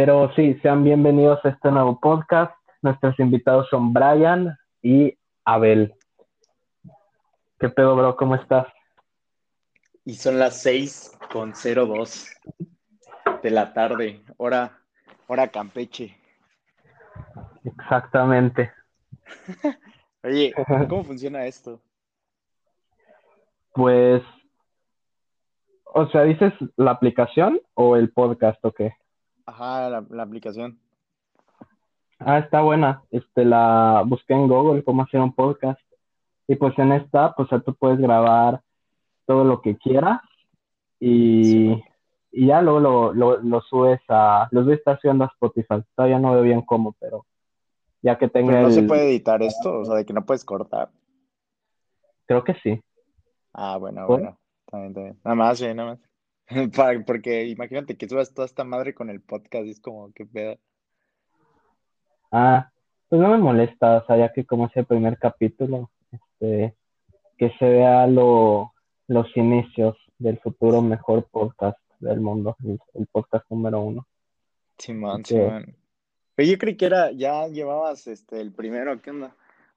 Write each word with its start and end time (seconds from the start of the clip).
Pero 0.00 0.32
sí, 0.36 0.54
sean 0.62 0.84
bienvenidos 0.84 1.44
a 1.44 1.48
este 1.48 1.72
nuevo 1.72 1.98
podcast. 1.98 2.54
Nuestros 2.82 3.18
invitados 3.18 3.66
son 3.68 3.92
Brian 3.92 4.56
y 4.80 5.18
Abel. 5.44 5.92
¿Qué 7.58 7.68
pedo, 7.68 7.96
bro? 7.96 8.16
¿Cómo 8.16 8.36
estás? 8.36 8.68
Y 10.04 10.14
son 10.14 10.38
las 10.38 10.62
6 10.62 11.18
con 11.32 11.52
02 11.52 12.28
de 13.42 13.50
la 13.50 13.72
tarde, 13.72 14.22
hora, 14.36 14.78
hora 15.26 15.48
Campeche. 15.48 16.16
Exactamente. 17.64 18.70
Oye, 20.22 20.54
¿cómo 20.88 21.02
funciona 21.02 21.44
esto? 21.44 21.80
Pues, 23.72 24.22
o 25.86 26.06
sea, 26.10 26.22
¿dices 26.22 26.52
la 26.76 26.92
aplicación 26.92 27.60
o 27.74 27.96
el 27.96 28.12
podcast 28.12 28.64
o 28.64 28.70
qué? 28.70 28.92
Ajá, 29.48 29.88
la, 29.88 30.04
la 30.10 30.22
aplicación. 30.24 30.78
Ah, 32.18 32.38
está 32.38 32.60
buena. 32.60 33.02
Este, 33.10 33.46
la 33.46 34.02
busqué 34.06 34.34
en 34.34 34.46
Google 34.46 34.84
cómo 34.84 35.02
hacer 35.02 35.20
un 35.20 35.34
podcast. 35.34 35.80
Y 36.46 36.56
pues 36.56 36.78
en 36.78 36.92
esta, 36.92 37.34
pues 37.34 37.48
tú 37.64 37.74
puedes 37.74 37.98
grabar 37.98 38.60
todo 39.24 39.44
lo 39.44 39.62
que 39.62 39.76
quieras 39.78 40.20
y, 41.00 41.82
y 42.30 42.46
ya 42.46 42.60
luego 42.60 42.80
lo, 42.80 43.14
lo, 43.14 43.38
lo 43.38 43.60
subes 43.62 44.00
a, 44.08 44.48
los 44.50 44.66
voy 44.66 44.74
a 44.74 44.76
estar 44.76 45.00
subiendo 45.00 45.24
a 45.24 45.28
Spotify. 45.28 45.82
Todavía 45.94 46.18
no 46.18 46.32
veo 46.32 46.42
bien 46.42 46.60
cómo, 46.60 46.94
pero 47.00 47.24
ya 48.02 48.18
que 48.18 48.28
tenga 48.28 48.52
Pero 48.52 48.68
no 48.68 48.70
se 48.70 48.82
puede 48.82 49.08
editar 49.08 49.42
esto, 49.42 49.80
o 49.80 49.84
sea, 49.86 49.94
de 49.94 50.04
que 50.04 50.12
no 50.12 50.26
puedes 50.26 50.44
cortar. 50.44 50.90
Creo 52.26 52.44
que 52.44 52.52
sí. 52.62 52.82
Ah, 53.54 53.78
bueno, 53.78 54.06
¿Por? 54.06 54.20
bueno. 54.20 54.38
También, 54.66 54.92
también. 54.92 55.20
Nada 55.24 55.34
más, 55.34 55.58
sí, 55.58 55.72
nada 55.72 55.90
más. 55.90 56.07
Porque 57.06 57.46
imagínate 57.46 57.96
que 57.96 58.08
subas 58.08 58.32
toda 58.32 58.46
esta 58.46 58.64
madre 58.64 58.94
con 58.94 59.10
el 59.10 59.20
podcast 59.20 59.66
y 59.66 59.70
es 59.70 59.80
como, 59.80 60.12
qué 60.12 60.24
pedo. 60.24 60.58
Ah, 62.32 62.70
pues 63.08 63.20
no 63.20 63.30
me 63.30 63.38
molesta, 63.38 63.98
o 63.98 64.06
sea, 64.06 64.16
ya 64.16 64.32
que 64.32 64.44
como 64.44 64.66
es 64.66 64.76
el 64.76 64.86
primer 64.86 65.18
capítulo, 65.18 65.90
este, 66.10 66.74
que 67.36 67.50
se 67.58 67.64
vea 67.64 68.06
lo, 68.06 68.72
los 69.06 69.34
inicios 69.36 69.96
del 70.18 70.38
futuro 70.38 70.82
mejor 70.82 71.26
podcast 71.30 71.78
del 72.00 72.20
mundo, 72.20 72.56
el, 72.64 72.78
el 72.94 73.06
podcast 73.06 73.44
número 73.50 73.80
uno. 73.80 74.06
Simón, 74.78 75.20
Ok. 75.20 75.26
Simón. 75.26 75.74
Pero 76.34 76.50
yo 76.50 76.58
creí 76.58 76.76
que 76.76 76.86
era, 76.86 77.10
ya 77.10 77.48
llevabas 77.48 78.06
este 78.06 78.40
el 78.40 78.52
primero, 78.52 79.00
¿qué 79.02 79.10
onda? 79.10 79.34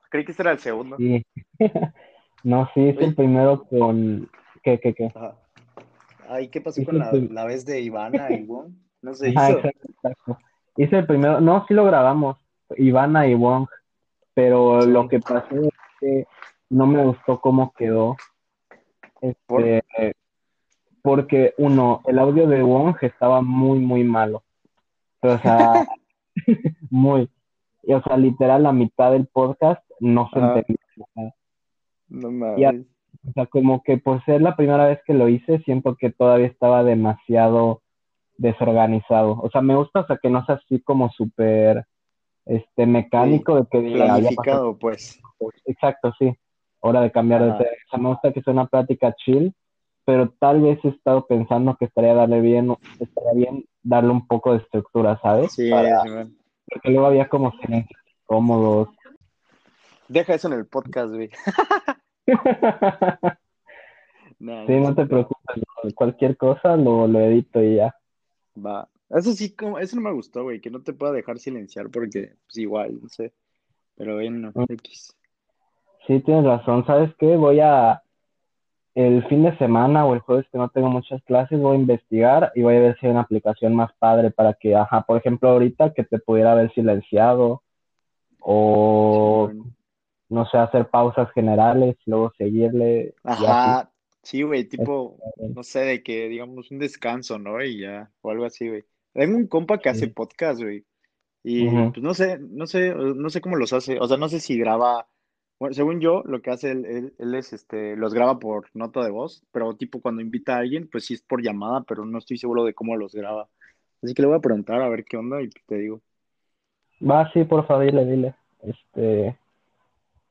Creí 0.10 0.26
que 0.26 0.32
este 0.32 0.44
era 0.44 0.52
el 0.52 0.60
segundo. 0.60 0.98
Sí. 0.98 1.26
No, 2.44 2.68
sí, 2.74 2.90
es 2.90 2.98
el 2.98 3.14
primero 3.14 3.66
con... 3.66 4.28
¿Qué, 4.64 4.80
qué, 4.80 4.96
qué? 4.96 5.12
Ajá. 5.14 5.36
Ay, 6.30 6.48
¿qué 6.50 6.62
pasó 6.62 6.84
con 6.86 6.98
la, 7.00 7.12
la 7.12 7.46
vez 7.46 7.66
de 7.66 7.82
Ivana 7.82 8.32
y 8.32 8.44
Wong? 8.44 8.72
No 9.02 9.14
se 9.14 9.30
hizo. 9.30 9.40
exacto, 9.42 9.88
exacto. 9.90 10.38
Hice 10.78 11.00
el 11.00 11.06
primero, 11.06 11.42
no, 11.42 11.66
sí 11.68 11.74
lo 11.74 11.84
grabamos, 11.86 12.38
Ivana 12.78 13.28
y 13.28 13.36
Wong, 13.36 13.68
pero 14.34 14.82
Sí. 14.84 14.90
lo 14.90 15.08
que 15.08 15.20
pasó 15.20 15.56
es 15.56 15.70
que 16.00 16.26
no 16.70 16.88
me 16.88 17.04
gustó 17.04 17.40
cómo 17.42 17.74
quedó. 17.74 18.16
¿Por? 19.46 19.64
Este, 19.68 20.16
porque 21.02 21.54
uno, 21.58 22.02
el 22.06 22.20
audio 22.20 22.48
de 22.48 22.62
Wong 22.64 22.96
estaba 23.02 23.42
muy, 23.42 23.80
muy 23.80 24.04
malo. 24.04 24.44
O 25.22 25.38
sea, 25.40 25.86
muy. 26.90 27.30
Y, 27.84 27.94
o 27.94 28.02
sea, 28.04 28.18
literal, 28.18 28.64
la 28.64 28.72
mitad 28.72 29.12
del 29.12 29.26
podcast 29.28 29.84
no 30.00 30.30
se 30.32 30.40
entendía. 30.40 31.34
No 32.08 32.32
mames. 32.32 32.86
O 33.28 33.32
sea, 33.34 33.46
como 33.46 33.84
que 33.84 33.98
por 33.98 34.24
ser 34.26 34.42
la 34.42 34.56
primera 34.56 34.88
vez 34.88 35.00
que 35.06 35.14
lo 35.14 35.30
hice, 35.30 35.60
siento 35.60 35.96
que 35.96 36.12
todavía 36.12 36.48
estaba 36.48 36.84
demasiado 36.84 37.82
desorganizado. 38.38 39.40
O 39.42 39.50
sea, 39.52 39.62
me 39.62 39.76
gusta, 39.76 40.02
o 40.02 40.08
sea, 40.08 40.18
que 40.18 40.30
no 40.30 40.44
sea 40.46 40.56
así 40.56 40.82
como 40.82 41.10
súper, 41.12 41.86
este, 42.46 42.86
mecánico 42.86 43.56
de 43.56 43.68
que 43.70 43.80
diga. 43.82 44.06
Planificado, 44.06 44.78
pues. 44.78 45.20
Exacto, 45.66 46.14
sí. 46.18 46.34
Hora 46.80 47.02
de 47.02 47.12
cambiar 47.12 47.44
de 47.44 47.52
tema. 47.52 47.70
O 47.88 47.90
sea, 47.90 48.00
me 48.00 48.10
gusta 48.10 48.34
que 48.34 48.42
sea 48.42 48.54
una 48.54 48.66
plática 48.66 49.14
chill, 49.14 49.54
pero 50.04 50.30
tal 50.40 50.62
vez 50.62 50.80
he 50.84 50.90
estado 50.90 51.28
pensando 51.28 51.76
que 51.78 51.86
estaría 51.86 52.16
darle 52.16 52.42
bien, 52.42 52.76
estaría 53.00 53.34
bien 53.34 53.66
darle 53.84 54.10
un 54.10 54.26
poco 54.26 54.52
de 54.54 54.58
estructura, 54.60 55.20
¿sabes? 55.22 55.54
Sí, 55.54 55.70
Para- 55.70 56.02
Simón. 56.02 56.38
porque 56.68 56.90
luego 56.90 57.06
había 57.06 57.30
como 57.30 57.52
silencios 57.60 58.00
cómodos. 58.26 58.90
Deja 60.08 60.34
eso 60.34 60.48
en 60.48 60.54
el 60.56 60.66
podcast, 60.66 61.14
güey. 61.14 61.30
Nah, 64.40 64.66
Sí, 64.66 64.74
no 64.74 64.96
te 64.96 65.06
preocupes, 65.06 65.58
no, 65.58 65.92
cualquier 65.94 66.36
cosa 66.36 66.76
lo, 66.76 67.06
lo 67.08 67.20
edito 67.20 67.62
y 67.62 67.76
ya. 67.76 67.96
Va. 68.58 68.90
Eso 69.10 69.34
sí, 69.34 69.56
como, 69.56 69.78
eso 69.78 69.96
no 69.96 70.02
me 70.02 70.12
gustó, 70.12 70.42
güey, 70.44 70.60
que 70.60 70.72
no 70.72 70.82
te 70.82 70.94
pueda 70.94 71.12
dejar 71.12 71.38
silenciar 71.38 71.92
porque, 71.92 72.34
pues 72.48 72.58
igual, 72.58 73.00
no 73.04 73.08
sé. 73.10 73.34
Pero 73.96 74.16
bueno, 74.16 74.52
Mm. 74.56 74.64
X. 74.70 75.16
Sí, 76.08 76.20
tienes 76.22 76.44
razón. 76.46 76.86
¿Sabes 76.88 77.14
qué? 77.20 77.36
Voy 77.36 77.60
a, 77.60 78.02
el 78.96 79.24
fin 79.28 79.44
de 79.44 79.56
semana 79.58 80.06
o 80.06 80.16
el 80.16 80.22
jueves 80.22 80.48
que 80.52 80.58
no 80.58 80.70
tengo 80.70 80.90
muchas 80.90 81.22
clases, 81.24 81.60
voy 81.60 81.78
a 81.78 81.80
investigar 81.80 82.52
y 82.56 82.64
voy 82.64 82.78
a 82.78 82.80
ver 82.80 83.00
si 83.00 83.06
hay 83.06 83.12
una 83.12 83.22
aplicación 83.22 83.76
más 83.76 83.92
padre 84.00 84.32
para 84.32 84.56
que, 84.56 84.76
ajá, 84.76 85.04
por 85.04 85.18
ejemplo, 85.18 85.50
ahorita 85.50 85.94
que 85.94 86.04
te 86.04 86.18
pudiera 86.18 86.54
haber 86.54 86.74
silenciado 86.74 87.62
o. 88.40 89.52
no 90.32 90.46
sé, 90.46 90.58
hacer 90.58 90.90
pausas 90.90 91.32
generales, 91.34 91.98
luego 92.06 92.32
seguirle. 92.38 93.14
Ajá. 93.24 93.92
Sí, 94.24 94.44
güey, 94.44 94.66
tipo, 94.66 95.18
no 95.56 95.64
sé, 95.64 95.80
de 95.80 96.04
que 96.04 96.30
digamos 96.30 96.70
un 96.72 96.80
descanso, 96.80 97.40
¿no? 97.40 97.64
Y 97.64 97.80
ya, 97.80 98.12
o 98.22 98.32
algo 98.32 98.46
así, 98.46 98.70
güey. 98.70 98.84
Tengo 99.14 99.36
un 99.36 99.48
compa 99.48 99.80
que 99.80 99.90
hace 99.90 100.06
Sí. 100.06 100.12
podcast, 100.12 100.62
güey. 100.62 100.86
Y 101.44 101.66
pues 101.66 102.02
no 102.02 102.14
sé, 102.14 102.38
no 102.40 102.68
sé, 102.68 102.94
no 102.94 103.30
sé 103.30 103.42
cómo 103.42 103.56
los 103.56 103.74
hace. 103.74 104.00
O 104.00 104.08
sea, 104.08 104.18
no 104.18 104.30
sé 104.30 104.40
si 104.40 104.58
graba. 104.58 105.08
Bueno, 105.60 105.74
según 105.74 106.00
yo, 106.00 106.24
lo 106.26 106.42
que 106.42 106.52
hace 106.52 106.72
él, 106.72 106.86
él, 106.86 107.14
él 107.18 107.36
es 107.36 107.52
este, 107.54 107.96
los 107.96 108.14
graba 108.14 108.40
por 108.40 108.68
nota 108.74 109.04
de 109.04 109.12
voz, 109.12 109.44
pero 109.52 109.76
tipo 109.76 110.02
cuando 110.02 110.22
invita 110.22 110.56
a 110.56 110.60
alguien, 110.60 110.88
pues 110.88 111.06
sí 111.06 111.16
es 111.16 111.22
por 111.22 111.42
llamada, 111.42 111.82
pero 111.82 112.06
no 112.06 112.18
estoy 112.20 112.38
seguro 112.38 112.64
de 112.64 112.74
cómo 112.74 112.96
los 112.96 113.14
graba. 113.14 113.50
Así 114.02 114.14
que 114.14 114.22
le 114.22 114.28
voy 114.28 114.38
a 114.38 114.42
preguntar 114.42 114.82
a 114.82 114.90
ver 114.90 115.04
qué 115.04 115.18
onda 115.18 115.42
y 115.42 115.50
te 115.50 115.76
digo. 115.76 116.02
Va, 117.02 117.32
sí, 117.34 117.44
por 117.44 117.66
favor, 117.68 117.86
dile, 117.86 118.06
dile. 118.06 118.36
Este, 118.62 119.36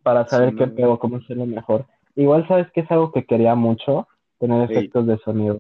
para 0.03 0.25
Sí, 0.25 0.31
saber 0.31 0.55
qué 0.55 0.67
no, 0.67 0.75
pedo, 0.75 0.99
cómo 0.99 1.17
hacerlo 1.17 1.47
mejor. 1.47 1.87
Igual 2.17 2.47
sabes 2.49 2.71
que 2.73 2.81
es 2.81 2.91
algo 2.91 3.13
que 3.13 3.25
quería 3.25 3.55
mucho, 3.55 4.09
tener 4.39 4.71
efectos 4.71 5.07
de 5.07 5.19
sonido. 5.19 5.59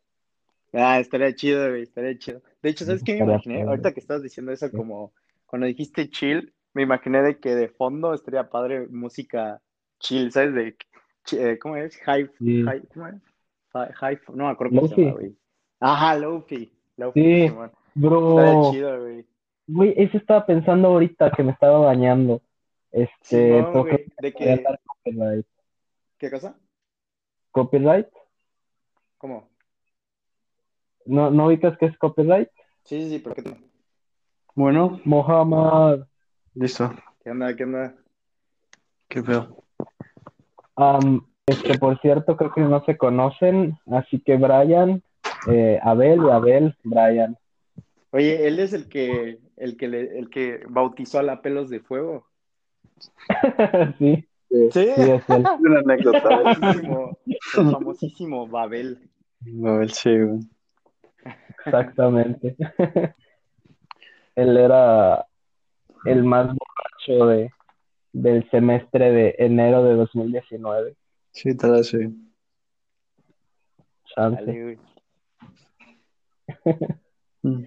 Ah, 0.72 1.00
estaría 1.00 1.34
chido, 1.34 1.68
güey, 1.68 1.82
estaría 1.82 2.16
chido. 2.18 2.42
De 2.62 2.70
hecho, 2.70 2.84
¿sabes 2.84 3.02
qué 3.02 3.14
me 3.14 3.24
imaginé? 3.24 3.56
padre. 3.56 3.68
Ahorita 3.70 3.92
que 3.92 4.00
estabas 4.00 4.22
diciendo 4.22 4.52
eso, 4.52 4.68
Sí. 4.68 4.76
como 4.76 5.12
cuando 5.46 5.66
dijiste 5.66 6.08
chill, 6.10 6.52
me 6.74 6.82
imaginé 6.82 7.22
de 7.22 7.38
que 7.40 7.54
de 7.54 7.68
fondo 7.68 8.14
estaría 8.14 8.48
padre 8.48 8.86
música 8.88 9.60
chill, 9.98 10.30
¿sabes? 10.30 10.54
De, 10.54 10.76
eh, 11.32 11.58
¿cómo 11.58 11.76
es? 11.76 11.96
High, 11.98 12.30
¿cómo 12.94 13.06
es? 13.08 13.14
High, 13.72 13.92
high- 13.94 14.20
no 14.34 14.44
me 14.46 14.50
acuerdo 14.50 14.76
cómo 14.76 14.88
se 14.88 14.96
llama, 14.96 15.12
güey. 15.12 15.34
Ajá, 15.80 16.16
Lofi. 16.16 16.72
Lofi, 16.96 17.20
Sí. 17.48 17.52
Bro, 17.94 18.38
Estaría 18.40 18.70
chido, 18.70 19.00
güey. 19.00 19.26
güey, 19.66 19.94
eso 19.96 20.16
estaba 20.18 20.46
pensando 20.46 20.88
ahorita 20.88 21.32
que 21.32 21.42
me 21.42 21.52
estaba 21.52 21.80
bañando. 21.80 22.40
Este, 22.92 23.64
que 23.70 24.46
De 24.46 24.62
dar 24.62 24.80
copyright. 24.84 25.46
¿qué 26.18 26.30
cosa? 26.30 26.58
¿Copyright? 27.52 28.08
¿Cómo? 29.18 29.48
¿No, 31.06 31.30
no 31.30 31.46
ubicas 31.46 31.76
qué 31.78 31.86
es 31.86 31.96
copyright? 31.98 32.48
Sí, 32.84 33.02
sí, 33.02 33.10
sí, 33.10 33.18
pero 33.18 33.34
¿qué, 33.34 33.42
tal? 33.42 33.58
Bueno, 34.54 35.00
Mohammad. 35.04 36.06
listo. 36.54 36.92
¿Qué 37.22 37.30
onda? 37.30 37.54
¿Qué 37.54 37.64
onda? 37.64 37.94
¿Qué 39.08 39.22
pedo? 39.22 39.64
Am, 40.76 41.26
este, 41.46 41.78
por 41.78 42.00
cierto, 42.00 42.36
creo 42.36 42.52
que 42.52 42.60
no 42.60 42.84
se 42.84 42.96
conocen, 42.96 43.78
así 43.90 44.20
que 44.20 44.36
Brian, 44.36 45.02
eh, 45.48 45.78
Abel 45.82 46.20
y 46.24 46.30
Abel, 46.30 46.76
Brian. 46.84 47.36
Oye, 48.12 48.46
él 48.46 48.58
es 48.58 48.72
el 48.72 48.88
que, 48.88 49.38
el 49.56 49.76
que, 49.76 49.88
le- 49.88 50.18
el 50.18 50.30
que 50.30 50.62
bautizó 50.68 51.18
a 51.18 51.22
la 51.22 51.42
pelos 51.42 51.70
de 51.70 51.80
fuego. 51.80 52.26
Sí, 53.98 54.26
Sí, 54.50 54.68
sí, 54.72 54.80
es 54.80 55.30
él. 55.30 55.44
Una 55.60 55.78
anécdota. 55.78 56.18
el 56.18 56.56
famosísimo, 56.56 57.18
el 57.56 57.70
famosísimo 57.70 58.48
Babel. 58.48 59.10
Ver, 59.40 59.90
sí, 59.90 60.18
güey. 60.18 60.40
Exactamente. 61.64 62.56
Él 64.34 64.56
era 64.56 65.26
el 66.04 66.24
más 66.24 66.46
borracho 66.46 67.26
de, 67.26 67.50
del 68.12 68.48
semestre 68.50 69.12
de 69.12 69.34
enero 69.38 69.84
de 69.84 69.94
2019. 69.94 70.96
Sí, 71.32 71.56
tal 71.56 71.72
vez 71.72 71.88
sí. 71.88 71.98
Chance. 74.06 74.44
Dale. 74.44 74.78
Mm. 77.42 77.64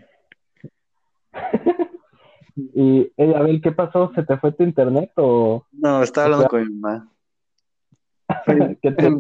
Y, 2.56 3.12
hey, 3.18 3.34
Abel, 3.36 3.62
¿qué 3.62 3.72
pasó? 3.72 4.12
¿Se 4.14 4.24
te 4.24 4.38
fue 4.38 4.52
tu 4.52 4.64
internet 4.64 5.12
o 5.16 5.66
No, 5.72 6.04
estaba 6.04 6.26
hablando 6.26 6.48
con 6.48 6.68
mi 6.68 6.74
mamá. 6.74 7.12
qué 8.82 8.92
te... 8.92 9.12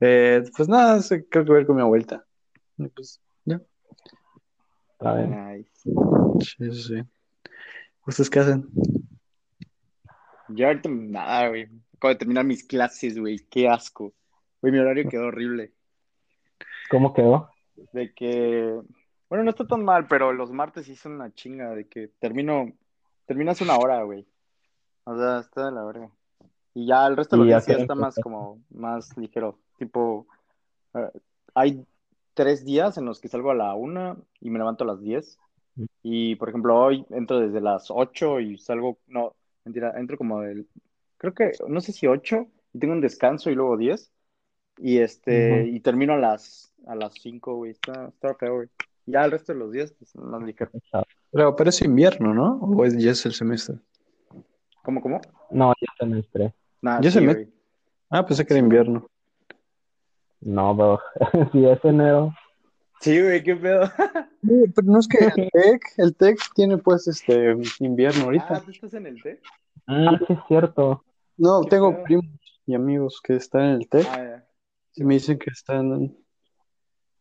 Eh, 0.00 0.44
pues 0.56 0.68
nada, 0.68 1.00
creo 1.08 1.44
que 1.44 1.50
voy 1.50 1.56
a 1.56 1.60
ir 1.60 1.66
con 1.66 1.76
mi 1.76 1.82
abuelita. 1.82 2.24
Y 2.76 2.88
Pues, 2.88 3.20
ya. 3.44 3.60
Está 4.92 5.14
bien. 5.14 5.30
Nice. 5.30 5.70
Sí, 6.40 6.72
sí, 6.72 6.82
sí. 6.82 7.02
¿Ustedes 8.06 8.30
qué 8.30 8.40
hacen? 8.40 8.68
Yo 10.48 10.66
ahorita 10.66 10.88
nada, 10.90 11.48
güey. 11.48 11.68
Acabo 11.96 12.12
de 12.12 12.18
terminar 12.18 12.44
mis 12.44 12.64
clases, 12.64 13.18
güey. 13.18 13.38
Qué 13.50 13.68
asco. 13.68 14.12
Güey, 14.60 14.72
mi 14.72 14.78
horario 14.78 15.08
quedó 15.08 15.26
horrible. 15.26 15.72
¿Cómo 16.90 17.12
quedó? 17.12 17.50
De 17.92 18.12
que, 18.14 18.80
bueno, 19.28 19.44
no 19.44 19.50
está 19.50 19.66
tan 19.66 19.84
mal, 19.84 20.06
pero 20.06 20.32
los 20.32 20.52
martes 20.52 20.88
hice 20.88 21.08
una 21.08 21.32
chinga 21.32 21.74
de 21.74 21.88
que 21.88 22.08
termino, 22.18 22.72
terminas 23.26 23.60
una 23.60 23.76
hora, 23.76 24.02
güey. 24.02 24.26
O 25.04 25.16
sea, 25.16 25.40
está 25.40 25.66
de 25.66 25.72
la 25.72 25.84
verga. 25.84 26.10
Y 26.74 26.86
ya 26.86 27.06
el 27.06 27.16
resto 27.16 27.36
de 27.36 27.40
los 27.40 27.48
¿Y 27.48 27.52
a 27.52 27.56
días 27.56 27.66
ya 27.66 27.82
está 27.82 27.94
más 27.94 28.16
como, 28.22 28.60
más 28.70 29.16
ligero. 29.16 29.58
Tipo, 29.78 30.26
eh, 30.94 31.10
hay 31.54 31.84
tres 32.34 32.64
días 32.64 32.98
en 32.98 33.06
los 33.06 33.20
que 33.20 33.28
salgo 33.28 33.50
a 33.50 33.54
la 33.54 33.74
una 33.74 34.16
y 34.40 34.50
me 34.50 34.58
levanto 34.58 34.84
a 34.84 34.88
las 34.88 35.00
diez. 35.00 35.38
Y, 36.02 36.36
por 36.36 36.48
ejemplo, 36.48 36.78
hoy 36.78 37.04
entro 37.10 37.40
desde 37.40 37.60
las 37.60 37.90
ocho 37.90 38.40
y 38.40 38.58
salgo, 38.58 38.98
no, 39.06 39.34
mentira, 39.64 39.92
entro 39.98 40.16
como 40.16 40.40
del, 40.40 40.66
creo 41.18 41.34
que, 41.34 41.52
no 41.68 41.80
sé 41.80 41.92
si 41.92 42.06
ocho, 42.06 42.46
y 42.72 42.78
tengo 42.78 42.94
un 42.94 43.00
descanso 43.00 43.50
y 43.50 43.54
luego 43.54 43.76
diez. 43.76 44.10
Y 44.78 44.98
este, 44.98 45.66
y 45.66 45.80
termino 45.80 46.14
a 46.14 46.18
las, 46.18 46.72
a 46.86 46.94
las 46.94 47.14
cinco, 47.14 47.54
güey. 47.56 47.72
Está, 47.72 48.08
está 48.08 48.34
feo, 48.34 48.56
güey. 48.56 48.68
Ya 49.06 49.24
el 49.24 49.30
resto 49.30 49.52
de 49.52 49.58
los 49.60 49.70
días, 49.72 49.92
pues, 49.92 50.14
más 50.16 50.42
ligero. 50.42 50.70
Pero, 51.30 51.54
pero 51.56 51.70
es 51.70 51.80
invierno, 51.82 52.34
¿no? 52.34 52.54
¿O 52.60 52.84
es, 52.84 52.96
ya 52.98 53.12
es 53.12 53.24
el 53.26 53.32
semestre? 53.32 53.76
¿Cómo, 54.82 55.00
cómo? 55.00 55.20
No, 55.50 55.72
ya 55.80 55.86
semestre. 55.98 56.54
Nada, 56.82 57.00
Ya 57.00 57.10
sí, 57.10 57.18
se 57.18 57.20
me- 57.24 57.34
güey. 57.34 57.52
Ah, 58.10 58.24
pensé 58.26 58.44
que 58.46 58.54
era 58.54 58.60
invierno. 58.60 59.06
No, 60.40 60.74
bro. 60.74 61.00
Si 61.52 61.64
es 61.64 61.84
enero. 61.84 62.32
Sí, 63.00 63.20
güey, 63.20 63.42
qué 63.42 63.54
pedo. 63.56 63.90
pero 64.74 64.86
no 64.86 64.98
es 64.98 65.08
que 65.08 65.18
el 65.18 65.50
TEC, 65.50 65.82
el 65.98 66.16
TEC 66.16 66.38
tiene 66.54 66.78
pues 66.78 67.06
este 67.08 67.56
invierno 67.80 68.22
Ah, 68.22 68.24
ahorita. 68.26 68.60
¿tú 68.64 68.70
estás 68.70 68.94
en 68.94 69.06
el 69.06 69.22
té? 69.22 69.40
Ah, 69.86 70.18
sí 70.18 70.32
es 70.32 70.38
cierto. 70.48 71.04
No, 71.36 71.62
tengo 71.64 71.92
pedo. 71.92 72.04
primos 72.04 72.24
y 72.66 72.74
amigos 72.74 73.20
que 73.22 73.36
están 73.36 73.62
en 73.62 73.70
el 73.82 73.88
TEC 73.88 74.06
Ah, 74.10 74.16
ya. 74.24 74.48
y 74.94 75.04
me 75.04 75.14
dicen 75.14 75.38
que 75.38 75.50
están 75.50 75.92
en, 75.92 76.16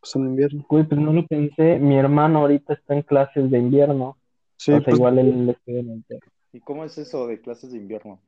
pues, 0.05 0.15
en 0.15 0.25
invierno. 0.27 0.65
Uy, 0.69 0.83
pues 0.83 1.01
no 1.01 1.11
lo 1.13 1.25
pensé. 1.25 1.79
Mi 1.79 1.97
hermano 1.97 2.39
ahorita 2.39 2.73
está 2.73 2.93
en 2.93 3.01
clases 3.01 3.49
de 3.49 3.57
invierno. 3.57 4.17
Sí, 4.57 4.71
o 4.71 4.75
sea, 4.75 4.85
pues, 4.85 4.97
igual 4.97 5.17
él 5.19 5.49
estudia 5.49 5.79
en 5.79 5.89
el. 6.07 6.19
¿Y 6.53 6.59
cómo 6.61 6.85
es 6.85 6.97
eso 6.97 7.25
de 7.27 7.41
clases 7.41 7.71
de 7.71 7.77
invierno? 7.79 8.19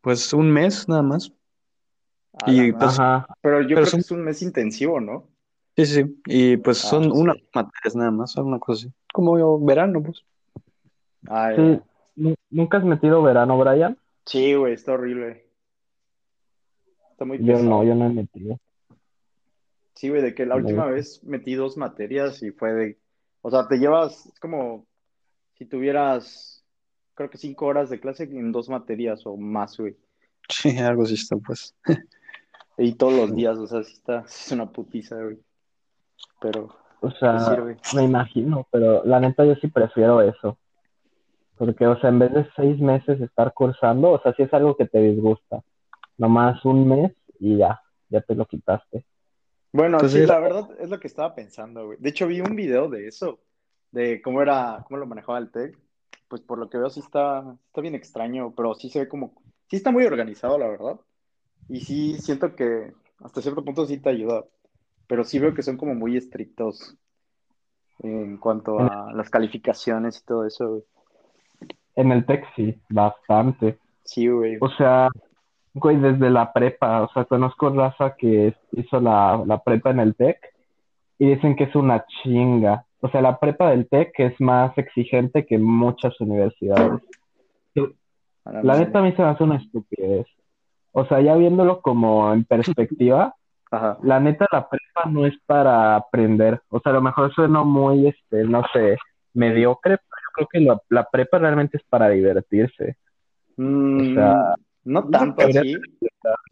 pues 0.00 0.32
un 0.32 0.50
mes 0.50 0.88
nada 0.88 1.02
más. 1.02 1.30
A 2.42 2.50
Y, 2.50 2.72
pues, 2.72 2.98
Ajá. 2.98 3.26
Pero 3.42 3.60
yo 3.60 3.68
pero 3.68 3.76
creo 3.82 3.86
son- 3.86 3.98
que 3.98 4.02
es 4.02 4.10
un 4.10 4.24
mes 4.24 4.42
intensivo, 4.42 5.00
¿no? 5.00 5.28
Sí, 5.76 5.86
sí. 5.86 6.20
Y 6.26 6.56
pues 6.56 6.84
Ah, 6.84 6.88
son 6.88 7.04
sí. 7.04 7.10
unas 7.12 7.36
materias 7.54 7.96
nada 7.96 8.10
más, 8.10 8.34
una 8.36 8.58
cosa 8.58 8.86
así. 8.86 8.94
Como 9.12 9.58
verano, 9.60 10.02
pues. 10.02 10.22
Ah. 11.28 11.52
Sí. 11.54 11.80
¿Nu- 12.16 12.34
¿Nunca 12.50 12.78
has 12.78 12.84
metido 12.84 13.22
verano, 13.22 13.58
Brian? 13.58 13.98
Sí, 14.24 14.54
güey, 14.54 14.72
está 14.74 14.92
horrible. 14.92 15.44
Está 17.10 17.24
muy 17.24 17.38
Yo 17.38 17.46
pesado. 17.46 17.64
no, 17.68 17.84
yo 17.84 17.94
no 17.94 18.06
he 18.06 18.10
metido. 18.10 18.58
Sí, 19.94 20.08
güey, 20.08 20.22
de 20.22 20.34
que 20.34 20.44
la 20.44 20.56
última 20.56 20.86
vez 20.86 21.22
metí 21.22 21.54
dos 21.54 21.76
materias 21.76 22.42
y 22.42 22.50
fue 22.50 22.72
de, 22.72 22.98
o 23.42 23.50
sea, 23.50 23.68
te 23.68 23.78
llevas, 23.78 24.26
es 24.26 24.40
como 24.40 24.86
si 25.54 25.66
tuvieras, 25.66 26.64
creo 27.14 27.30
que 27.30 27.38
cinco 27.38 27.66
horas 27.66 27.90
de 27.90 28.00
clase 28.00 28.24
en 28.24 28.50
dos 28.50 28.68
materias 28.68 29.24
o 29.24 29.36
más, 29.36 29.76
güey. 29.78 29.96
Sí, 30.48 30.76
algo 30.78 31.04
así 31.04 31.14
está, 31.14 31.36
pues. 31.36 31.74
Y 32.76 32.94
todos 32.94 33.12
los 33.12 33.34
días, 33.36 33.56
o 33.56 33.68
sea, 33.68 33.84
sí 33.84 33.92
está, 33.92 34.26
sí 34.26 34.46
es 34.46 34.52
una 34.52 34.66
putiza, 34.66 35.14
güey. 35.22 35.38
Pero, 36.40 36.76
O 37.00 37.10
sea, 37.12 37.38
sirve. 37.38 37.76
me 37.94 38.02
imagino, 38.02 38.66
pero 38.70 39.04
la 39.04 39.20
neta 39.20 39.44
yo 39.44 39.54
sí 39.56 39.68
prefiero 39.68 40.20
eso. 40.20 40.58
Porque, 41.56 41.86
o 41.86 41.96
sea, 42.00 42.10
en 42.10 42.18
vez 42.18 42.32
de 42.32 42.48
seis 42.56 42.80
meses 42.80 43.20
estar 43.20 43.52
cursando, 43.54 44.10
o 44.10 44.20
sea, 44.20 44.34
si 44.34 44.42
es 44.42 44.52
algo 44.52 44.76
que 44.76 44.86
te 44.86 44.98
disgusta. 44.98 45.62
Nomás 46.18 46.64
un 46.64 46.88
mes 46.88 47.12
y 47.38 47.58
ya, 47.58 47.80
ya 48.08 48.20
te 48.22 48.34
lo 48.34 48.44
quitaste. 48.46 49.04
Bueno, 49.74 49.98
sí, 50.08 50.24
la 50.24 50.38
verdad 50.38 50.68
es 50.78 50.88
lo 50.88 51.00
que 51.00 51.08
estaba 51.08 51.34
pensando, 51.34 51.86
güey. 51.86 51.98
De 52.00 52.10
hecho, 52.10 52.28
vi 52.28 52.40
un 52.40 52.54
video 52.54 52.88
de 52.88 53.08
eso, 53.08 53.40
de 53.90 54.22
cómo 54.22 54.40
era, 54.40 54.84
cómo 54.86 54.98
lo 54.98 55.06
manejaba 55.06 55.38
el 55.38 55.50
TEC. 55.50 55.76
Pues 56.28 56.42
por 56.42 56.58
lo 56.58 56.70
que 56.70 56.78
veo 56.78 56.88
sí 56.90 57.00
está, 57.00 57.56
está 57.66 57.80
bien 57.80 57.96
extraño, 57.96 58.54
pero 58.56 58.76
sí 58.76 58.88
se 58.88 59.00
ve 59.00 59.08
como, 59.08 59.34
sí 59.68 59.74
está 59.74 59.90
muy 59.90 60.04
organizado, 60.04 60.58
la 60.58 60.68
verdad. 60.68 61.00
Y 61.68 61.80
sí 61.80 62.16
siento 62.20 62.54
que 62.54 62.92
hasta 63.18 63.42
cierto 63.42 63.64
punto 63.64 63.84
sí 63.84 63.98
te 63.98 64.10
ayuda, 64.10 64.44
pero 65.08 65.24
sí 65.24 65.40
veo 65.40 65.54
que 65.54 65.62
son 65.62 65.76
como 65.76 65.96
muy 65.96 66.16
estrictos 66.16 66.96
en 67.98 68.36
cuanto 68.36 68.78
a 68.78 69.12
las 69.12 69.28
calificaciones 69.28 70.20
y 70.20 70.24
todo 70.24 70.46
eso, 70.46 70.68
güey. 70.68 70.82
En 71.96 72.12
el 72.12 72.24
TEC 72.24 72.44
sí, 72.54 72.80
bastante. 72.90 73.80
Sí, 74.04 74.28
güey. 74.28 74.56
O 74.60 74.70
sea, 74.70 75.08
güey, 75.74 75.96
desde 75.96 76.30
la 76.30 76.52
prepa, 76.52 77.02
o 77.02 77.08
sea, 77.12 77.24
conozco 77.24 77.70
raza 77.70 78.14
que 78.16 78.54
hizo 78.72 79.00
la, 79.00 79.42
la 79.44 79.58
prepa 79.58 79.90
en 79.90 80.00
el 80.00 80.14
TEC 80.14 80.38
y 81.18 81.26
dicen 81.34 81.56
que 81.56 81.64
es 81.64 81.74
una 81.74 82.04
chinga. 82.06 82.86
O 83.00 83.08
sea, 83.08 83.20
la 83.20 83.38
prepa 83.38 83.70
del 83.70 83.88
TEC 83.88 84.12
es 84.20 84.40
más 84.40 84.76
exigente 84.78 85.44
que 85.44 85.58
muchas 85.58 86.18
universidades. 86.20 87.02
La 88.44 88.78
neta 88.78 89.00
a 89.00 89.02
mí 89.02 89.12
se 89.12 89.22
me 89.22 89.28
hace 89.28 89.44
una 89.44 89.56
estupidez. 89.56 90.26
O 90.92 91.04
sea, 91.06 91.20
ya 91.20 91.34
viéndolo 91.34 91.80
como 91.80 92.32
en 92.32 92.44
perspectiva, 92.44 93.34
Ajá. 93.70 93.98
la 94.02 94.20
neta 94.20 94.46
la 94.52 94.68
prepa 94.68 95.10
no 95.10 95.26
es 95.26 95.34
para 95.44 95.96
aprender. 95.96 96.60
O 96.68 96.78
sea, 96.78 96.92
a 96.92 96.94
lo 96.94 97.02
mejor 97.02 97.34
suena 97.34 97.64
muy, 97.64 98.06
este, 98.08 98.44
no 98.44 98.62
sé, 98.72 98.96
mediocre, 99.32 99.98
pero 99.98 100.22
yo 100.22 100.32
creo 100.34 100.48
que 100.48 100.60
la, 100.60 100.80
la 100.88 101.08
prepa 101.10 101.38
realmente 101.38 101.78
es 101.78 101.82
para 101.88 102.08
divertirse. 102.10 102.96
Mm, 103.56 104.12
O 104.12 104.14
sea, 104.14 104.54
no 104.84 105.08
tanto 105.08 105.46
así. 105.46 105.76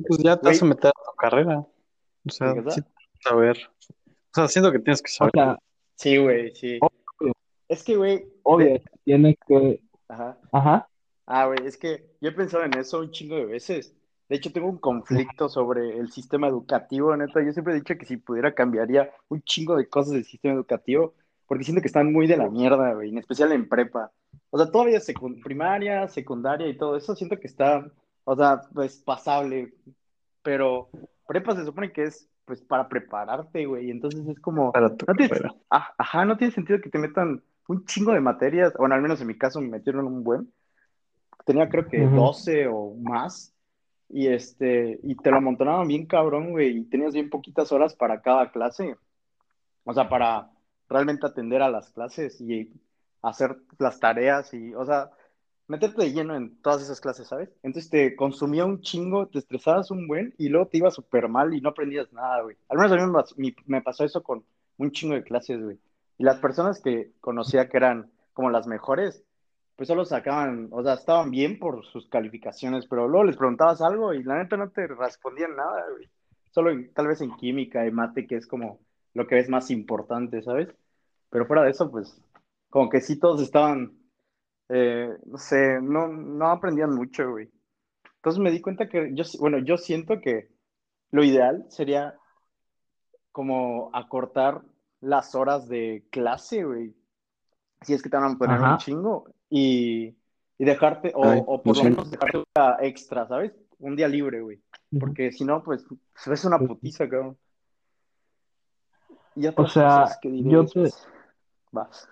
Pues 0.09 0.21
ya 0.23 0.37
te 0.41 0.49
vas 0.49 0.63
a 0.63 0.67
meter 0.67 0.89
a 0.91 1.11
tu 1.11 1.17
carrera. 1.17 1.59
O 1.59 2.31
sea, 2.31 2.55
sí, 2.71 2.81
saber. 3.21 3.59
O 3.79 4.35
sea, 4.35 4.49
siento 4.49 4.71
que 4.73 4.79
tienes 4.79 5.03
que 5.03 5.11
O 5.11 5.15
saber. 5.15 5.33
sea, 5.35 5.59
Sí, 5.97 6.17
güey, 6.17 6.55
sí. 6.55 6.79
Obvio. 6.81 7.33
Es 7.69 7.85
que, 7.85 7.97
güey, 7.97 8.27
obvio, 8.43 8.67
de- 8.67 8.83
tienes 9.05 9.37
que, 9.47 9.81
Ajá. 10.09 10.39
ajá, 10.51 10.89
Ah, 11.27 11.47
güey, 11.47 11.65
es 11.65 11.77
que 11.79 12.05
yo 12.21 12.31
he 12.31 12.33
pensado 12.33 12.65
en 12.65 12.77
eso 12.77 12.99
un 12.99 13.11
chingo 13.13 13.37
de 13.37 13.45
veces. 13.47 13.95
De 14.29 14.37
hecho, 14.37 14.53
tengo 14.53 14.69
un 14.69 14.79
conflicto 14.79 15.49
sobre 15.49 15.97
el 15.99 16.11
sistema 16.11 16.49
educativo, 16.49 17.17
neta. 17.17 17.43
Yo 17.45 17.53
siempre 17.53 17.75
he 17.75 17.77
dicho 17.77 17.97
que 17.97 18.05
si 18.07 18.17
pudiera 18.17 18.55
cambiaría 18.55 19.11
un 19.29 19.41
chingo 19.43 19.77
de 19.77 19.89
cosas 19.89 20.15
del 20.15 20.25
sistema 20.25 20.55
educativo, 20.55 21.15
porque 21.47 21.65
siento 21.65 21.81
que 21.81 21.87
están 21.87 22.13
muy 22.13 22.27
de 22.27 22.37
la 22.37 22.49
mierda, 22.51 22.95
güey, 22.95 23.11
en 23.11 23.19
especial 23.19 23.53
en 23.53 23.69
prepa. 23.69 24.11
O 24.51 24.59
sea, 24.59 24.71
todavía 24.71 24.99
secund 25.01 25.43
primaria, 25.43 26.09
secundaria 26.09 26.67
y 26.67 26.77
todo 26.77 26.97
eso, 26.97 27.15
siento 27.15 27.39
que 27.39 27.47
está, 27.47 27.87
o 28.25 28.37
sea, 28.37 28.63
pues 28.73 28.99
pasable. 28.99 29.75
Pero 30.43 30.89
prepa 31.27 31.55
se 31.55 31.65
supone 31.65 31.93
que 31.93 32.05
es, 32.05 32.29
pues, 32.45 32.61
para 32.63 32.89
prepararte, 32.89 33.65
güey. 33.67 33.91
Entonces 33.91 34.27
es 34.27 34.41
como, 34.41 34.73
para 34.73 34.95
tu 34.95 35.07
no 35.07 35.15
tiene, 35.15 35.31
carrera. 35.31 35.55
ah, 35.71 35.95
ajá, 35.99 36.25
no 36.25 36.37
tiene 36.37 36.53
sentido 36.53 36.81
que 36.81 36.91
te 36.91 36.99
metan 36.99 37.43
un 37.69 37.85
chingo 37.85 38.13
de 38.13 38.21
materias, 38.21 38.73
bueno, 38.77 38.95
al 38.95 39.03
menos 39.03 39.21
en 39.21 39.29
mi 39.29 39.39
caso 39.39 39.61
me 39.61 39.69
metieron 39.69 40.07
un 40.07 40.25
buen. 40.25 40.53
Tenía 41.45 41.69
creo 41.69 41.89
que 41.89 42.07
Ujú. 42.07 42.17
12 42.17 42.67
o 42.69 42.95
más. 42.95 43.55
Y 44.09 44.27
este, 44.27 45.01
y 45.03 45.15
te 45.17 45.31
lo 45.31 45.39
amontonaban 45.39 45.89
bien 45.89 46.05
cabrón, 46.05 46.51
güey, 46.51 46.77
y 46.77 46.85
tenías 46.85 47.15
bien 47.15 47.31
poquitas 47.31 47.73
horas 47.73 47.95
para 47.95 48.21
cada 48.21 48.51
clase. 48.51 48.97
O 49.85 49.95
sea, 49.95 50.09
para 50.09 50.51
realmente 50.89 51.27
atender 51.27 51.63
a 51.63 51.71
las 51.71 51.91
clases 51.91 52.39
y 52.41 52.71
hacer 53.23 53.57
las 53.79 53.99
tareas 54.01 54.53
y, 54.53 54.75
o 54.75 54.85
sea, 54.85 55.11
meterte 55.73 56.03
de 56.03 56.13
lleno 56.13 56.37
en 56.37 56.55
todas 56.63 56.83
esas 56.83 57.01
clases, 57.01 57.27
¿sabes? 57.29 57.49
Entonces 57.63 57.91
te 57.91 58.15
consumía 58.15 58.65
un 58.65 58.81
chingo, 58.83 59.27
te 59.27 59.39
estresabas 59.39 59.91
un 59.91 60.07
buen 60.07 60.35
y 60.39 60.49
luego 60.51 60.67
te 60.69 60.77
iba 60.77 60.91
súper 60.91 61.29
mal 61.29 61.55
y 61.55 61.61
no 61.61 61.71
aprendías 61.71 62.13
nada, 62.13 62.43
güey. 62.43 62.57
Al 62.69 62.79
menos 62.79 62.93
a 62.93 63.35
mí 63.37 63.55
me 63.67 63.81
pasó 63.83 64.05
eso 64.05 64.23
con 64.23 64.45
un 64.77 64.93
chingo 64.93 65.15
de 65.15 65.25
clases, 65.25 65.63
güey. 65.63 65.79
Y 66.19 66.25
las 66.25 66.39
personas 66.39 66.81
que 66.81 67.13
conocía 67.21 67.69
que 67.69 67.79
eran 67.79 68.11
como 68.35 68.51
las 68.51 68.67
mejores, 68.67 69.25
pues 69.77 69.89
solo 69.89 70.05
sacaban, 70.05 70.69
o 70.71 70.83
sea, 70.83 70.93
estaban 70.95 71.31
bien 71.31 71.59
por 71.59 71.85
sus 71.87 72.07
calificaciones, 72.09 72.87
pero 72.87 73.09
luego 73.09 73.25
les 73.25 73.39
preguntabas 73.39 73.81
algo 73.81 74.13
y 74.13 74.23
la 74.23 74.39
neta 74.39 74.57
no 74.59 74.69
te 74.69 74.87
respondían 74.87 75.57
nada, 75.57 75.85
güey. 75.91 76.09
Solo 76.51 76.71
en- 76.71 76.93
tal 76.93 77.07
vez 77.09 77.23
en 77.23 77.35
química 77.37 77.87
y 77.87 77.91
mate, 77.91 78.27
que 78.27 78.37
es 78.37 78.47
como 78.47 78.79
lo 79.15 79.27
que 79.27 79.39
es 79.39 79.49
más 79.49 79.71
importante, 79.71 80.43
¿sabes? 80.43 80.69
Pero 81.31 81.47
fuera 81.47 81.63
de 81.63 81.71
eso, 81.71 81.91
pues, 81.91 82.21
como 82.69 82.91
que 82.91 83.01
sí 83.01 83.19
todos 83.19 83.41
estaban, 83.41 83.93
eh, 84.69 85.17
no 85.27 85.39
sé, 85.39 85.81
no, 85.81 86.09
no 86.09 86.49
aprendían 86.49 86.95
mucho, 86.95 87.31
güey. 87.31 87.51
Entonces 88.17 88.41
me 88.41 88.51
di 88.51 88.61
cuenta 88.61 88.89
que 88.89 89.11
yo, 89.15 89.25
bueno, 89.41 89.59
yo 89.59 89.77
siento 89.77 90.21
que 90.21 90.49
lo 91.11 91.25
ideal 91.25 91.67
sería 91.69 92.17
como 93.33 93.91
acortar 93.93 94.63
las 95.01 95.35
horas 95.35 95.69
de 95.69 96.05
clase, 96.11 96.65
güey. 96.65 96.95
Si 97.81 97.95
es 97.95 98.03
que 98.03 98.09
te 98.09 98.17
van 98.17 98.35
a 98.35 98.39
poner 98.39 98.59
Ajá. 98.59 98.73
un 98.75 98.79
chingo 98.79 99.25
y, 99.51 100.15
y 100.59 100.65
dejarte, 100.65 101.13
o, 101.15 101.25
Ay, 101.25 101.43
o 101.45 101.63
por 101.63 101.77
lo 101.77 101.85
menos 101.85 102.11
dejarte 102.11 102.39
un 102.39 102.45
día 102.55 102.77
extra, 102.81 103.27
¿sabes? 103.27 103.53
Un 103.81 103.97
día 103.97 104.07
libre, 104.07 104.41
güey. 104.41 104.63
Porque 105.01 105.33
si 105.33 105.45
no, 105.45 105.63
pues, 105.65 105.85
es 106.31 106.45
una 106.45 106.59
putiza, 106.59 107.09
cabrón. 107.09 107.37
Y 109.35 109.47
otras 109.47 109.71
O 109.71 109.73
sea, 109.73 110.01
cosas 110.03 110.19
que 110.21 110.29
diré 110.29 110.51
yo 110.51 110.67
te-. 110.67 110.91
Vas. 111.73 112.09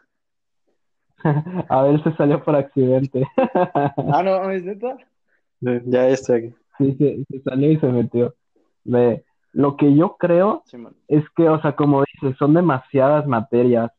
A 1.69 1.83
ver, 1.83 2.03
se 2.03 2.12
salió 2.17 2.43
por 2.43 2.57
accidente. 2.57 3.27
Ah, 3.37 4.23
no, 4.23 4.50
¿es 4.50 4.65
neta? 4.65 4.97
Ya 5.61 6.09
estoy 6.09 6.37
aquí. 6.39 6.55
Sí, 6.79 6.95
se, 6.97 7.25
se 7.31 7.43
salió 7.43 7.71
y 7.71 7.79
se 7.79 7.87
metió. 7.89 8.35
Lo 9.53 9.77
que 9.77 9.95
yo 9.95 10.17
creo 10.19 10.62
Sí, 10.65 10.79
es 11.09 11.25
que, 11.37 11.49
o 11.49 11.61
sea, 11.61 11.73
como 11.73 12.05
dices, 12.05 12.37
son 12.39 12.55
demasiadas 12.55 13.27
materias. 13.27 13.91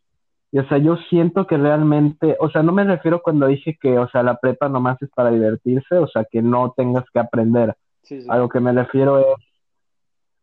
Y, 0.51 0.60
o 0.60 0.68
sea, 0.68 0.78
yo 0.80 0.98
siento 1.10 1.48
que 1.48 1.58
realmente, 1.58 2.36
o 2.40 2.50
sea, 2.50 2.63
no 2.63 2.72
me 2.72 2.84
refiero 2.84 3.22
cuando 3.22 3.48
dije 3.48 3.78
que, 3.80 3.98
o 3.98 4.10
sea, 4.10 4.24
la 4.24 4.38
prepa 4.38 4.68
nomás 4.68 5.01
es 5.01 5.10
para 5.12 5.32
divertirse, 5.32 5.98
o 5.98 6.08
sea, 6.08 6.25
que 6.30 6.42
no 6.42 6.74
tengas 6.75 7.06
que 7.13 7.20
aprender. 7.20 7.75
Sí, 8.01 8.22
sí. 8.22 8.28
A 8.30 8.38
lo 8.38 8.50
que 8.50 8.60
me 8.60 8.74
refiero 8.74 9.20
es, 9.20 9.25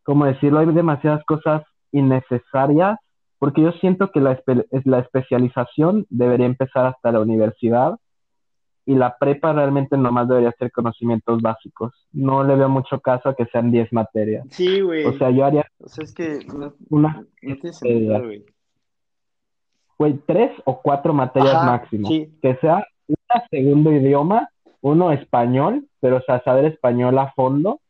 como 0.04 0.25
decirlo, 0.25 0.61
hay 0.61 0.66
demasiadas 0.66 1.25
cosas 1.25 1.62
innecesarias, 1.92 2.99
porque 3.38 3.62
yo 3.62 3.73
siento 3.73 4.11
que 4.11 4.21
la, 4.21 4.37
espe- 4.42 4.66
es- 4.71 4.87
la 4.87 5.00
especialización 5.00 6.07
debería 6.11 6.47
empezar 6.47 6.87
hasta 6.87 7.12
la 7.12 7.21
universidad 7.21 7.97
y 8.85 8.95
la 8.95 9.18
prepa 9.18 9.52
realmente 9.52 9.97
nomás 9.99 10.28
debería 10.28 10.52
ser 10.59 10.73
conocimientos 10.73 11.42
básicos. 11.42 11.92
No 12.12 12.42
le 12.42 12.57
veo 12.57 12.68
mucho 12.71 13.00
caso 13.00 13.28
a 13.28 13.35
que 13.35 13.45
sean 13.47 13.71
10 13.71 13.92
materias. 13.92 14.47
Sí, 14.50 14.80
güey. 14.80 15.04
O 15.04 15.12
sea, 15.18 15.30
yo 15.30 15.45
haría 15.45 15.66
O 15.78 15.88
sea, 15.88 16.04
es 16.04 16.14
que 16.14 16.38
no, 16.57 16.73
una, 16.88 17.23
no 17.42 17.54
tiene 17.57 17.73
sentido, 17.75 18.18
güey. 18.25 18.47
güey, 19.99 20.14
tres 20.26 20.52
o 20.64 20.80
cuatro 20.80 21.12
materias 21.12 21.54
Ajá, 21.54 21.66
máximo. 21.66 22.09
sí. 22.09 22.33
Que 22.40 22.57
sea 22.57 22.87
una 23.07 23.45
segundo 23.50 23.92
idioma, 23.92 24.49
uno 24.80 25.12
español, 25.12 25.87
pero 26.00 26.16
o 26.18 26.23
sea, 26.23 26.42
saber 26.42 26.64
español 26.66 27.18
a 27.18 27.33
fondo, 27.33 27.80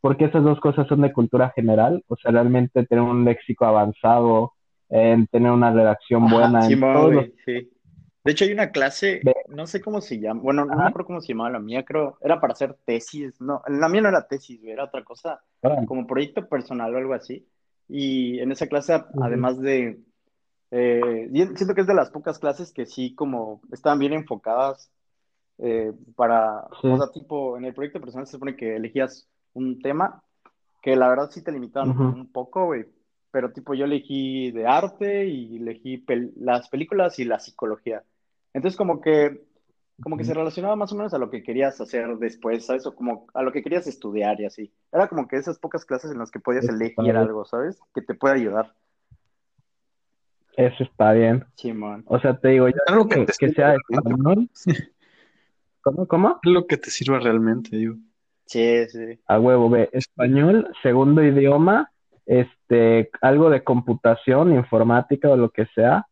porque 0.00 0.24
esas 0.26 0.42
dos 0.44 0.58
cosas 0.60 0.86
son 0.88 1.02
de 1.02 1.12
cultura 1.12 1.50
general, 1.54 2.02
o 2.08 2.16
sea, 2.16 2.30
realmente 2.32 2.84
tener 2.86 3.02
un 3.04 3.24
léxico 3.24 3.64
avanzado, 3.64 4.52
en 4.88 5.26
tener 5.26 5.50
una 5.52 5.72
redacción 5.72 6.24
Ajá, 6.24 6.34
buena, 6.34 6.62
en 6.64 6.68
Simón, 6.70 6.92
todos 6.94 7.14
los- 7.14 7.26
sí. 7.44 7.70
De 8.24 8.32
hecho, 8.32 8.44
hay 8.44 8.52
una 8.52 8.70
clase, 8.72 9.20
Ve. 9.24 9.34
no 9.48 9.66
sé 9.68 9.80
cómo 9.80 10.00
se 10.00 10.18
llama, 10.18 10.40
bueno, 10.42 10.64
no 10.64 10.74
me 10.74 10.80
Ajá. 10.80 10.88
acuerdo 10.88 11.06
cómo 11.06 11.20
se 11.20 11.28
llamaba 11.28 11.50
la 11.50 11.60
mía, 11.60 11.84
creo, 11.84 12.18
era 12.20 12.40
para 12.40 12.54
hacer 12.54 12.74
tesis, 12.84 13.40
no, 13.40 13.62
la 13.68 13.88
mía 13.88 14.00
no 14.02 14.08
era 14.08 14.26
tesis, 14.26 14.60
era 14.64 14.84
otra 14.84 15.04
cosa, 15.04 15.40
Órale. 15.62 15.86
como 15.86 16.06
proyecto 16.08 16.48
personal 16.48 16.92
o 16.94 16.98
algo 16.98 17.14
así. 17.14 17.46
Y 17.88 18.40
en 18.40 18.50
esa 18.50 18.66
clase, 18.66 18.96
Ujú. 18.96 19.22
además 19.22 19.60
de, 19.60 20.00
eh, 20.72 21.30
siento 21.54 21.74
que 21.74 21.82
es 21.82 21.86
de 21.86 21.94
las 21.94 22.10
pocas 22.10 22.40
clases 22.40 22.72
que 22.72 22.84
sí 22.86 23.14
como 23.14 23.60
estaban 23.72 23.98
bien 24.00 24.12
enfocadas 24.12 24.90
eh, 25.58 25.92
para, 26.16 26.64
Sí. 26.82 26.88
o 26.88 26.96
sea, 26.98 27.10
tipo, 27.12 27.56
en 27.56 27.64
el 27.64 27.74
proyecto 27.74 28.00
personal 28.00 28.26
se 28.26 28.32
supone 28.32 28.56
que 28.56 28.76
elegías 28.76 29.26
un 29.54 29.80
tema 29.80 30.22
que 30.82 30.96
la 30.96 31.08
verdad 31.08 31.30
sí 31.30 31.42
te 31.42 31.50
limitaban 31.52 31.96
un 31.96 32.30
poco, 32.30 32.66
güey. 32.66 32.84
Pero 33.36 33.52
tipo, 33.52 33.74
yo 33.74 33.84
elegí 33.84 34.50
de 34.50 34.66
arte 34.66 35.26
y 35.26 35.58
elegí 35.58 36.02
pel- 36.02 36.32
las 36.36 36.70
películas 36.70 37.18
y 37.18 37.26
la 37.26 37.38
psicología. 37.38 38.02
Entonces, 38.54 38.78
como 38.78 39.02
que, 39.02 39.42
como 40.02 40.16
que 40.16 40.24
se 40.24 40.32
relacionaba 40.32 40.74
más 40.74 40.90
o 40.92 40.96
menos 40.96 41.12
a 41.12 41.18
lo 41.18 41.28
que 41.28 41.42
querías 41.42 41.78
hacer 41.78 42.16
después, 42.16 42.64
¿sabes? 42.64 42.86
O 42.86 42.94
como 42.94 43.26
a 43.34 43.42
lo 43.42 43.52
que 43.52 43.62
querías 43.62 43.86
estudiar 43.86 44.40
y 44.40 44.46
así. 44.46 44.72
Era 44.90 45.06
como 45.08 45.28
que 45.28 45.36
esas 45.36 45.58
pocas 45.58 45.84
clases 45.84 46.12
en 46.12 46.18
las 46.18 46.30
que 46.30 46.40
podías 46.40 46.66
elegir 46.66 47.14
algo, 47.14 47.44
¿sabes? 47.44 47.78
Que 47.94 48.00
te 48.00 48.14
puede 48.14 48.36
ayudar. 48.36 48.72
Eso 50.56 50.84
está 50.84 51.12
bien. 51.12 51.44
Simón. 51.56 52.04
O 52.06 52.18
sea, 52.18 52.38
te 52.40 52.48
digo, 52.48 52.70
yo 52.70 52.76
Algo 52.86 53.06
que 53.06 53.16
que, 53.16 53.26
te 53.26 53.32
que 53.38 53.52
sea 53.52 53.74
español. 53.74 54.48
¿Cómo, 55.82 56.08
cómo? 56.08 56.40
Lo 56.42 56.66
que 56.66 56.78
te 56.78 56.90
sirva 56.90 57.18
realmente, 57.18 57.76
digo. 57.76 57.96
Sí, 58.46 58.88
sí. 58.88 59.20
A 59.26 59.38
huevo, 59.38 59.68
ve, 59.68 59.90
español, 59.92 60.72
segundo 60.82 61.22
idioma, 61.22 61.92
este, 62.26 63.10
algo 63.20 63.50
de 63.50 63.64
computación, 63.64 64.52
informática 64.52 65.30
o 65.30 65.36
lo 65.36 65.50
que 65.50 65.66
sea, 65.74 66.06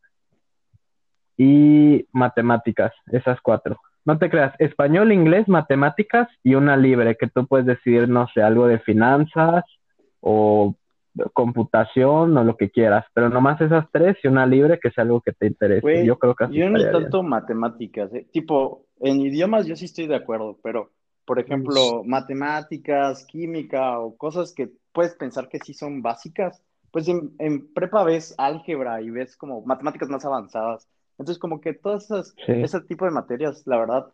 y 1.37 2.07
matemáticas, 2.11 2.93
esas 3.11 3.39
cuatro. 3.41 3.77
No 4.05 4.17
te 4.17 4.29
creas, 4.29 4.53
español, 4.59 5.11
inglés, 5.11 5.47
matemáticas 5.47 6.29
y 6.43 6.55
una 6.55 6.77
libre, 6.77 7.17
que 7.17 7.27
tú 7.27 7.45
puedes 7.47 7.65
decidir, 7.65 8.07
no 8.07 8.27
sé, 8.33 8.41
algo 8.41 8.67
de 8.67 8.79
finanzas 8.79 9.65
o 10.21 10.75
computación 11.33 12.37
o 12.37 12.43
lo 12.43 12.57
que 12.57 12.69
quieras, 12.69 13.05
pero 13.13 13.29
nomás 13.29 13.59
esas 13.61 13.85
tres 13.91 14.17
y 14.23 14.27
una 14.27 14.45
libre 14.45 14.79
que 14.81 14.91
sea 14.91 15.03
algo 15.03 15.21
que 15.21 15.31
te 15.31 15.47
interese. 15.47 16.05
Yo 16.05 16.19
creo 16.19 16.35
que 16.35 16.43
así 16.45 16.55
yo 16.55 16.69
bien. 16.69 16.91
tanto 16.91 17.23
matemáticas, 17.23 18.13
¿eh? 18.13 18.27
Tipo, 18.31 18.85
en 18.99 19.21
idiomas 19.21 19.65
yo 19.65 19.75
sí 19.75 19.85
estoy 19.85 20.07
de 20.07 20.15
acuerdo, 20.15 20.57
pero, 20.61 20.91
por 21.25 21.39
ejemplo, 21.39 22.03
matemáticas, 22.05 23.25
química 23.25 23.99
o 23.99 24.15
cosas 24.17 24.53
que 24.53 24.71
puedes 24.91 25.15
pensar 25.15 25.49
que 25.49 25.59
sí 25.59 25.73
son 25.73 26.01
básicas, 26.01 26.61
pues 26.91 27.07
en, 27.07 27.33
en 27.39 27.73
prepa 27.73 28.03
ves 28.03 28.33
álgebra 28.37 29.01
y 29.01 29.09
ves 29.09 29.35
como 29.35 29.61
matemáticas 29.65 30.09
más 30.09 30.23
avanzadas. 30.25 30.87
Entonces, 31.17 31.39
como 31.39 31.61
que 31.61 31.73
todas 31.73 32.05
esas, 32.05 32.35
Sí. 32.45 32.51
ese 32.61 32.81
tipo 32.81 33.05
de 33.05 33.11
materias, 33.11 33.63
la 33.65 33.77
verdad, 33.77 34.07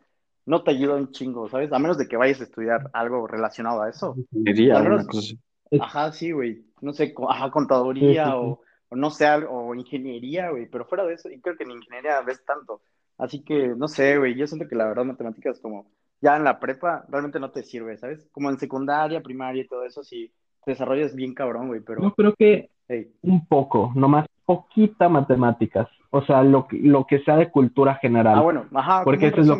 no 0.46 0.62
te 0.64 0.70
ayudan 0.72 1.00
un 1.02 1.12
chingo, 1.12 1.48
¿sabes? 1.48 1.72
A 1.72 1.78
menos 1.78 1.98
de 1.98 2.08
que 2.08 2.16
vayas 2.16 2.40
a 2.40 2.44
estudiar 2.44 2.90
algo 2.92 3.26
relacionado 3.26 3.82
a 3.82 3.88
eso. 3.90 4.16
Diría 4.30 4.78
menos- 4.80 5.06
cosa. 5.06 5.34
Ajá, 5.80 6.12
sí, 6.12 6.32
güey. 6.32 6.64
No 6.80 6.92
sé, 6.92 7.14
ajá, 7.28 7.50
contaduría 7.50 8.24
Sí, 8.24 8.30
sí, 8.30 8.36
sí. 8.36 8.36
O, 8.36 8.60
o 8.90 8.96
no 8.96 9.10
sé, 9.10 9.26
o 9.48 9.74
ingeniería, 9.74 10.50
güey. 10.50 10.66
Pero 10.66 10.84
fuera 10.84 11.04
de 11.04 11.14
eso, 11.14 11.30
y 11.30 11.40
creo 11.40 11.56
que 11.56 11.64
en 11.64 11.70
ingeniería 11.70 12.20
ves 12.22 12.44
tanto. 12.44 12.82
Así 13.18 13.42
que, 13.44 13.68
no 13.68 13.86
sé, 13.88 14.18
güey. 14.18 14.34
Yo 14.34 14.46
siento 14.46 14.68
que 14.68 14.74
la 14.74 14.86
verdad 14.86 15.04
matemáticas 15.04 15.60
como 15.60 15.86
ya 16.22 16.36
en 16.36 16.44
la 16.44 16.58
prepa 16.58 17.04
realmente 17.08 17.38
no 17.40 17.50
te 17.50 17.62
sirve, 17.64 17.98
¿sabes? 17.98 18.28
Como 18.32 18.48
en 18.48 18.58
secundaria, 18.58 19.20
primaria 19.20 19.62
y 19.62 19.66
todo 19.68 19.84
eso, 19.84 20.02
sí 20.02 20.32
te 20.64 20.70
desarrollas 20.70 21.14
bien 21.14 21.34
cabrón, 21.34 21.66
güey. 21.66 21.80
Yo 21.80 21.84
Pero, 21.86 22.14
creo 22.14 22.34
que 22.34 22.70
hey, 22.88 23.12
un 23.22 23.44
poco, 23.46 23.92
nomás 23.96 24.26
poquita 24.46 25.08
matemáticas, 25.08 25.88
o 26.10 26.22
sea, 26.22 26.42
lo, 26.42 26.66
que- 26.68 26.78
lo 26.78 27.04
que 27.06 27.18
sea 27.24 27.36
de 27.36 27.50
cultura 27.50 27.96
general. 27.96 28.38
ah, 28.38 28.42
bueno, 28.42 28.66
ajá, 28.72 29.02
Porque 29.04 29.26
eso 29.26 29.40
es 29.40 29.46
lo. 29.48 29.56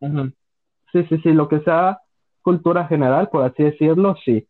Ujú. 0.00 0.32
Sí, 0.92 1.04
sí, 1.08 1.18
sí, 1.22 1.32
lo 1.32 1.48
que 1.48 1.60
sea 1.60 2.00
cultura 2.42 2.86
general, 2.88 3.28
por 3.28 3.44
así 3.44 3.62
decirlo, 3.62 4.16
sí. 4.24 4.46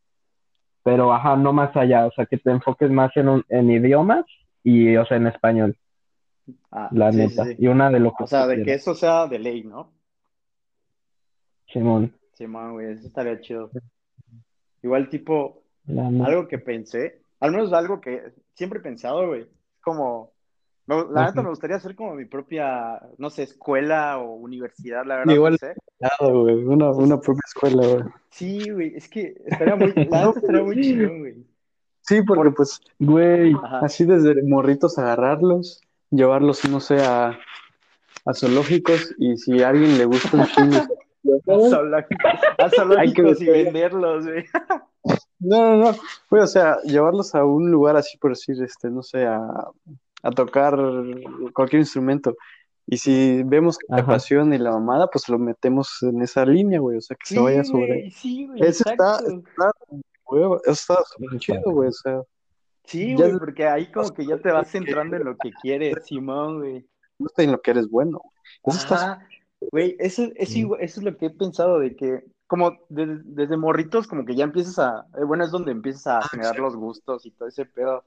Pero, 0.83 1.13
ajá, 1.13 1.37
no 1.37 1.53
más 1.53 1.77
allá, 1.77 2.07
o 2.07 2.11
sea, 2.13 2.25
que 2.25 2.39
te 2.39 2.51
enfoques 2.51 2.91
más 2.91 3.15
en, 3.17 3.29
un- 3.29 3.45
en 3.51 3.71
idiomas 3.71 4.25
y, 4.65 4.97
o 4.97 5.05
sea, 5.05 5.19
en 5.19 5.27
español, 5.27 5.77
Ah, 6.73 6.89
la 6.93 7.13
sí, 7.13 7.19
neta. 7.19 7.45
sí. 7.45 7.57
Y 7.59 7.67
una 7.67 7.91
de 7.91 8.01
lo 8.01 8.15
que 8.17 8.25
O 8.25 8.27
sea, 8.27 8.47
de 8.47 8.63
que 8.63 8.75
eso 8.75 8.95
sea 8.95 9.27
de 9.27 9.39
ley, 9.39 9.65
¿no? 9.65 9.93
Simón. 11.73 12.13
Sí, 12.35 12.47
man, 12.47 12.73
güey, 12.73 12.93
eso 12.93 13.07
estaría 13.07 13.41
chido. 13.41 13.71
Igual, 14.83 15.09
tipo. 15.09 15.63
Algo 15.89 16.47
que 16.47 16.59
pensé, 16.59 17.23
al 17.41 17.53
menos 17.53 17.73
algo 17.73 18.01
que 18.01 18.33
siempre 18.55 18.79
he 18.79 18.83
pensado, 18.83 19.27
güey, 19.27 19.47
como, 19.81 20.33
la 20.87 21.27
neta 21.27 21.43
me 21.43 21.49
gustaría 21.49 21.77
hacer 21.77 21.95
como 21.97 22.15
mi 22.15 22.27
propia, 22.27 23.01
no 23.19 23.31
sé, 23.31 23.45
escuela 23.45 24.19
o 24.19 24.35
universidad, 24.35 25.05
la 25.05 25.17
verdad, 25.17 25.35
Igual. 25.35 25.53
no 25.53 25.59
sé. 25.59 25.75
Nada, 25.99 26.33
güey. 26.33 26.55
Una, 26.65 26.91
una 26.93 27.21
propia 27.21 27.43
escuela, 27.47 27.87
güey. 27.87 28.05
Sí, 28.31 28.71
güey, 28.71 28.95
es 28.95 29.09
que 29.09 29.35
estaría 29.47 29.75
muy, 29.77 29.93
la 29.95 30.27
neta 30.27 30.33
estaría 30.37 30.63
muy 30.63 30.81
chingón, 30.81 31.19
güey. 31.21 31.47
Sí, 32.03 32.23
porque 32.23 32.51
pues 32.51 32.81
Güey, 32.99 33.55
Ajá. 33.55 33.81
así 33.81 34.05
desde 34.05 34.43
morritos 34.43 34.99
agarrarlos, 34.99 35.81
llevarlos, 36.11 36.69
no 36.69 36.81
sé, 36.81 36.97
a, 37.05 37.39
a 38.25 38.35
zoológicos 38.35 39.15
y 39.19 39.37
si 39.37 39.63
a 39.63 39.69
alguien 39.69 39.97
le 39.99 40.05
gusta 40.05 40.37
un 40.37 40.47
chingo. 40.47 40.77
A 42.59 42.71
zoológicos, 42.71 43.41
y 43.41 43.47
venderlos, 43.47 44.27
güey. 44.27 44.45
No, 45.39 45.77
no, 45.77 45.77
no. 45.93 45.99
Pues, 46.29 46.43
o 46.45 46.47
sea, 46.47 46.77
llevarlos 46.85 47.35
a 47.35 47.45
un 47.45 47.71
lugar 47.71 47.97
así, 47.97 48.19
por 48.19 48.31
decir, 48.33 48.63
este, 48.63 48.91
no 48.91 49.03
sé, 49.03 49.25
a, 49.27 49.41
a 50.23 50.31
tocar 50.31 50.77
cualquier 51.55 51.81
instrumento. 51.81 52.37
Y 52.87 52.99
si 52.99 53.43
vemos 53.45 53.79
que 53.79 53.87
Ajá. 53.91 54.03
apasiona 54.03 54.55
y 54.55 54.59
la 54.59 54.73
mamada, 54.73 55.07
pues 55.09 55.29
lo 55.29 55.39
metemos 55.39 55.99
en 56.03 56.21
esa 56.23 56.45
línea, 56.45 56.81
güey. 56.81 56.99
O 56.99 57.01
sea, 57.01 57.17
que 57.17 57.27
Sí, 57.27 57.35
se 57.37 57.41
vaya 57.41 57.65
sobre. 57.65 57.87
güey, 57.87 58.11
sí, 58.11 58.47
güey, 58.47 58.61
Eso 58.63 58.91
está, 58.91 59.19
está, 59.19 59.71
güey, 60.25 60.45
eso 60.65 60.71
está 60.73 60.95
súper 61.05 61.27
está 61.29 61.39
chido, 61.39 61.63
güey. 61.73 61.89
O 61.89 61.93
sea, 61.93 62.21
Sí, 62.85 63.17
ya- 63.17 63.27
güey, 63.29 63.39
porque 63.39 63.67
ahí 63.67 63.91
como 63.93 64.11
que 64.11 64.27
ya 64.27 64.37
te 64.39 64.51
vas 64.51 64.69
centrando 64.71 65.17
en 65.17 65.25
lo 65.25 65.37
que 65.37 65.53
quieres, 65.63 66.05
Simón, 66.05 66.59
güey. 66.59 66.87
gusta 67.19 67.43
en 67.45 67.53
lo 67.53 67.61
que 67.61 67.71
eres 67.71 67.89
bueno. 67.89 68.21
güey. 68.63 68.77
Eso 68.77 68.95
está 68.95 69.21
güey, 69.71 69.97
eso, 69.99 70.25
eso, 70.37 70.53
Sí. 70.53 70.69
eso 70.81 71.01
es 71.01 71.03
lo 71.05 71.17
que 71.17 71.27
he 71.27 71.31
pensado 71.31 71.79
de 71.79 71.95
que, 71.97 72.25
como 72.47 72.79
de- 72.89 73.21
desde 73.25 73.57
morritos, 73.57 74.07
como 74.07 74.25
que 74.25 74.35
ya 74.35 74.45
empiezas 74.45 74.79
a, 74.79 75.07
eh, 75.19 75.25
bueno, 75.25 75.45
es 75.45 75.51
donde 75.51 75.73
empiezas 75.73 76.07
a 76.07 76.23
generar 76.29 76.59
los 76.59 76.77
gustos 76.77 77.27
y 77.27 77.31
todo 77.31 77.49
ese 77.49 77.65
pedo. 77.67 78.05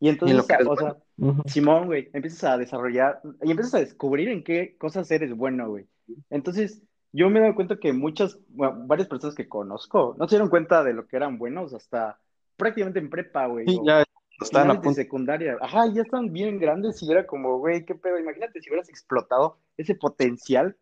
Y 0.00 0.08
entonces, 0.08 0.44
eres 0.50 0.66
o 0.68 0.76
sea, 0.76 0.96
Ujú. 1.18 1.42
Simón, 1.46 1.86
güey, 1.86 2.10
empiezas 2.12 2.44
a 2.44 2.58
desarrollar 2.58 3.20
y 3.42 3.50
empiezas 3.50 3.74
a 3.74 3.78
descubrir 3.78 4.28
en 4.28 4.42
qué 4.42 4.76
cosas 4.76 5.10
eres 5.10 5.34
bueno, 5.34 5.68
güey. 5.68 5.86
Entonces, 6.30 6.82
yo 7.12 7.30
me 7.30 7.38
he 7.38 7.42
dado 7.42 7.54
cuenta 7.54 7.76
que 7.76 7.92
muchas, 7.92 8.38
bueno, 8.48 8.74
varias 8.86 9.08
personas 9.08 9.36
que 9.36 9.48
conozco 9.48 10.16
no 10.18 10.26
se 10.26 10.34
dieron 10.34 10.50
cuenta 10.50 10.82
de 10.82 10.92
lo 10.92 11.06
que 11.06 11.16
eran 11.16 11.38
buenos 11.38 11.72
hasta 11.72 12.18
prácticamente 12.56 12.98
en 12.98 13.08
prepa, 13.10 13.46
güey. 13.46 13.66
Sí, 13.66 13.80
ya 13.84 14.04
están 14.40 14.70
a 14.70 14.74
de 14.74 14.80
punto. 14.80 14.94
secundaria. 14.94 15.56
Ajá, 15.60 15.86
ya 15.86 16.02
están 16.02 16.32
bien 16.32 16.58
grandes 16.58 17.00
y 17.02 17.10
era 17.10 17.24
como, 17.26 17.58
güey, 17.58 17.84
qué 17.84 17.94
pedo. 17.94 18.18
Imagínate 18.18 18.60
si 18.60 18.68
hubieras 18.70 18.88
explotado 18.88 19.58
ese 19.76 19.94
potencial 19.94 20.76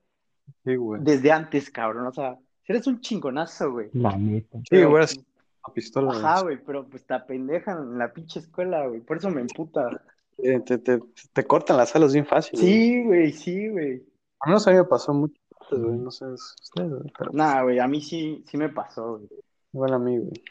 Sí, 0.64 0.76
güey. 0.76 1.00
desde 1.02 1.32
antes, 1.32 1.70
cabrón. 1.70 2.06
O 2.06 2.12
sea, 2.12 2.38
si 2.64 2.72
eres 2.72 2.86
un 2.86 3.00
chingonazo, 3.00 3.72
güey. 3.72 3.88
La 3.92 4.16
neta. 4.16 4.58
Sí, 4.68 4.82
güey, 4.82 5.04
es 5.04 5.16
una 5.16 5.74
pistola. 5.74 6.12
Ajá, 6.12 6.42
güey. 6.42 6.56
güey, 6.56 6.66
pero 6.66 6.86
pues 6.86 7.04
te 7.06 7.14
apendejan 7.14 7.78
en 7.78 7.98
la 7.98 8.12
pinche 8.12 8.40
escuela, 8.40 8.86
güey. 8.86 9.00
Por 9.00 9.16
eso 9.16 9.30
me 9.30 9.40
emputa. 9.40 10.02
te, 10.36 10.60
te, 10.60 10.78
te, 10.78 11.00
te 11.32 11.44
cortan 11.44 11.76
las 11.76 11.94
alas 11.96 12.12
bien 12.12 12.26
fácil. 12.26 12.58
Sí, 12.58 13.02
güey, 13.04 13.32
sí, 13.32 13.68
güey. 13.68 14.02
A 14.40 14.50
mí 14.50 14.56
a 14.56 14.70
mí 14.70 14.76
me 14.76 14.84
pasó 14.84 15.14
mucho, 15.14 15.34
güey, 15.70 15.98
no 15.98 16.10
sé 16.10 16.26
ustedes, 16.26 16.90
güey, 16.90 17.12
pero 17.16 17.30
Nah, 17.32 17.62
güey, 17.62 17.78
a 17.78 17.86
mí 17.86 18.00
sí, 18.00 18.42
sí 18.46 18.56
me 18.56 18.68
pasó, 18.68 19.18
güey. 19.18 19.28
igual 19.72 19.94
a 19.94 19.98
mí, 19.98 20.18
güey. 20.18 20.42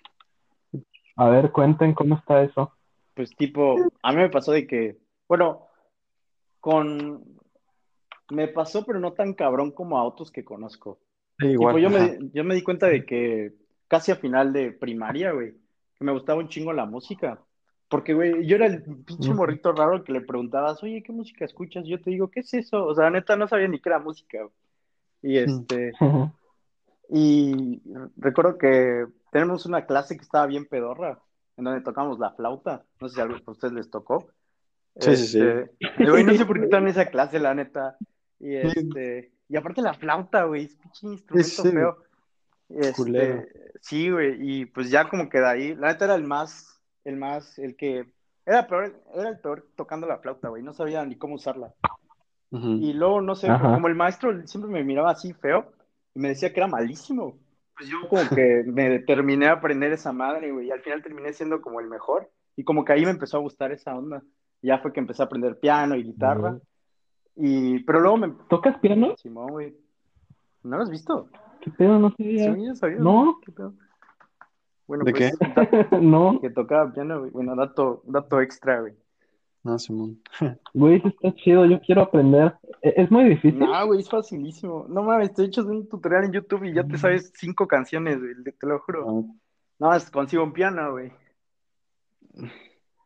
A 1.18 1.30
ver, 1.30 1.52
cuenten 1.52 1.94
cómo 1.94 2.16
está 2.16 2.42
eso. 2.42 2.72
Pues 3.14 3.36
tipo, 3.36 3.76
a 4.02 4.12
mí 4.12 4.18
me 4.18 4.30
pasó 4.30 4.54
de 4.54 4.66
que, 4.66 4.98
bueno, 5.28 5.68
con... 6.62 7.22
Me 8.32 8.48
pasó, 8.48 8.86
pero 8.86 9.00
no 9.00 9.14
tan 9.14 9.34
cabrón 9.34 9.72
como 9.72 9.98
a 9.98 10.04
otros 10.04 10.32
que 10.32 10.44
conozco. 10.44 11.00
Sí, 11.40 11.48
Tipo, 11.58 11.78
igual. 11.78 11.78
yo 11.80 11.90
me, 11.90 12.20
yo 12.34 12.44
me 12.44 12.56
di 12.56 12.64
cuenta 12.64 12.88
de 12.88 13.06
que 13.06 13.54
casi 13.88 14.12
a 14.12 14.16
final 14.16 14.54
de 14.54 14.72
primaria, 14.72 15.32
güey, 15.32 15.54
que 15.96 16.04
me 16.06 16.12
gustaba 16.12 16.40
un 16.40 16.48
chingo 16.50 16.72
la 16.74 16.86
música. 16.86 17.40
Porque, 17.90 18.14
güey, 18.14 18.46
yo 18.48 18.56
era 18.56 18.68
el 18.68 18.84
pinche 18.84 19.34
morrito 19.34 19.74
raro 19.74 20.04
que 20.04 20.14
le 20.14 20.22
preguntabas, 20.22 20.82
oye, 20.82 21.04
¿qué 21.04 21.12
música 21.12 21.44
escuchas? 21.44 21.86
Yo 21.86 22.00
te 22.00 22.10
digo, 22.12 22.30
¿qué 22.30 22.40
es 22.40 22.54
eso? 22.54 22.86
O 22.86 22.96
sea, 22.96 23.10
neta, 23.10 23.36
no 23.36 23.48
sabía 23.50 23.68
ni 23.68 23.80
qué 23.82 23.90
era 23.90 24.00
música. 24.00 24.38
güey. 24.40 24.54
Y 25.24 25.38
este, 25.38 25.92
y 27.10 27.82
recuerdo 28.18 28.58
que 28.58 29.06
tenemos 29.32 29.66
una 29.66 29.86
clase 29.86 30.16
que 30.16 30.24
estaba 30.24 30.46
bien 30.48 30.66
pedorra, 30.66 31.20
en 31.58 31.66
donde 31.66 31.82
tocamos 31.82 32.18
la 32.18 32.32
flauta. 32.32 32.86
No 33.00 33.10
sé 33.10 33.16
si 33.16 33.22
a 33.22 33.28
ustedes 33.52 33.74
les 33.74 33.90
tocó. 33.90 34.28
Sí, 34.98 35.16
sí, 35.18 35.28
sí. 35.28 35.40
Este, 35.80 36.10
güey, 36.10 36.24
no 36.24 36.34
sé 36.34 36.46
por 36.46 36.58
qué 36.58 36.64
estaba 36.66 36.82
en 36.84 36.90
esa 36.90 37.08
clase, 37.08 37.40
la 37.40 37.54
neta. 37.54 37.98
Y 38.42 38.56
este, 38.56 39.32
y 39.48 39.56
aparte 39.56 39.82
la 39.82 39.94
flauta, 39.94 40.46
güey, 40.46 40.66
es 40.66 40.76
pinche 40.76 41.08
instrumento 41.08 41.50
Sí, 41.50 41.62
sí. 41.62 41.72
feo. 41.72 41.98
Este, 42.70 43.48
sí, 43.82 44.10
güey, 44.10 44.38
y 44.40 44.66
pues 44.66 44.90
ya 44.90 45.08
como 45.10 45.30
que 45.30 45.40
de 45.40 45.48
ahí, 45.48 45.76
la 45.76 45.90
neta 45.90 46.06
era 46.06 46.16
el 46.16 46.24
más, 46.24 46.82
el 47.04 47.18
más, 47.18 47.60
el 47.60 47.76
que, 47.76 48.12
era 48.46 48.66
peor, 48.66 49.00
era 49.14 49.30
el 49.30 49.40
peor 49.40 49.68
tocando 49.76 50.08
la 50.08 50.18
flauta, 50.18 50.50
güey, 50.50 50.64
no 50.64 50.74
sabía 50.74 51.06
ni 51.06 51.16
cómo 51.18 51.36
usarla. 51.36 51.74
Y 52.54 52.92
luego, 52.94 53.22
no 53.22 53.36
sé, 53.36 53.50
Ajá. 53.50 53.76
como 53.76 53.88
el 53.88 53.96
maestro 53.96 54.46
siempre 54.46 54.70
me 54.70 54.84
miraba 54.84 55.12
así 55.12 55.32
feo 55.34 55.72
y 56.14 56.20
me 56.20 56.30
decía 56.30 56.52
que 56.52 56.60
era 56.60 56.68
malísimo. 56.68 57.38
Pues 57.78 57.90
yo 57.90 57.98
como 58.10 58.28
que 58.28 58.64
me 58.66 58.90
determiné 58.90 59.48
a 59.48 59.54
aprender 59.54 59.94
esa 59.94 60.12
madre, 60.12 60.52
güey, 60.52 60.68
y 60.68 60.72
al 60.72 60.82
final 60.82 61.02
terminé 61.02 61.32
siendo 61.32 61.62
como 61.62 61.80
el 61.80 61.88
mejor. 61.88 62.30
Y 62.58 62.66
como 62.66 62.84
que 62.84 62.92
ahí 62.92 63.06
me 63.06 63.12
empezó 63.12 63.38
a 63.38 63.42
gustar 63.42 63.72
esa 63.72 63.96
onda. 63.96 64.22
Ya 64.62 64.80
fue 64.80 64.92
que 64.92 65.00
empecé 65.00 65.22
a 65.22 65.26
aprender 65.26 65.60
piano 65.60 65.96
y 65.96 66.04
guitarra. 66.04 66.60
Y, 67.44 67.80
pero 67.86 68.00
luego 68.02 68.18
me... 68.18 68.34
¿Tocas 68.50 68.78
piano? 68.80 69.16
Simón, 69.18 69.48
güey. 69.52 69.76
¿No 70.64 70.78
lo 70.78 70.84
has 70.84 70.92
visto? 70.92 71.28
¿Qué 71.62 71.72
pedo? 71.72 71.98
No 71.98 72.12
sabía. 72.12 72.54
Sí, 72.54 72.76
sabía, 72.76 73.00
No. 73.00 73.40
¿qué 73.44 73.52
pedo? 73.52 73.74
Bueno, 74.86 75.04
¿De 75.06 75.12
pues, 75.12 75.34
no, 76.02 76.40
que 76.40 76.52
tocaba 76.52 76.94
piano, 76.94 77.20
güey. 77.20 77.32
Bueno, 77.32 77.56
dato, 77.56 78.04
dato 78.06 78.42
extra, 78.42 78.82
güey. 78.82 78.94
No, 79.64 79.80
Simón. 79.80 80.22
güey, 80.74 80.98
eso 80.98 81.08
está 81.08 81.34
chido. 81.34 81.66
Yo 81.66 81.80
quiero 81.82 82.04
aprender. 82.04 82.54
¿E- 82.82 82.94
¿Es 82.98 83.10
muy 83.10 83.24
difícil? 83.26 83.58
No, 83.60 83.88
güey, 83.88 84.02
es 84.02 84.10
facilísimo. 84.10 84.86
No 84.88 85.02
mames, 85.02 85.34
te 85.34 85.44
echas 85.44 85.66
un 85.66 85.88
tutorial 85.90 86.26
en 86.26 86.34
YouTube 86.34 86.66
y 86.66 86.74
ya 86.74 86.84
te 86.84 86.98
sabes 86.98 87.32
cinco 87.36 87.68
canciones, 87.68 88.20
güey, 88.20 88.36
te 88.44 88.68
lo 88.68 88.80
juro. 88.80 89.06
No. 89.06 89.36
No, 89.80 89.96
es 89.96 90.12
consigo 90.12 90.44
un 90.44 90.54
piano, 90.54 90.92
güey. 90.92 91.12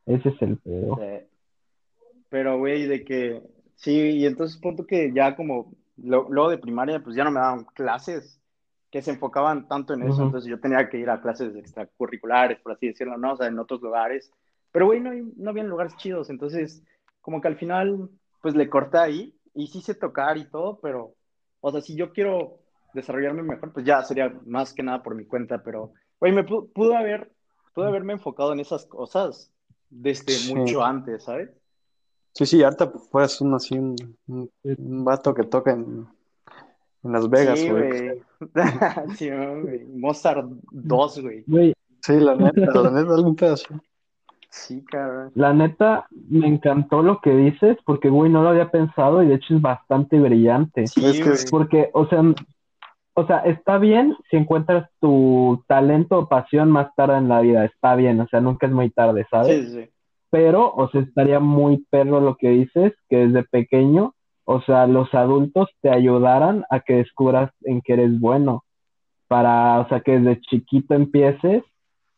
Ese 0.05 0.29
es 0.29 0.41
el 0.41 0.57
pedo. 0.57 0.99
Pero, 2.29 2.57
güey, 2.57 2.85
de 2.85 3.05
que 3.05 3.41
sí, 3.75 3.91
y 3.91 4.25
entonces 4.25 4.57
punto 4.57 4.85
que 4.85 5.11
ya 5.13 5.35
como 5.35 5.71
lo- 5.97 6.27
luego 6.29 6.49
de 6.49 6.57
primaria, 6.57 7.01
pues 7.03 7.15
ya 7.15 7.23
no 7.23 7.31
me 7.31 7.39
daban 7.39 7.65
clases 7.65 8.39
que 8.91 9.01
se 9.01 9.11
enfocaban 9.11 9.67
tanto 9.67 9.93
en 9.93 10.03
eso, 10.03 10.13
Ujú. 10.15 10.23
entonces 10.23 10.49
yo 10.49 10.59
tenía 10.59 10.89
que 10.89 10.97
ir 10.97 11.09
a 11.09 11.21
clases 11.21 11.55
extracurriculares, 11.55 12.59
por 12.59 12.71
así 12.73 12.87
decirlo, 12.87 13.17
¿no? 13.17 13.33
O 13.33 13.37
sea, 13.37 13.47
en 13.47 13.59
otros 13.59 13.81
lugares. 13.81 14.31
Pero, 14.71 14.85
güey, 14.87 14.99
no, 14.99 15.11
no 15.37 15.49
habían 15.49 15.67
lugares 15.67 15.95
chidos, 15.97 16.29
entonces 16.29 16.81
como 17.21 17.41
que 17.41 17.47
al 17.47 17.57
final, 17.57 18.09
pues 18.41 18.55
le 18.55 18.69
corté 18.69 18.97
ahí 18.99 19.35
y 19.53 19.67
sí 19.67 19.81
sé 19.81 19.95
tocar 19.95 20.37
y 20.37 20.45
todo, 20.45 20.79
pero, 20.81 21.13
o 21.61 21.71
sea, 21.71 21.81
si 21.81 21.95
yo 21.95 22.11
quiero 22.13 22.59
desarrollarme 22.93 23.41
mejor, 23.43 23.73
pues 23.73 23.85
ya 23.85 24.01
sería 24.03 24.33
más 24.45 24.73
que 24.73 24.83
nada 24.83 25.01
por 25.03 25.15
mi 25.15 25.25
cuenta, 25.25 25.63
pero, 25.63 25.93
güey, 26.19 26.31
me 26.33 26.45
pu- 26.45 26.71
pudo 26.71 26.95
haber, 26.95 27.31
pude 27.73 27.87
haberme 27.87 28.13
enfocado 28.13 28.53
en 28.53 28.59
esas 28.59 28.85
cosas 28.85 29.51
desde 29.89 30.33
Sí. 30.33 30.53
mucho 30.53 30.83
antes, 30.83 31.23
¿sabes? 31.23 31.49
Sí, 32.35 32.45
sí, 32.45 32.63
ahorita 32.63 32.89
fueras 33.11 33.39
un 33.39 33.53
así, 33.53 33.77
un, 33.79 33.95
un, 34.27 34.49
un 34.63 35.05
vato 35.05 35.33
que 35.33 35.43
toca 35.43 35.71
en, 35.71 36.05
en 37.03 37.11
Las 37.11 37.29
Vegas, 37.29 37.57
Sí, 37.59 37.69
güey. 37.69 37.89
güey. 37.89 38.21
Sí, 39.17 39.29
güey. 39.29 39.85
Mozart 39.85 40.45
2, 40.71 41.21
güey. 41.21 41.45
Sí, 42.01 42.19
la 42.19 42.35
neta, 42.35 42.81
la 42.81 42.89
neta, 42.91 43.13
algún 43.13 43.35
pedazo. 43.37 43.65
Sí, 44.49 44.83
cabrón. 44.85 45.31
la 45.35 45.53
neta, 45.53 46.07
me 46.29 46.47
encantó 46.47 47.01
lo 47.03 47.19
que 47.19 47.31
dices 47.31 47.77
porque, 47.85 48.09
güey, 48.09 48.29
no 48.31 48.41
lo 48.43 48.49
había 48.49 48.69
pensado 48.71 49.21
y 49.23 49.27
de 49.27 49.35
hecho 49.35 49.55
es 49.55 49.61
bastante 49.61 50.17
brillante. 50.19 50.87
Sí, 50.87 51.05
Es 51.05 51.19
que 51.21 51.29
es- 51.31 51.51
Porque, 51.51 51.89
o 51.93 52.05
sea, 52.07 52.21
o 53.15 53.25
sea, 53.27 53.39
está 53.39 53.77
bien 53.77 54.15
si 54.29 54.35
encuentras 54.37 54.89
tu 54.99 55.63
talento 55.67 56.19
o 56.19 56.27
pasión 56.29 56.69
más 56.69 56.93
tarde 56.95 57.17
en 57.17 57.27
la 57.29 57.39
vida, 57.41 57.63
está 57.65 57.95
bien, 57.95 58.19
o 58.21 58.27
sea, 58.27 58.39
nunca 58.41 58.67
es 58.67 58.73
muy 58.73 58.89
tarde, 58.91 59.25
¿sabes? 59.31 59.67
Sí, 59.67 59.73
sí. 59.73 59.89
Pero, 60.35 60.69
o 60.75 60.89
sea, 60.89 60.99
estaría 60.99 61.39
muy 61.39 61.85
perro 61.89 62.19
lo 62.19 62.35
que 62.35 62.49
dices, 62.49 62.91
que 63.07 63.25
desde 63.25 63.43
pequeño, 63.43 64.15
o 64.43 64.59
sea, 64.63 64.85
los 64.85 65.13
adultos 65.13 65.69
te 65.81 65.89
ayudaran 65.89 66.65
a 66.69 66.81
que 66.81 66.95
descubras 66.95 67.51
en 67.61 67.79
qué 67.81 67.93
eres 67.93 68.19
bueno, 68.19 68.65
para, 69.29 69.79
o 69.79 69.87
sea, 69.87 70.01
que 70.01 70.19
desde 70.19 70.41
chiquito 70.41 70.93
empieces, 70.93 71.63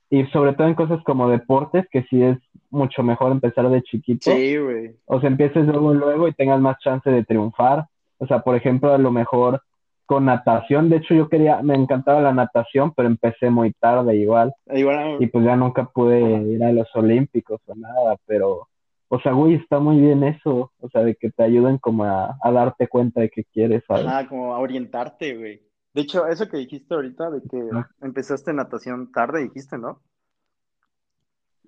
y 0.10 0.26
sobre 0.34 0.54
todo 0.54 0.68
en 0.68 0.74
cosas 0.74 1.00
como 1.04 1.30
deportes, 1.30 1.86
que 1.92 2.08
sí 2.10 2.24
es 2.24 2.40
mucho 2.72 3.04
mejor 3.04 3.32
empezar 3.32 3.70
de 3.70 3.84
chiquito, 3.84 4.32
Sí, 4.32 4.58
güey. 4.58 4.96
o 5.06 5.20
sea, 5.20 5.30
empieces 5.30 5.68
luego, 5.68 5.94
luego 5.94 6.28
y 6.28 6.34
tengas 6.34 6.60
más 6.60 6.80
chance 6.80 7.08
de 7.12 7.24
triunfar. 7.24 7.86
O 8.18 8.26
sea, 8.26 8.40
por 8.40 8.56
ejemplo, 8.56 8.92
a 8.96 8.98
lo 8.98 9.12
mejor 9.12 9.62
con 10.08 10.26
natación, 10.26 10.90
de 10.90 10.98
hecho 10.98 11.14
yo 11.14 11.30
quería, 11.30 11.62
me 11.62 11.76
encantaba 11.76 12.22
la 12.22 12.34
natación, 12.34 12.94
pero 12.96 13.08
empecé 13.08 13.52
muy 13.52 13.74
tarde 13.74 14.16
igual, 14.18 14.54
Igual, 14.74 15.18
y 15.20 15.28
pues 15.28 15.46
ya 15.46 15.56
nunca 15.56 15.86
pude 15.86 16.20
ir 16.54 16.64
a 16.64 16.72
los 16.74 16.88
olímpicos 16.96 17.62
o 17.68 17.76
nada, 17.76 18.18
pero, 18.26 18.68
o 19.10 19.20
sea, 19.20 19.34
güey, 19.34 19.54
está 19.56 19.80
muy 19.80 20.00
bien 20.02 20.24
eso, 20.24 20.72
o 20.80 20.90
sea, 20.90 21.04
de 21.04 21.16
que 21.16 21.30
te 21.32 21.44
ayuden 21.44 21.78
como 21.78 22.06
a, 22.06 22.38
a 22.42 22.52
darte 22.52 22.88
cuenta 22.88 23.22
de 23.22 23.30
qué 23.30 23.44
quieres, 23.54 23.84
¿sabes? 23.88 24.06
ajá, 24.08 24.28
como 24.28 24.56
a 24.56 24.60
orientarte, 24.60 25.38
güey. 25.38 25.62
De 25.94 26.02
hecho, 26.04 26.28
eso 26.28 26.48
que 26.50 26.58
dijiste 26.58 26.94
ahorita 26.94 27.30
de 27.32 27.42
que 27.50 27.60
Ah. 27.74 27.88
empezaste 28.02 28.54
natación 28.54 29.12
tarde, 29.12 29.44
dijiste, 29.44 29.78
¿no? 29.78 30.02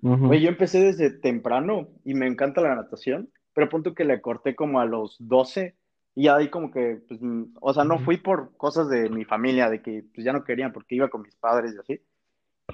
Güey, 0.02 0.40
yo 0.40 0.48
empecé 0.48 0.80
desde 0.82 1.10
temprano 1.10 1.88
y 2.04 2.14
me 2.14 2.26
encanta 2.26 2.62
la 2.62 2.74
natación, 2.74 3.28
pero 3.52 3.68
punto 3.68 3.94
que 3.94 4.04
le 4.04 4.20
corté 4.22 4.54
como 4.54 4.80
a 4.80 4.86
los 4.86 5.16
12 5.18 5.76
y 6.14 6.28
ahí 6.28 6.50
como 6.50 6.70
que, 6.70 7.02
pues, 7.08 7.20
mm, 7.22 7.54
o 7.60 7.72
sea, 7.74 7.84
no 7.84 7.98
fui 7.98 8.18
por 8.18 8.56
cosas 8.56 8.88
de 8.88 9.08
mi 9.10 9.24
familia, 9.24 9.70
de 9.70 9.82
que 9.82 10.04
pues 10.14 10.24
ya 10.24 10.32
no 10.32 10.44
querían 10.44 10.72
porque 10.72 10.96
iba 10.96 11.08
con 11.10 11.22
mis 11.22 11.36
padres 11.36 11.74
y 11.74 11.78
así. 11.78 12.02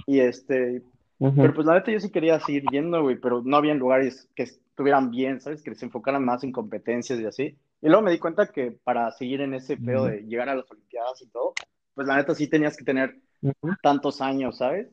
Y 0.07 0.20
este, 0.20 0.83
Ujú. 1.18 1.40
pero 1.40 1.55
pues 1.55 1.66
la 1.66 1.75
neta 1.75 1.92
yo 1.92 2.01
sí 2.01 2.11
quería 2.11 2.40
seguir 2.40 2.64
yendo, 2.70 3.03
güey, 3.03 3.16
pero 3.20 3.42
no 3.44 3.57
habían 3.57 3.79
lugares 3.79 4.31
que 4.35 4.44
estuvieran 4.44 5.11
bien, 5.11 5.40
¿sabes? 5.40 5.62
Que 5.62 5.75
se 5.75 5.87
enfocaran 5.87 6.25
más 6.25 6.44
en 6.44 6.53
competencias 6.53 7.20
y 7.20 7.27
así. 7.27 7.59
Y 7.83 7.88
luego 7.88 8.03
me 8.03 8.11
di 8.12 8.18
cuenta 8.18 8.49
que 8.53 8.72
para 8.72 9.11
seguir 9.12 9.40
en 9.42 9.55
ese 9.55 9.77
pedo 9.77 10.05
Ujú. 10.05 10.12
de 10.12 10.22
llegar 10.22 10.49
a 10.49 10.55
las 10.57 10.70
Olimpiadas 10.70 11.22
y 11.22 11.29
todo, 11.29 11.59
pues 11.94 12.07
la 12.07 12.16
neta 12.16 12.35
sí 12.35 12.49
tenías 12.49 12.77
que 12.77 12.85
tener 12.85 13.20
Ujú. 13.42 13.77
tantos 13.83 14.20
años, 14.20 14.59
¿sabes? 14.59 14.88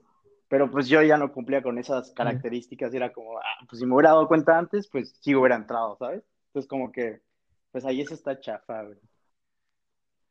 Pero 0.47 0.69
pues 0.69 0.87
yo 0.87 1.01
ya 1.01 1.17
no 1.17 1.31
cumplía 1.31 1.63
con 1.63 1.77
esas 1.79 2.11
características 2.13 2.93
y 2.93 2.97
era 2.97 3.11
como, 3.13 3.37
ah, 3.39 3.43
pues 3.69 3.79
si 3.79 3.85
me 3.85 3.93
hubiera 3.95 4.11
dado 4.11 4.27
cuenta 4.27 4.57
antes, 4.57 4.87
pues 4.91 5.17
sí 5.21 5.35
hubiera 5.35 5.55
entrado, 5.55 5.97
¿sabes? 5.97 6.23
Entonces 6.47 6.69
como 6.69 6.91
que, 6.91 7.21
pues 7.73 7.83
ahí 7.85 7.99
eso 8.01 8.13
está 8.13 8.39
chafa, 8.39 8.83
güey. 8.83 8.97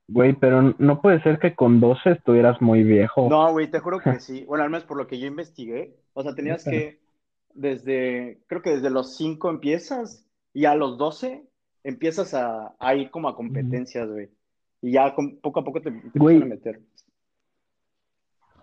Güey, 0.08 0.32
pero 0.34 0.74
no 0.78 1.00
puede 1.00 1.22
ser 1.22 1.38
que 1.38 1.54
con 1.54 1.80
12 1.80 2.10
estuvieras 2.12 2.60
muy 2.60 2.82
viejo. 2.84 3.28
No, 3.28 3.50
güey, 3.52 3.70
te 3.70 3.80
juro 3.80 3.98
que 3.98 4.20
sí. 4.20 4.44
Bueno, 4.46 4.64
al 4.64 4.70
menos 4.70 4.84
por 4.84 4.96
lo 4.96 5.06
que 5.06 5.18
yo 5.18 5.26
investigué, 5.26 5.96
o 6.14 6.22
sea, 6.22 6.34
tenías 6.34 6.64
que, 6.64 7.00
desde, 7.54 8.40
creo 8.46 8.62
que 8.62 8.70
desde 8.76 8.90
los 8.90 9.16
5 9.16 9.50
empiezas 9.50 10.26
y 10.54 10.66
a 10.66 10.74
los 10.74 10.98
12 10.98 11.44
empiezas 11.82 12.32
a, 12.34 12.74
a 12.78 12.94
ir 12.94 13.10
como 13.10 13.28
a 13.28 13.36
competencias, 13.36 14.08
güey. 14.08 14.30
Y 14.82 14.92
ya 14.92 15.14
con- 15.14 15.38
poco 15.40 15.60
a 15.60 15.64
poco 15.64 15.80
te, 15.80 15.90
te 15.90 16.18
Güey. 16.18 16.42
a 16.42 16.44
meter. 16.46 16.80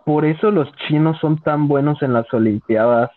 Por 0.05 0.25
eso 0.25 0.51
los 0.51 0.71
chinos 0.87 1.17
son 1.19 1.41
tan 1.41 1.67
buenos 1.67 2.01
en 2.01 2.13
las 2.13 2.31
Olimpiadas. 2.33 3.11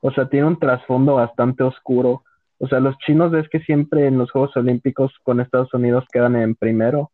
O 0.00 0.10
sea, 0.10 0.28
tiene 0.28 0.46
un 0.46 0.58
trasfondo 0.58 1.14
bastante 1.16 1.62
oscuro. 1.62 2.24
O 2.62 2.68
sea, 2.68 2.78
los 2.78 2.96
chinos 2.98 3.32
ves 3.32 3.48
que 3.48 3.58
siempre 3.58 4.06
en 4.06 4.18
los 4.18 4.30
Juegos 4.30 4.56
Olímpicos 4.56 5.12
con 5.24 5.40
Estados 5.40 5.74
Unidos 5.74 6.04
quedan 6.12 6.36
en 6.36 6.54
primero. 6.54 7.10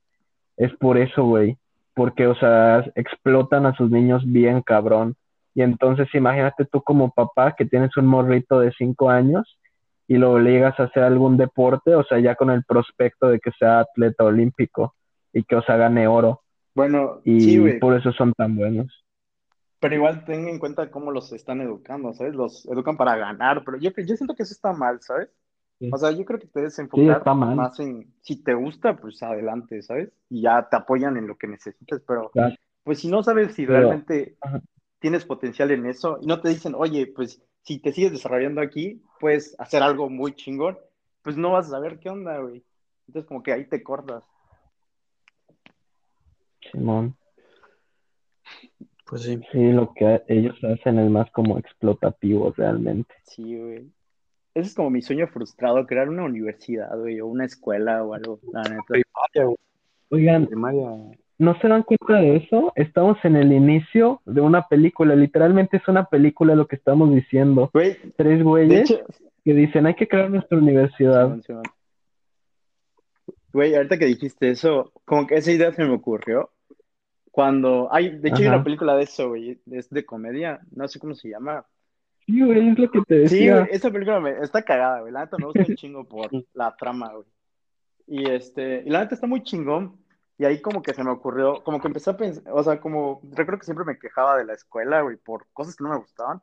Es 0.58 0.74
por 0.74 0.98
eso, 0.98 1.24
güey. 1.24 1.56
Porque, 1.94 2.26
o 2.26 2.34
sea, 2.34 2.84
explotan 2.94 3.64
a 3.64 3.74
sus 3.74 3.90
niños 3.90 4.22
bien 4.26 4.60
cabrón. 4.60 5.14
Y 5.54 5.62
entonces 5.62 6.06
imagínate 6.12 6.66
tú 6.66 6.82
como 6.82 7.12
papá 7.12 7.54
que 7.56 7.64
tienes 7.64 7.96
un 7.96 8.04
morrito 8.04 8.60
de 8.60 8.72
cinco 8.72 9.08
años 9.08 9.58
y 10.06 10.18
lo 10.18 10.32
obligas 10.32 10.78
a 10.78 10.84
hacer 10.84 11.02
algún 11.02 11.38
deporte, 11.38 11.94
o 11.94 12.04
sea, 12.04 12.18
ya 12.18 12.34
con 12.34 12.50
el 12.50 12.62
prospecto 12.64 13.28
de 13.28 13.40
que 13.40 13.50
sea 13.58 13.80
atleta 13.80 14.24
olímpico 14.24 14.94
y 15.32 15.44
que, 15.44 15.56
o 15.56 15.62
sea, 15.62 15.78
gane 15.78 16.06
oro. 16.06 16.42
Bueno, 16.74 17.22
Y 17.24 17.40
sí, 17.40 17.72
por 17.80 17.96
eso 17.96 18.12
son 18.12 18.34
tan 18.34 18.54
buenos. 18.54 19.02
Pero 19.80 19.94
igual 19.94 20.24
ten 20.24 20.48
en 20.48 20.58
cuenta 20.58 20.90
cómo 20.90 21.12
los 21.12 21.32
están 21.32 21.60
educando, 21.60 22.12
¿sabes? 22.12 22.34
Los 22.34 22.66
educan 22.66 22.96
para 22.96 23.16
ganar, 23.16 23.62
pero 23.64 23.78
yo, 23.78 23.90
yo 23.90 24.16
siento 24.16 24.34
que 24.34 24.42
eso 24.42 24.52
está 24.52 24.72
mal, 24.72 25.00
¿sabes? 25.00 25.28
Sí. 25.78 25.88
O 25.92 25.96
sea, 25.96 26.10
yo 26.10 26.24
creo 26.24 26.40
que 26.40 26.48
te 26.48 26.58
debes 26.58 26.78
enfocar 26.80 27.22
más 27.36 27.78
en, 27.78 28.12
si 28.20 28.42
te 28.42 28.54
gusta, 28.54 28.96
pues 28.96 29.22
adelante, 29.22 29.80
¿sabes? 29.82 30.10
Y 30.28 30.42
ya 30.42 30.68
te 30.68 30.76
apoyan 30.76 31.16
en 31.16 31.28
lo 31.28 31.36
que 31.38 31.46
necesites, 31.46 32.00
pero 32.06 32.30
Claro. 32.30 32.56
pues 32.82 32.98
si 32.98 33.08
no 33.08 33.22
sabes 33.22 33.54
si 33.54 33.64
Pero- 33.64 33.78
realmente 33.78 34.36
Ajá. 34.40 34.60
tienes 34.98 35.24
potencial 35.24 35.70
en 35.70 35.86
eso 35.86 36.18
y 36.20 36.26
no 36.26 36.40
te 36.40 36.48
dicen, 36.48 36.74
oye, 36.74 37.06
pues 37.06 37.40
si 37.62 37.78
te 37.78 37.92
sigues 37.92 38.10
desarrollando 38.10 38.60
aquí, 38.60 39.00
puedes 39.20 39.54
hacer 39.60 39.82
algo 39.84 40.10
muy 40.10 40.32
chingón, 40.34 40.76
pues 41.22 41.36
no 41.36 41.52
vas 41.52 41.66
a 41.68 41.70
saber 41.70 42.00
qué 42.00 42.10
onda, 42.10 42.38
güey. 42.38 42.64
Entonces 43.06 43.28
como 43.28 43.44
que 43.44 43.52
ahí 43.52 43.64
te 43.66 43.80
cortas. 43.84 44.24
Simón. 46.72 47.16
Pues 49.08 49.22
sí. 49.22 49.40
Sí, 49.50 49.72
lo 49.72 49.92
que 49.94 50.22
ellos 50.28 50.56
hacen 50.62 50.98
es 50.98 51.10
más 51.10 51.30
como 51.30 51.58
explotativo 51.58 52.52
realmente. 52.56 53.14
Sí, 53.22 53.56
güey. 53.56 53.90
Ese 54.54 54.68
es 54.68 54.74
como 54.74 54.90
mi 54.90 55.02
sueño 55.02 55.26
frustrado, 55.28 55.86
crear 55.86 56.08
una 56.08 56.24
universidad, 56.24 56.98
güey, 56.98 57.20
o 57.20 57.26
una 57.26 57.46
escuela 57.46 58.04
o 58.04 58.12
algo, 58.12 58.40
la 58.52 58.62
neta. 58.62 58.82
Primaria, 58.88 59.44
güey. 59.44 59.56
Oigan, 60.10 60.46
Primaria. 60.46 60.90
¿no 61.38 61.58
se 61.60 61.68
dan 61.68 61.84
cuenta 61.84 62.14
de 62.14 62.36
eso? 62.36 62.72
Estamos 62.74 63.16
en 63.24 63.36
el 63.36 63.52
inicio 63.52 64.20
de 64.26 64.40
una 64.40 64.66
película, 64.66 65.14
literalmente 65.14 65.76
es 65.76 65.88
una 65.88 66.06
película 66.06 66.54
lo 66.54 66.66
que 66.66 66.76
estamos 66.76 67.14
diciendo. 67.14 67.70
Güey, 67.72 67.96
Tres 68.16 68.42
güeyes 68.42 68.90
hecho, 68.90 69.06
que 69.44 69.54
dicen 69.54 69.86
hay 69.86 69.94
que 69.94 70.08
crear 70.08 70.30
nuestra 70.30 70.58
universidad. 70.58 71.38
Güey, 73.52 73.74
ahorita 73.74 73.98
que 73.98 74.06
dijiste 74.06 74.50
eso, 74.50 74.92
como 75.04 75.26
que 75.26 75.36
esa 75.36 75.52
idea 75.52 75.72
se 75.72 75.84
me 75.84 75.94
ocurrió 75.94 76.50
cuando 77.38 77.86
hay, 77.92 78.18
de 78.18 78.30
hecho 78.30 78.38
hay 78.38 78.46
Ajá. 78.48 78.56
una 78.56 78.64
película 78.64 78.96
de 78.96 79.04
eso, 79.04 79.28
güey, 79.28 79.62
es 79.70 79.88
de 79.90 80.04
comedia, 80.04 80.60
no 80.72 80.88
sé 80.88 80.98
cómo 80.98 81.14
se 81.14 81.28
llama. 81.28 81.64
Sí, 82.26 82.44
güey, 82.44 82.70
es 82.70 82.76
lo 82.76 82.90
que 82.90 83.00
te 83.02 83.28
Sí, 83.28 83.36
decía. 83.36 83.60
güey, 83.60 83.68
esa 83.70 83.92
película 83.92 84.18
me, 84.18 84.40
está 84.40 84.64
cagada, 84.64 85.02
güey, 85.02 85.12
la 85.12 85.20
neta 85.20 85.38
me 85.38 85.44
gusta 85.44 85.60
un 85.60 85.76
chingo 85.76 86.02
por 86.02 86.28
la 86.52 86.74
trama, 86.74 87.12
güey. 87.12 87.26
Y 88.08 88.28
este, 88.28 88.82
y 88.84 88.90
la 88.90 89.02
neta 89.02 89.14
está 89.14 89.28
muy 89.28 89.44
chingón, 89.44 90.00
y 90.36 90.46
ahí 90.46 90.60
como 90.60 90.82
que 90.82 90.92
se 90.92 91.04
me 91.04 91.12
ocurrió, 91.12 91.62
como 91.62 91.80
que 91.80 91.86
empecé 91.86 92.10
a 92.10 92.16
pensar, 92.16 92.42
o 92.52 92.60
sea, 92.64 92.80
como, 92.80 93.20
recuerdo 93.22 93.60
que 93.60 93.66
siempre 93.66 93.84
me 93.84 94.00
quejaba 94.00 94.36
de 94.36 94.44
la 94.44 94.54
escuela, 94.54 95.02
güey, 95.02 95.16
por 95.16 95.46
cosas 95.52 95.76
que 95.76 95.84
no 95.84 95.90
me 95.90 95.98
gustaban. 95.98 96.42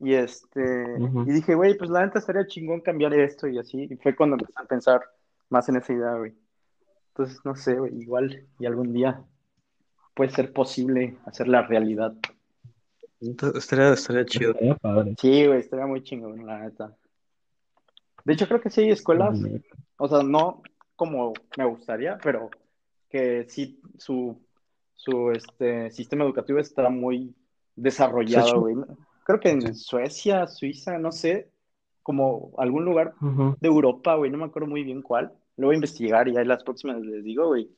Y 0.00 0.14
este, 0.14 0.96
y 1.26 1.30
dije, 1.30 1.54
güey, 1.54 1.76
pues 1.76 1.90
la 1.90 2.06
neta 2.06 2.20
estaría 2.20 2.46
chingón 2.46 2.80
cambiar 2.80 3.12
esto 3.12 3.48
y 3.48 3.58
así. 3.58 3.86
Y 3.90 3.96
fue 3.96 4.16
cuando 4.16 4.36
empecé 4.36 4.54
a 4.56 4.64
pensar 4.64 5.02
más 5.50 5.68
en 5.68 5.76
esa 5.76 5.92
idea, 5.92 6.14
güey. 6.14 6.32
Entonces, 7.08 7.38
no 7.44 7.54
sé, 7.54 7.74
güey, 7.74 7.94
igual 8.00 8.46
y 8.58 8.64
algún 8.64 8.94
día 8.94 9.22
puede 10.16 10.30
ser 10.30 10.52
posible 10.52 11.18
hacer 11.26 11.46
la 11.46 11.62
realidad. 11.62 12.14
Entonces, 13.20 13.62
Estaría, 13.62 13.92
estaría 13.92 14.24
chido. 14.24 14.52
Estaría 14.52 14.74
padre. 14.74 15.14
Sí, 15.20 15.46
güey, 15.46 15.60
estaría 15.60 15.86
muy 15.86 16.02
chingón, 16.02 16.44
la 16.46 16.60
neta. 16.60 16.96
De 18.24 18.32
hecho, 18.32 18.48
creo 18.48 18.60
que 18.60 18.70
sí 18.70 18.80
hay 18.80 18.90
escuelas, 18.90 19.38
o 19.98 20.08
sea, 20.08 20.22
no 20.22 20.62
como 20.96 21.34
me 21.58 21.66
gustaría, 21.66 22.18
pero 22.22 22.50
que 23.10 23.44
sí 23.48 23.78
su, 23.98 24.40
su 24.94 25.30
este, 25.30 25.90
sistema 25.90 26.24
educativo 26.24 26.58
está 26.58 26.88
muy 26.88 27.34
desarrollado, 27.76 28.62
güey. 28.62 28.74
Creo 29.24 29.38
que 29.38 29.50
en. 29.50 29.74
Suecia, 29.74 30.46
Suiza, 30.46 30.98
no 30.98 31.12
sé, 31.12 31.50
como 32.02 32.54
algún 32.56 32.86
lugar 32.86 33.14
de 33.20 33.68
Europa, 33.68 34.14
güey, 34.14 34.30
no 34.30 34.38
me 34.38 34.46
acuerdo 34.46 34.68
muy 34.68 34.82
bien 34.82 35.02
cuál. 35.02 35.32
Lo 35.58 35.66
voy 35.66 35.74
a 35.74 35.76
investigar 35.76 36.26
y 36.26 36.36
ahí 36.36 36.44
las 36.46 36.64
próximas 36.64 37.00
les 37.02 37.22
digo, 37.22 37.48
güey. 37.48 37.70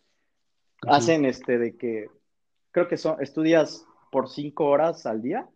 Hacen 0.87 1.24
este 1.24 1.59
de 1.59 1.77
que 1.77 2.09
creo 2.70 2.88
que 2.88 2.96
son 2.96 3.20
estudias 3.22 3.87
por 4.11 4.28
cinco 4.28 4.66
horas 4.66 5.07
al 5.07 5.22
día 5.22 5.48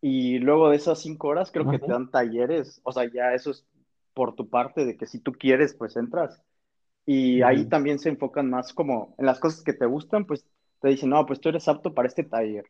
y 0.00 0.38
luego 0.38 0.70
de 0.70 0.76
esas 0.76 1.00
cinco 1.00 1.28
horas 1.28 1.50
creo 1.50 1.68
que 1.70 1.78
te 1.78 1.86
dan 1.86 2.10
talleres, 2.10 2.80
o 2.84 2.92
sea, 2.92 3.10
ya 3.10 3.34
eso 3.34 3.50
es 3.50 3.66
por 4.12 4.34
tu 4.34 4.48
parte 4.48 4.84
de 4.84 4.96
que 4.96 5.06
si 5.06 5.18
tú 5.18 5.32
quieres, 5.32 5.74
pues 5.74 5.96
entras. 5.96 6.40
Y 7.06 7.42
ahí 7.42 7.66
también 7.66 7.98
se 7.98 8.08
enfocan 8.08 8.48
más 8.48 8.72
como 8.72 9.14
en 9.18 9.26
las 9.26 9.38
cosas 9.40 9.62
que 9.62 9.72
te 9.74 9.86
gustan, 9.86 10.24
pues 10.24 10.46
te 10.80 10.88
dicen, 10.88 11.10
no, 11.10 11.26
pues 11.26 11.40
tú 11.40 11.48
eres 11.48 11.68
apto 11.68 11.92
para 11.92 12.08
este 12.08 12.22
taller. 12.22 12.64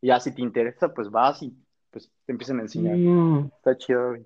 Y 0.00 0.08
ya 0.08 0.20
si 0.20 0.34
te 0.34 0.42
interesa, 0.42 0.92
pues 0.92 1.10
vas 1.10 1.42
y 1.42 1.52
pues 1.90 2.10
te 2.26 2.32
empiezan 2.32 2.58
a 2.58 2.62
enseñar. 2.62 2.96
Mm, 2.96 3.46
Está 3.56 3.76
chido, 3.76 4.08
güey. 4.10 4.24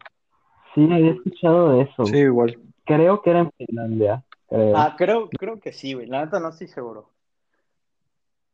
sí, 0.75 0.93
había 0.93 1.13
escuchado 1.13 1.73
de 1.73 1.83
eso. 1.83 2.05
Sí, 2.07 2.19
igual. 2.19 2.59
Creo 2.85 3.23
que 3.23 3.31
era 3.31 3.41
en 3.41 3.53
Finlandia, 3.53 4.25
creo. 4.49 4.77
Ah, 4.77 4.95
creo, 4.97 5.29
creo 5.29 5.61
que 5.61 5.73
sí, 5.73 5.95
güey. 5.95 6.07
La 6.07 6.25
neta 6.25 6.41
no 6.41 6.51
estoy 6.51 6.69
seguro. 6.69 7.11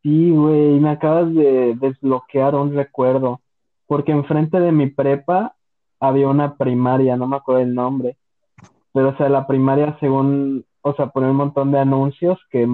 Sí, 0.02 0.30
güey, 0.30 0.80
me 0.80 0.90
acabas 0.90 1.32
de 1.32 1.76
desbloquear 1.76 2.56
un 2.56 2.74
recuerdo, 2.74 3.40
porque 3.86 4.10
enfrente 4.12 4.58
de 4.58 4.72
mi 4.72 4.88
prepa 4.88 5.54
había 6.00 6.28
una 6.28 6.56
primaria, 6.56 7.16
no 7.16 7.28
me 7.28 7.36
acuerdo 7.36 7.62
el 7.62 7.74
nombre, 7.74 8.16
pero 8.92 9.10
o 9.10 9.16
sea, 9.16 9.28
la 9.28 9.46
primaria 9.46 9.96
según, 10.00 10.64
o 10.80 10.94
sea, 10.94 11.08
ponía 11.08 11.30
un 11.30 11.36
montón 11.36 11.70
de 11.70 11.78
anuncios 11.78 12.38
que, 12.50 12.68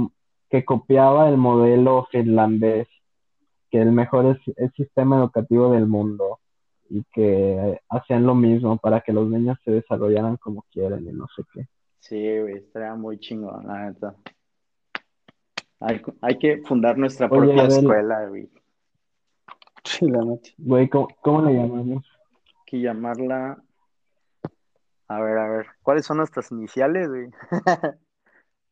que 0.49 0.65
copiaba 0.65 1.29
el 1.29 1.37
modelo 1.37 2.07
finlandés, 2.11 2.89
que 3.71 3.83
el 3.83 3.93
mejor 3.93 4.27
es 4.27 4.57
el 4.57 4.73
sistema 4.73 5.19
educativo 5.19 5.71
del 5.71 5.87
mundo 5.87 6.39
y 6.89 7.05
que 7.13 7.79
hacían 7.91 8.25
lo 8.25 8.35
mismo 8.35 8.79
para 8.79 9.03
que 9.03 9.13
los 9.13 9.29
niños 9.29 9.59
se 9.65 9.71
desarrollaran 9.71 10.39
como 10.39 10.65
quieren 10.73 11.07
y 11.07 11.13
no 11.13 11.27
sé 11.37 11.43
qué. 11.53 11.67
Sí, 12.01 12.17
güey, 12.17 12.55
estaría 12.55 12.95
muy 12.95 13.19
chingón, 13.19 13.67
la 13.67 13.91
neta. 13.91 14.15
Hay, 15.81 16.03
hay 16.23 16.39
que 16.39 16.63
fundar 16.63 16.99
nuestra 16.99 17.29
Oye, 17.29 17.53
propia 17.55 17.65
escuela, 17.67 18.27
güey. 18.27 18.51
Sí, 19.85 20.09
la 20.09 20.25
neta. 20.25 20.51
Güey, 20.59 20.89
¿cómo, 20.89 21.09
cómo 21.21 21.43
le 21.43 21.55
llamamos? 21.55 22.05
Hay 22.47 22.55
que 22.67 22.81
llamarla. 22.81 23.63
A 25.09 25.21
ver, 25.21 25.39
a 25.39 25.49
ver. 25.49 25.67
¿Cuáles 25.83 26.05
son 26.05 26.19
nuestras 26.19 26.51
iniciales, 26.53 27.09
güey? 27.09 27.31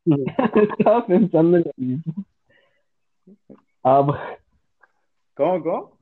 Estaba 0.69 1.05
pensando 1.05 1.57
en 1.57 1.63
lo 1.63 1.71
mismo. 1.75 2.13
Ab, 3.83 4.11
¿Cómo, 5.33 5.63
cómo? 5.63 5.97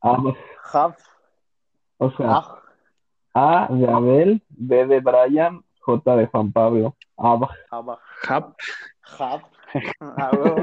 ab, 0.00 0.34
Hub. 0.72 0.94
o 1.98 2.10
sea, 2.12 2.42
Ah, 3.36 3.66
A 3.66 3.74
de 3.74 3.88
Abel, 3.88 4.42
B 4.48 4.86
de 4.86 5.00
Brian, 5.00 5.64
J 5.80 6.16
de 6.16 6.26
Juan 6.26 6.52
Pablo. 6.52 6.96
Ab, 7.16 7.48
Hub. 7.72 7.98
Hub. 8.30 8.54
Hub. 9.18 9.42
Ah, 10.00 10.30
huevo, 10.36 10.62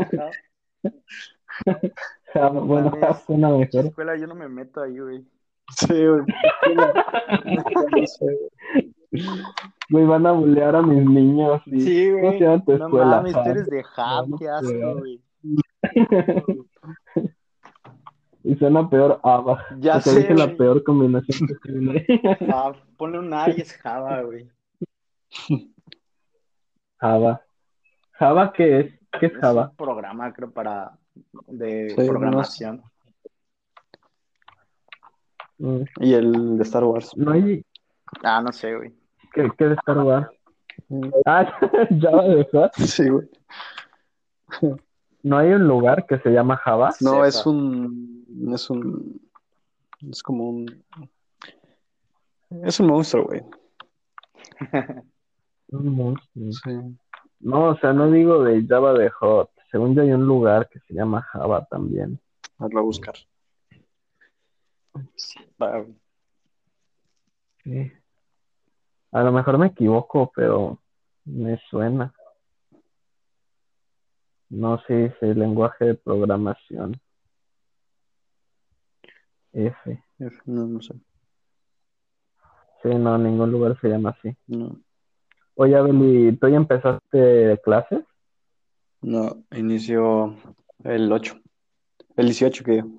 Hub. 2.33 2.65
Bueno. 2.65 2.91
Ab 3.01 3.17
suena 3.25 3.49
mejor. 3.57 3.85
escuela, 3.85 4.15
yo 4.17 4.27
no 4.27 4.35
me 4.35 4.47
meto 4.49 4.81
ahí, 4.81 4.97
güey. 4.99 5.25
Sí, 5.75 5.87
güey. 6.07 6.23
No 6.75 6.93
güey. 9.89 10.05
Van 10.05 10.25
a 10.25 10.31
bulear 10.31 10.75
a 10.75 10.81
mis 10.81 11.05
niños. 11.05 11.61
y- 11.65 11.81
Sí, 11.81 12.09
¿Cómo 12.11 12.21
güey. 12.29 12.39
No 12.79 12.85
escuela? 12.85 13.05
mames, 13.17 13.33
tú 13.33 13.49
eres 13.49 13.67
de 13.67 13.79
Hub, 13.79 14.29
No, 14.29 14.37
qué 14.37 14.45
no, 14.45 14.55
asco, 14.55 14.99
güey. 14.99 15.21
Y 18.43 18.55
suena 18.55 18.89
peor 18.89 19.19
Ab. 19.23 19.57
Ya 19.79 19.93
porque 19.93 20.09
sé, 20.09 20.19
dije 20.21 20.33
la 20.33 20.47
peor 20.57 20.83
combinación 20.83 21.47
posible. 21.47 22.05
Hub. 22.41 22.75
Ponle 22.97 23.19
un 23.19 23.31
A 23.33 23.49
y 23.51 23.61
es 23.61 23.71
Java, 23.73 24.21
güey. 24.23 24.49
Java. 26.99 27.41
¿Java 28.21 28.53
qué 28.53 28.79
es? 28.79 28.99
¿Qué 29.19 29.25
es 29.25 29.33
Es 29.33 29.39
Java? 29.39 29.69
un 29.71 29.75
programa, 29.75 30.31
creo, 30.31 30.51
para 30.51 30.91
de 31.47 31.89
Sí, 31.89 32.07
programación. 32.07 32.83
Mm, 35.57 35.81
Y 36.01 36.13
el 36.13 36.57
de 36.57 36.63
Star 36.63 36.83
Wars. 36.83 37.17
No 37.17 37.31
hay... 37.31 37.65
Ah, 38.23 38.39
no 38.41 38.51
sé, 38.51 38.75
güey. 38.75 38.93
¿Qué, 39.33 39.49
qué 39.57 39.65
de 39.69 39.73
Star 39.73 39.97
Wars? 39.99 40.27
Mm. 40.89 41.09
Ah, 41.25 41.51
Java 41.99 42.23
de 42.25 42.47
Hot. 42.51 42.73
Sí, 42.75 43.09
güey. 43.09 43.27
¿No 45.23 45.37
hay 45.37 45.51
un 45.53 45.67
lugar 45.67 46.05
que 46.05 46.19
se 46.19 46.29
llama 46.29 46.57
Java? 46.57 46.89
No, 47.01 47.13
Sepa. 47.13 47.27
es 47.27 47.45
un. 47.47 48.51
Es 48.53 48.69
un. 48.69 49.21
Es 50.11 50.21
como 50.21 50.49
un. 50.49 50.83
Es 52.63 52.79
un 52.79 52.87
monstruo, 52.87 53.25
güey. 53.25 53.41
Un 55.69 55.87
monstruo. 55.95 56.51
Sí. 56.51 56.97
No, 57.41 57.69
o 57.69 57.77
sea, 57.77 57.93
no 57.93 58.09
digo 58.11 58.43
de 58.43 58.65
Java 58.65 58.93
de 58.93 59.09
Hot. 59.09 59.51
Según 59.71 59.95
yo 59.95 60.01
hay 60.01 60.11
un 60.11 60.25
lugar 60.25 60.69
que 60.69 60.79
se 60.81 60.93
llama 60.93 61.21
Java 61.21 61.65
también. 61.65 62.19
Hazlo 62.57 62.79
a 62.79 62.83
buscar. 62.83 63.15
Sí. 67.63 67.91
A 69.11 69.23
lo 69.23 69.31
mejor 69.31 69.57
me 69.57 69.67
equivoco, 69.67 70.31
pero 70.35 70.79
me 71.25 71.57
suena. 71.69 72.13
No 74.49 74.79
sé, 74.81 75.05
es 75.05 75.13
el 75.21 75.39
lenguaje 75.39 75.85
de 75.85 75.95
programación. 75.95 76.99
F. 79.53 80.03
No, 80.45 80.65
no 80.67 80.81
sé. 80.81 80.93
Sí, 82.83 82.89
no, 82.89 83.17
ningún 83.17 83.51
lugar 83.51 83.79
se 83.79 83.89
llama 83.89 84.09
así. 84.09 84.35
No. 84.47 84.79
Oye, 85.61 85.75
Abel, 85.75 86.39
¿tú 86.41 86.47
ya 86.47 86.55
empezaste 86.55 87.61
clases? 87.63 88.03
No, 88.99 89.43
inició 89.51 90.35
el 90.83 91.11
8. 91.11 91.39
El 92.15 92.25
18 92.25 92.63
que 92.63 92.71
digo. 92.71 92.89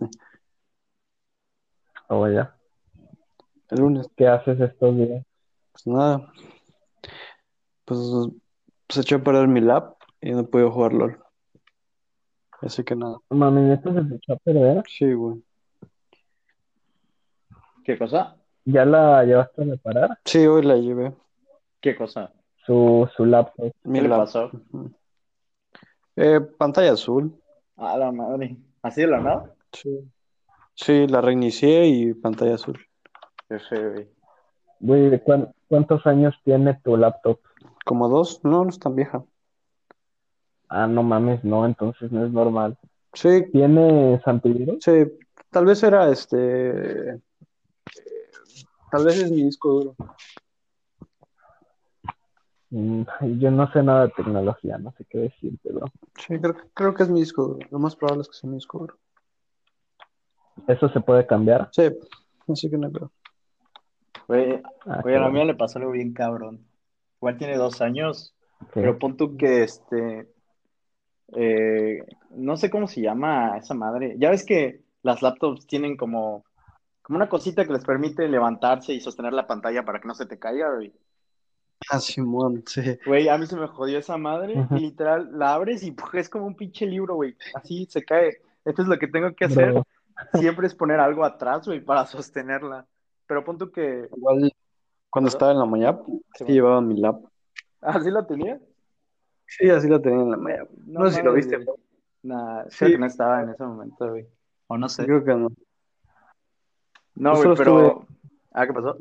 ¿O 2.06 2.28
ya? 2.28 2.56
El 3.68 3.80
lunes. 3.80 4.06
¿Qué 4.16 4.28
haces 4.28 4.60
estos 4.60 4.96
días? 4.96 5.26
Pues 5.72 5.86
nada. 5.88 6.32
Pues 7.84 7.98
se 8.90 9.00
echó 9.00 9.16
a 9.16 9.24
perder 9.24 9.48
mi 9.48 9.60
lap 9.60 9.96
y 10.20 10.30
no 10.30 10.46
pude 10.46 10.70
jugar 10.70 10.92
LOL. 10.92 11.18
Así 12.60 12.84
que 12.84 12.94
nada. 12.94 13.18
Mami, 13.28 13.72
¿esto 13.72 13.92
se 13.92 14.14
echó 14.14 14.34
a 14.34 14.36
perder? 14.36 14.84
Sí, 14.86 15.12
güey. 15.12 15.42
¿Qué 17.84 17.98
cosa? 17.98 18.36
¿Ya 18.64 18.84
la 18.84 19.24
llevaste 19.24 19.62
a 19.62 19.64
reparar? 19.64 20.18
Sí, 20.24 20.46
hoy 20.46 20.62
la 20.62 20.76
llevé. 20.76 21.12
¿Qué 21.80 21.96
cosa? 21.96 22.32
Su, 22.66 23.08
su 23.16 23.24
laptop. 23.24 23.72
¿Qué 23.82 24.02
le 24.02 24.08
pasó? 24.08 24.50
Eh, 26.16 26.40
pantalla 26.40 26.92
azul. 26.92 27.34
A 27.76 27.96
la 27.96 28.12
madre. 28.12 28.56
¿Así 28.82 29.00
de 29.00 29.06
la 29.08 29.20
nada? 29.20 29.54
Sí. 29.72 29.98
Sí, 30.74 31.06
la 31.06 31.20
reinicié 31.20 31.86
y 31.86 32.14
pantalla 32.14 32.54
azul. 32.54 32.78
Qué 33.48 33.58
feo, 33.58 33.92
güey. 33.92 34.08
Güey, 34.80 35.10
¿de 35.10 35.22
cuán- 35.22 35.52
¿cuántos 35.68 36.06
años 36.06 36.34
tiene 36.44 36.74
tu 36.82 36.96
laptop? 36.96 37.38
Como 37.84 38.08
dos, 38.08 38.40
no, 38.44 38.64
no 38.64 38.70
es 38.70 38.78
tan 38.78 38.94
vieja. 38.96 39.24
Ah, 40.68 40.86
no 40.86 41.02
mames, 41.02 41.44
no, 41.44 41.66
entonces 41.66 42.10
no 42.10 42.24
es 42.24 42.32
normal. 42.32 42.78
Sí, 43.12 43.44
¿Tienes 43.52 44.26
antivirus? 44.26 44.82
sí, 44.82 45.04
tal 45.50 45.66
vez 45.66 45.82
era 45.82 46.08
este. 46.10 47.20
Tal 48.90 49.04
vez 49.04 49.18
es 49.18 49.30
mi 49.30 49.44
disco 49.44 49.68
duro. 49.70 49.96
Mm, 52.72 53.02
yo 53.38 53.50
no 53.50 53.70
sé 53.70 53.82
nada 53.82 54.06
de 54.06 54.12
tecnología, 54.16 54.78
no 54.78 54.92
sé 54.92 55.04
qué 55.04 55.18
decirte, 55.18 55.70
bro. 55.70 55.84
Sí, 56.16 56.38
creo, 56.40 56.56
creo 56.72 56.94
que 56.94 57.02
es 57.02 57.10
mi 57.10 57.20
disco. 57.20 57.58
Lo 57.70 57.78
más 57.78 57.94
probable 57.94 58.22
es 58.22 58.28
que 58.28 58.34
sea 58.34 58.48
mi 58.48 58.56
disco. 58.56 58.88
¿Eso 60.66 60.88
se 60.88 61.00
puede 61.00 61.26
cambiar? 61.26 61.68
Sí, 61.72 61.82
así 62.48 62.70
que 62.70 62.78
no 62.78 62.90
pedo. 62.90 63.10
Güey, 64.26 64.62
Ah, 64.86 65.02
a 65.04 65.06
la 65.06 65.28
mía 65.28 65.44
le 65.44 65.54
pasó 65.54 65.78
algo 65.78 65.90
bien 65.90 66.14
cabrón. 66.14 66.64
Igual 67.18 67.36
tiene 67.36 67.56
dos 67.58 67.82
años, 67.82 68.34
pero 68.72 68.98
pon 68.98 69.18
tú 69.18 69.36
que 69.36 69.64
este. 69.64 70.28
eh, 71.34 71.98
no 72.30 72.56
sé 72.56 72.70
cómo 72.70 72.86
se 72.86 73.02
llama 73.02 73.58
esa 73.58 73.74
madre. 73.74 74.16
Ya 74.18 74.30
ves 74.30 74.46
que 74.46 74.80
las 75.02 75.20
laptops 75.20 75.66
tienen 75.66 75.96
como, 75.98 76.44
como 77.02 77.16
una 77.16 77.28
cosita 77.28 77.66
que 77.66 77.72
les 77.72 77.84
permite 77.84 78.28
levantarse 78.28 78.94
y 78.94 79.00
sostener 79.00 79.34
la 79.34 79.46
pantalla 79.46 79.84
para 79.84 80.00
que 80.00 80.08
no 80.08 80.14
se 80.14 80.26
te 80.26 80.38
caiga, 80.38 80.74
güey. 80.74 80.92
Ah, 81.90 81.98
Simón, 82.00 82.62
sí. 82.66 82.98
Güey, 83.06 83.28
a 83.28 83.36
mí 83.38 83.46
se 83.46 83.56
me 83.56 83.66
jodió 83.66 83.98
esa 83.98 84.16
madre 84.16 84.54
y 84.70 84.78
literal 84.80 85.30
la 85.38 85.54
abres 85.54 85.82
y 85.82 85.90
¡puf! 85.92 86.14
es 86.14 86.28
como 86.28 86.46
un 86.46 86.54
pinche 86.56 86.86
libro, 86.86 87.14
güey. 87.16 87.36
Así 87.54 87.86
se 87.90 88.02
cae. 88.04 88.40
Esto 88.64 88.82
es 88.82 88.88
lo 88.88 88.98
que 88.98 89.08
tengo 89.08 89.34
que 89.34 89.44
hacer. 89.46 89.82
Siempre 90.34 90.66
es 90.66 90.74
poner 90.74 91.00
algo 91.00 91.24
atrás, 91.24 91.66
güey, 91.66 91.80
para 91.80 92.06
sostenerla. 92.06 92.86
Pero 93.26 93.44
pon 93.44 93.58
tú 93.58 93.70
que. 93.70 94.08
Igual 94.16 94.52
cuando 95.10 95.28
estaba 95.28 95.52
en 95.52 95.58
la 95.58 95.66
Mayap, 95.66 96.04
sí 96.36 96.44
llevaba 96.44 96.80
mi 96.80 96.98
lap. 97.00 97.22
¿Así 97.80 98.10
la 98.10 98.26
tenía? 98.26 98.58
Sí, 99.46 99.68
así 99.68 99.88
la 99.88 100.00
tenía 100.00 100.22
en 100.22 100.30
la 100.30 100.36
Mayap. 100.36 100.70
No, 100.86 101.10
sé 101.10 101.16
si 101.18 101.22
lo 101.22 101.32
viste. 101.34 101.56
güey. 101.56 101.76
Nah, 102.22 102.64
Sí. 102.68 102.78
creo 102.78 102.90
que 102.92 102.98
no 102.98 103.06
estaba 103.06 103.42
en 103.42 103.50
ese 103.50 103.64
momento, 103.64 104.08
güey. 104.08 104.26
O 104.68 104.78
no 104.78 104.88
sé. 104.88 105.04
Creo 105.04 105.24
que 105.24 105.34
no. 105.34 105.48
No, 107.14 107.34
güey, 107.36 107.56
pero. 107.56 108.06
Ah, 108.52 108.66
¿qué 108.66 108.72
pasó? 108.72 108.96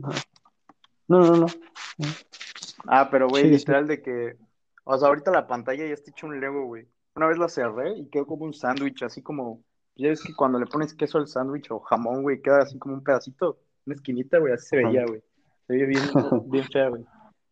No, 1.07 1.19
no, 1.19 1.37
no. 1.37 1.45
Ah, 2.87 3.09
pero, 3.11 3.27
güey, 3.27 3.43
Sí, 3.43 3.49
sí. 3.49 3.55
literal 3.59 3.87
de 3.87 4.01
que. 4.01 4.37
O 4.83 4.97
sea, 4.97 5.09
ahorita 5.09 5.31
la 5.31 5.47
pantalla 5.47 5.85
ya 5.85 5.93
está 5.93 6.11
hecho 6.11 6.27
un 6.27 6.39
Lego, 6.39 6.65
güey. 6.65 6.87
Una 7.15 7.27
vez 7.27 7.37
la 7.37 7.49
cerré 7.49 7.97
y 7.97 8.07
quedó 8.09 8.25
como 8.25 8.45
un 8.45 8.53
sándwich, 8.53 9.03
así 9.03 9.21
como. 9.21 9.61
Ya 9.95 10.07
ves 10.09 10.23
que 10.23 10.33
cuando 10.33 10.57
le 10.59 10.65
pones 10.65 10.93
queso 10.93 11.17
al 11.17 11.27
sándwich 11.27 11.69
o 11.69 11.79
jamón, 11.79 12.23
güey, 12.23 12.41
queda 12.41 12.59
así 12.59 12.79
como 12.79 12.95
un 12.95 13.03
pedacito, 13.03 13.59
una 13.85 13.95
esquinita, 13.95 14.39
güey, 14.39 14.53
así 14.53 14.67
se 14.67 14.77
veía, 14.77 15.05
güey. 15.05 15.21
Se 15.67 15.73
veía 15.73 15.85
bien, 15.85 16.01
bien 16.49 16.65
fea, 16.71 16.89
güey. 16.89 17.03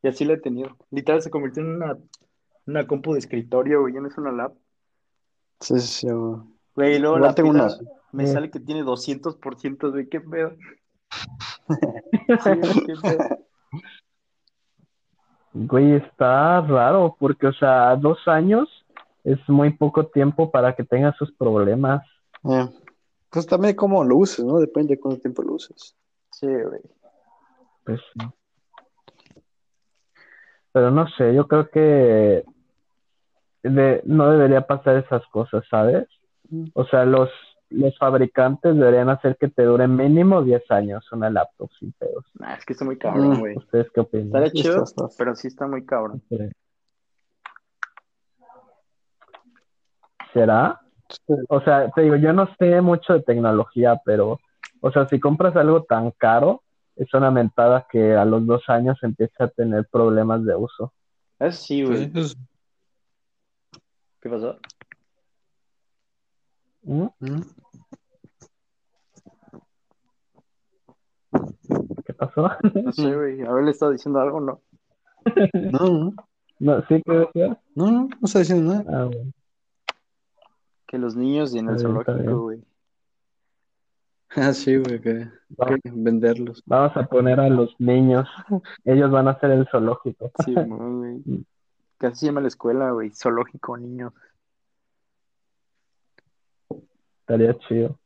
Y 0.02 0.08
así 0.08 0.24
la 0.26 0.34
he 0.34 0.38
tenido. 0.38 0.76
Literal 0.90 1.22
se 1.22 1.30
convirtió 1.30 1.62
en 1.62 1.76
una, 1.76 1.98
una 2.66 2.88
compu 2.88 3.14
de 3.14 3.20
escritorio, 3.20 3.82
güey, 3.82 3.94
ya 3.94 4.00
no 4.02 4.08
es 4.08 4.18
una 4.18 4.32
lap. 4.32 4.54
Sí, 5.60 5.80
sí, 5.80 5.88
sí. 5.88 6.08
güey. 6.10 6.40
Güey, 6.76 6.96
y 6.96 7.00
luego 7.00 7.18
Igual 7.18 7.30
la 7.30 7.36
tengo 7.36 7.50
unas. 7.50 7.80
me 8.14 8.26
Sí. 8.26 8.34
sale 8.34 8.50
que 8.50 8.60
tiene 8.62 8.84
200%, 8.84 9.92
güey, 9.92 10.08
qué 10.08 10.22
pedo. 10.22 10.54
Sí, 12.44 12.84
qué 12.86 12.94
pedo. 13.02 13.39
Güey, 15.54 15.94
está 15.94 16.62
raro 16.62 17.16
porque, 17.20 17.48
o 17.48 17.54
sea, 17.54 17.96
dos 17.96 18.20
años 18.28 18.68
es 19.24 19.38
muy 19.50 19.72
poco 19.72 20.06
tiempo 20.08 20.52
para 20.52 20.76
que 20.76 20.84
tenga 20.84 21.14
sus 21.14 21.32
problemas. 21.34 22.06
Eh, 22.44 22.68
Pues 23.32 23.46
también 23.46 23.76
cómo 23.76 24.04
lo 24.04 24.18
uses, 24.18 24.44
¿no? 24.46 24.58
Depende 24.60 24.96
de 24.96 25.00
cuánto 25.02 25.22
tiempo 25.22 25.42
lo 25.44 25.54
uses. 25.54 25.96
Sí, 26.32 26.48
güey. 26.48 26.82
Pues 27.84 28.00
sí. 28.14 28.26
Pero 30.72 30.92
no 30.92 31.08
sé, 31.10 31.34
yo 31.34 31.48
creo 31.48 31.70
que 31.70 32.44
de- 33.64 34.02
no 34.06 34.32
debería 34.32 34.66
pasar 34.66 34.98
esas 34.98 35.26
cosas, 35.28 35.64
¿sabes? 35.70 36.08
O 36.74 36.86
sea, 36.86 37.06
los, 37.06 37.30
los 37.72 37.98
fabricantes 37.98 38.76
deberían 38.76 39.10
hacer 39.10 39.38
que 39.38 39.48
te 39.48 39.64
dure 39.64 39.88
mínimo 39.88 40.42
10 40.44 40.70
años 40.72 41.12
una 41.12 41.30
laptop 41.30 41.70
sin 41.80 41.92
pedos. 41.94 42.26
Nah, 42.40 42.56
es 42.56 42.66
que 42.66 42.74
está 42.74 42.86
muy 42.86 42.98
cabrón, 42.98 43.30
Mm. 43.38 43.40
güey. 43.40 43.58
¿Ustedes 43.58 43.88
qué 43.94 44.00
opinan? 44.02 44.50
Chido, 44.52 44.84
está, 44.84 45.06
está. 45.06 45.16
pero 45.18 45.36
sí 45.36 45.48
está 45.48 45.68
muy 45.68 45.86
cabrón. 45.86 46.22
¿Será? 50.34 50.80
Sí. 51.10 51.34
O 51.50 51.62
sea, 51.62 51.90
te 51.92 52.02
digo, 52.02 52.16
yo 52.18 52.34
no 52.34 52.48
sé 52.58 52.82
mucho 52.82 53.14
de 53.14 53.22
tecnología, 53.22 54.00
pero, 54.06 54.40
o 54.82 54.92
sea, 54.92 55.08
si 55.08 55.20
compras 55.20 55.56
algo 55.56 55.84
tan 55.84 56.12
caro, 56.12 56.62
es 56.96 57.12
una 57.14 57.32
mentada 57.32 57.88
que 57.90 58.16
a 58.16 58.26
los 58.26 58.46
dos 58.46 58.64
años 58.68 58.98
empieza 59.02 59.46
a 59.46 59.48
tener 59.48 59.88
problemas 59.92 60.46
de 60.46 60.56
uso. 60.56 60.94
Eso 61.40 61.62
sí, 61.64 61.84
güey. 61.84 62.08
Pues, 62.12 62.38
¿Qué 64.22 64.30
pasó? 64.30 64.58
¿Qué 72.06 72.14
pasó? 72.14 72.50
No 72.84 72.92
sé, 72.92 73.16
güey. 73.16 73.42
A 73.42 73.52
ver, 73.54 73.64
le 73.66 73.72
estaba 73.72 73.92
diciendo 73.92 74.20
algo, 74.20 74.40
¿no? 74.42 74.62
No, 75.72 75.90
no, 75.90 76.14
No, 76.60 76.82
¿sí 76.88 77.02
que 77.04 77.12
decías? 77.12 77.58
no, 77.76 77.92
no, 77.92 78.02
no 78.08 78.18
está 78.24 78.40
diciendo 78.40 78.74
nada. 78.74 79.02
Ah, 79.04 79.06
bueno. 79.06 79.32
Que 80.88 80.98
los 80.98 81.16
niños 81.16 81.54
y 81.54 81.60
en 81.60 81.70
el 81.70 81.76
bien, 81.76 81.88
zoológico, 81.88 82.42
güey. 82.42 82.64
Ah, 84.36 84.54
sí, 84.54 84.78
güey, 84.78 85.00
que, 85.02 85.28
Vamos, 85.50 85.80
que 85.84 85.92
venderlos. 85.94 86.64
vamos 86.66 86.96
a 86.98 87.04
poner 87.06 87.40
a 87.40 87.50
los 87.50 87.76
niños. 87.80 88.28
Ellos 88.84 89.12
van 89.12 89.28
a 89.28 89.40
ser 89.40 89.52
el 89.52 89.68
zoológico. 89.68 90.32
Sí, 90.44 90.54
güey. 90.56 91.22
Así 92.00 92.16
se 92.22 92.26
llama 92.28 92.42
la 92.42 92.48
escuela, 92.48 92.92
güey. 92.92 93.12
Zoológico, 93.12 93.78
niños. 93.78 94.14
Estaría 97.30 97.56
chido. 97.68 98.00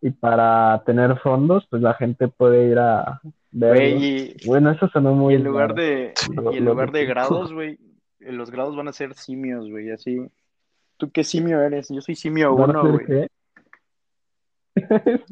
Y 0.00 0.10
para 0.10 0.82
tener 0.86 1.18
fondos, 1.18 1.66
pues 1.68 1.82
la 1.82 1.92
gente 1.92 2.28
puede 2.28 2.68
ir 2.70 2.78
a 2.78 3.20
y, 3.52 4.46
Bueno, 4.46 4.70
eso 4.70 4.88
sonó 4.88 5.12
y 5.12 5.14
muy 5.14 5.34
en 5.34 5.44
lugar 5.44 5.70
raro. 5.70 5.82
de, 5.82 6.14
Lo- 6.34 6.52
y 6.54 6.56
en 6.56 6.64
lugar 6.64 6.90
de 6.90 7.04
grados, 7.04 7.52
güey, 7.52 7.78
los 8.20 8.50
grados 8.50 8.76
van 8.76 8.88
a 8.88 8.94
ser 8.94 9.12
simios, 9.12 9.68
güey, 9.70 9.90
así. 9.90 10.26
¿Tú 10.96 11.10
qué 11.10 11.22
simio 11.22 11.60
eres? 11.60 11.88
Yo 11.90 12.00
soy 12.00 12.14
simio 12.14 12.56
¿Van 12.56 12.76
a 12.76 12.80
uno, 12.80 12.92
güey. 12.92 13.28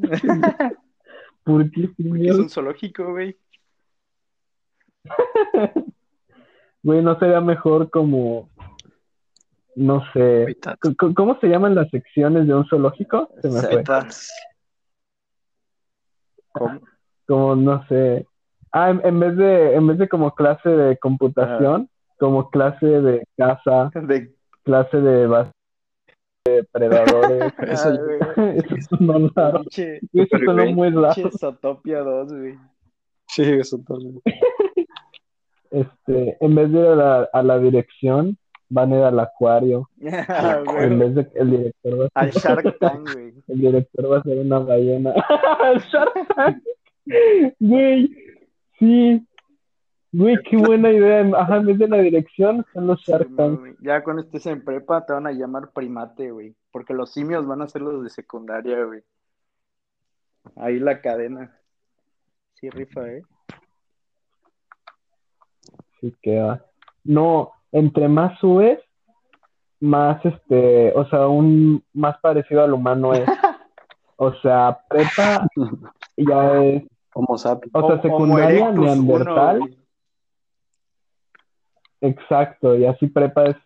¿Por 1.45 1.71
qué 1.71 1.89
Porque 1.97 2.29
es 2.29 2.37
un 2.37 2.51
zoológico, 2.51 3.11
güey. 3.13 3.39
Güey, 6.83 7.03
¿no 7.03 7.19
sería 7.19 7.41
mejor 7.41 7.91
como, 7.91 8.49
no 9.77 10.03
sé, 10.13 10.57
¿cómo 11.15 11.39
se 11.39 11.49
llaman 11.49 11.75
las 11.75 11.89
secciones 11.91 12.47
de 12.49 12.55
un 12.55 12.67
zoológico? 12.67 13.29
Se 13.43 13.49
me 13.51 13.61
fue. 13.61 13.85
¿Cómo? 16.53 16.81
Como, 17.27 17.57
no 17.57 17.87
sé. 17.89 18.27
Ah, 18.73 18.91
en, 18.91 19.01
en 19.05 19.21
vez 19.21 19.37
de, 19.37 19.75
en 19.75 19.87
vez 19.87 19.99
de 19.99 20.09
como 20.09 20.35
clase 20.35 20.69
de 20.69 20.97
computación, 20.99 21.89
como 22.19 22.51
clase 22.51 22.87
de 22.87 23.25
caza, 23.37 23.91
De... 23.95 24.33
clase 24.65 24.97
de 25.01 25.29
bas- 25.29 25.51
de 26.47 26.65
predadores. 26.73 27.53
Eso 27.59 27.89
Ah, 27.91 27.99
güey. 28.37 28.59
Eso 28.59 28.77
sonó 28.97 29.31
raro. 29.35 29.63
Eso 29.71 30.39
sonó 30.45 30.63
güey, 30.63 30.75
muy 30.75 30.91
raro. 30.91 31.31
Zootopia 31.39 32.01
2, 32.01 32.33
güey. 32.33 32.59
Sí, 33.29 33.43
eso 33.43 33.79
todo. 33.87 33.99
Este, 35.71 36.37
en 36.41 36.55
vez 36.55 36.71
de 36.73 36.79
ir 36.79 36.87
a 36.87 36.95
la, 36.95 37.29
a 37.33 37.43
la 37.43 37.59
dirección, 37.59 38.39
van 38.69 38.93
a 38.93 38.97
ir 38.97 39.03
al 39.03 39.21
acuario. 39.21 39.89
Ah. 40.29 40.63
En 40.79 40.99
vez 40.99 41.15
de 41.15 41.31
el 41.35 41.51
director 41.51 42.01
va 42.01 42.09
a 42.15 42.21
Al 42.21 42.31
Shark 42.31 42.79
Tank, 42.81 43.13
güey. 43.13 43.35
El 43.49 43.59
director 43.61 44.13
va 44.13 44.19
a 44.19 44.23
ser 44.23 44.39
una 44.39 44.59
ballena. 44.59 45.15
Shark 45.93 46.35
Tank. 46.35 46.63
Güey, 47.61 48.11
sí. 48.79 49.27
Güey, 50.13 50.37
qué 50.49 50.57
buena 50.57 50.91
idea. 50.91 51.21
Ajá, 51.37 51.57
en 51.57 51.67
vez 51.67 51.79
de 51.79 51.89
la 51.89 51.99
dirección, 51.99 52.65
son 52.73 52.87
los 52.87 53.01
Shark 53.01 53.35
Tank. 53.37 53.77
Ya 53.81 54.03
cuando 54.03 54.23
estés 54.23 54.47
en 54.47 54.65
prepa 54.65 55.05
te 55.05 55.13
van 55.13 55.27
a 55.27 55.33
llamar 55.33 55.71
primate, 55.73 56.31
güey. 56.31 56.55
Porque 56.73 56.95
los 56.95 57.13
simios 57.13 57.47
van 57.47 57.63
a 57.63 57.69
ser 57.69 57.83
los 57.83 58.03
de 58.03 58.11
secundaria, 58.11 58.83
güey. 58.85 59.03
Ahí 60.57 60.79
la 60.79 61.01
cadena. 61.01 61.57
Sí, 62.55 62.71
rifa, 62.71 63.07
¿eh? 63.09 63.23
sí 66.01 66.15
queda. 66.23 66.65
No, 67.05 67.53
entre 67.73 68.09
más 68.09 68.39
subes, 68.39 68.79
más 69.81 70.25
este, 70.25 70.93
o 70.95 71.07
sea, 71.09 71.29
un 71.29 71.83
más 71.93 72.19
parecido 72.21 72.63
al 72.65 72.73
humano 72.73 73.13
es. 73.13 73.27
O 74.19 74.33
sea, 74.37 74.79
prepa 74.89 75.47
ya 76.17 76.63
es, 76.63 76.85
Homo 77.13 77.37
sapiens. 77.37 77.71
o 77.75 77.87
sea, 77.87 78.01
secundaria, 78.01 78.69
erectus 78.69 78.79
uno, 78.79 78.87
neandertal, 78.87 79.59
güey. 79.59 79.79
exacto, 82.01 82.77
y 82.77 82.87
así 82.87 83.09
prepa 83.09 83.45
es 83.45 83.57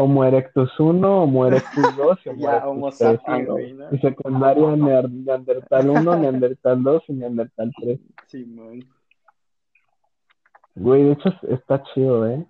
Homo 0.00 0.22
erectus 0.24 0.70
1, 0.78 1.22
Homo 1.22 1.46
erectus 1.46 1.96
2 1.96 2.18
y 2.24 2.28
Homo 2.28 2.38
Ya, 2.40 2.50
erectus 2.50 2.70
Homo 2.70 2.88
3. 2.90 2.98
sapiens, 2.98 3.48
güey, 3.48 3.72
¿no? 3.72 3.86
Y 3.90 3.98
secundaria 3.98 4.76
neandertal 4.76 5.90
1, 5.90 6.16
neandertal 6.16 6.82
2 6.84 7.02
y 7.08 7.12
neandertal 7.14 7.72
3. 7.80 8.00
Simón. 8.28 8.84
Güey, 10.76 11.02
de 11.02 11.12
hecho 11.14 11.30
está 11.48 11.82
chido, 11.82 12.28
¿eh? 12.28 12.46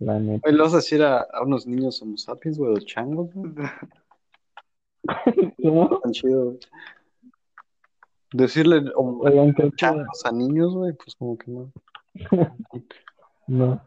La 0.00 0.18
neta. 0.18 0.50
Le 0.50 0.62
vas 0.62 0.72
a 0.72 0.76
decir 0.76 1.02
a, 1.02 1.20
a 1.20 1.42
unos 1.42 1.66
niños 1.66 2.00
Homo 2.00 2.16
sapiens, 2.16 2.58
güey, 2.58 2.74
los 2.74 2.86
changos, 2.86 3.32
güey. 3.34 3.52
¿Cómo? 5.62 6.00
Tan 6.00 6.12
chido, 6.12 6.44
güey. 6.46 6.58
Decirle 8.32 8.82
Homo 8.94 9.20
Oigan, 9.20 9.52
creo 9.52 9.70
que 9.70 9.76
changos 9.76 10.24
a 10.24 10.32
niños, 10.32 10.74
güey, 10.74 10.94
pues 10.94 11.14
como 11.16 11.36
que 11.36 11.50
no. 11.50 11.72
no. 13.46 13.84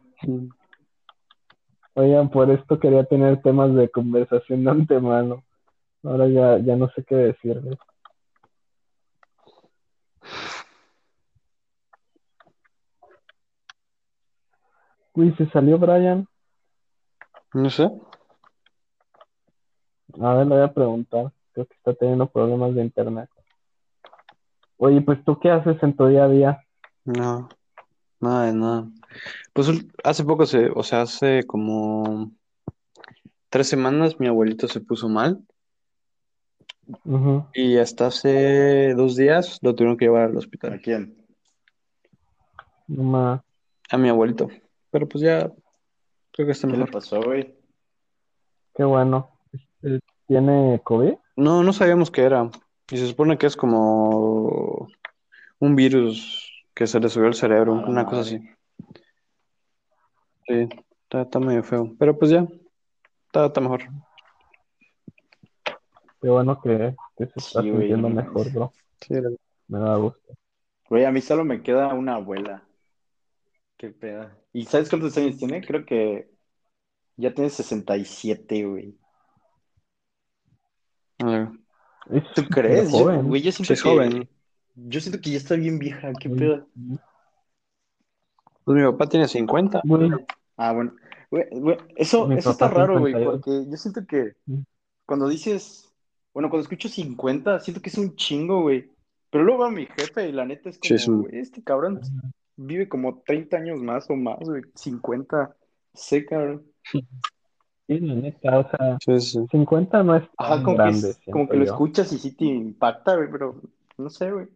Oigan, 1.95 2.29
por 2.29 2.51
esto 2.51 2.79
quería 2.79 3.05
tener 3.05 3.41
temas 3.41 3.73
de 3.73 3.89
conversación 3.89 4.63
de 4.63 4.71
antemano. 4.71 5.43
Ahora 6.03 6.27
ya, 6.27 6.59
ya 6.59 6.75
no 6.75 6.89
sé 6.89 7.03
qué 7.03 7.15
decirles. 7.15 7.79
Uy, 15.13 15.33
se 15.37 15.47
salió 15.49 15.77
Brian. 15.77 16.27
No 17.53 17.69
sé. 17.69 17.89
A 20.21 20.33
ver, 20.35 20.47
le 20.47 20.55
voy 20.55 20.63
a 20.63 20.73
preguntar. 20.73 21.31
Creo 21.51 21.65
que 21.65 21.75
está 21.75 21.93
teniendo 21.93 22.27
problemas 22.27 22.73
de 22.73 22.83
internet. 22.83 23.29
Oye, 24.77 25.01
pues 25.01 25.23
tú 25.23 25.39
qué 25.39 25.51
haces 25.51 25.81
en 25.83 25.95
tu 25.95 26.07
día 26.07 26.25
a 26.25 26.29
día? 26.29 26.63
No, 27.05 27.47
nada 28.19 28.45
de 28.47 28.53
nada. 28.53 28.87
Pues 29.53 29.69
hace 30.03 30.23
poco 30.23 30.45
se, 30.45 30.69
o 30.69 30.83
sea, 30.83 31.03
hace 31.03 31.43
como 31.43 32.31
tres 33.49 33.69
semanas 33.69 34.19
mi 34.19 34.27
abuelito 34.27 34.67
se 34.67 34.81
puso 34.81 35.07
mal 35.07 35.39
y 37.53 37.77
hasta 37.77 38.07
hace 38.07 38.93
dos 38.95 39.15
días 39.15 39.59
lo 39.61 39.75
tuvieron 39.75 39.95
que 39.95 40.05
llevar 40.05 40.23
al 40.23 40.35
¿A 40.35 40.39
hospital. 40.39 40.81
quién? 40.81 41.15
No 42.87 43.03
más. 43.03 43.41
A 43.89 43.97
mi 43.97 44.09
abuelito. 44.09 44.49
Pero 44.93 45.09
pues 45.09 45.23
ya 45.23 45.51
creo 46.31 46.45
que 46.45 46.51
está 46.51 46.67
¿Qué 46.67 46.73
le 46.73 46.77
mejor. 46.79 46.91
pasó, 46.93 47.19
güey? 47.21 47.55
Qué 48.75 48.83
bueno. 48.83 49.31
¿Tiene 50.27 50.79
COVID? 50.83 51.15
No, 51.35 51.63
no 51.63 51.73
sabíamos 51.73 52.11
qué 52.11 52.21
era. 52.21 52.49
Y 52.91 52.97
se 52.97 53.07
supone 53.07 53.39
que 53.39 53.47
es 53.47 53.57
como 53.57 54.87
un 55.57 55.75
virus 55.75 56.47
que 56.75 56.85
se 56.85 56.99
le 56.99 57.09
subió 57.09 57.27
al 57.27 57.33
cerebro, 57.33 57.73
una 57.73 58.05
cosa 58.05 58.21
así. 58.21 58.39
Sí, 60.47 60.69
está, 61.03 61.23
está 61.23 61.39
medio 61.39 61.63
feo. 61.63 61.91
Pero 61.97 62.17
pues 62.19 62.29
ya, 62.29 62.45
está, 63.25 63.47
está 63.47 63.61
mejor. 63.61 63.81
Qué 66.21 66.29
bueno 66.29 66.61
que, 66.61 66.95
que 67.17 67.25
se 67.25 67.39
está 67.39 67.61
Sí, 67.63 67.71
sintiendo 67.71 68.09
mejor, 68.09 68.51
bro. 68.53 68.71
Sí, 69.01 69.15
Me 69.67 69.79
da 69.79 69.95
gusto. 69.95 70.33
Güey, 70.87 71.05
a 71.05 71.11
mí 71.11 71.19
solo 71.19 71.43
me 71.43 71.63
queda 71.63 71.93
una 71.95 72.15
abuela. 72.15 72.63
Qué 73.77 73.89
pedo. 73.89 74.29
¿Y 74.53 74.65
sabes 74.65 74.89
cuántos 74.89 75.17
años 75.17 75.37
tiene? 75.37 75.61
Creo 75.65 75.85
que 75.85 76.29
ya 77.17 77.33
tiene 77.33 77.49
67, 77.49 78.65
güey. 78.65 78.97
¿Tú 82.35 82.43
crees? 82.49 82.91
Yo- 82.91 82.99
joven. 82.99 83.27
güey, 83.27 83.41
yo 83.41 83.51
siento 83.51 83.73
que, 83.73 83.79
joven. 83.89 84.29
yo 84.75 84.99
siento 84.99 85.21
que 85.21 85.31
ya 85.31 85.37
está 85.37 85.55
bien 85.55 85.79
vieja. 85.79 86.11
¿Qué 86.19 86.29
pedo? 86.29 86.67
Pues 88.63 88.77
mi 88.77 88.83
papá 88.91 89.07
tiene 89.07 89.27
50. 89.27 89.81
Güey, 89.85 90.11
Ah, 90.57 90.71
bueno. 90.73 90.93
Güey, 91.31 91.45
güey, 91.51 91.77
eso, 91.95 92.27
Mi 92.27 92.35
eso 92.37 92.51
está 92.51 92.67
raro, 92.67 92.99
güey, 92.99 93.13
52. 93.13 93.41
porque 93.41 93.69
yo 93.71 93.77
siento 93.77 94.05
que 94.05 94.33
Mm. 94.45 94.61
cuando 95.05 95.27
dices, 95.27 95.91
bueno, 96.33 96.49
cuando 96.49 96.61
escucho 96.63 96.87
50, 96.89 97.59
siento 97.59 97.81
que 97.81 97.89
es 97.89 97.97
un 97.97 98.15
chingo, 98.15 98.61
güey. 98.61 98.91
Pero 99.31 99.43
luego 99.43 99.59
veo 99.61 99.67
a 99.69 99.71
mi 99.71 99.85
jefe 99.87 100.29
y 100.29 100.31
la 100.31 100.45
neta 100.45 100.69
es 100.69 100.79
Sí, 100.81 100.93
es 100.93 101.05
como, 101.05 101.17
un- 101.17 101.23
güey, 101.23 101.39
este 101.39 101.63
cabrón 101.63 102.01
vive 102.55 102.87
como 102.89 103.21
30 103.25 103.57
años 103.57 103.79
más 103.81 104.09
o 104.09 104.15
más, 104.15 104.39
güey. 104.41 104.63
50. 104.75 105.55
Sí, 105.93 106.25
cabrón. 106.25 106.65
sí, 107.87 107.99
la 107.99 108.15
neta, 108.15 108.59
o 108.59 108.69
sea, 108.69 108.97
Sí, 109.05 109.19
sí. 109.19 109.47
50 109.51 110.03
no 110.03 110.15
es 110.15 110.23
Ajá, 110.37 110.55
tan 110.55 110.63
como 110.63 110.77
que, 110.77 110.83
grande, 110.83 111.09
es- 111.09 111.19
como 111.31 111.47
que 111.49 111.57
lo 111.57 111.65
yo. 111.65 111.71
escuchas 111.71 112.11
y 112.13 112.17
sí 112.17 112.35
te 112.35 112.45
impacta, 112.45 113.15
güey, 113.15 113.29
pero 113.31 113.55
no 113.97 114.09
sé, 114.09 114.31
güey. 114.31 114.47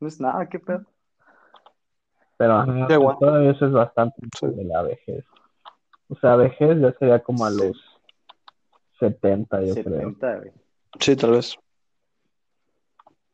No 0.00 0.08
es 0.08 0.20
nada, 0.20 0.48
qué 0.48 0.58
pedo. 0.58 0.84
Pero 2.38 2.52
ajá, 2.54 2.86
todavía 3.18 3.50
eso 3.52 3.66
es 3.66 3.72
bastante 3.72 4.16
Sí. 4.38 4.46
de 4.48 4.64
la 4.64 4.82
vejez. 4.82 5.24
O 6.08 6.16
sea, 6.16 6.36
vejez 6.36 6.78
ya 6.80 6.92
sería 6.98 7.22
como 7.22 7.46
a 7.46 7.50
Sí. 7.50 7.56
los 7.58 8.00
70, 9.00 9.62
yo 9.62 9.72
creo. 9.74 9.84
70, 9.84 10.36
güey. 10.38 10.52
Sí, 11.00 11.16
tal 11.16 11.30
vez. 11.32 11.56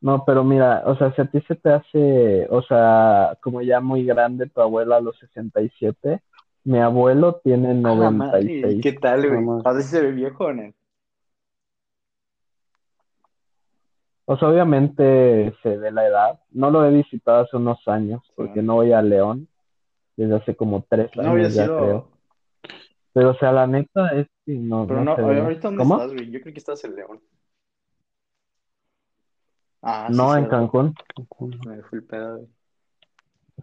No, 0.02 0.24
pero 0.24 0.42
mira, 0.42 0.82
o 0.84 0.96
sea, 0.96 1.14
si 1.14 1.22
a 1.22 1.26
ti 1.26 1.40
se 1.42 1.54
te 1.54 1.70
hace, 1.70 2.48
o 2.50 2.60
sea, 2.62 3.38
como 3.40 3.62
ya 3.62 3.80
muy 3.80 4.04
grande 4.04 4.48
tu 4.48 4.60
abuela 4.60 4.96
a 4.96 5.00
los 5.00 5.16
67, 5.20 6.20
mi 6.64 6.80
abuelo 6.80 7.40
tiene 7.44 7.70
A 7.70 7.94
la 7.94 8.10
madre, 8.10 8.60
96. 8.60 8.82
¿qué 8.82 8.92
tal, 8.94 9.28
güey? 9.28 9.60
A 9.64 9.80
se 9.80 10.02
ve 10.02 10.10
viejo, 10.10 10.52
¿no? 10.52 10.72
O 14.24 14.36
sea, 14.36 14.48
obviamente 14.48 15.54
se 15.62 15.76
ve 15.76 15.92
la 15.92 16.06
edad. 16.08 16.40
No 16.50 16.70
lo 16.70 16.84
he 16.84 16.90
visitado 16.90 17.44
hace 17.44 17.56
unos 17.56 17.86
años, 17.86 18.22
porque 18.34 18.60
no 18.60 18.74
voy 18.74 18.92
a 18.92 19.02
León 19.02 19.46
desde 20.16 20.34
hace 20.34 20.56
como 20.56 20.84
tres 20.88 21.10
No 21.14 21.30
había 21.30 21.44
años 21.44 21.54
ya 21.54 21.64
sido. 21.66 21.76
creo. 21.76 22.08
Pero, 23.12 23.30
o 23.30 23.34
sea, 23.34 23.52
la 23.52 23.68
neta 23.68 24.08
es 24.16 24.26
que 24.44 24.54
no, 24.54 24.84
Pero 24.86 25.04
no 25.04 25.12
ahorita 25.12 25.68
dónde 25.68 25.78
¿Cómo? 25.78 25.94
estás, 25.94 26.12
güey? 26.12 26.30
Yo 26.30 26.40
creo 26.40 26.52
que 26.52 26.58
estás 26.58 26.82
en 26.84 26.96
León. 26.96 27.20
Ah, 29.82 30.06
sí, 30.08 30.16
No, 30.16 30.36
en. 30.36 30.46
Cancún, 30.46 30.94
Me 31.66 31.82
fui 31.82 31.98
el 31.98 32.04
pedo, 32.04 32.36
güey. 32.38 32.48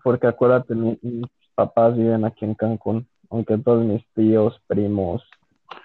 porque 0.03 0.27
acuérdate, 0.27 0.75
mi- 0.75 0.99
mis 1.01 1.27
papás 1.55 1.95
viven 1.97 2.25
aquí 2.25 2.45
en 2.45 2.55
Cancún, 2.55 3.07
aunque 3.29 3.57
todos 3.57 3.83
mis 3.85 4.05
tíos, 4.13 4.61
primos 4.67 5.23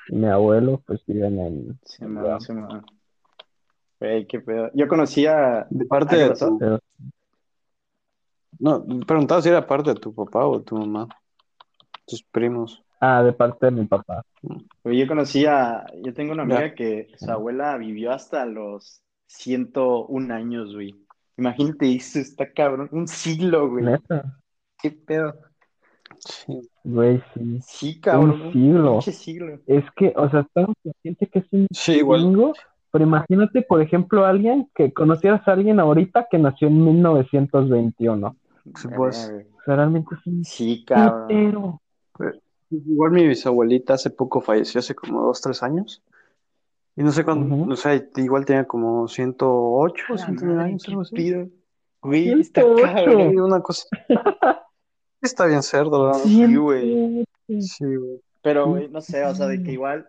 y 0.08 0.16
mi 0.16 0.26
abuelo, 0.26 0.82
pues 0.86 1.04
viven 1.06 1.38
en, 1.40 1.78
Sí, 1.84 2.04
man, 2.04 2.40
sí, 2.40 2.52
man. 2.52 2.84
Güey, 4.00 4.26
qué 4.26 4.40
pedo. 4.40 4.70
Yo 4.74 4.88
conocí 4.88 5.26
a. 5.26 5.66
De 5.70 5.84
¿Ah, 5.84 5.88
parte 5.88 6.16
de 6.16 6.30
tu... 6.34 6.58
Pero 6.58 6.80
No, 8.58 8.84
preguntaba 9.06 9.40
si 9.42 9.48
era 9.48 9.66
parte 9.66 9.90
de 9.94 10.00
tu 10.00 10.14
papá 10.14 10.44
o 10.46 10.60
tu 10.62 10.76
mamá. 10.76 11.08
Tus 12.06 12.22
primos. 12.24 12.82
Ah, 13.00 13.22
de 13.22 13.32
parte 13.32 13.66
de 13.66 13.72
mi 13.72 13.84
papá. 13.86 14.24
Güey, 14.82 14.98
yo 14.98 15.06
conocí 15.06 15.46
a. 15.46 15.86
Yo 16.02 16.12
tengo 16.14 16.32
una 16.32 16.46
Ya. 16.46 16.56
amiga 16.58 16.74
que 16.74 17.08
su 17.18 17.30
abuela 17.30 17.76
vivió 17.78 18.12
hasta 18.12 18.44
los 18.46 19.02
101 19.36 20.30
años, 20.34 20.74
güey. 20.74 20.94
Imagínate 21.36 21.94
eso, 21.94 22.18
está 22.18 22.52
cabrón. 22.52 22.88
Un 22.92 23.08
siglo, 23.08 23.68
güey. 23.68 23.84
Neta, 23.84 24.38
Qué 24.80 24.90
pedo. 24.90 25.34
Sí. 26.18 26.70
güey, 26.84 27.22
sí. 27.34 27.58
Sí, 27.62 28.00
cabrón. 28.00 28.30
Un 28.42 28.52
siglo. 28.52 29.00
siglo. 29.02 29.60
Es 29.66 29.84
que, 29.96 30.12
o 30.16 30.30
sea, 30.30 30.40
está 30.40 30.66
consciente 30.82 31.26
que 31.26 31.38
es 31.40 31.46
un 31.52 31.66
Sí, 31.72 32.00
pero 32.90 33.04
imagínate, 33.04 33.62
por 33.62 33.82
ejemplo, 33.82 34.24
alguien 34.24 34.70
que 34.72 34.92
conocieras 34.92 35.46
a 35.48 35.52
alguien 35.52 35.80
ahorita 35.80 36.28
que 36.30 36.38
nació 36.38 36.68
en 36.68 36.84
1921. 36.84 38.36
Sí, 38.76 38.88
pues. 38.96 39.32
O 39.58 39.62
sea, 39.64 39.76
realmente 39.76 40.14
es 40.14 40.26
un 40.26 40.44
Sí, 40.44 40.84
cabrón. 40.84 41.22
putero. 41.22 41.82
Igual 42.70 43.10
mi 43.12 43.26
bisabuelita 43.26 43.94
hace 43.94 44.10
poco 44.10 44.40
falleció, 44.40 44.78
hace 44.78 44.94
como 44.94 45.22
dos, 45.22 45.40
tres 45.40 45.62
años. 45.62 46.02
Y 46.96 47.02
no 47.02 47.10
sé 47.10 47.24
cuándo, 47.24 47.54
Ujú. 47.54 47.72
o 47.72 47.76
sea, 47.76 48.00
igual 48.16 48.44
tenía 48.44 48.64
como 48.66 49.08
108 49.08 49.44
o 49.48 50.12
A 50.12 50.16
la 50.16 50.24
109 50.24 50.54
madre, 50.56 50.70
años, 50.70 50.88
algo 50.88 51.00
así. 51.00 51.34
Güey, 52.02 52.40
está 52.40 52.60
108. 52.62 52.82
cabrón. 52.94 53.30
Sí, 53.30 53.36
una 53.36 53.60
cosa. 53.60 53.88
Está 55.20 55.46
bien 55.46 55.62
cerdo, 55.62 56.04
verdad. 56.04 56.20
Sí, 56.22 56.54
güey. 56.54 57.24
Sí, 57.60 57.84
güey. 57.84 58.20
Pero, 58.42 58.68
güey, 58.68 58.88
no 58.90 59.00
sé, 59.00 59.24
o 59.24 59.34
sea, 59.34 59.46
de 59.46 59.62
que 59.62 59.72
igual, 59.72 60.06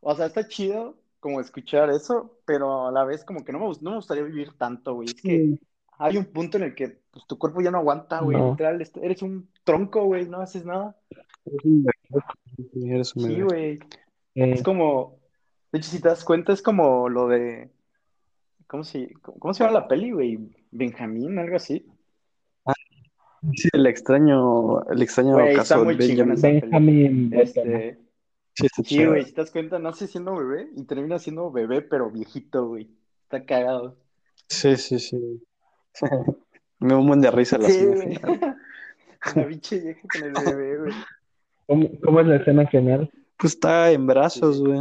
o 0.00 0.14
sea, 0.14 0.26
está 0.26 0.46
chido 0.46 0.94
como 1.20 1.40
escuchar 1.40 1.88
eso, 1.88 2.38
pero 2.44 2.86
a 2.86 2.92
la 2.92 3.04
vez 3.04 3.24
como 3.24 3.44
que 3.44 3.52
no 3.52 3.58
me, 3.60 3.66
no 3.80 3.90
me 3.90 3.96
gustaría 3.96 4.22
vivir 4.22 4.52
tanto, 4.58 4.94
güey. 4.94 5.08
Es 5.08 5.14
que 5.14 5.58
hay 5.96 6.18
un 6.18 6.26
punto 6.26 6.58
en 6.58 6.64
el 6.64 6.74
que 6.74 6.98
pues, 7.10 7.26
tu 7.26 7.38
cuerpo 7.38 7.62
ya 7.62 7.70
no 7.70 7.78
aguanta, 7.78 8.20
güey. 8.20 8.36
No. 8.36 8.50
Literal, 8.50 8.86
eres 9.00 9.22
un 9.22 9.48
tronco, 9.64 10.04
güey, 10.04 10.28
no 10.28 10.40
haces 10.42 10.66
nada. 10.66 10.96
Eres 12.84 13.16
un 13.16 13.22
bebé. 13.22 13.34
Sí, 13.36 13.40
güey. 13.42 13.72
Eh, 14.34 14.52
Es 14.52 14.62
como, 14.62 15.18
de 15.72 15.78
hecho, 15.78 15.90
si 15.90 16.00
te 16.00 16.08
das 16.08 16.24
cuenta, 16.24 16.52
es 16.52 16.62
como 16.62 17.08
lo 17.08 17.28
de, 17.28 17.70
¿cómo 18.66 18.84
se, 18.84 19.12
cómo, 19.38 19.54
se 19.54 19.64
llama 19.64 19.80
la 19.80 19.88
peli, 19.88 20.12
güey? 20.12 20.38
Benjamín, 20.70 21.38
algo 21.38 21.56
así. 21.56 21.86
Sí, 23.54 23.68
el 23.72 23.86
extraño, 23.86 24.84
el 24.88 25.02
extraño 25.02 25.32
Güey, 25.32 25.56
caso 25.56 25.62
está 25.62 25.78
de 25.78 25.84
muy 25.84 25.94
Benjamin. 25.96 26.32
esa 26.32 26.78
peli. 26.78 27.30
Este, 27.32 27.98
Sí, 28.54 28.66
sí, 28.84 29.06
güey, 29.06 29.24
si 29.24 29.32
te 29.32 29.40
das 29.40 29.50
cuenta, 29.50 29.78
nace 29.78 30.06
siendo 30.06 30.36
bebé 30.36 30.68
y 30.76 30.84
termina 30.84 31.18
siendo 31.18 31.50
bebé, 31.50 31.80
pero 31.80 32.10
viejito, 32.10 32.66
güey. 32.68 32.90
Está 33.24 33.44
cagado. 33.46 33.96
Sí, 34.48 34.76
sí, 34.76 34.98
sí. 34.98 35.42
Me 36.78 36.90
da 36.90 36.98
un 36.98 37.06
buen 37.06 37.20
de 37.22 37.30
risa 37.30 37.56
la 37.56 37.68
Sí, 37.70 37.84
güey. 37.86 38.18
La 39.36 39.46
pinche 39.46 39.78
vieja 39.80 40.00
con 40.12 40.22
el 40.24 40.32
bebé, 40.44 40.78
güey. 40.80 40.92
¿Cómo, 41.66 41.88
cómo 42.04 42.20
es 42.20 42.26
la 42.26 42.36
escena 42.36 42.66
final? 42.66 43.08
Pues 43.38 43.54
está 43.54 43.90
en 43.90 44.06
brazos, 44.06 44.56
Sí. 44.56 44.62
güey. 44.64 44.80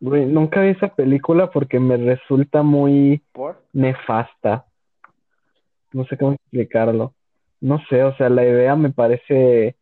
Güey, 0.00 0.26
nunca 0.26 0.60
vi 0.62 0.70
esa 0.70 0.88
película 0.94 1.50
porque 1.50 1.80
me 1.80 1.96
resulta 1.96 2.62
muy 2.62 3.22
¿Por? 3.32 3.62
nefasta. 3.72 4.64
No 5.92 6.04
sé 6.04 6.16
cómo 6.16 6.32
explicarlo. 6.32 7.14
No 7.60 7.80
sé, 7.88 8.04
o 8.04 8.14
sea, 8.16 8.28
la 8.28 8.44
idea 8.44 8.76
me 8.76 8.90
parece 8.90 9.76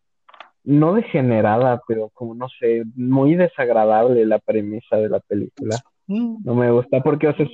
no 0.65 0.95
degenerada, 0.95 1.83
pero 1.87 2.11
como 2.15 2.35
no 2.35 2.49
sé, 2.49 2.85
muy 2.97 3.37
desagradable 3.37 4.25
la 4.27 4.39
premisa 4.39 4.97
de 4.97 5.09
la 5.09 5.21
película. 5.21 5.83
Mm, 6.07 6.37
No 6.45 6.55
me 6.55 6.71
gusta 6.71 7.03
porque, 7.03 7.29
o 7.29 7.37
sea, 7.37 7.47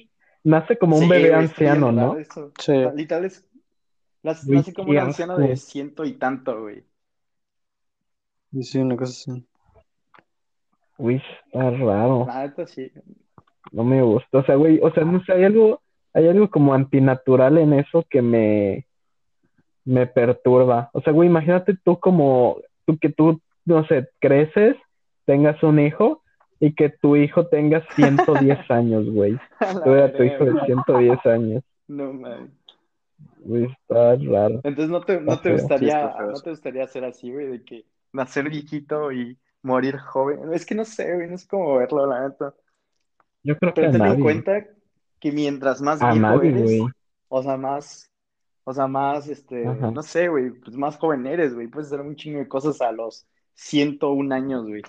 nace 0.44 0.78
como 0.78 0.96
un 0.96 1.04
Sí, 1.04 1.08
bebé 1.08 1.28
bien 1.28 1.34
anciano, 1.34 1.92
¿no? 1.92 2.16
eso. 2.16 2.52
Sí. 2.58 2.72
Literal 2.94 3.24
es. 3.24 3.44
Nace 4.22 4.72
como 4.72 4.90
un 4.90 4.98
anciano 4.98 5.36
de 5.36 5.56
ciento 5.56 6.04
y 6.04 6.12
tanto, 6.12 6.60
güey. 6.60 6.84
Sí, 8.52 8.62
sí, 8.62 8.78
una 8.78 8.96
cosa 8.96 9.10
así. 9.32 9.46
Uy, 11.03 11.20
está 11.46 11.68
raro. 11.70 12.26
La 12.28 12.46
neta 12.46 12.64
sí. 12.64 12.92
No 13.72 13.82
me 13.82 14.03
gusta. 14.03 14.38
O 14.38 14.44
sea, 14.44 14.55
güey, 14.55 14.78
o 14.80 14.92
sea, 14.92 15.05
no 15.05 15.20
sé, 15.24 15.32
hay 15.32 15.42
algo, 15.42 15.82
hay 16.14 16.28
algo 16.28 16.48
como 16.48 16.74
antinatural 16.74 17.59
en 17.59 17.72
eso 17.72 18.07
que 18.09 18.22
me, 18.22 18.86
me 19.84 20.07
perturba. 20.07 20.90
O 20.92 21.00
sea, 21.00 21.12
güey, 21.12 21.28
imagínate 21.28 21.76
tú 21.82 21.98
como, 21.98 22.59
tú 22.86 22.98
que 22.98 23.09
tú, 23.09 23.40
no 23.64 23.84
sé, 23.88 24.11
creces, 24.20 24.76
tengas 25.24 25.61
un 25.64 25.80
hijo 25.80 26.22
y 26.61 26.72
que 26.72 26.88
tu 26.88 27.16
hijo 27.16 27.48
tenga 27.48 27.84
110 27.96 28.59
años, 28.70 29.11
güey. 29.11 29.36
Tú 29.82 29.90
eras 29.90 30.12
tu 30.12 30.22
hijo 30.22 30.44
de 30.44 30.53
güey. 30.53 30.66
110 30.66 31.26
años. 31.26 31.64
No 31.88 32.12
mames. 32.12 32.53
Güey, 33.40 33.64
está 33.64 34.14
raro. 34.14 34.61
Entonces 34.62 34.88
no 34.88 35.00
te, 35.00 35.20
no 35.20 35.40
te 35.40 35.53
gustaría, 35.55 36.14
no 36.20 36.40
te 36.40 36.50
gustaría 36.50 36.86
ser 36.86 37.05
así, 37.07 37.32
güey, 37.32 37.48
de 37.48 37.64
que 37.64 37.86
nacer 38.12 38.48
viejito 38.48 39.11
y 39.11 39.36
morir 39.62 39.98
joven. 39.98 40.52
Es 40.52 40.66
que 40.66 40.74
no 40.74 40.84
sé, 40.84 41.14
güey, 41.14 41.30
no 41.30 41.38
sé 41.38 41.46
cómo 41.48 41.76
verlo, 41.76 42.06
la 42.06 42.28
neta. 42.28 42.54
Yo 43.42 43.56
creo 43.58 43.72
que 43.74 43.80
Pero 43.82 43.88
a 43.88 43.92
ten 43.92 44.06
en 44.06 44.20
cuenta 44.20 44.66
que 45.20 45.32
mientras 45.32 45.80
más 45.80 46.00
A 46.02 46.12
viejo 46.12 46.26
nadie, 46.26 46.50
eres, 46.50 46.62
güey. 46.62 46.82
o 47.28 47.42
sea, 47.42 47.56
más, 47.56 48.10
o 48.64 48.72
sea, 48.72 48.86
más, 48.86 49.28
este, 49.28 49.66
Ajá. 49.66 49.90
no 49.90 50.02
sé, 50.02 50.28
güey, 50.28 50.50
pues 50.50 50.76
más 50.76 50.96
joven 50.96 51.26
eres, 51.26 51.54
güey. 51.54 51.66
Puedes 51.68 51.88
hacer 51.88 52.00
un 52.00 52.16
chingo 52.16 52.38
de 52.40 52.48
cosas 52.48 52.80
a 52.80 52.92
los 52.92 53.26
101 53.54 54.32
años, 54.32 54.66
güey. 54.66 54.82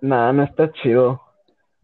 Nah, 0.00 0.32
no 0.32 0.42
está 0.44 0.70
chido. 0.72 1.20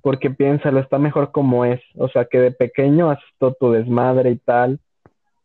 Porque 0.03 0.31
piénsalo, 0.31 0.81
está 0.81 0.99
mejor 0.99 1.31
como 1.31 1.65
es. 1.65 1.81
O 1.97 2.09
sea, 2.09 2.25
que 2.25 2.39
de 2.39 2.53
pequeño 2.53 3.11
haces 3.11 3.25
todo 3.39 3.55
tu 3.55 3.71
desmadre 3.73 4.31
y 4.31 4.39
tal, 4.39 4.81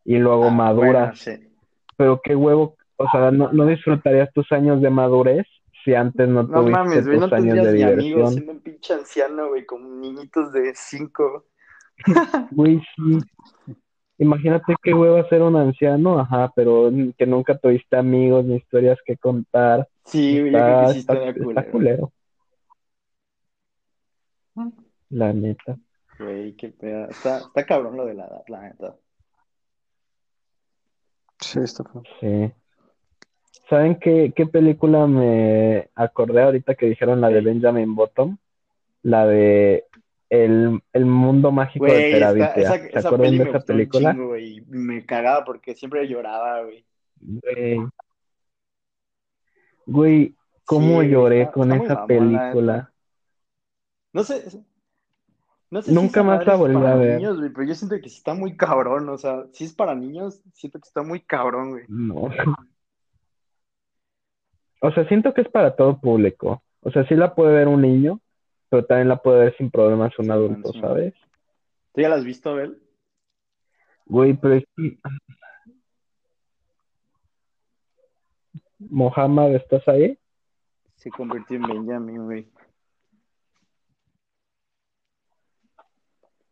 y 0.06 0.18
luego 0.18 0.46
Ah, 0.48 0.52
maduras. 0.52 1.26
bueno, 1.26 1.40
sí. 1.42 1.50
Pero 1.98 2.22
qué 2.24 2.36
huevo, 2.36 2.75
o 2.98 3.10
sea, 3.12 3.32
no, 3.32 3.52
no 3.52 3.66
disfrutarías 3.66 4.32
tus 4.34 4.52
años 4.52 4.82
de 4.82 4.90
madurez 4.90 5.48
si 5.84 5.94
antes 5.94 6.28
no 6.28 6.44
No 6.44 6.62
tuviste 6.62 6.72
mames, 6.72 7.06
güey, 7.06 7.20
no 7.20 7.30
tus 7.30 7.34
años 7.34 7.56
tendrías 7.56 7.66
de 7.66 7.74
ni 7.74 7.84
amigos 7.84 8.02
diversión. 8.04 8.34
siendo 8.34 8.52
un 8.54 8.60
pinche 8.62 8.94
anciano, 8.94 9.50
güey, 9.50 9.66
con 9.66 10.02
niñitos 10.02 10.52
de 10.54 10.74
5. 10.76 11.46
Güey, 12.52 12.80
sí. 12.96 13.20
Imagínate 14.18 14.76
qué 14.82 14.94
huevo 14.94 15.28
ser 15.30 15.42
un 15.42 15.56
anciano, 15.58 16.20
ajá, 16.20 16.52
pero 16.56 16.90
que 17.18 17.26
nunca 17.26 17.58
tuviste 17.58 17.98
amigos 17.98 18.46
ni 18.46 18.56
historias 18.56 18.98
que 19.06 19.18
contar. 19.18 19.88
Sí, 20.06 20.40
güey, 20.40 20.52
yo 20.54 20.64
creo 20.64 20.78
que 20.78 20.86
Está, 20.86 20.94
sí 20.94 21.00
está, 21.00 21.14
está 21.14 21.34
culero. 21.34 21.72
culero, 21.72 22.12
la 25.10 25.34
neta. 25.34 25.78
Güey, 26.20 26.56
qué 26.56 26.70
pedo. 26.70 27.10
Está, 27.10 27.40
está 27.40 27.66
cabrón 27.66 27.98
lo 27.98 28.06
de 28.06 28.14
la 28.16 28.26
edad, 28.28 28.44
la 28.48 28.62
neta. 28.62 28.96
Sí, 31.40 31.60
está 31.60 31.84
feo. 31.84 32.04
Sí. 32.20 32.54
¿Saben 33.70 34.00
qué, 34.00 34.34
qué 34.36 34.46
película 34.46 35.08
me 35.08 35.90
acordé 35.96 36.44
ahorita 36.44 36.76
que 36.76 36.88
dijeron 36.88 37.22
la 37.22 37.30
de. 37.30 37.42
Benjamin 37.42 37.96
Button? 37.96 38.38
La 39.02 39.26
de 39.26 39.86
El, 40.30 40.82
el 40.94 41.06
mundo 41.06 41.52
mágico 41.52 41.86
de 41.86 42.12
Terabithia. 42.12 42.52
esa, 42.56 42.78
¿Se 42.80 42.88
esa 42.88 43.08
acuerdan 43.08 43.28
peli 43.28 43.38
de 43.38 43.50
esa 43.50 43.60
película? 43.60 44.12
chingo, 44.14 44.34
Me 44.68 45.06
cagaba 45.06 45.46
porque 45.46 45.76
siempre 45.76 46.08
lloraba, 46.08 46.64
güey. 46.64 46.86
Güey, 49.86 50.36
cómo 50.66 51.02
Sí, 51.02 51.10
lloré 51.10 51.42
está- 51.42 51.52
con 51.54 51.72
está 51.72 51.84
esa 51.86 52.08
película. 52.08 52.92
No 54.14 54.24
sé, 54.24 54.44
no 55.70 55.82
sé 55.82 55.90
si 55.90 55.96
Nunca 55.96 56.22
esa 56.22 56.24
más 56.24 56.46
la 56.48 56.56
volví 56.56 56.76
a 56.86 56.96
ver. 56.96 57.16
niños, 57.18 57.38
pero 57.54 57.68
yo 57.68 57.76
siento 57.76 57.96
que 58.02 58.10
sí 58.10 58.18
está 58.18 58.34
muy 58.34 58.56
cabrón, 58.56 59.10
o 59.10 59.18
sea, 59.18 59.46
si 59.52 59.66
es 59.66 59.74
para 59.74 59.94
niños, 59.94 60.42
siento 60.54 60.80
que 60.80 60.88
está 60.88 61.04
muy 61.04 61.20
cabrón, 61.20 61.72
güey. 61.72 61.84
No. 61.88 62.30
O 64.82 64.92
sea, 64.92 65.08
siento 65.08 65.34
que 65.34 65.42
es 65.42 65.50
para 65.50 65.76
todo 65.76 66.00
público. 66.00 66.62
O 66.82 66.92
sea, 66.92 67.08
sí 67.08 67.16
la 67.16 67.34
puede 67.34 67.54
ver 67.54 67.68
un 67.68 67.82
niño, 67.82 68.20
pero 68.70 68.86
también 68.86 69.08
la 69.10 69.18
puede 69.18 69.46
ver 69.46 69.58
sin 69.58 69.72
problemas 69.72 70.18
un 70.20 70.32
adulto. 70.32 70.72
¿sabes? 70.74 71.14
¿Tú 71.94 72.02
ya 72.02 72.10
la 72.10 72.16
has 72.16 72.24
visto, 72.26 72.50
Abel? 72.52 72.80
Güey, 74.06 74.34
pero 74.36 74.56
es 74.56 74.66
que... 74.76 74.98
Mohamed, 78.78 79.56
¿estás 79.56 79.88
ahí? 79.88 80.18
Se 80.96 81.10
convirtió 81.10 81.58
en 81.58 81.64
Benjamin, 81.64 82.26
güey. 82.26 82.48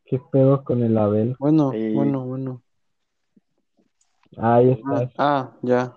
¿Qué 0.05 0.19
pedo 0.31 0.63
con 0.63 0.83
el 0.83 0.97
Abel? 0.97 1.35
Bueno, 1.39 1.71
Sí. 1.71 1.93
bueno, 1.93 2.25
bueno. 2.25 2.61
Ahí 4.37 4.69
Ah, 4.71 4.73
estás. 5.01 5.13
ah, 5.17 5.51
ya. 5.61 5.93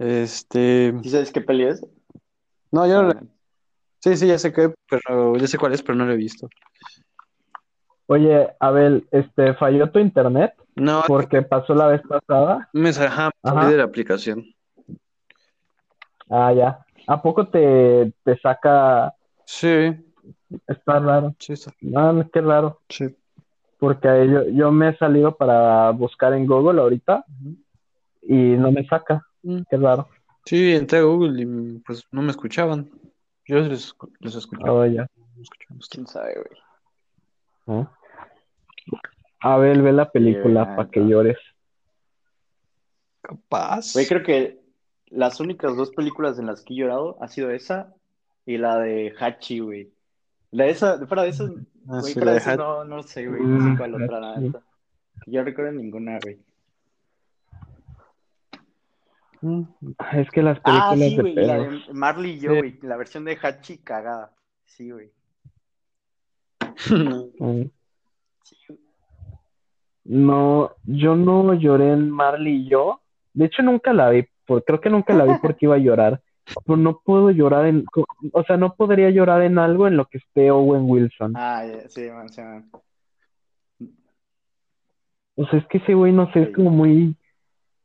Este. 0.00 0.94
¿Sí 1.02 1.10
sabes 1.10 1.30
qué 1.30 1.42
peli 1.42 1.64
es? 1.64 1.86
No, 2.72 2.86
yo 2.86 3.02
no 3.02 3.08
la- 3.08 3.20
Ah, 3.20 3.24
Sí, 4.02 4.16
sí, 4.16 4.26
ya 4.26 4.38
sé 4.38 4.50
qué, 4.50 4.72
pero 4.88 5.36
ya 5.36 5.46
sé 5.46 5.58
cuál 5.58 5.74
es, 5.74 5.82
pero 5.82 5.94
no 5.94 6.06
la 6.06 6.14
he 6.14 6.16
visto. 6.16 6.48
Oye, 8.06 8.48
Abel, 8.58 9.06
este, 9.10 9.52
¿falló 9.54 9.90
tu 9.90 9.98
internet? 9.98 10.54
No, 10.74 11.02
Porque 11.06 11.42
pasó 11.42 11.74
la 11.74 11.86
vez 11.88 12.00
pasada. 12.08 12.66
me 12.72 12.88
ajá, 12.88 13.30
Ajá. 13.42 13.68
de 13.70 13.76
la 13.76 13.84
aplicación. 13.84 14.46
Ah, 16.30 16.50
ya. 16.54 16.78
¿A 17.06 17.20
poco 17.20 17.48
te, 17.48 18.10
te 18.24 18.38
saca? 18.38 19.12
Sí, 19.44 19.94
Está 20.66 20.98
raro. 20.98 21.34
sí, 21.38 21.52
está. 21.52 21.72
No, 21.82 22.26
qué 22.32 22.40
raro. 22.40 22.80
Sí. 22.88 23.14
Porque 23.78 24.08
yo, 24.30 24.44
yo 24.48 24.70
me 24.72 24.88
he 24.88 24.96
salido 24.96 25.36
para 25.36 25.90
buscar 25.90 26.32
en 26.32 26.46
Google 26.46 26.80
ahorita 26.80 27.24
y 28.22 28.34
no 28.56 28.72
me 28.72 28.86
saca. 28.86 29.26
Mm. 29.42 29.60
Qué 29.68 29.76
raro. 29.76 30.08
Sí, 30.44 30.72
entré 30.72 30.98
a 30.98 31.02
Google 31.02 31.42
y 31.42 31.78
pues 31.80 32.04
no 32.12 32.22
me 32.22 32.30
escuchaban. 32.30 32.90
Yo 33.46 33.58
les, 33.60 33.94
les 34.20 34.34
escuchaba. 34.34 34.72
Oh, 34.72 34.86
ya. 34.86 35.06
¿Quién 35.90 36.06
sabe, 36.06 36.34
güey? 36.34 36.60
¿no? 37.66 37.90
Abel, 39.40 39.82
ve 39.82 39.92
la 39.92 40.10
película 40.10 40.64
Sí, 40.64 40.70
para 40.76 40.90
que 40.90 41.00
llores. 41.00 41.38
Capaz. 43.22 43.92
Güey, 43.94 44.06
creo 44.06 44.22
que 44.22 44.60
las 45.06 45.40
únicas 45.40 45.76
dos 45.76 45.90
películas 45.90 46.38
en 46.38 46.46
las 46.46 46.62
que 46.62 46.74
he 46.74 46.76
llorado 46.78 47.16
ha 47.22 47.28
sido 47.28 47.50
esa 47.50 47.94
y 48.46 48.58
la 48.58 48.78
de 48.78 49.14
Hachi, 49.18 49.60
güey. 49.60 49.92
La 50.50 50.64
de 50.64 50.70
esa, 50.70 51.06
fuera 51.06 51.22
de 51.22 51.30
esas, 51.30 51.50
Ah, 51.88 52.00
güey, 52.00 52.12
sí, 52.12 52.20
fuera 52.20 52.32
de 52.32 52.56
no, 52.56 52.84
no 52.84 53.02
sé, 53.02 53.26
güey, 53.26 53.42
no 53.42 53.60
sé 53.60 53.70
Mm, 53.70 53.76
cuál 53.76 53.94
otra. 53.94 54.34
Que 54.38 54.52
Yo 55.30 55.42
recuerdo 55.42 55.72
ninguna, 55.72 56.18
güey. 56.22 56.38
Es 60.12 60.30
que 60.30 60.42
las 60.42 60.58
Ah, 60.64 60.90
películas 60.92 61.24
sí, 61.24 61.34
de 61.34 61.46
la 61.46 61.70
Marley 61.92 62.32
y 62.32 62.40
yo, 62.40 62.52
Sí. 62.52 62.58
güey, 62.58 62.78
la 62.82 62.96
versión 62.96 63.24
de 63.24 63.38
Hachi 63.40 63.78
cagada. 63.78 64.32
Sí, 64.66 64.90
güey. 64.90 65.10
Mm. 67.38 67.70
Sí. 68.44 68.56
No, 70.04 70.72
yo 70.84 71.16
no 71.16 71.54
lloré 71.54 71.92
en 71.92 72.10
Marley 72.10 72.66
y 72.66 72.68
yo. 72.68 73.00
De 73.32 73.46
hecho, 73.46 73.62
nunca 73.62 73.92
la 73.92 74.10
vi. 74.10 74.26
Por, 74.46 74.64
creo 74.64 74.80
que 74.80 74.90
nunca 74.90 75.14
la 75.14 75.24
vi 75.24 75.34
porque 75.40 75.66
iba 75.66 75.76
a 75.76 75.78
llorar. 75.78 76.20
Pero 76.66 76.76
no 76.76 77.00
puedo 77.04 77.30
llorar 77.30 77.66
en. 77.66 77.84
O 78.32 78.42
sea, 78.44 78.56
no 78.56 78.74
podría 78.74 79.10
llorar 79.10 79.42
en 79.42 79.58
algo 79.58 79.86
en 79.86 79.96
lo 79.96 80.06
que 80.06 80.18
esté 80.18 80.50
Owen 80.50 80.82
Wilson. 80.84 81.34
Ah, 81.36 81.64
sí, 81.88 82.08
man, 82.10 82.28
sí, 82.28 82.40
man. 82.40 82.70
O 85.36 85.46
sea, 85.46 85.58
es 85.60 85.66
que 85.68 85.78
ese 85.78 85.94
güey, 85.94 86.12
no 86.12 86.30
sé, 86.32 86.42
es 86.42 86.54
como 86.54 86.70
muy. 86.70 87.16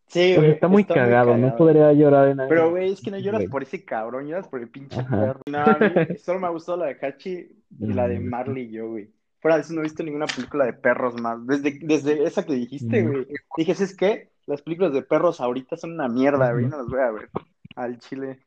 Sí, 0.07 0.35
güey, 0.35 0.51
está 0.51 0.67
muy 0.67 0.83
cagado. 0.85 1.35
No 1.35 1.55
podría 1.55 1.91
llorar 1.93 2.29
en 2.29 2.39
algo. 2.39 2.49
Pero, 2.49 2.69
güey, 2.69 2.91
es 2.93 3.01
que 3.01 3.11
no 3.11 3.17
lloras 3.17 3.39
Güey. 3.41 3.49
por 3.49 3.63
ese 3.63 3.83
cabrón, 3.83 4.27
lloras 4.27 4.47
por 4.47 4.59
el 4.61 4.69
pinche 4.69 4.99
Ajá. 4.99 5.19
perro. 5.19 5.39
No, 5.49 5.57
a 5.59 5.77
mí 6.09 6.17
solo 6.17 6.39
me 6.39 6.47
ha 6.47 6.51
gustado 6.51 6.77
la 6.77 6.85
de 6.87 6.97
Hachi 7.01 7.49
y 7.79 7.93
la 7.93 8.07
de 8.07 8.19
Mm. 8.19 8.29
Marley 8.29 8.63
y 8.65 8.71
yo, 8.71 8.89
güey. 8.89 9.09
fuera 9.41 9.57
de 9.57 9.61
eso 9.61 9.73
no 9.73 9.81
he 9.81 9.83
visto 9.83 10.01
ninguna 10.03 10.25
película 10.25 10.65
de 10.65 10.73
perros 10.73 11.19
más. 11.21 11.45
Desde, 11.45 11.77
desde 11.81 12.23
esa 12.23 12.43
que 12.45 12.53
dijiste, 12.53 13.03
Mm. 13.03 13.11
güey. 13.11 13.27
Dije, 13.57 13.71
¿es 13.73 13.95
qué? 13.95 14.31
Las 14.47 14.61
películas 14.61 14.93
de 14.93 15.01
perros 15.03 15.41
ahorita 15.41 15.75
son 15.77 15.93
una 15.93 16.07
mierda, 16.07 16.51
güey. 16.51 16.65
No 16.67 16.77
las 16.77 16.87
voy 16.87 16.99
a 17.01 17.11
ver. 17.11 17.29
Al 17.75 17.99
chile. 17.99 18.39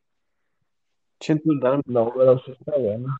Siento 1.19 1.49
un 1.51 1.59
dálmata. 1.59 1.89
No, 1.91 2.13
pero 2.13 2.39
sí 2.39 2.51
está 2.51 2.71
bueno. 2.77 3.17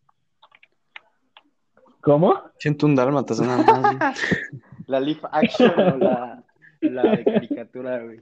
¿Cómo? 2.02 2.34
Siento 2.58 2.86
un 2.86 2.96
dálmata, 2.96 3.34
suena 3.34 3.58
mal. 3.58 4.00
La 4.88 5.00
live 5.00 5.20
action 5.32 5.72
o 5.78 5.98
la, 5.98 6.44
la 6.82 7.04
de 7.16 7.24
caricatura, 7.24 8.04
güey. 8.04 8.22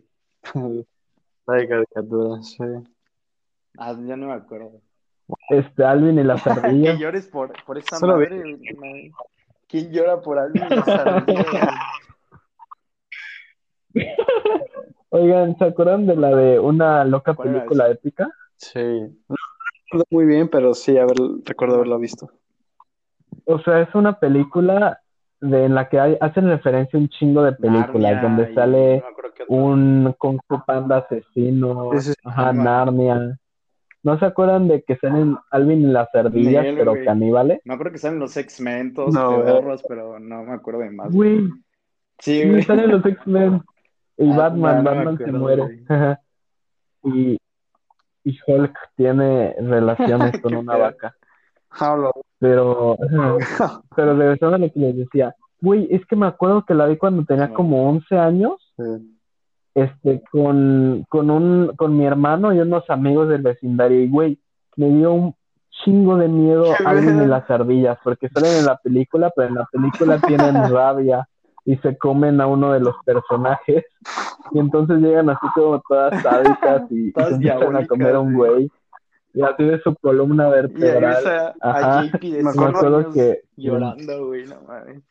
La 1.46 1.54
de 1.56 1.68
caricatura, 1.68 2.42
sí. 2.44 2.64
Ah, 3.78 3.96
ya 4.06 4.16
no 4.16 4.28
me 4.28 4.34
acuerdo. 4.34 4.82
Este, 5.50 5.84
Alvin 5.84 6.20
y 6.20 6.24
las 6.24 6.44
Que 6.44 6.50
ardillas. 6.50 7.00
llores 7.00 7.28
por, 7.28 7.52
por 7.66 7.78
esa 7.78 7.98
Solo 7.98 8.14
madre, 8.18 8.58
güey. 8.76 9.12
¿Quién 9.68 9.92
llora 9.92 10.22
por 10.22 10.40
alguien 10.40 10.66
y 10.72 10.76
las 10.76 10.88
ardillas? 10.88 11.46
Oigan, 15.10 15.58
¿se 15.58 15.66
acuerdan 15.66 16.06
de 16.06 16.16
la 16.16 16.36
de 16.36 16.60
una 16.60 17.04
loca 17.06 17.34
¿Cuál 17.34 17.50
era 17.50 17.58
película 17.60 17.90
épica? 17.90 18.30
Sí. 18.58 18.80
No 18.80 19.36
recuerdo 19.86 20.06
muy 20.10 20.26
bien, 20.26 20.50
pero 20.50 20.74
sí, 20.74 20.98
haber, 20.98 21.16
recuerdo 21.46 21.76
haberlo 21.76 21.98
visto. 22.00 22.30
O 23.46 23.60
sea, 23.60 23.82
es 23.82 23.94
una 23.96 24.20
película 24.20 25.02
de, 25.42 25.66
en 25.66 25.76
la 25.76 25.88
que 25.90 26.00
hay, 26.00 26.18
hacen 26.20 26.48
referencia 26.48 26.98
a 26.98 27.02
un 27.02 27.10
chingo 27.10 27.44
de 27.44 27.52
películas, 27.54 28.14
Narnia 28.14 28.22
donde 28.22 28.54
sale 28.54 29.04
no 29.50 29.56
un 29.56 30.16
Kung 30.18 30.40
Fu 30.48 30.64
Panda 30.66 30.98
asesino, 30.98 31.94
es- 31.94 32.16
ajá, 32.24 32.54
no 32.54 32.64
Narnia. 32.64 33.40
¿No 34.04 34.18
se 34.20 34.26
acuerdan 34.26 34.68
de 34.68 34.84
que 34.84 34.96
salen 34.98 35.38
Alvin 35.52 35.82
y 35.82 35.92
las 35.92 36.08
ardillas, 36.16 36.66
pero 36.78 36.92
güey. 36.92 37.04
caníbales? 37.06 37.60
Me 37.66 37.74
acuerdo 37.74 37.92
que 37.92 37.98
salen 37.98 38.20
los 38.20 38.36
X-Men, 38.38 38.94
todos 38.94 39.14
No, 39.14 39.44
pedorros, 39.44 39.84
pero 39.88 40.18
no 40.20 40.44
me 40.44 40.54
acuerdo 40.54 40.80
de 40.82 40.92
más. 40.92 41.12
Güey, 41.14 41.48
Sí, 42.20 42.42
sí, 42.42 42.50
güey. 42.50 42.64
salen 42.64 42.92
los 42.92 43.06
X-Men. 43.06 43.62
Y 44.20 44.32
Ah, 44.32 44.36
Batman, 44.36 44.78
no, 44.78 44.82
no 44.96 44.96
Batman 44.96 45.18
se 45.20 45.32
muere. 45.32 45.84
y, 47.04 47.38
y 48.24 48.40
Hulk 48.48 48.76
tiene 48.96 49.56
relaciones 49.60 50.42
con 50.42 50.56
una 50.56 50.76
vaca. 50.78 51.16
Hablo. 51.72 52.12
Pero, 52.40 52.98
pero 53.96 54.16
regresando 54.16 54.56
a 54.56 54.60
lo 54.60 54.72
que 54.72 54.80
les 54.80 54.98
decía, 54.98 55.36
güey, 55.62 55.88
es 55.92 56.06
que 56.06 56.16
me 56.16 56.28
acuerdo 56.28 56.64
que 56.66 56.74
la 56.74 56.86
vi 56.86 56.98
cuando 56.98 57.24
tenía 57.26 57.48
Sí. 57.48 57.54
como 57.54 57.90
11 57.90 58.18
años, 58.18 58.54
Sí. 58.78 59.18
este, 59.76 60.22
con, 60.32 61.06
con 61.10 61.30
un, 61.32 61.74
con 61.76 61.98
mi 61.98 62.06
hermano 62.06 62.54
y 62.54 62.60
unos 62.60 62.88
amigos 62.90 63.30
del 63.30 63.42
vecindario, 63.42 64.02
y 64.02 64.10
güey, 64.10 64.40
me 64.76 64.90
dio 64.90 65.14
un 65.14 65.36
chingo 65.84 66.18
de 66.18 66.28
miedo 66.28 66.64
y 66.80 66.84
pedo. 66.84 67.26
las 67.28 67.50
ardillas, 67.50 67.98
porque 68.04 68.30
salen 68.30 68.58
en 68.60 68.66
la 68.66 68.78
película, 68.78 69.32
pero 69.36 69.50
en 69.50 69.56
la 69.56 69.66
película 69.72 70.20
tienen 70.20 70.56
rabia 70.74 71.28
y 71.66 71.76
se 71.78 71.98
comen 71.98 72.40
a 72.40 72.48
uno 72.48 72.72
de 72.72 72.80
los 72.80 72.96
personajes, 73.06 73.84
y 74.52 74.60
entonces 74.60 75.00
llegan 75.00 75.30
así 75.30 75.46
como 75.54 75.82
todas 75.88 76.22
sádicas 76.24 76.84
y, 76.92 77.10
y 77.10 77.12
se 77.12 77.28
empiezan 77.34 77.76
a 77.76 77.86
comer 77.86 78.16
a 78.16 78.20
un 78.20 78.34
güey, 78.34 78.72
y 79.38 79.42
así 79.44 79.64
de 79.64 79.80
su 79.82 79.96
columna 79.98 80.48
Y 80.48 80.52
vertebral. 80.52 81.16
ves 81.16 81.26
a, 81.28 81.48
a 81.62 81.98
Ajá. 82.00 82.04
JP 82.06 82.22
de 82.32 82.44
Me 82.44 82.50
acuerdo 82.50 83.12
que- 83.12 83.42
llorando, 83.56 84.28
güey, 84.28 84.46
no 84.48 84.62
mames. 84.68 85.04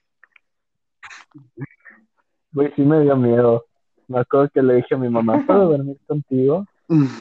Güey, 2.52 2.72
sí 2.74 2.82
me 2.82 3.00
dio 3.00 3.16
miedo. 3.16 3.64
Me 4.08 4.20
acuerdo 4.20 4.48
que 4.52 4.62
le 4.62 4.74
dije 4.74 4.94
a 4.94 4.98
mi 4.98 5.08
mamá, 5.08 5.44
¿puedo 5.46 5.68
dormir 5.76 5.98
contigo? 6.06 6.64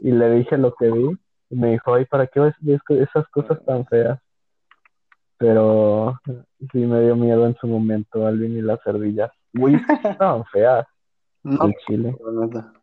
Y 0.02 0.12
le 0.12 0.30
dije 0.32 0.58
lo 0.58 0.74
que 0.76 0.92
vi. 0.92 1.18
Y 1.50 1.56
me 1.56 1.72
dijo, 1.72 1.94
ay, 1.94 2.06
¿para 2.06 2.28
qué 2.28 2.40
ves 2.40 2.56
esas 2.90 3.28
cosas 3.30 3.64
tan 3.66 3.86
feas? 3.86 4.20
Pero 5.38 6.20
sí 6.72 6.80
me 6.86 7.02
dio 7.02 7.16
miedo 7.16 7.46
en 7.46 7.56
su 7.58 7.68
momento, 7.68 8.26
Alvin 8.26 8.58
y 8.58 8.62
las 8.62 8.80
ardillas. 8.88 9.32
Güey, 9.54 9.76
estaban 10.04 10.44
feas, 10.46 10.86
No, 11.44 11.66
el 11.66 11.74
chile. 11.86 12.16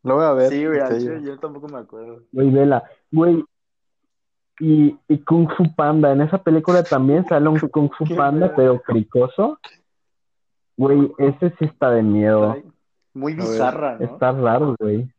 Lo 0.03 0.14
voy 0.16 0.25
a 0.25 0.33
ver. 0.33 0.51
Sí, 0.51 0.66
güey, 0.66 1.25
yo 1.25 1.39
tampoco 1.39 1.68
me 1.68 1.79
acuerdo. 1.79 2.20
Güey, 2.33 2.51
vela. 2.51 2.85
Güey, 3.11 3.43
y, 4.64 4.96
y 5.08 5.18
Kung 5.18 5.48
Fu 5.56 5.74
Panda. 5.74 6.12
En 6.12 6.20
esa 6.20 6.38
película 6.40 6.84
también 6.84 7.26
sale 7.28 7.48
un 7.48 7.58
Kung 7.58 7.90
Fu 7.98 8.06
Panda, 8.16 8.54
pero 8.54 8.80
cricoso. 8.80 9.58
Güey, 10.76 11.12
ese 11.18 11.50
sí 11.58 11.64
está 11.64 11.90
de 11.90 12.02
miedo. 12.02 12.56
Muy 13.14 13.34
ver, 13.34 13.42
bizarra, 13.42 13.96
¿no? 13.98 14.04
Está 14.04 14.30
raro, 14.32 14.76
güey. 14.78 15.12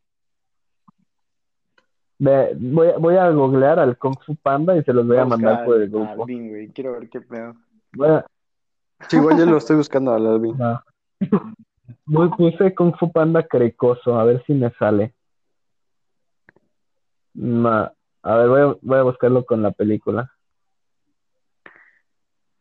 Ve, 2.20 2.56
voy, 2.58 2.88
a- 2.88 2.98
voy 2.98 3.16
a 3.18 3.30
googlear 3.32 3.80
al 3.80 3.98
Kung 3.98 4.16
Fu 4.26 4.34
Panda 4.36 4.78
y 4.78 4.84
se 4.84 4.94
los 4.94 5.06
voy 5.06 5.18
a 5.18 5.26
mandar 5.26 5.66
por 5.66 5.82
el 5.82 5.90
grupo. 5.90 6.24
Alvin, 6.24 6.50
güey, 6.50 6.70
quiero 6.70 6.94
ver 6.94 7.10
qué 7.10 7.20
pedo. 7.20 7.56
Sí, 9.10 9.18
igual 9.18 9.38
yo 9.38 9.46
lo 9.46 9.58
estoy 9.58 9.76
buscando 9.76 10.14
al 10.14 10.26
Alvin. 10.26 10.56
Voy- 12.06 12.30
puse 12.30 12.74
Kung 12.74 12.96
Fu 12.96 13.12
Panda 13.12 13.44
crecoso, 13.44 14.18
a 14.18 14.24
ver 14.24 14.42
si 14.46 14.54
me 14.54 14.72
sale. 14.80 15.14
Ma- 17.34 17.92
a 18.24 18.36
ver, 18.38 18.50
voy 18.50 18.62
a, 18.62 18.76
voy 18.82 18.98
a 19.00 19.04
buscarlo 19.04 19.46
con 19.46 19.62
la 19.62 19.72
película. 19.72 20.32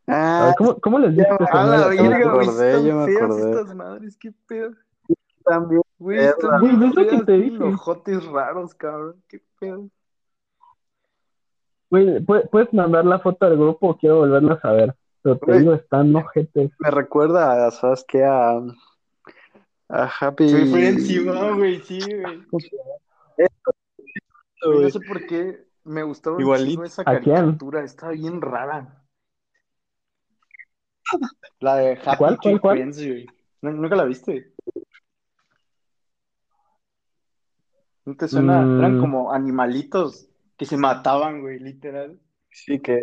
Ah, 0.06 0.46
ver, 0.46 0.54
¿cómo, 0.58 0.80
cómo 0.80 0.98
les 0.98 1.16
dije 1.16 1.28
se 1.38 1.44
A 1.56 1.64
la 1.64 1.86
verga, 1.88 2.32
güey, 2.32 2.48
acordé, 2.48 2.70
están 2.70 2.84
yo 2.86 2.96
me 2.96 3.04
feas 3.06 3.22
acordé. 3.22 3.50
estas 3.50 3.74
madres, 3.74 4.16
qué 4.18 4.32
pedo. 4.48 4.72
también. 5.44 5.82
Güey, 5.98 6.18
están 6.18 6.60
Güey, 6.60 6.76
bien 6.76 6.80
¿ves 6.80 6.94
lo 6.94 7.02
que 7.02 7.08
feas, 7.10 7.26
te 7.26 7.32
dije? 7.32 7.62
ojotes 7.64 8.24
raros, 8.26 8.74
cabrón, 8.74 9.22
qué 9.28 9.40
pedo. 9.60 9.88
Güey, 11.90 12.06
¿pu- 12.24 12.48
¿puedes 12.50 12.72
mandar 12.72 13.04
la 13.04 13.18
foto 13.20 13.46
al 13.46 13.56
grupo 13.56 13.90
o 13.90 13.96
quiero 13.96 14.16
volverlas 14.18 14.64
a 14.64 14.72
ver? 14.72 14.94
Pero 15.22 15.38
te 15.38 15.46
Güey. 15.46 15.58
digo, 15.60 15.74
están 15.74 16.14
ojetes. 16.16 16.72
Me 16.80 16.90
recuerda 16.90 17.66
a, 17.66 17.70
¿sabes 17.70 18.04
qué? 18.08 18.24
A, 18.24 18.58
a 19.88 20.10
Happy. 20.20 20.48
Se 20.48 20.56
me 20.58 20.66
fue 20.66 20.88
encima, 20.88 21.52
güey, 21.52 21.80
sí, 21.82 22.00
güey. 22.00 22.44
Güey, 24.64 24.82
No 24.82 24.90
sé 24.90 25.00
por 25.00 25.26
qué 25.26 25.66
me 25.84 26.02
gustaba 26.02 26.40
Igualito. 26.40 26.84
esa 26.84 27.04
caricatura, 27.04 27.82
estaba 27.84 28.12
bien 28.12 28.40
rara. 28.40 29.04
La 31.60 31.76
de 31.76 31.92
Happy 31.92 32.02
¿Cuál, 32.04 32.16
cuál, 32.18 32.38
Tree 32.40 32.58
cuál? 32.58 32.76
Friends, 32.76 32.98
güey. 32.98 33.26
¿Nu- 33.62 33.72
¿Nunca 33.72 33.96
la 33.96 34.04
viste? 34.04 34.52
¿No 38.04 38.16
te 38.16 38.28
suena? 38.28 38.60
Mm. 38.62 38.78
Eran 38.78 39.00
como 39.00 39.32
animalitos 39.32 40.28
que 40.56 40.64
se 40.66 40.76
mataban, 40.76 41.40
güey, 41.40 41.58
literal. 41.58 42.18
Sí, 42.50 42.80
que. 42.80 43.00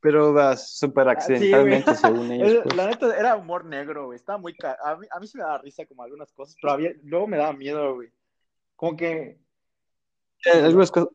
Pero 0.00 0.32
va 0.32 0.56
súper 0.56 1.08
accidentalmente, 1.08 1.90
Ah, 1.90 1.94
sí, 1.94 2.00
según 2.06 2.30
ellos. 2.30 2.62
Pues. 2.62 2.76
La 2.76 2.86
neta 2.86 3.16
era 3.18 3.36
humor 3.36 3.64
negro, 3.64 4.06
güey. 4.06 4.16
Estaba 4.16 4.38
muy. 4.38 4.54
A 4.84 4.96
mí, 4.96 5.06
a 5.10 5.18
mí 5.20 5.26
sí 5.26 5.36
me 5.36 5.42
daba 5.44 5.58
risa 5.58 5.84
como 5.86 6.02
algunas 6.04 6.32
cosas, 6.32 6.56
pero 6.60 6.72
había- 6.74 6.92
luego 7.02 7.26
me 7.26 7.36
daba 7.36 7.52
miedo, 7.52 7.94
güey. 7.94 8.10
Como 8.76 8.96
que. 8.96 9.40
Algunas 10.44 10.90
cosas 10.90 11.08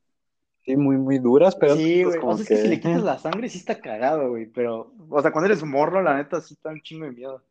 sí, 0.63 0.75
muy, 0.75 0.97
muy 0.97 1.19
duras, 1.19 1.55
pero. 1.55 1.75
sí, 1.75 2.03
otras 2.03 2.21
güey. 2.21 2.33
O 2.33 2.37
sea, 2.37 2.43
es 2.43 2.49
que 2.49 2.57
si 2.57 2.67
le 2.67 2.79
quitas 2.79 3.03
la 3.03 3.17
sangre, 3.17 3.49
sí 3.49 3.57
está 3.59 3.79
cagado, 3.79 4.29
güey. 4.29 4.47
Pero, 4.47 4.93
o 5.09 5.21
sea, 5.21 5.31
cuando 5.31 5.47
eres 5.47 5.63
morro, 5.63 6.01
la 6.01 6.15
neta, 6.17 6.41
sí 6.41 6.53
está 6.53 6.69
un 6.69 6.81
chingo 6.81 7.05
de 7.05 7.11
miedo. 7.11 7.43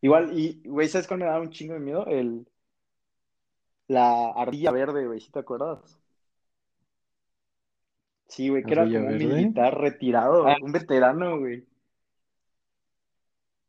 Igual, 0.00 0.36
y, 0.36 0.60
güey, 0.64 0.88
¿sabes 0.88 1.06
cuál 1.06 1.20
me 1.20 1.26
daba 1.26 1.40
un 1.40 1.50
chingo 1.50 1.74
de 1.74 1.80
miedo? 1.80 2.06
El. 2.06 2.46
La 3.88 4.30
ardilla 4.30 4.70
verde, 4.70 5.06
güey, 5.06 5.20
¿sí 5.20 5.30
te 5.30 5.40
acuerdas? 5.40 5.98
Sí, 8.26 8.48
güey, 8.48 8.64
que 8.64 8.72
era 8.72 8.82
¿Ardilla 8.82 9.00
como 9.00 9.10
un 9.12 9.18
militar 9.18 9.78
retirado, 9.78 10.46
Ah. 10.46 10.56
un 10.62 10.72
veterano, 10.72 11.38
güey. 11.38 11.66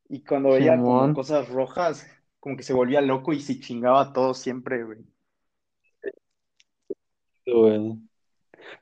Y 0.08 0.24
cuando 0.24 0.52
veía 0.52 0.78
como 0.78 1.14
cosas 1.14 1.50
rojas, 1.50 2.08
como 2.40 2.56
que 2.56 2.64
se 2.64 2.74
volvía 2.74 3.02
loco 3.02 3.34
y 3.34 3.42
se 3.42 3.60
chingaba 3.60 4.02
a 4.02 4.14
todos 4.14 4.38
siempre, 4.38 4.84
güey. 4.84 5.00
Güey, 7.46 8.00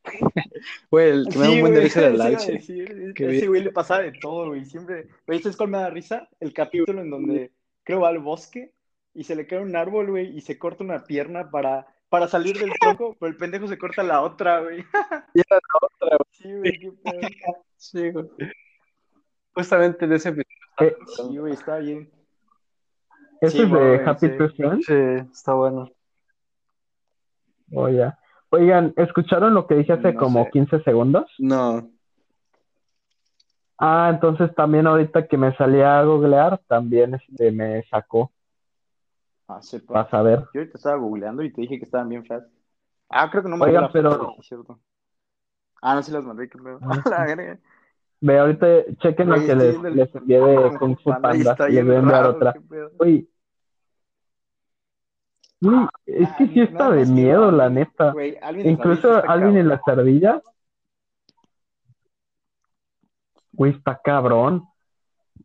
Güey, 0.91 1.09
el 1.09 1.27
que 1.27 1.37
me 1.37 1.45
da 1.45 1.51
un 1.51 1.61
buen 1.61 1.73
de 1.73 1.81
risa 1.81 1.99
era 2.07 2.29
eso 2.29 2.51
decir, 2.51 3.13
que 3.13 3.37
Ese 3.37 3.47
güey 3.47 3.63
le 3.63 3.71
pasaba 3.71 4.01
de 4.01 4.11
todo, 4.13 4.47
güey. 4.49 4.65
Siempre, 4.65 5.07
güey, 5.25 5.39
¿sabes 5.39 5.57
cuál 5.57 5.69
me 5.69 5.77
da 5.77 5.89
risa? 5.89 6.29
El 6.39 6.53
capítulo 6.53 7.01
en 7.01 7.09
donde 7.09 7.51
creo 7.83 8.01
va 8.01 8.09
al 8.09 8.19
bosque 8.19 8.73
y 9.13 9.23
se 9.23 9.35
le 9.35 9.47
cae 9.47 9.59
un 9.59 9.75
árbol, 9.75 10.11
güey, 10.11 10.35
y 10.37 10.41
se 10.41 10.57
corta 10.57 10.83
una 10.83 11.03
pierna 11.03 11.49
para, 11.49 11.87
para 12.09 12.27
salir 12.27 12.57
del 12.57 12.71
tronco, 12.79 13.15
pero 13.19 13.29
el 13.29 13.37
pendejo 13.37 13.67
se 13.67 13.77
corta 13.77 14.03
la 14.03 14.21
otra, 14.21 14.61
güey. 14.61 14.79
Y 15.33 15.39
era 15.39 15.55
la 15.55 15.79
otra, 15.81 16.17
güey. 16.17 16.29
Sí, 16.31 16.53
güey, 16.53 16.79
qué 16.79 16.91
pedo. 16.91 17.65
Sí, 17.75 18.11
güey. 18.11 18.25
Justamente 19.53 20.07
de 20.07 20.15
ese 20.15 20.29
episodio. 20.29 20.51
Eh, 20.79 20.95
Sí, 21.05 21.37
güey, 21.37 21.53
está 21.53 21.77
bien. 21.77 22.09
¿Ese 23.41 23.57
Sí, 23.57 23.63
es 23.63 23.71
de 23.71 23.77
güey, 23.77 23.99
Happy 24.05 24.27
sí. 24.27 24.37
Tree 24.37 24.49
Friends? 24.49 24.85
Sí, 24.85 25.29
está 25.31 25.53
bueno. 25.53 25.91
Oh, 27.73 27.89
ya. 27.89 28.17
Oigan, 28.53 28.93
¿escucharon 28.97 29.53
lo 29.53 29.65
que 29.65 29.75
dije 29.75 29.93
hace 29.93 30.11
No 30.11 30.19
como 30.19 30.43
sé. 30.43 30.51
15 30.51 30.83
segundos? 30.83 31.25
No. 31.39 31.89
Ah, 33.77 34.09
entonces 34.13 34.53
también 34.53 34.85
ahorita 34.87 35.25
que 35.27 35.37
me 35.37 35.55
salía 35.55 35.99
a 35.99 36.03
googlear, 36.03 36.59
también 36.67 37.15
este, 37.15 37.51
me 37.51 37.81
sacó. 37.89 38.29
Ah, 39.47 39.61
sepa. 39.61 39.93
Vas 39.93 40.13
a 40.13 40.21
ver. 40.21 40.39
Yo 40.53 40.59
ahorita 40.59 40.77
estaba 40.77 40.97
googleando 40.97 41.43
y 41.43 41.51
te 41.51 41.61
dije 41.61 41.79
que 41.79 41.85
estaban 41.85 42.09
bien 42.09 42.25
feas. 42.25 42.43
Ah, 43.09 43.29
creo 43.31 43.41
que 43.41 43.49
no 43.49 43.57
me 43.57 43.65
Oigan, 43.65 43.85
foto, 43.85 43.93
pero- 43.93 44.31
sí 44.35 44.41
es 44.41 44.47
cierto. 44.47 44.79
Ah, 45.81 45.95
no, 45.95 46.03
sí 46.03 46.11
las 46.11 46.25
mandé, 46.25 46.47
pedo. 46.47 46.79
Ah, 46.81 47.01
la. 47.09 47.57
Ve, 48.19 48.37
ahorita 48.37 48.67
chequen 48.99 49.29
lo 49.29 49.35
que 49.37 49.55
les, 49.55 50.15
envié 50.15 50.39
de 50.39 50.55
Kung 50.79 50.97
Fu 50.99 51.09
Panda 51.09 51.55
Les 51.69 51.85
voy 51.85 51.95
a 51.95 51.99
enviar 51.99 52.25
otra. 52.25 52.53
Uy, 52.99 53.27
uy, 55.61 55.87
es 56.05 56.29
Ah, 56.29 56.35
que 56.37 56.47
sí 56.47 56.61
está 56.61 56.89
de 56.91 57.05
miedo, 57.05 57.51
la 57.51 57.69
neta. 57.69 58.13
En 58.17 58.69
Incluso 58.71 59.13
alguien 59.29 59.57
en 59.57 59.67
las 59.69 59.81
ardillas, 59.87 60.41
güey, 63.53 63.71
está 63.73 63.99
cabrón. 64.03 64.63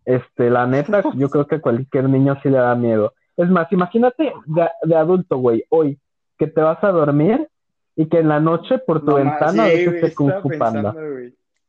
Este, 0.04 0.50
la 0.50 0.66
neta, 0.66 1.02
yo 1.16 1.28
creo 1.30 1.46
que 1.46 1.56
a 1.56 1.60
cualquier 1.60 2.08
niño 2.08 2.36
sí 2.42 2.48
le 2.48 2.58
da 2.58 2.74
miedo. 2.74 3.12
Es 3.36 3.48
más, 3.50 3.70
imagínate 3.72 4.32
de, 4.46 4.68
de 4.82 4.96
adulto, 4.96 5.36
güey, 5.38 5.64
hoy, 5.70 5.98
que 6.38 6.46
te 6.46 6.60
vas 6.60 6.82
a 6.82 6.88
dormir 6.92 7.48
y 7.96 8.08
que 8.08 8.18
en 8.18 8.28
la 8.28 8.40
noche 8.40 8.78
por 8.78 9.00
tu 9.00 9.06
No, 9.06 9.14
ventana 9.16 9.64
ves 9.64 9.84
güey, 9.86 9.96
este 9.96 10.14
Kung 10.14 10.32
Fu 10.42 10.48
Panda. 10.58 10.94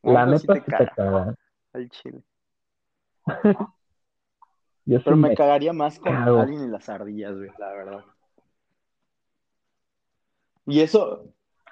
La 0.04 0.26
sí 0.26 0.32
neta 0.32 0.54
te 0.54 0.60
sí 0.60 0.66
te 0.78 0.88
caga 0.95 1.36
al 1.74 1.89
chile. 1.89 2.24
Yo 4.86 5.00
sí 5.00 5.04
Pero 5.04 5.18
me 5.18 5.30
me 5.30 5.36
cagaría 5.36 5.74
más 5.74 6.00
con. 6.00 6.16
Alvin 6.16 6.64
y 6.64 6.68
las 6.68 6.88
ardillas, 6.89 7.36
güey, 7.36 7.50
la 7.58 7.72
verdad. 7.74 8.06
Y 10.68 10.82
eso, 10.82 11.24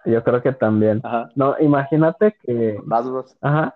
Yo 0.06 0.24
creo 0.24 0.42
que 0.42 0.54
también. 0.54 1.02
ajá, 1.04 1.30
No, 1.36 1.56
imagínate 1.60 2.36
que. 2.44 2.78
vas, 2.86 3.10
vas. 3.10 3.38
Ajá. 3.42 3.76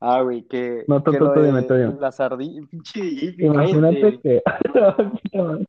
Ah, 0.00 0.20
güey, 0.22 0.42
que, 0.46 0.84
No, 0.88 1.02
tú, 1.02 1.12
que 1.12 1.18
tú, 1.18 1.32
tú 1.32 1.42
dime, 1.42 1.62
tú 1.62 1.74
dime. 1.74 1.96
las 1.98 2.20
ardillas, 2.20 2.64
Imagínate 3.38 4.20
que. 4.20 4.42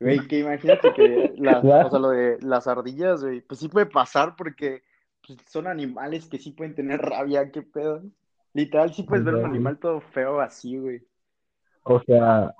Güey, 0.00 0.26
que 0.28 0.38
imagínate 0.40 0.92
que 0.94 1.34
las, 1.38 1.64
o 1.64 1.90
sea, 1.90 1.98
lo 1.98 2.10
de 2.10 2.38
las 2.40 2.66
ardillas, 2.68 3.22
güey, 3.22 3.40
pues 3.40 3.60
sí 3.60 3.68
puede 3.68 3.86
pasar 3.86 4.34
porque 4.36 4.82
pues, 5.26 5.38
son 5.48 5.66
animales 5.66 6.26
que 6.28 6.38
sí 6.38 6.52
pueden 6.52 6.74
tener 6.74 7.00
rabia, 7.00 7.50
qué 7.50 7.62
pedo. 7.62 8.02
Literal, 8.54 8.94
sí 8.94 9.02
puedes 9.02 9.24
ver 9.24 9.34
un 9.34 9.44
animal 9.44 9.78
todo 9.78 10.00
feo 10.00 10.40
así, 10.40 10.78
güey. 10.78 11.02
O 11.82 12.00
sea. 12.06 12.54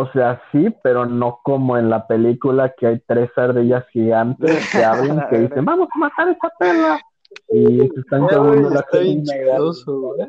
O 0.00 0.10
sea, 0.12 0.40
sí, 0.52 0.68
pero 0.82 1.06
no 1.06 1.40
como 1.42 1.76
en 1.76 1.90
la 1.90 2.06
película 2.06 2.72
que 2.78 2.86
hay 2.86 3.00
tres 3.04 3.30
ardillas 3.36 3.84
gigantes 3.88 4.70
que 4.70 4.84
hablan, 4.84 5.28
que 5.28 5.38
dicen, 5.40 5.64
vamos 5.64 5.88
a 5.92 5.98
matar 5.98 6.28
a 6.28 6.32
esa 6.32 6.50
perra. 6.58 7.00
Y 7.50 7.78
se 7.78 8.00
están 8.00 8.24
Eh, 8.24 8.28
comiendo 8.32 8.70
güey, 8.70 8.74
la 8.74 8.86
chistoso, 9.22 10.00
güey. 10.00 10.28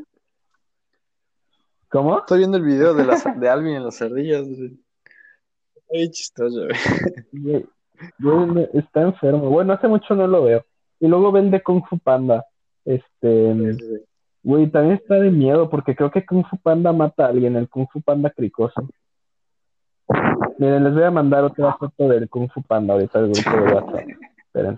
¿Cómo? 1.90 2.20
Estoy 2.20 2.40
viendo 2.40 2.58
el 2.58 2.64
video 2.64 2.94
de, 2.94 3.06
las, 3.06 3.24
de 3.40 3.50
Alvin 3.50 3.76
en 3.76 3.86
las 3.86 4.02
ardillas. 4.02 4.46
Está 4.48 6.12
chistoso, 6.12 6.68
güey. 7.32 7.66
Está 8.74 9.02
enfermo. 9.04 9.50
Bueno, 9.50 9.74
hace 9.74 9.88
mucho 9.88 10.14
no 10.14 10.28
lo 10.28 10.44
veo. 10.44 10.66
Y 11.00 11.08
luego 11.08 11.32
ve 11.32 11.40
el 11.40 11.52
de 11.52 11.64
Kung 11.64 11.84
Fu 11.88 11.98
Panda. 12.00 12.46
Este, 12.84 13.78
güey, 14.44 14.68
también 14.70 14.96
está 14.96 15.16
de 15.16 15.32
miedo 15.32 15.70
porque 15.70 15.96
creo 15.96 16.12
que 16.12 16.26
Kung 16.26 16.44
Fu 16.46 16.58
Panda 16.58 16.92
mata 16.92 17.26
a 17.26 17.30
alguien, 17.30 17.56
el 17.56 17.70
Kung 17.70 17.88
Fu 17.92 18.02
Panda 18.02 18.30
cricoso. 18.30 18.90
Miren, 20.58 20.84
les 20.84 20.94
voy 20.94 21.04
a 21.04 21.12
mandar 21.12 21.44
otra 21.44 21.74
foto 21.74 22.08
del 22.08 22.30
Kung 22.30 22.50
Fu 22.52 22.62
Panda 22.64 22.94
ahorita 22.94 23.20
al 23.20 23.30
grupo 23.30 23.52
de 23.52 23.74
WhatsApp. 23.74 24.10
Esperen. 24.38 24.78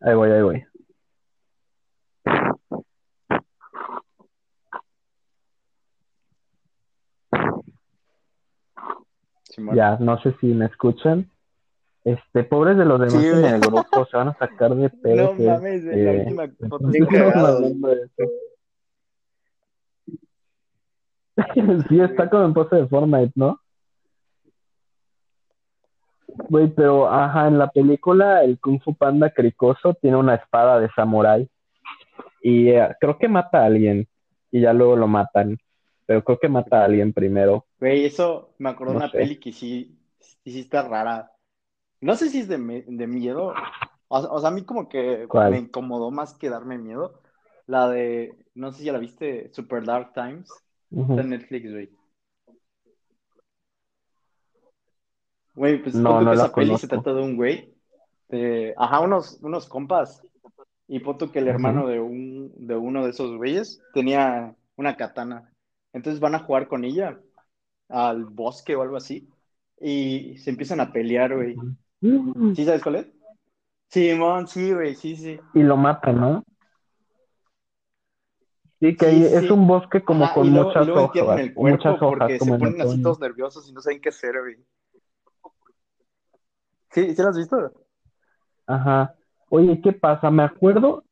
Ahí 0.00 0.14
voy, 0.14 0.30
ahí 0.30 0.42
voy. 0.42 0.64
Ya, 9.74 9.96
no 9.98 10.18
sé 10.22 10.34
si 10.40 10.46
me 10.46 10.66
escuchan. 10.66 11.30
Este, 12.06 12.44
pobres 12.44 12.76
de 12.76 12.84
los 12.84 13.00
demás 13.00 13.20
Sí, 13.20 13.26
en 13.26 13.44
el 13.44 13.60
grupo, 13.60 14.06
se 14.06 14.16
van 14.16 14.28
a 14.28 14.38
sacar 14.38 14.76
de 14.76 14.88
pedo. 15.02 15.34
No 15.34 15.44
mames, 15.44 15.82
la 15.82 15.92
eh, 15.92 16.18
última 16.20 16.46
foto 16.68 16.86
de 16.86 16.98
eso. 17.00 18.30
Sí, 21.88 22.00
está 22.00 22.30
como 22.30 22.44
en 22.44 22.54
pose 22.54 22.76
de 22.76 22.86
Fortnite, 22.86 23.32
¿no? 23.34 23.60
Güey, 26.48 26.68
pero 26.68 27.08
ajá, 27.12 27.48
en 27.48 27.58
la 27.58 27.68
película 27.70 28.44
el 28.44 28.60
Kung 28.60 28.80
Fu 28.80 28.94
Panda 28.94 29.30
cricoso 29.30 29.94
tiene 29.94 30.16
una 30.16 30.36
espada 30.36 30.78
de 30.78 30.88
samurái 30.94 31.48
y 32.40 32.68
eh, 32.68 32.88
creo 33.00 33.18
que 33.18 33.26
mata 33.26 33.62
a 33.62 33.64
alguien 33.64 34.06
y 34.52 34.60
ya 34.60 34.72
luego 34.72 34.94
lo 34.94 35.08
matan, 35.08 35.58
pero 36.06 36.22
creo 36.22 36.38
que 36.38 36.48
mata 36.48 36.82
a 36.82 36.84
alguien 36.84 37.12
primero. 37.12 37.66
Güey, 37.80 38.04
eso 38.04 38.54
me 38.58 38.68
acordó 38.68 38.92
de 38.92 38.98
No 38.98 39.04
una 39.04 39.10
sé. 39.10 39.18
peli 39.18 39.36
que 39.38 39.52
sí, 39.52 39.98
sí, 40.20 40.38
sí 40.44 40.60
está 40.60 40.86
rara. 40.86 41.32
No 42.00 42.14
sé 42.16 42.28
si 42.30 42.40
es 42.40 42.48
de, 42.48 42.58
de 42.86 43.06
miedo. 43.06 43.54
O, 44.08 44.18
o 44.18 44.40
sea, 44.40 44.50
a 44.50 44.52
mí 44.52 44.64
como 44.64 44.88
que 44.88 45.26
¿Cuál? 45.28 45.52
me 45.52 45.58
incomodó 45.58 46.10
más 46.10 46.34
que 46.34 46.50
darme 46.50 46.78
miedo. 46.78 47.20
La 47.66 47.88
de, 47.88 48.34
no 48.54 48.72
sé 48.72 48.78
si 48.78 48.84
ya 48.84 48.92
la 48.92 48.98
viste, 48.98 49.52
Super 49.52 49.84
Dark 49.84 50.12
Times. 50.14 50.48
Está 50.90 51.20
en 51.22 51.30
Netflix, 51.30 51.72
güey. 51.72 51.90
Güey, 55.56 55.82
pues 55.82 55.94
No, 55.94 56.20
no 56.20 56.30
que 56.30 56.36
la 56.36 56.44
esa 56.44 56.54
peli 56.54 56.76
se 56.78 56.86
trata 56.86 57.12
de 57.14 57.22
un 57.22 57.36
güey. 57.36 57.74
de- 58.28 58.74
ajá, 58.76 59.00
unos, 59.00 59.38
unos 59.42 59.66
compas. 59.68 60.22
Y 60.86 61.00
pon 61.00 61.18
tú 61.18 61.32
que 61.32 61.40
el 61.40 61.48
hermano 61.48 61.88
de, 61.88 61.98
un, 61.98 62.52
de 62.54 62.76
uno 62.76 63.02
de 63.04 63.10
esos 63.10 63.36
güeyes 63.36 63.80
tenía 63.92 64.54
una 64.76 64.96
katana. 64.96 65.50
Entonces 65.92 66.20
van 66.20 66.34
a 66.34 66.40
jugar 66.40 66.68
con 66.68 66.84
ella 66.84 67.18
al 67.88 68.26
bosque 68.26 68.76
o 68.76 68.82
algo 68.82 68.96
así. 68.96 69.28
Y 69.80 70.38
se 70.38 70.50
empiezan 70.50 70.80
a 70.80 70.92
pelear, 70.92 71.34
güey. 71.34 71.56
¿Sí 72.00 72.64
sabes 72.64 72.82
cuál 72.82 72.96
es? 72.96 73.06
Simón, 73.88 74.46
sí, 74.48 74.72
güey, 74.72 74.94
sí, 74.94 75.16
sí. 75.16 75.40
Y 75.54 75.62
lo 75.62 75.76
matan, 75.76 76.20
¿no? 76.20 76.44
Sí, 78.80 78.94
que 78.96 79.06
Sí, 79.06 79.16
ahí 79.22 79.28
sí. 79.28 79.34
es 79.46 79.50
un 79.50 79.66
bosque 79.66 80.02
como 80.02 80.30
con 80.34 80.46
y 80.46 80.50
luego, 80.50 80.68
muchas 80.68 80.82
y 80.82 80.86
luego 80.86 81.04
hojas, 81.04 81.40
el 81.40 81.54
cuerpo 81.54 81.76
muchas 81.78 82.02
hojas 82.02 82.18
porque 82.18 82.38
como 82.38 82.50
se 82.50 82.54
en 82.54 82.60
ponen 82.60 82.80
así 82.88 83.02
todos 83.02 83.20
nerviosos 83.20 83.68
y 83.68 83.72
no 83.72 83.80
saben 83.80 84.00
qué 84.00 84.10
hacer, 84.10 84.34
güey. 84.38 84.56
¿Sí? 86.90 87.14
¿Sí 87.14 87.22
lo 87.22 87.28
has 87.28 87.38
visto? 87.38 87.72
Ajá. 88.66 89.14
Oye, 89.48 89.80
¿qué 89.80 89.92
pasa? 89.92 90.30
Me 90.30 90.42
acuerdo, 90.42 91.04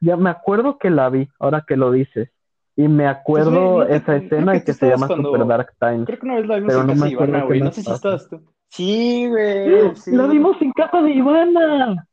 ya 0.00 0.16
me 0.16 0.30
acuerdo 0.30 0.78
que 0.78 0.88
la 0.90 1.10
vi, 1.10 1.28
ahora 1.38 1.64
que 1.66 1.76
lo 1.76 1.90
dices. 1.92 2.30
Y 2.76 2.88
me 2.88 3.06
acuerdo 3.06 3.82
esa 3.82 4.16
escena 4.16 4.58
que 4.62 4.72
se 4.72 4.88
llama 4.88 5.06
cuando- 5.08 5.30
Super 5.32 5.46
Dark 5.46 5.74
Times. 5.78 6.06
Creo 6.06 6.18
que 6.18 6.24
una 6.26 6.36
vez 6.36 6.46
la 6.46 6.54
vimos 6.56 6.68
Pero 6.68 6.80
en 6.80 6.86
no 6.86 6.92
casa 6.94 7.08
Ivana, 7.08 7.44
güey. 7.44 7.60
No 7.60 7.72
sé 7.72 7.82
si 7.82 7.90
estabas 7.90 8.28
tú. 8.30 8.40
Sí, 8.70 9.28
güey. 9.28 9.94
Sí. 9.96 10.12
La 10.12 10.26
vimos 10.26 10.60
en 10.62 10.72
casa 10.72 11.02
de 11.02 11.10
Ivana. 11.10 12.06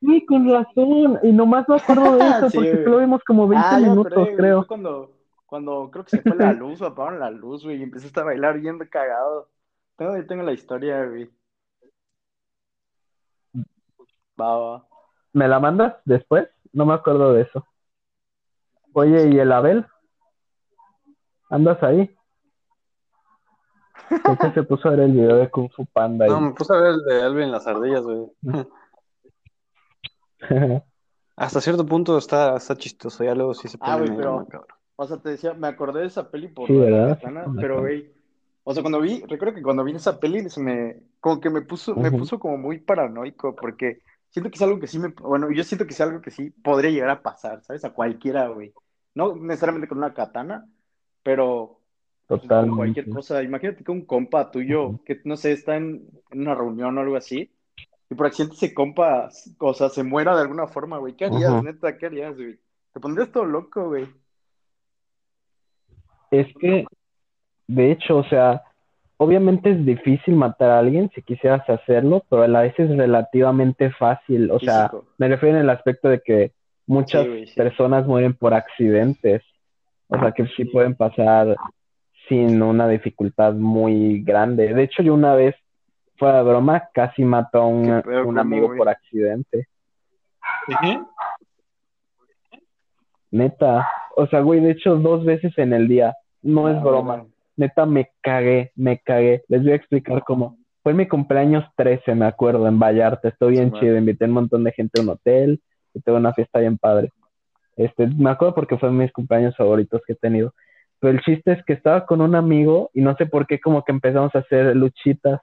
Sí, 0.00 0.24
con 0.26 0.48
razón. 0.50 1.18
Y 1.22 1.32
nomás 1.32 1.68
me 1.68 1.76
acuerdo 1.76 2.16
de 2.16 2.28
eso 2.28 2.50
Sí, 2.50 2.56
porque 2.56 2.72
güey. 2.72 2.84
solo 2.84 2.98
vimos 2.98 3.22
como 3.24 3.46
20 3.48 3.66
Ah, 3.68 3.78
minutos, 3.78 4.14
güey. 4.14 4.36
creo. 4.36 4.66
Cuando, 4.66 5.12
cuando 5.46 5.90
creo 5.90 6.04
que 6.04 6.10
se 6.10 6.22
fue 6.22 6.36
la 6.36 6.52
luz 6.52 6.80
o 6.80 6.86
apagaron 6.86 7.20
la 7.20 7.30
luz, 7.30 7.64
güey, 7.64 7.78
y 7.78 7.82
empezaste 7.82 8.18
a 8.20 8.24
bailar 8.24 8.58
bien 8.60 8.78
cagado. 8.90 9.48
Tengo, 9.96 10.16
yo 10.16 10.26
tengo 10.26 10.42
la 10.42 10.52
historia, 10.52 11.04
güey. 11.04 11.30
Va, 14.40 14.56
va. 14.56 14.86
¿Me 15.32 15.48
la 15.48 15.58
mandas 15.60 15.96
después? 16.04 16.48
No 16.72 16.86
me 16.86 16.94
acuerdo 16.94 17.32
de 17.32 17.42
eso. 17.42 17.66
Oye, 18.92 19.28
¿y 19.28 19.38
el 19.38 19.52
Abel? 19.52 19.84
¿Andas 21.50 21.82
ahí? 21.82 22.14
Que 24.08 24.50
se 24.52 24.62
puso 24.62 24.88
a 24.88 24.92
ver 24.92 25.00
el 25.00 25.12
video 25.12 25.36
de 25.36 25.50
Kung 25.50 25.70
Fu 25.70 25.84
Panda 25.86 26.26
y... 26.26 26.30
No, 26.30 26.40
me 26.40 26.52
puse 26.52 26.74
a 26.74 26.80
ver 26.80 26.92
el 26.92 27.04
de 27.04 27.22
Alvin 27.22 27.52
las 27.52 27.66
ardillas, 27.66 28.02
güey. 28.02 28.26
Hasta 31.36 31.60
cierto 31.60 31.86
punto 31.86 32.18
está, 32.18 32.56
está 32.56 32.76
chistoso, 32.76 33.22
ya 33.22 33.34
luego 33.34 33.54
sí 33.54 33.68
se 33.68 33.78
pone 33.78 33.92
Ah, 33.92 33.98
güey, 33.98 34.16
pero-. 34.16 34.46
O 34.96 35.06
sea, 35.06 35.18
te 35.18 35.30
decía, 35.30 35.54
me 35.54 35.68
acordé 35.68 36.00
de 36.00 36.06
esa 36.06 36.30
peli 36.30 36.48
por 36.48 36.66
Sí, 36.66 36.74
la 36.74 36.84
¿verdad? 36.84 37.20
katana, 37.20 37.44
pero, 37.56 37.80
güey, 37.80 38.12
o 38.64 38.74
sea, 38.74 38.82
cuando 38.82 39.00
vi, 39.00 39.22
recuerdo 39.28 39.54
que 39.54 39.62
cuando 39.62 39.84
vi 39.84 39.92
esa 39.92 40.18
peli, 40.18 40.48
se 40.50 40.60
me, 40.60 41.00
como 41.20 41.40
que 41.40 41.50
me 41.50 41.62
puso, 41.62 41.94
me 41.94 42.10
puso 42.10 42.38
como 42.38 42.58
muy 42.58 42.78
paranoico, 42.80 43.54
porque 43.54 44.00
siento 44.28 44.50
que 44.50 44.56
es 44.56 44.62
algo 44.62 44.80
que 44.80 44.88
sí 44.88 44.98
me, 44.98 45.08
bueno, 45.08 45.50
yo 45.52 45.62
siento 45.62 45.86
que 45.86 45.92
es 45.92 46.00
algo 46.00 46.20
que 46.20 46.30
sí 46.30 46.50
podría 46.50 46.90
llegar 46.90 47.10
a 47.10 47.22
pasar, 47.22 47.62
¿sabes? 47.62 47.84
A 47.84 47.94
cualquiera, 47.94 48.48
güey. 48.48 48.74
No 49.14 49.34
necesariamente 49.36 49.88
con 49.88 49.98
una 49.98 50.12
katana, 50.12 50.66
pero 51.22 51.77
Totalmente. 52.28 52.76
cualquier 52.76 53.08
cosa. 53.08 53.42
Imagínate 53.42 53.82
que 53.82 53.90
un 53.90 54.04
compa 54.04 54.50
tuyo, 54.50 55.00
que 55.04 55.20
no 55.24 55.36
sé, 55.36 55.52
está 55.52 55.76
en, 55.76 56.06
en 56.30 56.40
una 56.42 56.54
reunión 56.54 56.96
o 56.96 57.00
algo 57.00 57.16
así, 57.16 57.50
y 58.10 58.14
por 58.14 58.26
accidente 58.26 58.54
ese 58.54 58.74
compa, 58.74 59.28
o 59.58 59.74
sea, 59.74 59.88
se 59.88 60.02
muera 60.02 60.34
de 60.34 60.42
alguna 60.42 60.66
forma, 60.66 60.98
güey. 60.98 61.14
¿Qué 61.14 61.26
harías, 61.26 61.62
neta? 61.62 61.96
¿Qué 61.96 62.06
harías, 62.06 62.36
güey? 62.36 62.58
Te 62.92 63.00
pondrías 63.00 63.30
todo 63.32 63.44
loco, 63.44 63.88
güey. 63.88 64.06
Es 66.30 66.46
que, 66.60 66.84
de 67.66 67.92
hecho, 67.92 68.18
o 68.18 68.24
sea, 68.24 68.62
obviamente 69.16 69.70
es 69.70 69.84
difícil 69.84 70.34
matar 70.36 70.70
a 70.70 70.78
alguien 70.78 71.10
si 71.14 71.22
quisieras 71.22 71.68
hacerlo, 71.68 72.24
pero 72.28 72.42
a 72.42 72.48
la 72.48 72.62
vez 72.62 72.74
es 72.78 72.88
relativamente 72.94 73.90
fácil. 73.92 74.50
O 74.50 74.58
sea, 74.58 74.90
me 75.18 75.28
refiero 75.28 75.56
en 75.56 75.62
el 75.62 75.70
aspecto 75.70 76.08
de 76.08 76.20
que 76.20 76.52
muchas 76.86 77.24
Sí, 77.24 77.28
güey, 77.28 77.46
sí. 77.46 77.54
personas 77.54 78.06
mueren 78.06 78.34
por 78.34 78.54
accidentes. 78.54 79.42
O 80.08 80.18
sea, 80.18 80.32
que 80.32 80.46
sí 80.56 80.64
pueden 80.64 80.94
pasar 80.94 81.56
sin 82.28 82.62
una 82.62 82.88
dificultad 82.88 83.54
muy 83.54 84.22
grande. 84.22 84.72
De 84.74 84.82
hecho, 84.84 85.02
yo 85.02 85.14
una 85.14 85.34
vez, 85.34 85.54
fuera 86.16 86.38
de 86.38 86.48
broma, 86.50 86.88
casi 86.92 87.24
mató 87.24 87.62
a 87.62 87.66
un, 87.66 87.84
¿Qué 87.84 88.02
pedo, 88.02 88.20
un 88.20 88.26
cómo, 88.26 88.40
amigo 88.40 88.74
por 88.76 88.88
accidente. 88.88 89.66
Neta. 93.30 93.88
O 94.16 94.26
sea, 94.26 94.40
güey, 94.40 94.60
de 94.60 94.72
hecho, 94.72 94.96
dos 94.96 95.24
veces 95.24 95.56
en 95.58 95.72
el 95.72 95.88
día. 95.88 96.14
No 96.42 96.68
es 96.68 96.76
Ah, 96.76 96.80
broma. 96.80 97.24
Neta, 97.56 97.86
me 97.86 98.10
cagué, 98.20 98.72
me 98.76 98.98
cagué. 98.98 99.42
Les 99.48 99.62
voy 99.62 99.72
a 99.72 99.76
explicar 99.76 100.22
cómo. 100.24 100.56
Fue 100.82 100.94
mi 100.94 101.06
cumpleaños 101.06 101.64
13, 101.76 102.14
me 102.14 102.24
acuerdo, 102.26 102.66
en 102.68 102.78
Vallarta. 102.78 103.28
Estoy 103.28 103.52
bien 103.52 103.66
Sí, 103.66 103.72
man. 103.72 103.80
chido. 103.80 103.96
Invité 103.98 104.24
a 104.24 104.28
un 104.28 104.34
montón 104.34 104.64
de 104.64 104.72
gente 104.72 105.00
a 105.00 105.02
un 105.02 105.10
hotel 105.10 105.60
y 105.94 106.00
tuve 106.00 106.16
una 106.16 106.32
fiesta 106.32 106.60
bien 106.60 106.78
padre. 106.78 107.10
Este, 107.76 108.06
me 108.06 108.30
acuerdo 108.30 108.54
porque 108.54 108.78
fue 108.78 108.90
mis 108.90 109.12
cumpleaños 109.12 109.56
favoritos 109.56 110.00
que 110.06 110.12
he 110.14 110.16
tenido. 110.16 110.52
Pero 111.00 111.12
el 111.12 111.20
chiste 111.22 111.52
es 111.52 111.64
que 111.64 111.72
estaba 111.74 112.06
con 112.06 112.20
un 112.20 112.34
amigo 112.34 112.90
y 112.92 113.00
no 113.02 113.14
sé 113.16 113.26
por 113.26 113.46
qué 113.46 113.60
como 113.60 113.84
que 113.84 113.92
empezamos 113.92 114.34
a 114.34 114.40
hacer 114.40 114.74
luchitas. 114.76 115.40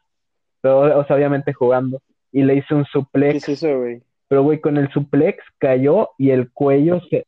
Pero, 0.61 0.99
o 0.99 1.05
sea, 1.05 1.15
obviamente 1.15 1.53
jugando. 1.53 2.01
Y 2.31 2.43
le 2.43 2.55
hice 2.55 2.73
un 2.75 2.83
¿Qué 2.83 2.89
suplex. 2.91 3.35
es 3.47 3.63
eso, 3.63 3.77
güey? 3.79 4.01
Pero, 4.27 4.43
güey, 4.43 4.59
con 4.59 4.77
el 4.77 4.89
suplex 4.91 5.43
cayó 5.59 6.09
y 6.17 6.31
el 6.31 6.51
cuello 6.51 6.99
se... 7.09 7.25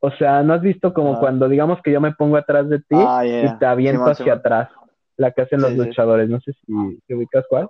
O 0.00 0.10
sea, 0.10 0.42
¿no 0.42 0.52
has 0.52 0.60
visto 0.60 0.92
como 0.92 1.12
Ajá. 1.12 1.20
cuando 1.20 1.48
digamos 1.48 1.80
que 1.82 1.90
yo 1.92 2.00
me 2.00 2.12
pongo 2.12 2.36
atrás 2.36 2.68
de 2.68 2.78
ti 2.80 2.84
Ah, 2.96 3.24
y 3.24 3.58
te 3.58 3.64
aviento 3.64 4.04
hacia 4.04 4.34
atrás? 4.34 4.68
La 5.16 5.30
que 5.30 5.42
hacen 5.42 5.62
los 5.62 5.70
Sí, 5.70 5.76
luchadores, 5.78 6.28
no 6.28 6.40
sé 6.40 6.52
si 6.52 6.98
te 7.06 7.14
ubicas 7.14 7.46
cuál. 7.48 7.68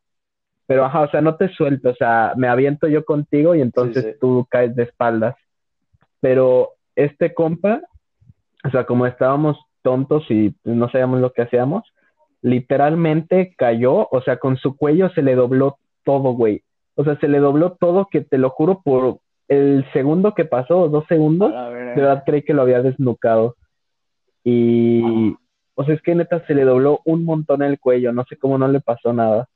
Pero, 0.67 0.85
ajá, 0.87 1.03
o 1.03 1.11
sea, 1.11 1.21
no 1.21 1.37
te 1.37 1.49
suelto, 1.51 1.91
o 1.91 1.95
sea, 1.95 2.33
me 2.37 2.49
aviento 2.49 2.89
yo 2.89 3.05
contigo 3.05 3.55
y 3.55 3.61
entonces 3.61 4.03
Sí, 4.03 4.11
sí. 4.13 4.17
tú 4.21 4.47
caes 4.51 4.75
de 4.75 4.85
espaldas. 4.85 5.37
Pero 6.21 6.71
este 6.97 7.35
compa, 7.35 7.83
o 8.65 8.71
sea, 8.71 8.85
como 8.85 9.07
estábamos 9.07 9.59
tontos 9.85 10.29
y 10.31 10.53
no 10.65 10.91
sabíamos 10.91 11.21
lo 11.21 11.33
que 11.33 11.43
hacíamos, 11.43 11.85
literalmente 12.43 13.55
cayó, 13.57 14.09
o 14.11 14.23
sea, 14.23 14.39
con 14.39 14.57
su 14.57 14.77
cuello 14.77 15.11
se 15.11 15.23
le 15.23 15.37
dobló 15.37 15.77
todo, 16.05 16.33
güey. 16.33 16.63
O 16.97 17.05
sea, 17.05 17.17
se 17.19 17.29
le 17.29 17.39
dobló 17.39 17.77
todo 17.79 18.09
que 18.11 18.23
te 18.23 18.39
lo 18.39 18.51
juro 18.51 18.81
por 18.83 19.19
el 19.49 19.85
segundo 19.93 20.35
que 20.35 20.45
pasó, 20.45 20.89
dos 20.89 21.05
segundos, 21.09 21.53
ver, 21.53 21.95
de 21.95 22.03
verdad 22.03 22.23
creí 22.27 22.43
que 22.43 22.55
lo 22.55 22.63
había 22.63 22.83
desnucado. 22.83 23.57
Y, 24.43 25.35
o 25.75 25.85
sea, 25.85 25.95
es 25.95 26.03
que 26.03 26.15
neta 26.15 26.45
se 26.47 26.55
le 26.55 26.65
dobló 26.65 27.01
un 27.05 27.25
montón 27.25 27.63
el 27.63 27.79
cuello, 27.79 28.13
no 28.13 28.25
sé 28.25 28.37
cómo 28.37 28.59
no 28.59 28.69
le 28.69 28.81
pasó 28.81 29.13
nada. 29.13 29.49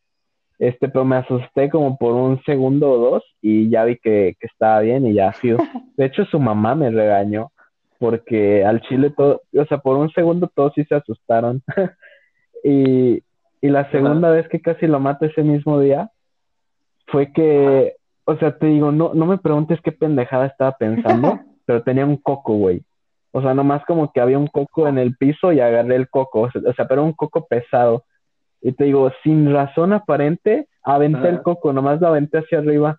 Este, 0.59 0.89
pero 0.89 1.05
me 1.05 1.17
asusté 1.17 1.71
como 1.71 1.97
por 1.97 2.15
un 2.15 2.43
segundo 2.45 2.91
o 2.91 2.99
dos 2.99 3.25
y 3.41 3.71
ya 3.71 3.85
vi 3.85 3.97
que, 3.97 4.35
que 4.41 4.47
estaba 4.47 4.81
bien 4.81 5.07
y 5.07 5.15
ya 5.15 5.33
sí. 5.33 5.51
De 5.97 6.05
hecho, 6.05 6.25
su 6.25 6.41
mamá 6.41 6.75
me 6.75 6.91
regañó 6.91 7.53
porque 7.99 8.65
al 8.65 8.81
chile 8.83 9.11
todo, 9.11 9.43
o 9.57 9.65
sea, 9.67 9.79
por 9.79 9.97
un 9.97 10.11
segundo 10.11 10.51
todos 10.55 10.73
sí 10.75 10.85
se 10.85 10.95
asustaron. 10.95 11.63
y, 12.65 13.23
y 13.61 13.69
la 13.69 13.91
segunda 13.91 14.31
vez 14.31 14.49
que 14.49 14.61
casi 14.61 14.87
lo 14.87 15.01
mato 15.01 15.27
ese 15.27 15.43
mismo 15.43 15.81
día 15.81 16.11
fue 17.09 17.33
que, 17.33 17.97
o 18.25 18.37
sea, 18.37 18.57
te 18.57 18.67
digo, 18.67 18.93
no, 18.93 19.15
no 19.15 19.27
me 19.27 19.39
preguntes 19.39 19.81
qué 19.83 19.93
pendejada 19.93 20.47
estaba 20.47 20.73
pensando, 20.73 21.41
pero 21.67 21.83
tenía 21.83 22.07
un 22.07 22.17
coco, 22.17 22.55
güey. 22.55 22.83
O 23.33 23.43
sea, 23.43 23.55
nomás 23.55 23.85
como 23.85 24.13
que 24.13 24.21
había 24.21 24.39
un 24.39 24.47
coco 24.47 24.89
en 24.89 24.99
el 24.99 25.17
piso 25.17 25.53
y 25.53 25.61
agarré 25.61 25.97
el 25.97 26.09
coco, 26.09 26.43
o 26.43 26.51
sea, 26.51 26.89
pero 26.89 27.05
un 27.05 27.13
coco 27.13 27.47
pesado. 27.47 28.05
Y 28.61 28.73
te 28.73 28.85
digo, 28.85 29.11
sin 29.23 29.53
razón 29.53 29.93
aparente, 29.93 30.67
aventé 30.83 31.29
el 31.29 31.43
coco, 31.43 31.73
nomás 31.73 32.01
lo 32.01 32.09
aventé 32.09 32.39
hacia 32.39 32.59
arriba. 32.59 32.99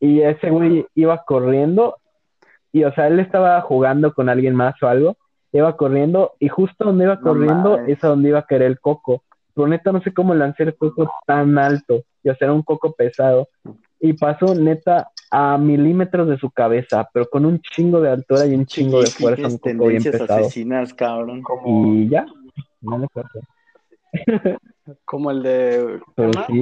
Y 0.00 0.20
ese 0.20 0.50
güey 0.50 0.86
iba 0.94 1.24
corriendo, 1.26 1.96
y 2.72 2.84
o 2.84 2.92
sea, 2.92 3.08
él 3.08 3.20
estaba 3.20 3.60
jugando 3.62 4.12
con 4.12 4.28
alguien 4.28 4.54
más 4.54 4.80
o 4.82 4.86
algo, 4.86 5.16
iba 5.52 5.76
corriendo, 5.76 6.32
y 6.38 6.48
justo 6.48 6.84
donde 6.84 7.04
iba 7.04 7.20
corriendo 7.20 7.78
es 7.86 8.02
a 8.04 8.08
donde 8.08 8.28
iba 8.30 8.40
a 8.40 8.46
caer 8.46 8.62
el 8.62 8.80
coco. 8.80 9.22
Pero 9.54 9.66
neta, 9.66 9.92
no 9.92 10.02
sé 10.02 10.12
cómo 10.12 10.34
lancé 10.34 10.64
el 10.64 10.76
coco 10.76 11.10
tan 11.26 11.58
alto, 11.58 12.02
y 12.22 12.28
o 12.28 12.34
sea, 12.36 12.46
era 12.46 12.52
un 12.52 12.62
coco 12.62 12.92
pesado. 12.92 13.48
Y 14.00 14.12
pasó 14.12 14.54
neta 14.54 15.10
a 15.30 15.58
milímetros 15.58 16.28
de 16.28 16.38
su 16.38 16.50
cabeza, 16.50 17.08
pero 17.12 17.28
con 17.28 17.44
un 17.44 17.60
chingo 17.60 18.00
de 18.00 18.10
altura 18.10 18.46
y 18.46 18.54
un 18.54 18.66
chingo 18.66 19.00
de 19.00 19.10
fuerza, 19.10 19.48
un 19.48 19.58
Chiquis, 19.58 19.60
coco 19.60 19.88
bien 19.88 20.02
tendencias 20.02 20.16
pesado. 20.20 20.40
asesinas, 20.40 20.94
cabrón. 20.94 21.42
Y 21.66 22.08
ya, 22.08 22.26
no 22.80 22.98
me 22.98 23.06
acuerdo. 23.06 23.40
Como 25.04 25.30
el 25.30 25.42
de. 25.42 26.00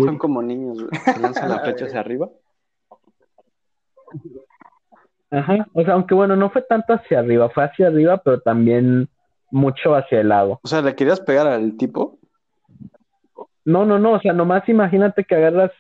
Son 0.05 0.19
como 0.19 0.43
niños, 0.43 0.85
lanzan 1.21 1.49
la 1.49 1.61
flecha 1.61 1.87
hacia 1.87 2.01
arriba. 2.01 2.29
Ajá, 5.31 5.67
o 5.73 5.83
sea, 5.83 5.95
aunque 5.95 6.15
bueno, 6.15 6.37
no 6.37 6.51
fue 6.51 6.63
tanto 6.63 6.95
hacia 6.95 7.19
arriba, 7.19 7.51
fue 7.51 7.65
hacia 7.65 7.89
arriba, 7.89 8.19
pero 8.19 8.41
también 8.41 9.09
mucho 9.51 9.95
hacia 9.95 10.21
el 10.21 10.29
lado. 10.29 10.61
O 10.63 10.69
sea, 10.69 10.83
¿le 10.83 10.95
querías 10.95 11.21
pegar 11.21 11.47
al 11.47 11.77
tipo? 11.77 12.19
No, 13.65 13.85
no, 13.85 13.99
no, 13.99 14.13
o 14.13 14.21
sea, 14.21 14.33
nomás 14.33 14.69
imagínate 14.69 15.25
que 15.25 15.35
agarras 15.35 15.73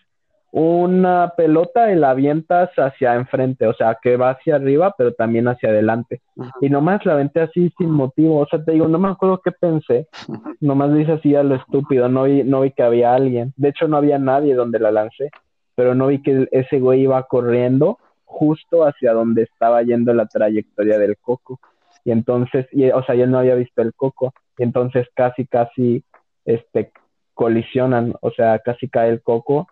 una 0.51 1.34
pelota 1.36 1.92
y 1.92 1.97
la 1.97 2.11
avientas 2.11 2.70
hacia 2.76 3.14
enfrente, 3.14 3.66
o 3.66 3.74
sea, 3.74 3.99
que 4.03 4.16
va 4.16 4.30
hacia 4.30 4.57
arriba, 4.57 4.94
pero 4.97 5.12
también 5.12 5.49
hacia 5.49 5.68
adelante. 5.68 6.22
Ajá. 6.40 6.53
Y 6.61 6.70
nomás 6.70 7.05
la 7.05 7.12
aventé 7.12 7.42
así 7.42 7.70
sin 7.76 7.90
motivo, 7.90 8.38
o 8.38 8.47
sea, 8.47 8.64
te 8.64 8.72
digo, 8.72 8.88
no 8.88 8.99
me 8.99 9.09
acuerdo 9.09 9.40
qué 9.44 9.53
pensé, 9.53 10.09
nomás 10.61 10.90
lo 10.90 10.99
hice 10.99 11.12
así 11.12 11.34
a 11.36 11.42
lo 11.42 11.57
estúpido, 11.57 12.09
no 12.09 12.24
vi, 12.24 12.42
no 12.42 12.62
vi 12.62 12.70
que 12.70 12.82
había 12.82 13.14
alguien, 13.14 13.53
de 13.57 13.68
hecho 13.68 13.86
no 13.86 13.99
había 13.99 14.18
nadie 14.18 14.55
donde 14.55 14.78
la 14.78 14.90
lancé, 14.90 15.30
pero 15.74 15.94
no 15.94 16.07
vi 16.07 16.22
que 16.22 16.49
ese 16.51 16.80
güey 16.80 17.03
iba 17.03 17.22
corriendo 17.24 17.99
justo 18.37 18.84
hacia 18.84 19.14
donde 19.14 19.45
estaba 19.45 19.82
yendo 19.82 20.12
la 20.12 20.26
trayectoria 20.26 20.99
del 20.99 21.16
coco. 21.16 21.59
Y 22.05 22.11
entonces, 22.11 22.66
y, 22.70 22.91
o 22.91 23.03
sea, 23.05 23.14
yo 23.14 23.26
no 23.26 23.39
había 23.39 23.55
visto 23.55 23.80
el 23.80 23.95
coco, 23.95 24.34
y 24.59 24.62
entonces 24.62 25.09
casi, 25.14 25.47
casi, 25.47 26.05
este, 26.45 26.93
colisionan, 27.34 28.14
o 28.20 28.30
sea, 28.30 28.59
casi 28.59 28.89
cae 28.89 29.09
el 29.11 29.22
coco 29.22 29.66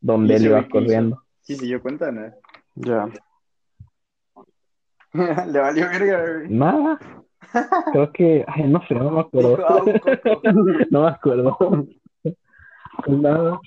donde 0.00 0.34
¿Y 0.34 0.36
él 0.36 0.44
iba 0.46 0.68
corriendo. 0.68 1.22
Sí, 1.40 1.56
se 1.56 1.66
dio 1.66 1.80
cuenta, 1.80 2.12
¿no? 2.12 2.30
Ya. 2.74 3.08
Le 5.46 5.58
valió 5.58 5.88
verga, 5.88 6.20
güey. 6.20 6.50
Nada, 6.50 6.98
creo 7.92 8.12
que, 8.12 8.44
ay, 8.46 8.64
no 8.64 8.86
sé, 8.86 8.94
no 8.94 9.10
me 9.10 9.20
acuerdo. 9.20 9.56
No 10.90 11.02
me 11.02 11.08
acuerdo. 11.08 11.56
Pues 13.04 13.18
nada. 13.18 13.60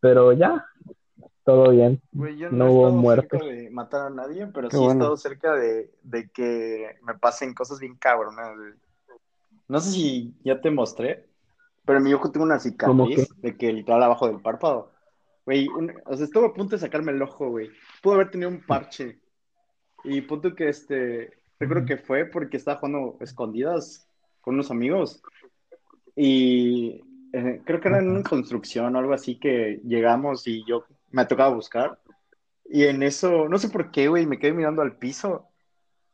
Pero 0.00 0.32
ya, 0.32 0.62
todo 1.44 1.70
bien. 1.70 2.00
Güey, 2.12 2.36
yo 2.38 2.50
No 2.50 2.56
no, 2.56 2.66
he 2.66 2.70
hubo 2.70 3.14
cerca 3.14 3.38
de 3.38 3.70
matar 3.70 4.06
a 4.06 4.10
nadie, 4.10 4.46
pero 4.46 4.68
Qué 4.68 4.76
sí 4.76 4.84
he 4.84 4.88
estado 4.88 5.16
cerca 5.16 5.54
de, 5.54 5.90
de 6.02 6.30
que 6.30 6.96
me 7.02 7.14
pasen 7.14 7.54
cosas 7.54 7.78
bien 7.78 7.96
cabronas. 7.96 8.56
güey. 8.56 8.72
No 9.68 9.80
sé 9.80 9.92
si 9.92 10.34
ya 10.44 10.60
te 10.60 10.70
mostré, 10.70 11.26
pero 11.84 11.98
en 11.98 12.04
mi 12.04 12.14
ojo 12.14 12.30
tengo 12.30 12.44
una 12.44 12.58
¿Cómo 12.78 13.06
cicatriz 13.06 13.28
de 13.40 13.56
que 13.56 13.72
literal 13.72 14.02
abajo 14.02 14.26
del 14.26 14.40
párpado. 14.40 14.90
Güey, 15.46 15.68
un- 15.68 15.92
o 16.06 16.16
sea, 16.16 16.24
estuve 16.24 16.46
a 16.46 16.52
punto 16.54 16.76
de 16.76 16.80
sacarme 16.80 17.12
el 17.12 17.20
ojo, 17.22 17.50
güey. 17.50 17.70
Pudo 18.02 18.14
haber 18.14 18.30
tenido 18.30 18.48
un 18.50 18.62
parche. 18.64 19.20
Y 20.02 20.22
punto 20.22 20.54
que 20.54 20.68
este, 20.68 21.30
recuerdo 21.58 21.86
que 21.86 21.96
fue 21.98 22.24
porque 22.26 22.56
estaba 22.56 22.78
jugando 22.78 23.16
escondidas 23.20 24.08
con 24.40 24.54
unos 24.54 24.70
amigos. 24.70 25.22
Y 26.16 27.02
eh, 27.32 27.60
creo 27.64 27.80
que 27.80 27.88
era 27.88 27.98
en 27.98 28.10
una 28.10 28.22
construcción 28.22 28.94
o 28.94 28.98
algo 28.98 29.12
así 29.12 29.38
que 29.38 29.80
llegamos 29.84 30.46
y 30.46 30.64
yo 30.66 30.84
me 31.14 31.26
tocaba 31.26 31.54
buscar. 31.54 32.00
Y 32.64 32.84
en 32.84 33.02
eso, 33.02 33.48
no 33.48 33.58
sé 33.58 33.68
por 33.68 33.90
qué, 33.90 34.08
güey, 34.08 34.26
me 34.26 34.38
quedé 34.38 34.52
mirando 34.52 34.82
al 34.82 34.96
piso. 34.96 35.48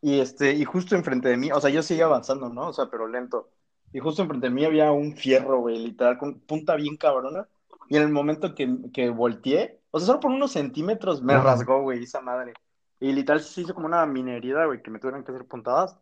Y 0.03 0.21
este, 0.21 0.53
y 0.53 0.65
justo 0.65 0.95
enfrente 0.95 1.29
de 1.29 1.37
mí, 1.37 1.51
o 1.53 1.61
sea, 1.61 1.71
yo 1.71 1.83
seguía 1.83 2.05
avanzando, 2.05 2.49
¿no? 2.51 2.69
O 2.69 2.73
sea, 2.73 2.91
pero 2.91 3.09
lento. 3.09 3.51
Y 3.93 3.99
justo 4.01 4.23
enfrente 4.23 4.49
de 4.49 4.55
mí 4.55 4.65
había 4.65 4.93
un 4.93 5.17
fierro, 5.17 5.61
güey, 5.61 5.79
literal, 5.79 6.19
con 6.19 6.41
punta 6.41 6.77
bien 6.77 6.97
cabrona. 6.97 7.49
Y 7.89 7.97
en 7.97 8.03
el 8.03 8.11
momento 8.11 8.55
que, 8.55 8.69
que 8.93 9.11
volteé, 9.11 9.81
o 9.91 9.99
sea, 9.99 10.07
solo 10.07 10.21
por 10.21 10.31
unos 10.31 10.53
centímetros 10.53 11.23
me 11.23 11.37
rasgó, 11.39 11.83
güey, 11.83 12.05
esa 12.05 12.21
madre. 12.21 12.55
Y 13.01 13.13
literal 13.13 13.41
se 13.41 13.63
hizo 13.63 13.75
como 13.75 13.87
una 13.87 14.05
minería, 14.07 14.67
güey, 14.67 14.83
que 14.83 14.91
me 14.91 14.99
tuvieron 14.99 15.25
que 15.25 15.33
hacer 15.33 15.47
puntadas. 15.47 15.97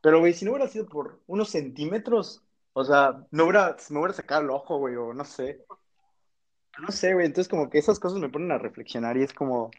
Pero, 0.00 0.18
güey, 0.20 0.34
si 0.34 0.44
no 0.44 0.52
hubiera 0.52 0.68
sido 0.68 0.86
por 0.88 1.20
unos 1.26 1.50
centímetros, 1.50 2.42
o 2.72 2.84
sea, 2.84 3.26
no 3.30 3.44
hubiera, 3.44 3.76
me 3.90 3.98
hubiera 3.98 4.14
sacado 4.14 4.42
el 4.42 4.50
ojo, 4.50 4.78
güey, 4.78 4.96
o 4.96 5.14
no 5.14 5.24
sé. 5.24 5.64
No 6.80 6.90
sé, 6.90 7.14
güey, 7.14 7.26
entonces 7.26 7.48
como 7.48 7.68
que 7.68 7.78
esas 7.78 7.98
cosas 8.00 8.18
me 8.18 8.28
ponen 8.28 8.52
a 8.52 8.58
reflexionar 8.58 9.16
y 9.16 9.22
es 9.22 9.32
como, 9.32 9.70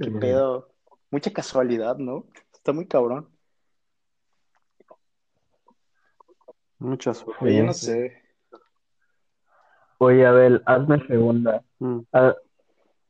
qué 0.00 0.10
pedo, 0.10 0.68
mucha 1.10 1.32
casualidad, 1.32 1.96
¿no? 1.98 2.26
Está 2.52 2.72
muy 2.72 2.86
cabrón. 2.86 3.28
Muchas. 6.78 7.24
Güey, 7.40 7.56
yo 7.56 7.64
no 7.64 7.72
sé. 7.72 8.22
Oye, 9.98 10.26
Abel, 10.26 10.62
hazme 10.64 11.04
segunda. 11.06 11.62
Mm. 11.80 12.00
Ah, 12.12 12.34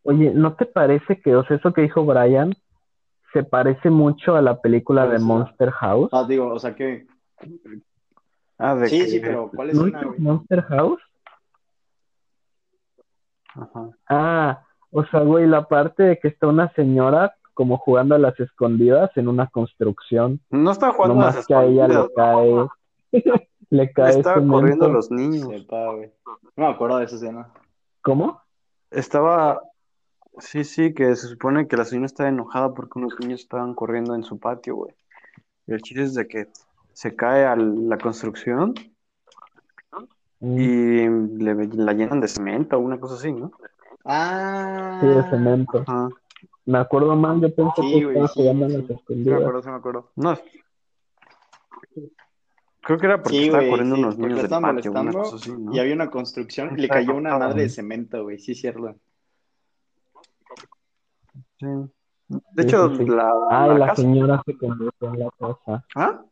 oye, 0.05 0.33
¿no 0.33 0.55
te 0.57 0.65
parece 0.67 1.21
que, 1.21 1.37
o 1.37 1.45
sea, 1.45 1.57
eso 1.57 1.73
que 1.73 1.83
dijo 1.83 2.05
Brian 2.05 2.55
se 3.33 3.45
parece 3.45 3.91
mucho 3.91 4.37
a 4.37 4.43
la 4.43 4.61
película 4.61 5.07
de. 5.07 5.19
Monster 5.19 5.71
House? 5.71 6.09
Ah, 6.13 6.25
digo, 6.27 6.49
o 6.49 6.59
sea 6.59 6.75
que... 6.75 7.07
Ah, 8.57 8.75
de 8.75 8.89
Sí, 8.89 8.99
que- 9.01 9.09
sí, 9.09 9.21
pero 9.21 9.51
¿cuál 9.51 9.71
es 9.71 9.77
¿No 9.77 9.85
una? 9.85 10.03
Monster 10.19 10.63
House? 10.63 11.01
Ajá. 13.61 13.91
Ah, 14.09 14.63
o 14.91 15.05
sea, 15.07 15.21
güey, 15.21 15.47
la 15.47 15.67
parte 15.69 16.03
de 16.03 16.19
que 16.19 16.29
está 16.29 16.47
una 16.47 16.73
señora 16.75 17.35
como 17.55 17.77
jugando 17.79 18.15
a 18.15 18.19
las 18.19 18.39
escondidas 18.39 19.11
en 19.17 19.29
una 19.29 19.49
construcción. 19.49 20.41
No 20.51 20.71
estaba 20.71 20.93
No 20.93 20.97
jugando 20.97 21.15
a 21.23 21.27
más 21.27 21.37
las 21.37 21.47
que 21.47 21.55
a 21.55 21.65
ella 21.65 21.89
le 21.89 22.13
cae, 22.15 22.69
le 23.71 23.93
cae 23.93 24.11
Estaban 24.11 24.41
cemento. 24.41 24.53
corriendo 24.55 24.89
los 24.89 25.11
niños. 25.11 25.49
Sepa, 25.49 25.93
güey. 25.93 26.13
No 26.57 26.67
me 26.67 26.67
acuerdo 26.67 26.99
de 26.99 27.05
esa 27.07 27.17
escena. 27.17 27.49
¿Cómo? 28.03 28.41
Estaba, 28.91 29.61
sí, 30.39 30.63
sí, 30.65 30.95
que 30.95 31.15
se 31.17 31.27
supone 31.27 31.67
que 31.67 31.77
la 31.77 31.85
señora 31.85 32.07
estaba 32.07 32.29
enojada 32.29 32.73
porque 32.75 32.99
unos 32.99 33.19
niños 33.21 33.41
estaban 33.41 33.75
corriendo 33.75 34.15
en 34.15 34.23
su 34.23 34.39
patio, 34.39 34.77
güey. 34.77 34.95
Y 35.67 35.73
el 35.73 35.83
chiste 35.83 36.05
es 36.05 36.15
de 36.15 36.27
que 36.29 36.47
se 36.93 37.15
cae 37.17 37.45
a 37.45 37.57
la 37.57 37.99
construcción 37.99 38.75
Mm, 40.41 40.59
y 40.59 41.43
le, 41.43 41.67
la 41.69 41.93
llenan 41.93 42.21
de 42.21 42.29
cemento 42.29 42.77
o 42.77 42.81
una 42.81 42.99
cosa 43.01 43.15
así, 43.15 43.33
¿no? 43.33 43.51
Ah. 44.05 44.99
Sí, 45.01 45.07
de 45.09 45.23
cemento. 45.31 45.85
Ajá. 45.87 46.09
Me 46.67 46.79
acuerdo 46.79 47.17
mal, 47.17 47.41
yo 47.41 47.55
pensé 47.55 47.81
Sí, 47.83 47.93
que 47.99 48.05
güey, 48.05 48.17
estaba 48.17 48.29
sí, 48.29 48.41
jugando 48.41 48.69
sí. 48.69 48.87
las 48.89 49.01
Sí 49.07 49.15
me 49.15 49.35
acuerdo, 49.35 49.63
sí 49.63 49.69
me 49.71 49.77
acuerdo. 49.77 50.11
No. 50.17 50.39
Creo 52.83 52.99
que 52.99 53.07
era 53.07 53.23
porque 53.23 53.37
Sí, 53.39 53.45
estaba 53.45 53.59
güey, 53.59 53.71
corriendo 53.71 53.97
sí, 53.97 54.03
unos 54.03 54.19
niños 54.19 54.43
del 54.43 54.49
patio, 54.51 54.91
una 54.93 55.13
cosa 55.13 55.37
así, 55.37 55.53
¿no? 55.53 55.75
y 55.75 55.79
había 55.79 55.95
una 55.95 56.11
construcción 56.11 56.79
y 56.79 56.83
le 56.83 56.89
cayó 56.89 57.15
una 57.17 57.37
madre 57.39 57.63
de 57.63 57.69
cemento, 57.69 58.23
güey. 58.23 58.39
Sí, 58.39 58.55
cierto. 58.55 58.97
Sí. 61.59 61.67
De 62.29 62.63
hecho, 62.63 62.91
sí, 62.91 62.97
sí. 62.99 63.07
la, 63.07 63.33
Ay, 63.51 63.69
la 63.71 63.79
la 63.79 63.87
casa. 63.89 64.03
señora 64.03 64.43
se 64.45 64.57
convirtió 64.57 65.15
en 65.15 65.19
la 65.21 65.31
casa. 65.39 65.85
¿Ah? 65.97 66.23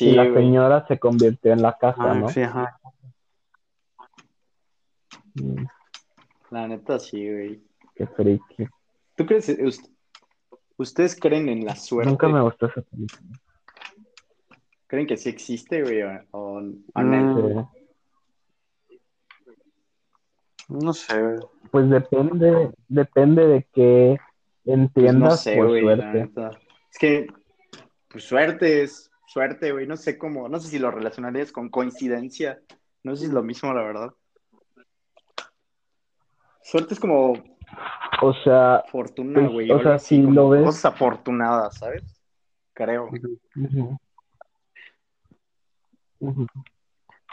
Y 0.00 0.12
la 0.12 0.24
güey. 0.24 0.34
señora 0.44 0.86
se 0.86 0.98
convirtió 0.98 1.52
en 1.52 1.62
la 1.62 1.76
casa, 1.78 2.10
Ah, 2.10 2.14
¿no? 2.14 2.28
sí, 2.28 2.42
ajá. 2.42 2.78
Mm, 5.34 5.64
La 6.50 6.68
neta, 6.68 6.98
sí, 6.98 7.30
güey. 7.30 7.62
qué 7.94 8.06
friki. 8.06 8.66
¿Tú 9.16 9.26
crees, 9.26 9.48
us- 9.62 9.90
ustedes 10.76 11.18
creen 11.18 11.48
en 11.48 11.64
la 11.64 11.76
suerte? 11.76 12.10
Nunca 12.10 12.28
me 12.28 12.40
gustó 12.40 12.66
esa 12.66 12.82
película. 12.82 13.20
¿Creen 14.86 15.06
que 15.06 15.16
sí 15.16 15.28
existe, 15.28 15.82
güey? 15.82 16.02
O, 16.02 16.18
o- 16.32 16.60
no? 17.02 17.72
No 20.68 20.92
sé, 20.92 21.20
güey. 21.22 21.38
Pues 21.70 21.90
depende, 21.90 22.72
depende 22.88 23.46
de 23.46 23.62
qué 23.72 24.18
Pues 24.64 24.76
no 24.76 24.82
entiendas 24.84 25.42
sé, 25.42 25.56
por 25.56 25.66
güey, 25.68 25.82
la 25.84 25.96
suerte. 25.96 26.18
neta. 26.20 26.50
Es 26.90 26.98
que, 26.98 27.26
pues 28.08 28.24
suerte 28.24 28.82
es 28.82 29.10
suerte, 29.34 29.72
güey. 29.72 29.84
No 29.86 29.96
sé 29.96 30.16
cómo, 30.16 30.48
no 30.48 30.60
sé 30.60 30.68
si 30.68 30.78
lo 30.78 30.90
relacionarías 30.92 31.50
con 31.50 31.68
coincidencia. 31.68 32.60
No 33.02 33.14
sé 33.16 33.22
si 33.22 33.26
es 33.26 33.32
lo 33.32 33.42
mismo, 33.42 33.74
la 33.74 33.82
verdad. 33.82 34.12
Suerte 36.62 36.94
es 36.94 37.00
como 37.00 37.32
O 38.22 38.32
sea, 38.44 38.84
fortuna, 38.90 39.40
Pues, 39.40 39.52
güey. 39.52 39.70
o 39.72 39.82
sea, 39.82 39.98
si 39.98 40.22
como 40.22 40.32
lo 40.34 40.48
ves- 40.50 40.64
Cosas 40.64 40.84
afortunadas, 40.86 41.74
¿sabes? 41.78 42.02
Creo. 42.72 43.10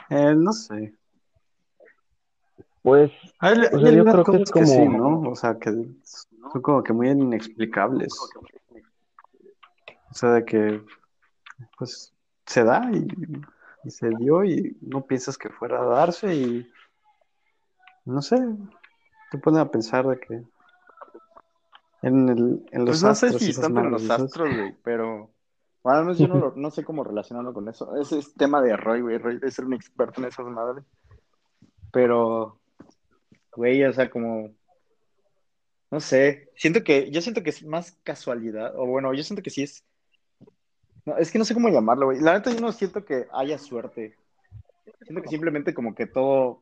Eh, 0.09 0.33
no 0.35 0.51
sé. 0.51 0.93
pues 2.81 3.11
Hay, 3.39 3.53
O 3.59 3.79
sea, 3.79 3.91
yo 3.91 4.03
creo 4.03 4.23
que 4.23 4.37
es 4.41 4.51
que 4.51 4.65
sí, 4.65 4.77
como- 4.85 4.97
¿no? 5.21 5.29
O 5.29 5.35
sea, 5.35 5.57
que 5.59 5.69
son 6.03 6.61
como 6.63 6.83
que 6.83 6.93
muy 6.93 7.09
inexplicables. 7.09 8.11
O 10.09 10.13
sea, 10.13 10.31
de 10.33 10.43
que, 10.45 10.81
pues, 11.77 12.13
se 12.45 12.63
da 12.63 12.89
y, 12.91 13.07
y 13.83 13.91
se 13.91 14.09
dio 14.09 14.43
y 14.43 14.77
no 14.81 15.05
piensas 15.05 15.37
que 15.37 15.49
fuera 15.49 15.81
a 15.81 15.85
darse 15.85 16.35
y, 16.35 16.71
no 18.05 18.21
sé, 18.21 18.37
te 19.31 19.37
pone 19.37 19.59
a 19.59 19.69
pensar 19.71 20.07
de 20.07 20.19
que 20.19 20.43
en, 22.03 22.29
el, 22.29 22.65
en 22.71 22.85
los 22.85 23.01
Pues 23.01 23.03
no 23.03 23.15
sé 23.15 23.27
astros 23.27 23.41
y 23.43 23.53
si 23.53 23.61
tanto 23.61 23.79
en 23.79 23.91
los 23.91 24.09
astros, 24.09 24.55
güey, 24.55 24.75
pero. 24.83 25.31
Bueno, 25.83 25.97
al 25.99 26.05
menos 26.05 26.19
yo 26.19 26.27
no, 26.27 26.37
lo- 26.37 26.53
no 26.55 26.69
sé 26.69 26.83
cómo 26.83 27.03
relacionarlo 27.03 27.53
con 27.53 27.67
eso. 27.67 27.95
Ese 27.97 28.19
es 28.19 28.35
tema 28.35 28.61
de 28.61 28.77
Roy, 28.77 29.01
güey. 29.01 29.17
Roy 29.17 29.39
ser 29.49 29.65
un 29.65 29.73
experto 29.73 30.21
en 30.21 30.27
esas 30.27 30.45
madres. 30.45 30.83
Pero, 31.91 32.59
güey, 33.55 33.83
o 33.83 33.91
sea, 33.91 34.07
como. 34.09 34.51
No 35.89 35.99
sé. 35.99 36.51
Siento 36.55 36.83
que. 36.83 37.09
Yo 37.09 37.19
siento 37.21 37.41
que 37.41 37.49
es 37.49 37.63
más 37.65 37.93
casualidad. 38.03 38.75
O 38.77 38.85
bueno, 38.85 39.11
yo 39.15 39.23
siento 39.23 39.41
que 39.41 39.49
sí 39.49 39.63
es. 39.63 39.83
No, 41.05 41.17
es 41.17 41.31
que 41.31 41.39
no 41.39 41.45
sé 41.45 41.53
cómo 41.53 41.69
llamarlo, 41.69 42.07
güey. 42.07 42.19
La 42.19 42.33
neta, 42.33 42.51
yo 42.51 42.59
no 42.61 42.71
siento 42.71 43.03
que 43.05 43.27
haya 43.33 43.57
suerte. 43.57 44.15
Siento 45.01 45.21
que 45.23 45.29
simplemente 45.29 45.73
como 45.73 45.95
que 45.95 46.05
todo. 46.07 46.61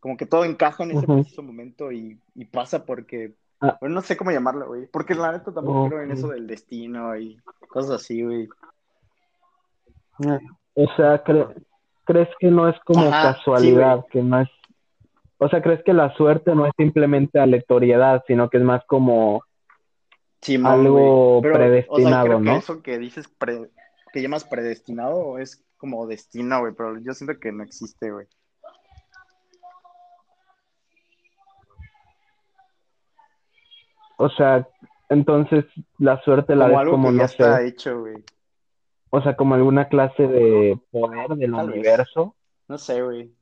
Como 0.00 0.16
que 0.16 0.26
todo 0.26 0.44
encaja 0.44 0.84
en 0.84 0.92
ese 0.92 1.06
preciso 1.06 1.42
momento 1.42 1.90
y, 1.92 2.18
y 2.34 2.44
pasa 2.44 2.84
porque. 2.84 3.34
Ah. 3.60 3.76
Bueno, 3.80 3.96
no 3.96 4.02
sé 4.02 4.16
cómo 4.16 4.30
llamarlo, 4.30 4.68
güey. 4.68 4.86
Porque 4.86 5.14
la 5.14 5.32
neta 5.32 5.52
tampoco 5.52 5.88
creo 5.88 6.02
en 6.02 6.12
eso 6.12 6.28
del 6.28 6.46
destino 6.46 7.16
y 7.16 7.36
cosas 7.68 8.02
así, 8.02 8.22
güey. 8.22 8.48
O 10.74 10.86
sea, 10.96 11.22
cre- 11.24 11.54
¿crees 12.04 12.28
que 12.38 12.50
no 12.50 12.68
es 12.68 12.76
como 12.84 13.08
Ajá, 13.08 13.34
casualidad, 13.34 14.04
que 14.10 14.22
no 14.22 14.40
es, 14.40 14.48
o 15.38 15.48
sea, 15.48 15.62
¿crees 15.62 15.82
que 15.84 15.92
la 15.92 16.14
suerte 16.16 16.54
no 16.54 16.66
es 16.66 16.72
simplemente 16.76 17.38
aleatoriedad, 17.38 18.22
sino 18.26 18.48
que 18.48 18.58
es 18.58 18.64
más 18.64 18.84
como, 18.86 19.42
Simón, 20.40 20.72
Algo. 20.72 21.40
Pero, 21.42 21.54
predestinado, 21.54 22.06
o 22.06 22.08
sea, 22.08 22.22
creo 22.24 22.40
¿no? 22.40 22.52
que 22.52 22.58
eso 22.58 22.82
que 22.82 22.98
dices 22.98 23.28
pre- 23.28 23.70
que 24.12 24.22
llamas 24.22 24.44
predestinado 24.44 25.38
es 25.38 25.64
como 25.76 26.06
destino, 26.06 26.60
güey, 26.60 26.72
pero 26.76 26.98
yo 27.00 27.12
siento 27.14 27.38
que 27.38 27.52
no 27.52 27.62
existe, 27.62 28.10
güey. 28.10 28.26
o 34.16 34.28
sea, 34.30 34.66
entonces 35.08 35.64
la 35.98 36.20
suerte 36.22 36.54
la 36.56 36.64
Como 36.66 36.70
ves 36.70 36.78
algo 36.80 36.92
como, 36.92 37.08
que 37.10 37.14
ya 37.14 37.20
no 37.20 37.24
está 37.26 37.56
sé, 37.58 37.66
hecho, 37.68 38.00
güey. 38.00 38.24
o 39.10 39.22
sea, 39.22 39.36
como 39.36 39.54
alguna 39.54 39.88
clase 39.88 40.26
de 40.26 40.78
poder 40.90 41.28
del 41.36 41.52
Tal 41.52 41.66
vez. 41.68 41.76
universo, 41.76 42.34
No 42.68 42.78
sé, 42.78 43.02
güey. 43.02 43.32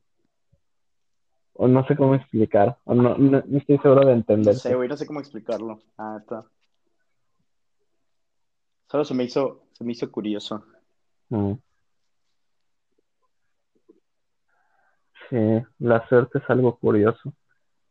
o 1.54 1.66
no 1.68 1.86
sé 1.86 1.96
cómo 1.96 2.14
explicar, 2.14 2.76
o 2.84 2.94
no, 2.94 3.16
no, 3.16 3.42
no 3.46 3.58
estoy 3.58 3.78
seguro 3.78 4.00
de 4.00 4.06
No 4.12 4.12
entender. 4.12 4.54
sé, 4.54 4.74
güey, 4.74 4.88
no 4.88 4.96
sé 4.96 5.06
cómo 5.06 5.20
explicarlo. 5.20 5.80
Ah, 5.96 6.18
está. 6.20 6.44
Solo 8.90 9.04
se 9.04 9.14
me 9.14 9.24
hizo, 9.24 9.62
se 9.72 9.84
me 9.84 9.92
hizo 9.92 10.10
curioso. 10.10 10.64
Mm. 11.28 11.54
Sí, 15.28 15.36
la 15.80 16.06
suerte 16.08 16.38
es 16.38 16.44
algo 16.48 16.76
curioso, 16.76 17.34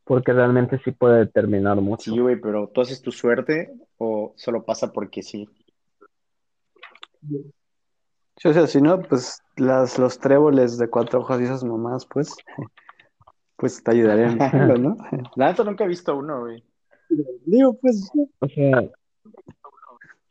porque 0.05 0.31
realmente 0.31 0.79
sí 0.85 0.91
puede 0.91 1.19
determinar 1.19 1.75
mucho. 1.81 2.11
Sí, 2.11 2.17
güey, 2.17 2.39
pero 2.39 2.69
¿tú 2.69 2.81
haces 2.81 3.01
tu 3.01 3.11
suerte 3.11 3.73
o 3.97 4.33
solo 4.37 4.63
pasa 4.63 4.93
porque 4.93 5.21
sí? 5.21 5.49
sí, 8.37 8.47
o 8.47 8.53
sea, 8.53 8.67
si 8.67 8.81
no, 8.81 9.01
pues 9.01 9.43
las, 9.57 9.99
los 9.99 10.17
tréboles 10.19 10.77
de 10.77 10.89
cuatro 10.89 11.19
hojas 11.19 11.41
y 11.41 11.43
esas 11.43 11.63
mamás, 11.65 12.05
pues, 12.05 12.33
pues 13.57 13.83
te 13.83 13.91
ayudarían 13.91 14.37
¿no? 14.81 14.95
La 15.35 15.47
neta 15.47 15.65
nunca 15.65 15.83
he 15.83 15.87
visto 15.89 16.15
uno, 16.15 16.41
güey. 16.41 16.63
Digo, 17.45 17.77
pues, 17.81 18.09
O 18.39 18.47
sea, 18.47 18.89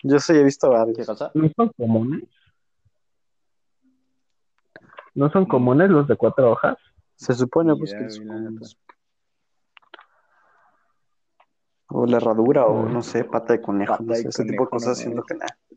yo 0.04 0.18
sí 0.20 0.32
he 0.34 0.42
visto 0.44 0.68
¿Qué 0.70 0.76
varios. 0.76 1.06
cosa? 1.06 1.30
¿no 1.34 1.48
son 1.56 1.68
comunes? 1.76 2.22
¿No 5.14 5.30
son 5.30 5.42
No. 5.42 5.48
comunes 5.48 5.90
los 5.90 6.06
de 6.08 6.16
cuatro 6.16 6.52
hojas? 6.52 6.76
Se 7.16 7.32
supone, 7.34 7.74
pues, 7.76 7.94
que 7.94 8.08
son 8.10 8.26
comunes. 8.28 8.76
O 11.88 12.06
la 12.06 12.16
herradura, 12.16 12.66
o 12.66 12.88
Mm. 12.88 12.92
no 12.92 13.02
sé, 13.02 13.24
pata 13.24 13.52
de 13.54 13.60
conejo, 13.62 13.92
Pata 13.92 14.04
no 14.04 14.12
de 14.14 14.22
sé, 14.22 14.28
ese 14.28 14.44
tipo 14.44 14.64
de 14.64 14.70
cosas, 14.70 14.88
no 14.88 14.94
siento 14.96 15.16
mames. 15.22 15.26
que 15.28 15.34
nada. 15.34 15.58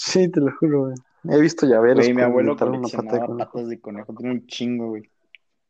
Sí, 0.00 0.30
te 0.30 0.40
lo 0.40 0.52
juro, 0.58 0.80
güey. 0.86 0.94
He 1.24 1.40
visto 1.40 1.66
llaveros 1.66 1.96
Güey, 1.96 2.14
mi 2.14 2.22
abuelo 2.22 2.52
una 2.52 2.58
pata 2.60 2.70
de 2.70 2.78
coleccionaba 2.78 3.26
conejo. 3.26 3.52
patas 3.52 3.68
de 3.68 3.80
conejo, 3.80 4.14
tiene 4.14 4.32
un 4.32 4.46
chingo, 4.46 4.88
güey. 4.90 5.10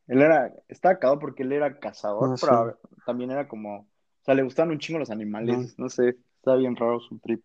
Él 0.07 0.21
era, 0.21 0.53
estaba 0.67 0.99
cagado 0.99 1.19
porque 1.19 1.41
él 1.43 1.51
era 1.51 1.79
cazador, 1.79 2.31
Ah, 2.33 2.37
sí. 2.37 2.45
pero 2.45 2.79
también 3.05 3.31
era 3.31 3.47
como, 3.47 3.79
o 3.79 3.87
sea, 4.23 4.35
le 4.35 4.43
gustaban 4.43 4.71
un 4.71 4.77
chingo 4.79 4.99
los 4.99 5.09
animales, 5.09 5.77
no 5.79 5.89
sé, 5.89 6.15
estaba 6.39 6.57
bien 6.57 6.75
raro 6.75 6.99
su 6.99 7.19
trip. 7.19 7.43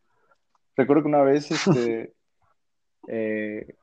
Recuerdo 0.77 1.03
que 1.03 1.09
una 1.09 1.23
vez, 1.23 1.51
este, 1.51 2.15
eh, 3.09 3.77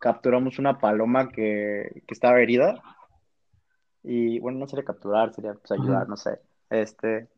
capturamos 0.00 0.58
una 0.58 0.78
paloma 0.78 1.28
que, 1.28 2.02
que 2.06 2.14
estaba 2.14 2.40
herida 2.40 2.82
y, 4.02 4.38
bueno, 4.40 4.58
no 4.58 4.66
sería 4.66 4.84
capturar, 4.84 5.32
sería 5.32 5.54
pues 5.54 5.72
ayudar, 5.72 6.08
no 6.08 6.16
sé, 6.16 6.40
este, 6.70 7.28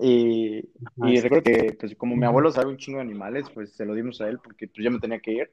y, 0.00 0.58
y 0.96 1.20
recuerdo 1.20 1.44
que, 1.44 1.76
pues, 1.78 1.96
como 1.96 2.14
mi 2.14 2.26
abuelo 2.26 2.52
sabe 2.52 2.68
un 2.68 2.76
chingo 2.76 2.98
de 2.98 3.04
animales, 3.04 3.46
pues 3.52 3.74
se 3.74 3.84
lo 3.84 3.94
dimos 3.94 4.20
a 4.20 4.28
él 4.28 4.38
porque 4.38 4.68
pues, 4.68 4.84
yo 4.84 4.90
me 4.90 5.00
tenía 5.00 5.20
que 5.20 5.32
ir. 5.32 5.52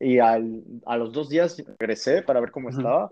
Y 0.00 0.18
al, 0.20 0.62
a 0.86 0.96
los 0.96 1.12
dos 1.12 1.28
días 1.28 1.62
regresé 1.78 2.22
para 2.22 2.40
ver 2.40 2.50
cómo 2.50 2.70
estaba. 2.70 3.10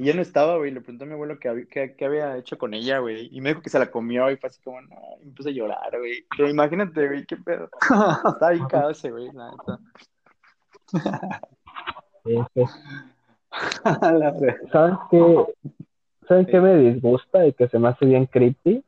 Y 0.00 0.04
ya 0.04 0.14
no 0.14 0.22
estaba, 0.22 0.56
güey. 0.56 0.70
Le 0.70 0.80
pregunté 0.80 1.04
a 1.04 1.06
mi 1.08 1.12
abuelo 1.12 1.38
qué, 1.38 1.50
hab- 1.50 1.68
qué, 1.68 1.94
qué 1.94 2.04
había 2.06 2.34
hecho 2.38 2.56
con 2.56 2.72
ella, 2.72 3.00
güey. 3.00 3.28
Y 3.32 3.42
me 3.42 3.50
dijo 3.50 3.60
que 3.60 3.68
se 3.68 3.78
la 3.78 3.90
comió 3.90 4.30
y 4.30 4.36
fue 4.38 4.48
así 4.48 4.58
como, 4.62 4.80
no, 4.80 4.96
y 5.20 5.26
me 5.26 5.32
puse 5.32 5.50
a 5.50 5.52
llorar, 5.52 5.90
güey. 5.98 6.24
Pero 6.34 6.48
imagínate, 6.48 7.06
güey, 7.06 7.26
qué 7.26 7.36
pedo. 7.36 7.68
Estaba 7.82 8.50
bien 8.52 8.64
cagado 8.70 8.90
ese, 8.92 9.10
güey, 9.10 9.30
la 9.32 9.50
neta. 9.50 9.78
¿Saben 14.72 14.96
qué? 15.10 15.44
¿Saben 16.28 16.46
qué 16.46 16.60
me 16.60 16.76
disgusta 16.76 17.46
y 17.46 17.52
que 17.52 17.68
se 17.68 17.78
me 17.78 17.88
hace 17.88 18.06
bien 18.06 18.24
creepy? 18.24 18.82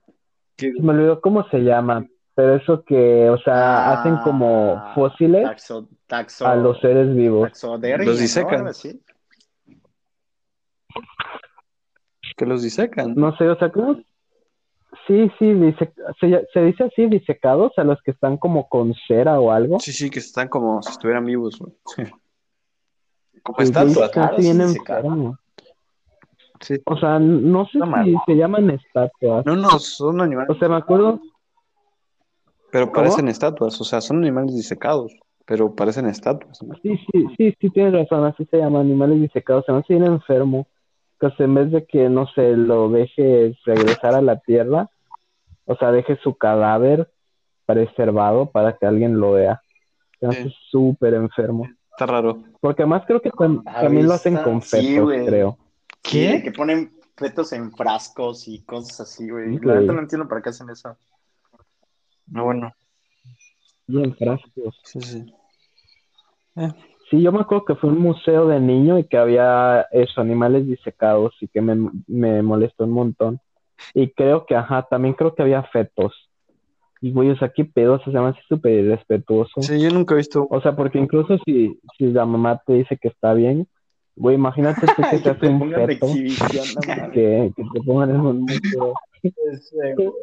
Me 0.81 0.93
olvidó 0.93 1.21
cómo 1.21 1.47
se 1.51 1.59
llama, 1.59 2.07
pero 2.35 2.55
eso 2.57 2.85
que, 2.85 3.29
o 3.29 3.37
sea, 3.39 4.01
hacen 4.01 4.17
como 4.19 4.77
Ah, 4.79 4.93
fósiles 4.95 5.45
Taxo, 5.45 5.89
taxo, 6.07 6.47
a 6.47 6.55
los 6.57 6.81
seres 6.81 7.15
vivos. 7.15 7.51
Los 7.63 7.81
¿no? 7.81 8.13
disecan. 8.15 8.67
Así. 8.69 9.03
Que 12.37 12.47
los 12.47 12.63
disecan. 12.63 13.15
No 13.15 13.37
sé, 13.37 13.49
o 13.49 13.57
sea, 13.59 13.71
¿cómo? 13.71 13.97
Sí, 15.07 15.31
sí, 15.39 15.53
dice, 15.55 15.93
se, 16.21 16.47
se 16.53 16.61
dice 16.63 16.85
así, 16.85 17.07
disecados, 17.07 17.73
a 17.79 17.85
los 17.85 18.01
que 18.03 18.11
están 18.11 18.37
como 18.37 18.69
con 18.69 18.95
cera 19.09 19.41
o 19.41 19.51
algo. 19.51 19.81
Sí, 19.81 19.93
sí, 19.93 20.11
que 20.11 20.19
están 20.19 20.49
como 20.49 20.83
si 20.83 20.91
estuvieran 20.93 21.25
vivos, 21.25 21.59
güey. 21.59 21.73
Sí. 21.97 22.03
Como 23.43 23.59
Sí, 23.59 23.65
estatuas. 23.65 24.11
sí. 26.61 26.81
O 26.85 26.97
sea, 26.97 27.19
no 27.19 27.67
sé 27.67 27.79
si 28.05 28.15
se 28.27 28.35
llaman 28.37 28.71
estatuas. 28.71 29.45
No, 29.47 29.57
no, 29.57 29.71
son 29.79 30.21
animales. 30.21 30.51
O 30.55 30.59
sea, 30.59 30.69
me 30.69 30.77
acuerdo, 30.77 31.21
Pero 32.71 32.87
¿Cómo? 32.87 32.95
parecen 32.95 33.29
estatuas, 33.29 33.81
o 33.81 33.85
sea, 33.85 34.01
son 34.01 34.19
animales 34.19 34.55
disecados, 34.55 35.13
pero 35.45 35.75
parecen 35.75 36.07
estatuas. 36.07 36.63
¿no? 36.63 36.75
sí, 36.83 36.97
sí, 37.11 37.27
sí, 37.37 37.57
sí, 37.61 37.71
tienes 37.71 37.93
razón, 37.93 38.25
así 38.25 38.45
se 38.47 38.59
llaman 38.59 38.83
animales 38.83 39.21
disecados. 39.21 39.65
Se 39.67 39.73
me 39.73 39.79
hace 39.79 39.95
bien 39.95 40.05
enfermo. 40.07 40.67
O 41.27 41.31
sea, 41.31 41.47
en 41.47 41.55
vez 41.55 41.71
de 41.71 41.87
que, 41.87 42.09
no 42.09 42.27
sé, 42.29 42.57
lo 42.57 42.89
deje 42.91 43.57
regresar 43.65 44.15
a 44.15 44.21
la 44.23 44.41
tierra, 44.41 44.91
o 45.67 45.77
sea, 45.77 45.93
deje 45.93 46.17
su 46.17 46.35
cadáver 46.37 47.11
preservado 47.65 48.47
para 48.51 48.77
que 48.77 48.87
alguien 48.87 49.19
lo 49.21 49.33
vea. 49.33 49.63
Se 50.19 50.27
hace 50.27 50.45
Sí. 50.45 50.55
súper 50.71 51.15
enfermo. 51.15 51.69
Está 51.91 52.07
raro. 52.07 52.43
Porque 52.61 52.83
además 52.83 53.05
creo 53.07 53.21
que 53.21 53.31
tam- 53.31 53.63
Ah, 53.67 53.83
también 53.83 54.07
lo 54.09 54.15
hacen 54.15 54.37
con 54.39 54.61
sí, 54.63 54.77
fetos, 54.95 55.05
güey. 55.05 55.27
creo. 55.27 55.59
Sí, 56.03 56.19
¿Qué? 56.27 56.43
que 56.43 56.53
ponen 56.53 56.93
fetos 57.17 57.53
en 57.53 57.71
frascos 57.73 58.49
y 58.49 58.63
cosas 58.65 59.01
así, 59.03 59.31
güey. 59.31 59.59
Sí, 59.59 59.65
La 59.65 59.81
neta 59.81 59.93
no 59.93 60.01
entiendo 60.01 60.27
para 60.29 60.43
qué 60.43 60.49
hacen 60.51 60.71
eso. 60.71 60.97
No, 62.27 62.45
bueno. 62.47 62.73
Y 63.87 64.03
en 64.03 64.15
frascos. 64.17 64.81
Sí, 64.85 65.01
sí. 65.01 65.35
Sí, 67.13 67.21
yo 67.21 67.31
me 67.31 67.41
acuerdo 67.41 67.67
que 67.67 67.75
fue 67.75 67.91
un 67.91 67.99
museo 67.99 68.49
de 68.49 68.59
niño 68.59 68.99
y 68.99 69.05
que 69.05 69.19
había 69.19 69.87
eso, 69.93 70.23
animales 70.23 70.67
disecados 70.67 71.35
y 71.43 71.49
que 71.49 71.61
me, 71.61 71.91
me 72.07 72.41
molestó 72.41 72.85
un 72.85 72.93
montón. 72.93 73.39
Y 73.93 74.09
creo 74.13 74.47
que, 74.47 74.57
ajá, 74.57 74.87
también 74.89 75.13
creo 75.13 75.35
que 75.35 75.43
había 75.43 75.63
fetos. 75.65 76.31
Y 77.03 77.13
güey, 77.13 77.29
o 77.29 77.37
sea, 77.37 77.51
qué 77.51 77.67
pedo, 77.67 77.97
o 77.97 77.99
sea, 77.99 78.15
se 78.15 78.19
me 78.19 78.29
hace 78.29 78.41
súper 78.49 78.73
irrespetuoso. 78.73 79.61
Sí, 79.61 79.79
yo 79.79 79.91
nunca 79.91 80.15
he 80.15 80.17
visto. 80.17 80.47
O 80.49 80.63
sea, 80.63 80.75
porque 80.75 80.99
incluso 80.99 81.37
si, 81.45 81.79
si 81.99 82.07
la 82.07 82.25
mamá 82.25 82.63
te 82.67 82.73
dice 82.73 82.97
que 82.97 83.09
está 83.09 83.35
bien, 83.35 83.69
güey, 84.17 84.37
imagínate 84.37 84.87
tú 84.87 85.03
que 85.03 85.19
se 85.19 85.29
hace 85.29 85.35
te 85.35 85.49
un 85.49 85.71
feto, 85.71 86.07
que, 87.13 87.53
que 87.55 87.63
te 87.75 87.81
pongan 87.85 88.09
en 88.09 88.21
un 88.21 88.41
museo. 88.41 88.95
Feto 89.21 90.15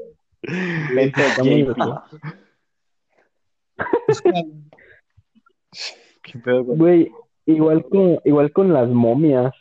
¿Qué 6.24 6.40
pedo 6.40 6.64
Güey, 6.64 7.12
igual 7.46 7.86
con, 7.86 8.20
igual 8.26 8.52
con 8.52 8.74
las 8.74 8.90
momias. 8.90 9.54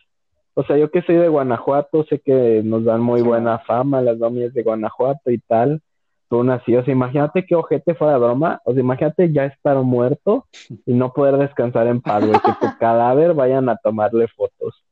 O 0.55 0.65
sea, 0.65 0.77
yo 0.77 0.91
que 0.91 1.03
soy 1.03 1.17
de 1.17 1.29
Guanajuato, 1.29 2.05
sé 2.05 2.19
que 2.19 2.63
nos 2.65 2.85
dan 2.85 3.01
muy 3.01 3.21
Sí. 3.21 3.27
buena 3.27 3.61
fama 3.61 4.03
las 4.03 4.19
momias 4.19 4.53
de 4.55 4.63
Guanajuato 4.63 5.31
y 5.31 5.39
tal. 5.39 5.81
Aún 6.31 6.51
así, 6.51 6.77
o 6.77 6.85
sea, 6.85 6.93
imagínate 6.93 7.47
qué 7.47 7.55
ojete 7.55 7.95
fuera 7.95 8.19
broma. 8.19 8.61
O 8.65 8.73
sea, 8.73 8.81
imagínate 8.81 9.33
ya 9.33 9.47
estar 9.47 9.77
muerto 9.83 10.47
y 10.85 10.93
no 10.93 11.13
poder 11.13 11.39
descansar 11.39 11.87
en 11.87 12.03
paz, 12.03 12.27
güey. 12.27 12.39
Que 12.41 12.53
tu 12.61 12.67
cadáver 12.81 13.35
vayan 13.35 13.69
a 13.69 13.77
tomarle 13.77 14.29
fotos. 14.29 14.85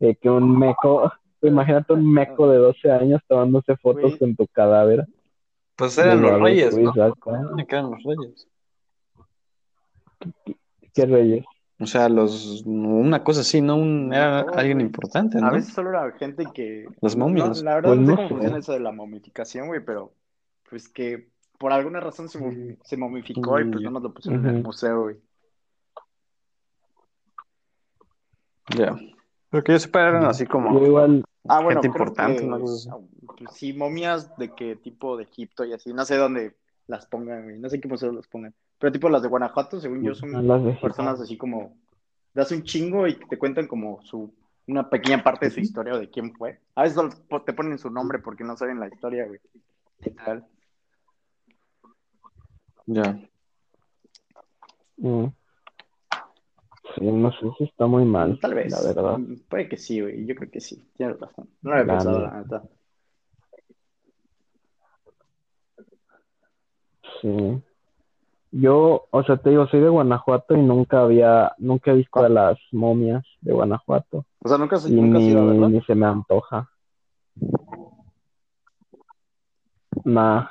Eh, 0.00 0.16
que 0.16 0.28
un 0.28 0.58
meco, 0.58 1.12
imagínate 1.42 1.92
un 1.92 2.10
meco 2.12 2.48
de 2.50 2.58
12 2.58 2.90
años 2.90 3.20
tomándose 3.28 3.76
fotos 3.76 4.16
con 4.16 4.34
tu 4.34 4.46
cadáver. 4.48 5.06
Pues 5.76 5.96
eran 5.98 6.22
los 6.22 6.40
reyes, 6.40 6.76
¿no? 6.76 6.92
Que 6.92 7.00
eran 7.68 7.90
los 7.90 8.02
reyes. 8.02 8.48
¿Qué 10.96 11.06
reyes? 11.06 11.44
O 11.78 11.86
sea, 11.86 12.08
los. 12.08 12.62
Una 12.64 13.22
cosa 13.22 13.42
así, 13.42 13.60
¿no? 13.60 13.76
Un, 13.76 14.12
era 14.12 14.44
No, 14.44 14.52
alguien 14.54 14.78
güey. 14.78 14.86
importante, 14.86 15.36
A 15.38 15.42
¿no? 15.42 15.52
veces 15.52 15.74
solo 15.74 15.90
era 15.90 16.10
gente 16.12 16.46
que... 16.54 16.86
Las 17.02 17.14
momias. 17.16 17.58
No, 17.62 17.64
la 17.64 17.74
verdad 17.76 17.90
Pues 17.90 18.00
no 18.00 18.06
sé 18.06 18.10
no 18.10 18.16
cómo 18.16 18.28
sé. 18.28 18.34
funciona 18.34 18.58
eso 18.58 18.72
de 18.72 18.80
la 18.80 18.92
momificación, 18.92 19.68
güey, 19.68 19.84
pero 19.84 20.14
pues 20.70 20.88
que 20.88 21.28
por 21.58 21.72
alguna 21.72 22.00
razón 22.00 22.28
se, 22.30 22.78
se 22.82 22.96
momificó 22.96 23.60
y 23.60 23.64
pues 23.64 23.80
nada 23.82 23.90
más 23.90 24.02
lo 24.02 24.14
pusieron 24.14 24.46
en 24.48 24.56
el 24.56 24.62
museo, 24.62 25.02
güey. 25.02 25.16
Ya. 28.76 28.96
Pero 29.50 29.62
que 29.64 29.72
yo 29.72 29.78
sepa, 29.78 30.00
eran 30.08 30.24
así 30.24 30.46
como. 30.46 30.78
Yo 30.80 30.86
igual, 30.86 31.24
Ah, 31.48 31.60
bueno, 31.62 31.80
Gente 31.80 31.86
importante, 31.86 32.42
que, 32.42 32.48
pues, 32.58 32.88
sí, 33.52 33.72
momias 33.72 34.36
de 34.36 34.52
qué 34.52 34.74
tipo 34.74 35.16
de 35.16 35.22
Egipto 35.24 35.64
y 35.64 35.72
así, 35.72 35.92
no 35.92 36.04
sé 36.04 36.16
dónde 36.16 36.56
las 36.88 37.06
pongan, 37.06 37.44
güey, 37.44 37.58
no 37.60 37.68
sé 37.68 37.80
qué 37.80 37.86
museo 37.86 38.10
las 38.10 38.26
pongan, 38.26 38.52
pero 38.78 38.92
tipo 38.92 39.08
las 39.08 39.22
de 39.22 39.28
Guanajuato, 39.28 39.80
según 39.80 40.02
yo, 40.02 40.14
son 40.14 40.46
las 40.46 40.64
de 40.64 40.72
personas 40.74 41.20
así 41.20 41.36
como, 41.36 41.76
das 42.34 42.50
un 42.52 42.62
chingo 42.62 43.06
y 43.06 43.14
te 43.14 43.38
cuentan 43.38 43.66
como 43.66 44.02
su, 44.02 44.32
una 44.66 44.88
pequeña 44.88 45.22
parte 45.22 45.46
de 45.46 45.52
su 45.52 45.60
historia 45.60 45.94
o 45.94 45.98
de 45.98 46.10
quién 46.10 46.32
fue. 46.34 46.60
A 46.74 46.82
veces 46.82 46.98
te 47.44 47.52
ponen 47.52 47.78
su 47.78 47.90
nombre 47.90 48.18
porque 48.18 48.44
no 48.44 48.56
saben 48.56 48.80
la 48.80 48.88
historia, 48.88 49.26
güey. 49.26 49.40
Literal. 50.00 50.46
Ya. 52.86 53.18
Mm. 54.98 55.26
Sí, 56.94 57.04
no 57.04 57.32
sé 57.32 57.46
si 57.58 57.64
está 57.64 57.86
muy 57.86 58.04
mal, 58.04 58.38
Tal 58.40 58.54
vez. 58.54 58.72
la 58.72 58.80
verdad. 58.80 59.18
Mm, 59.18 59.36
Puede 59.48 59.68
que 59.68 59.76
sí, 59.76 60.00
güey. 60.00 60.24
Yo 60.24 60.34
creo 60.34 60.50
que 60.50 60.60
sí. 60.60 60.82
Tienes 60.96 61.18
razón. 61.18 61.48
No 61.62 61.70
lo 61.70 61.76
había 61.76 61.86
La 61.86 61.98
pensado, 61.98 62.20
la 62.20 62.40
neta. 62.40 62.62
Sí. 67.20 67.62
Yo, 68.58 69.04
o 69.10 69.22
sea, 69.24 69.36
te 69.36 69.50
digo, 69.50 69.66
soy 69.66 69.80
de 69.80 69.88
Guanajuato 69.90 70.54
y 70.56 70.62
nunca 70.62 71.02
había, 71.02 71.52
nunca 71.58 71.90
he 71.90 71.96
visto 71.96 72.20
a 72.20 72.28
las 72.30 72.58
momias 72.72 73.22
de 73.42 73.52
Guanajuato. 73.52 74.24
O 74.42 74.48
sea, 74.48 74.56
nunca, 74.56 74.78
se- 74.78 74.88
Y 74.90 74.94
nunca 74.94 75.18
has 75.18 75.24
ni, 75.24 75.30
ido 75.30 75.42
a 75.42 75.44
verlo. 75.46 75.68
ni 75.68 75.82
se 75.82 75.94
me 75.94 76.06
antoja. 76.06 76.70
Nah. 80.04 80.46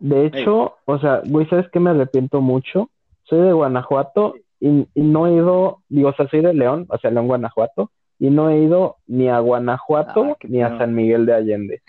De 0.00 0.26
hecho, 0.26 0.76
o 0.84 0.98
sea, 0.98 1.22
güey, 1.26 1.46
¿sabes 1.48 1.66
qué 1.70 1.80
me 1.80 1.90
arrepiento 1.90 2.40
mucho? 2.40 2.90
Soy 3.24 3.40
de 3.40 3.52
Guanajuato 3.52 4.34
y, 4.60 4.86
y 4.94 5.02
no 5.02 5.26
he 5.26 5.34
ido, 5.34 5.80
digo, 5.88 6.10
o 6.10 6.14
sea, 6.14 6.28
soy 6.28 6.40
de 6.42 6.54
León, 6.54 6.86
o 6.88 6.98
sea, 6.98 7.10
León, 7.10 7.26
Guanajuato, 7.26 7.90
y 8.18 8.30
no 8.30 8.48
he 8.50 8.58
ido 8.62 8.96
ni 9.06 9.28
a 9.28 9.38
Guanajuato 9.40 10.24
Ah, 10.24 10.36
ni 10.48 10.62
a. 10.62 10.78
San 10.78 10.94
Miguel 10.94 11.26
de 11.26 11.34
Allende. 11.34 11.82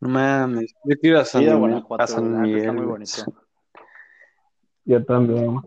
No 0.00 0.08
mames. 0.10 0.74
Yo 0.84 0.96
quiero 0.98 1.16
ir 1.16 1.22
a 1.22 1.24
Sí, 1.24 1.44
San, 1.46 1.58
Guanajuato, 1.60 2.02
a 2.02 2.06
San 2.06 2.42
neta, 2.42 2.58
está 2.58 2.72
muy 2.72 2.86
bonito. 2.86 3.22
Yo 4.84 5.04
también. 5.04 5.60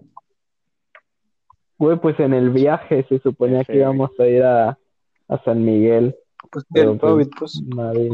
Güey, 1.78 2.00
pues 2.00 2.20
en 2.20 2.34
el 2.34 2.50
viaje 2.50 3.06
se 3.08 3.20
suponía 3.20 3.64
que 3.64 3.78
íbamos 3.78 4.10
a 4.20 4.26
ir 4.26 4.44
a, 4.44 4.80
a 5.28 5.44
San 5.44 5.64
Miguel, 5.64 6.16
Pues 6.52 6.66
pero 6.74 6.94
el 6.94 7.00
pues, 7.00 7.12
COVID, 7.12 7.30
pues. 7.38 7.62
nadie, 7.76 8.10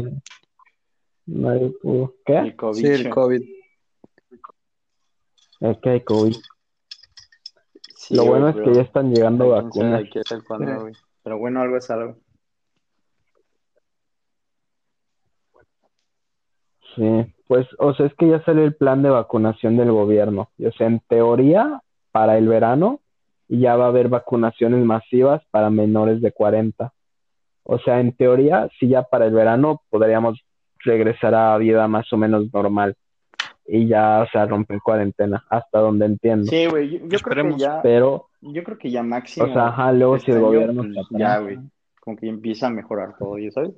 nadie 1.26 1.72
pudo. 1.80 2.14
¿Qué? 2.26 2.38
El 2.38 2.56
COVID. 2.56 2.80
Sí, 2.80 2.86
el 2.86 3.10
COVID. 3.10 3.42
Es 5.60 5.78
que 5.78 5.90
hay 5.90 6.00
COVID. 6.02 6.34
Sí, 7.96 8.16
Lo 8.16 8.24
güey, 8.24 8.40
bueno 8.40 8.48
es 8.50 8.56
que 8.56 8.74
ya 8.74 8.82
están 8.82 9.14
llegando 9.14 9.48
vacunas. 9.48 10.02
Sí. 10.12 10.20
Pero 11.22 11.38
bueno, 11.38 11.62
algo 11.62 11.78
es 11.78 11.90
algo. 11.90 12.18
Sí, 16.96 17.34
pues, 17.46 17.66
o 17.78 17.94
sea, 17.94 18.06
es 18.06 18.14
que 18.14 18.28
ya 18.28 18.42
salió 18.44 18.64
el 18.64 18.74
plan 18.74 19.02
de 19.02 19.10
vacunación 19.10 19.76
del 19.76 19.92
gobierno. 19.92 20.50
Y, 20.58 20.66
o 20.66 20.72
sea, 20.72 20.86
en 20.86 21.00
teoría, 21.08 21.80
para 22.12 22.38
el 22.38 22.48
verano, 22.48 23.00
ya 23.48 23.76
va 23.76 23.86
a 23.86 23.88
haber 23.88 24.08
vacunaciones 24.08 24.84
masivas 24.84 25.42
para 25.50 25.70
menores 25.70 26.20
de 26.22 26.32
40. 26.32 26.92
O 27.64 27.78
sea, 27.78 28.00
en 28.00 28.12
teoría, 28.16 28.68
sí 28.78 28.88
ya 28.88 29.02
para 29.02 29.26
el 29.26 29.34
verano 29.34 29.82
podríamos 29.90 30.40
regresar 30.80 31.34
a 31.34 31.56
vida 31.58 31.86
más 31.88 32.12
o 32.12 32.16
menos 32.16 32.52
normal. 32.52 32.94
Y 33.66 33.86
ya, 33.88 34.22
o 34.22 34.26
sea, 34.30 34.44
romper 34.46 34.78
cuarentena, 34.80 35.44
hasta 35.48 35.78
donde 35.78 36.04
entiendo. 36.04 36.46
Sí, 36.46 36.66
güey. 36.66 36.90
Yo, 36.90 36.98
yo 36.98 37.00
creo 37.00 37.08
que 37.08 37.16
Esperemos. 37.16 37.60
ya, 37.60 37.80
Pero, 37.82 38.28
yo 38.42 38.62
creo 38.62 38.76
que 38.76 38.90
ya 38.90 39.02
máximo. 39.02 39.46
o 39.46 39.52
sea, 39.52 39.68
ajá, 39.68 39.92
luego 39.92 40.16
este 40.16 40.26
si 40.26 40.32
el 40.32 40.38
año, 40.38 40.46
gobierno 40.46 40.82
pues, 40.82 41.06
ya, 41.10 41.38
güey. 41.38 41.58
Como 42.00 42.16
que 42.18 42.28
empieza 42.28 42.66
a 42.66 42.70
mejorar 42.70 43.16
todo, 43.18 43.38
¿ya 43.38 43.50
sabes? 43.50 43.72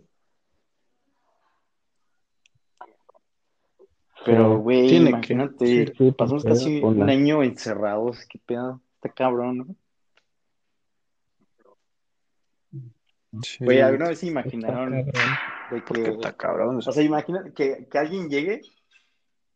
Pero, 4.26 4.56
Sí. 4.56 4.62
güey, 4.62 4.88
que- 4.88 4.96
imagínate, 4.96 5.86
sí, 5.86 5.92
sí, 5.96 6.10
pasamos 6.10 6.44
casi 6.44 6.82
un 6.82 7.08
año 7.08 7.44
encerrados, 7.44 8.26
qué 8.28 8.40
pedo, 8.44 8.80
está 8.96 9.08
cabrón, 9.10 9.58
¿no? 9.58 9.66
Sí, 13.42 13.64
Güey, 13.64 13.78
la 13.78 13.86
¿alguna 13.86 14.08
vez 14.08 14.18
se 14.18 14.26
imaginaron 14.26 14.90
de 15.70 15.82
que, 15.84 16.08
está 16.10 16.32
cabrón. 16.32 16.78
o 16.78 16.82
sea, 16.82 16.90
o 16.90 16.94
sea, 16.94 17.04
imagina 17.04 17.52
que, 17.54 17.86
que 17.88 17.98
alguien 17.98 18.28
llegue 18.28 18.62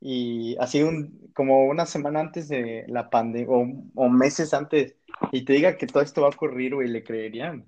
y 0.01 0.57
así 0.61 0.83
un, 0.83 1.31
como 1.35 1.64
una 1.66 1.85
semana 1.85 2.21
antes 2.21 2.49
de 2.49 2.85
la 2.87 3.11
pandemia, 3.11 3.49
o, 3.51 3.66
o 3.95 4.09
meses 4.09 4.55
antes, 4.55 4.95
y 5.33 5.45
te 5.45 5.55
diga 5.55 5.77
que 5.77 5.87
todo 5.89 6.03
esto 6.03 6.21
va 6.23 6.29
a 6.29 6.31
ocurrir, 6.31 6.77
güey, 6.77 6.89
le 6.89 7.03
creerían. 7.03 7.66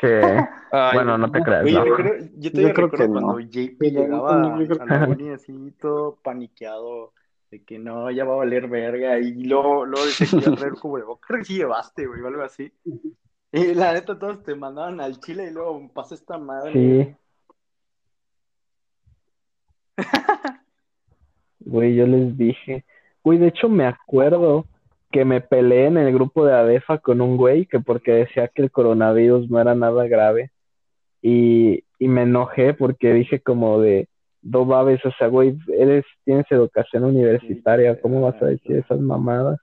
Que, 0.00 0.20
Ay, 0.72 0.94
bueno, 0.94 1.18
no 1.18 1.30
te 1.30 1.42
creas, 1.42 1.64
no. 1.64 1.84
yo, 1.84 1.94
creo, 1.94 2.14
yo 2.36 2.50
Yo 2.50 2.72
creo 2.72 2.90
que 2.90 3.08
no. 3.08 3.12
cuando 3.12 3.40
JP 3.40 3.78
Yo 3.80 3.90
llegaba 3.90 4.28
creo 4.66 4.82
a 4.82 4.86
la 4.86 5.08
uni 5.08 5.28
así 5.30 5.52
todo 5.80 6.18
paniqueado 6.22 7.12
de 7.50 7.62
que 7.64 7.78
no, 7.78 8.10
ya 8.10 8.24
va 8.24 8.34
a 8.34 8.38
valer 8.38 8.68
verga 8.68 9.18
y 9.18 9.44
luego, 9.44 9.84
luego 9.84 10.06
decía 10.06 10.26
que 10.30 10.36
iba 10.36 10.52
a 10.52 10.56
traer 10.56 10.72
cubrebocas. 10.80 11.26
Creo 11.26 11.38
que 11.40 11.44
sí 11.44 11.56
llevaste, 11.58 12.06
güey, 12.06 12.20
o 12.22 12.28
algo 12.28 12.42
así. 12.42 12.72
Y 13.52 13.74
la 13.74 13.92
neta 13.92 14.18
todos 14.18 14.42
te 14.42 14.54
mandaban 14.54 15.00
al 15.00 15.18
chile 15.20 15.48
y 15.48 15.52
luego 15.52 15.90
pasa 15.92 16.14
esta 16.14 16.38
madre. 16.38 16.72
Sí. 16.72 17.16
Güey, 21.62 21.94
yo 21.94 22.06
les 22.06 22.36
dije. 22.38 22.84
Güey, 23.22 23.38
de 23.38 23.48
hecho 23.48 23.68
me 23.68 23.86
acuerdo 23.86 24.64
que 25.10 25.24
me 25.24 25.40
peleé 25.40 25.86
en 25.86 25.98
el 25.98 26.12
grupo 26.12 26.44
de 26.44 26.54
ADEFA 26.54 26.98
con 26.98 27.20
un 27.20 27.36
güey 27.36 27.66
que 27.66 27.80
porque 27.80 28.12
decía 28.12 28.48
que 28.48 28.62
el 28.62 28.70
coronavirus 28.70 29.50
no 29.50 29.60
era 29.60 29.74
nada 29.74 30.06
grave. 30.06 30.50
Y, 31.22 31.84
y 31.98 32.08
me 32.08 32.22
enojé 32.22 32.74
porque 32.74 33.12
dije 33.12 33.40
como 33.40 33.80
de, 33.80 34.08
no 34.42 34.64
babes, 34.64 35.04
o 35.04 35.10
sea, 35.12 35.26
güey, 35.26 35.58
eres, 35.76 36.04
tienes 36.24 36.46
educación 36.50 37.04
universitaria, 37.04 38.00
¿cómo 38.00 38.22
vas 38.22 38.40
a 38.42 38.46
decir 38.46 38.76
esas 38.76 39.00
mamadas? 39.00 39.58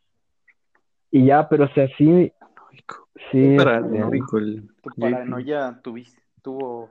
Y 1.10 1.26
ya, 1.26 1.48
pero 1.48 1.66
o 1.66 1.70
sea, 1.70 1.88
sí, 1.98 2.32
Paranoico. 2.40 3.08
sí, 3.32 3.44
este, 3.44 3.58
Paranoico 3.58 4.38
el 4.38 4.68
Tu 4.84 4.90
paranoia 5.00 5.80
tuviste, 5.82 6.22
tuvo, 6.44 6.90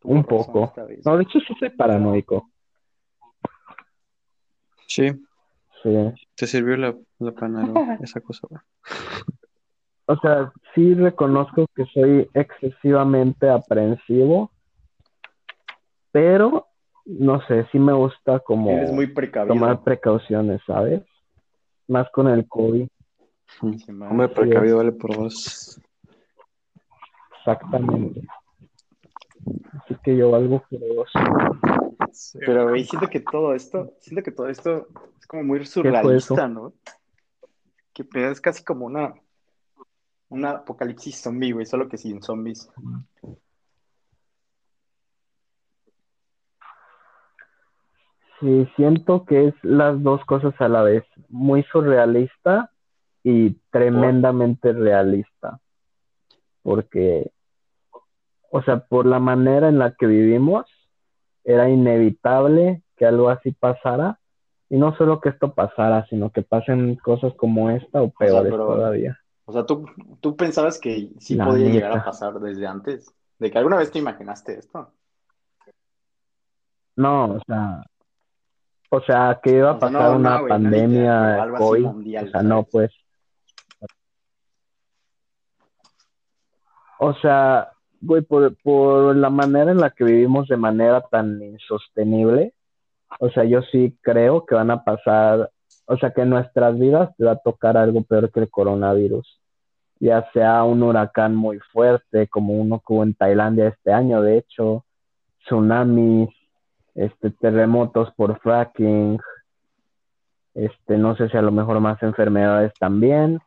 tuvo 0.00 0.12
un 0.12 0.24
poco. 0.24 0.72
No, 1.04 1.16
de 1.16 1.22
hecho 1.22 1.38
sí 1.40 1.54
soy 1.60 1.70
paranoico. 1.70 2.50
Sí, 4.86 5.08
Sí. 5.82 6.14
te 6.36 6.46
sirvió 6.46 6.76
la, 6.76 6.94
la 7.18 7.32
panaro, 7.32 7.74
esa 8.02 8.20
cosa. 8.20 8.46
güey. 8.48 8.60
O 10.06 10.16
sea, 10.18 10.52
sí 10.74 10.94
reconozco 10.94 11.66
que 11.74 11.84
soy 11.94 12.28
excesivamente 12.34 13.48
aprensivo, 13.48 14.50
pero 16.10 16.66
no 17.04 17.40
sé, 17.46 17.66
sí 17.72 17.78
me 17.78 17.92
gusta 17.92 18.40
como 18.40 18.70
Eres 18.70 18.92
muy 18.92 19.06
precavido. 19.08 19.54
tomar 19.54 19.82
precauciones, 19.82 20.60
¿sabes? 20.66 21.02
Más 21.88 22.08
con 22.12 22.28
el 22.28 22.46
COVID, 22.48 22.86
Sí. 23.60 23.76
Hombre, 23.90 24.28
precavido 24.28 24.78
vale 24.78 24.92
por 24.92 25.14
dos. 25.14 25.78
exactamente. 27.38 28.22
Así 29.74 29.94
que 30.02 30.16
yo 30.16 30.30
valgo 30.30 30.62
por 30.70 30.80
dos. 30.80 31.10
Pero, 32.40 32.68
güey, 32.70 32.84
siento 32.84 33.08
que 33.08 33.20
todo 33.20 33.54
esto, 33.54 33.92
siento 34.00 34.22
que 34.22 34.30
todo 34.32 34.48
esto 34.48 34.86
es 35.22 35.26
como 35.28 35.44
muy 35.44 35.64
surrealista, 35.64 36.48
¿no? 36.48 36.72
Que 37.92 38.02
pedo, 38.02 38.32
es 38.32 38.40
casi 38.40 38.64
como 38.64 38.86
una, 38.86 39.14
una 40.28 40.50
apocalipsis 40.50 41.22
zombie, 41.22 41.52
güey, 41.52 41.64
solo 41.64 41.88
que 41.88 41.96
sin 41.96 42.20
zombies. 42.22 42.68
Sí, 48.40 48.68
siento 48.74 49.24
que 49.24 49.48
es 49.48 49.54
las 49.62 50.02
dos 50.02 50.24
cosas 50.24 50.60
a 50.60 50.66
la 50.66 50.82
vez, 50.82 51.04
muy 51.28 51.62
surrealista 51.70 52.72
y 53.22 53.52
tremendamente 53.70 54.72
realista, 54.72 55.60
porque, 56.62 57.30
o 58.50 58.60
sea, 58.62 58.80
por 58.86 59.06
la 59.06 59.20
manera 59.20 59.68
en 59.68 59.78
la 59.78 59.94
que 59.94 60.06
vivimos, 60.06 60.66
era 61.44 61.70
inevitable 61.70 62.82
que 62.96 63.06
algo 63.06 63.28
así 63.28 63.52
pasara, 63.52 64.18
y 64.72 64.78
no 64.78 64.96
solo 64.96 65.20
que 65.20 65.28
esto 65.28 65.52
pasara, 65.52 66.06
sino 66.06 66.30
que 66.30 66.40
pasen 66.40 66.96
cosas 66.96 67.34
como 67.34 67.68
esta 67.68 68.00
o 68.00 68.06
sea, 68.06 68.14
peores 68.18 68.50
pero- 68.52 68.66
todavía. 68.68 69.18
O 69.44 69.52
sea, 69.52 69.66
¿tú, 69.66 69.84
tú 70.20 70.34
pensabas 70.34 70.80
que 70.80 71.10
sí 71.18 71.34
La 71.34 71.44
podía 71.44 71.68
llegar 71.68 71.98
a 71.98 72.04
pasar 72.04 72.40
desde 72.40 72.66
antes? 72.66 73.14
¿De 73.38 73.50
que 73.50 73.58
alguna 73.58 73.76
vez 73.76 73.90
te 73.90 73.98
imaginaste 73.98 74.58
esto? 74.58 74.90
No, 76.96 77.34
o 77.34 77.40
sea, 77.46 77.84
o 78.88 79.00
sea, 79.02 79.40
que 79.42 79.56
iba 79.58 79.72
a 79.72 79.74
O 79.74 79.78
sea, 79.78 79.90
no, 79.90 79.98
pasar 79.98 80.10
no, 80.12 80.16
una 80.16 80.38
no 80.40 80.48
pandemia 80.48 81.48
COVID, 81.58 81.82
mundial, 81.82 82.28
o 82.28 82.30
sea, 82.30 82.42
no, 82.42 82.62
pues. 82.62 82.92
O 86.98 87.12
sea, 87.20 87.72
güey, 88.00 88.22
por, 88.22 88.56
por 88.62 89.14
la 89.16 89.28
manera 89.28 89.70
en 89.70 89.80
la 89.80 89.90
que 89.90 90.04
vivimos 90.04 90.48
de 90.48 90.56
manera 90.56 91.02
tan 91.02 91.42
insostenible, 91.42 92.54
o 93.18 93.30
sea, 93.30 93.44
yo 93.44 93.62
sí 93.62 93.96
creo 94.02 94.44
que 94.46 94.54
van 94.54 94.70
a 94.70 94.84
pasar, 94.84 95.50
o 95.86 95.96
sea, 95.96 96.10
que 96.12 96.22
en 96.22 96.30
nuestras 96.30 96.78
vidas 96.78 97.14
te 97.16 97.24
va 97.24 97.32
a 97.32 97.38
tocar 97.38 97.76
algo 97.76 98.02
peor 98.02 98.30
que 98.30 98.40
el 98.40 98.50
coronavirus, 98.50 99.40
ya 100.00 100.28
sea 100.32 100.64
un 100.64 100.82
huracán 100.82 101.34
muy 101.34 101.58
fuerte, 101.72 102.28
como 102.28 102.54
uno 102.54 102.80
que 102.80 102.92
hubo 102.92 103.02
en 103.02 103.14
Tailandia 103.14 103.68
este 103.68 103.92
año, 103.92 104.22
de 104.22 104.38
hecho, 104.38 104.84
tsunamis, 105.44 106.30
este, 106.94 107.30
terremotos 107.30 108.12
por 108.14 108.38
fracking, 108.40 109.18
este, 110.54 110.98
no 110.98 111.16
sé 111.16 111.28
si 111.28 111.36
a 111.36 111.42
lo 111.42 111.52
mejor 111.52 111.80
más 111.80 112.02
enfermedades 112.02 112.72
también, 112.78 113.40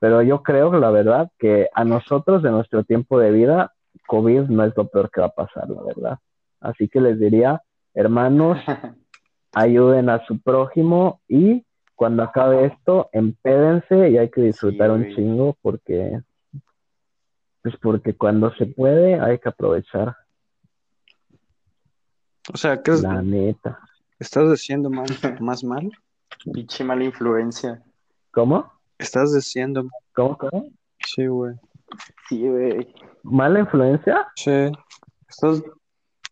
pero 0.00 0.22
yo 0.22 0.42
creo, 0.42 0.72
la 0.78 0.90
verdad, 0.90 1.30
que 1.38 1.68
a 1.74 1.84
nosotros 1.84 2.42
de 2.42 2.50
nuestro 2.50 2.84
tiempo 2.84 3.18
de 3.18 3.32
vida, 3.32 3.72
COVID 4.06 4.42
no 4.42 4.64
es 4.64 4.76
lo 4.76 4.86
peor 4.88 5.10
que 5.10 5.20
va 5.20 5.28
a 5.28 5.34
pasar, 5.34 5.68
la 5.68 5.82
verdad. 5.82 6.18
Así 6.60 6.88
que 6.88 7.00
les 7.00 7.18
diría, 7.18 7.62
hermanos, 7.94 8.58
ayuden 9.54 10.08
a 10.10 10.24
su 10.26 10.38
prójimo 10.40 11.20
y 11.28 11.64
cuando 11.94 12.22
acabe 12.22 12.66
esto, 12.66 13.08
empédense 13.12 14.10
y 14.10 14.18
hay 14.18 14.30
que 14.30 14.40
disfrutar 14.42 14.88
Sí, 14.90 14.94
un 14.94 15.14
chingo 15.16 15.56
porque, 15.62 16.20
pues 17.62 17.76
porque 17.82 18.14
cuando 18.14 18.52
se 18.54 18.66
puede 18.66 19.18
hay 19.20 19.38
que 19.38 19.48
aprovechar, 19.48 20.16
O 22.52 22.56
sea, 22.56 22.82
¿qué 22.82 22.92
es- 22.92 23.02
la 23.02 23.20
neta. 23.22 23.78
estás 24.18 24.50
diciendo 24.50 24.90
más, 24.90 25.06
más 25.40 25.62
mal? 25.64 25.90
Pinche 26.52 26.84
mala 26.84 27.04
influencia. 27.04 27.82
¿Cómo? 28.30 28.70
¿Estás 28.98 29.34
diciendo 29.34 29.82
mal? 29.82 29.92
¿Cómo, 30.14 30.38
cómo? 30.38 30.68
Sí, 31.04 31.26
güey. 31.26 31.54
Sí, 32.28 32.46
güey. 32.48 32.94
¿Mala 33.22 33.60
influencia? 33.60 34.26
Sí. 34.36 34.70
Estás, 35.28 35.62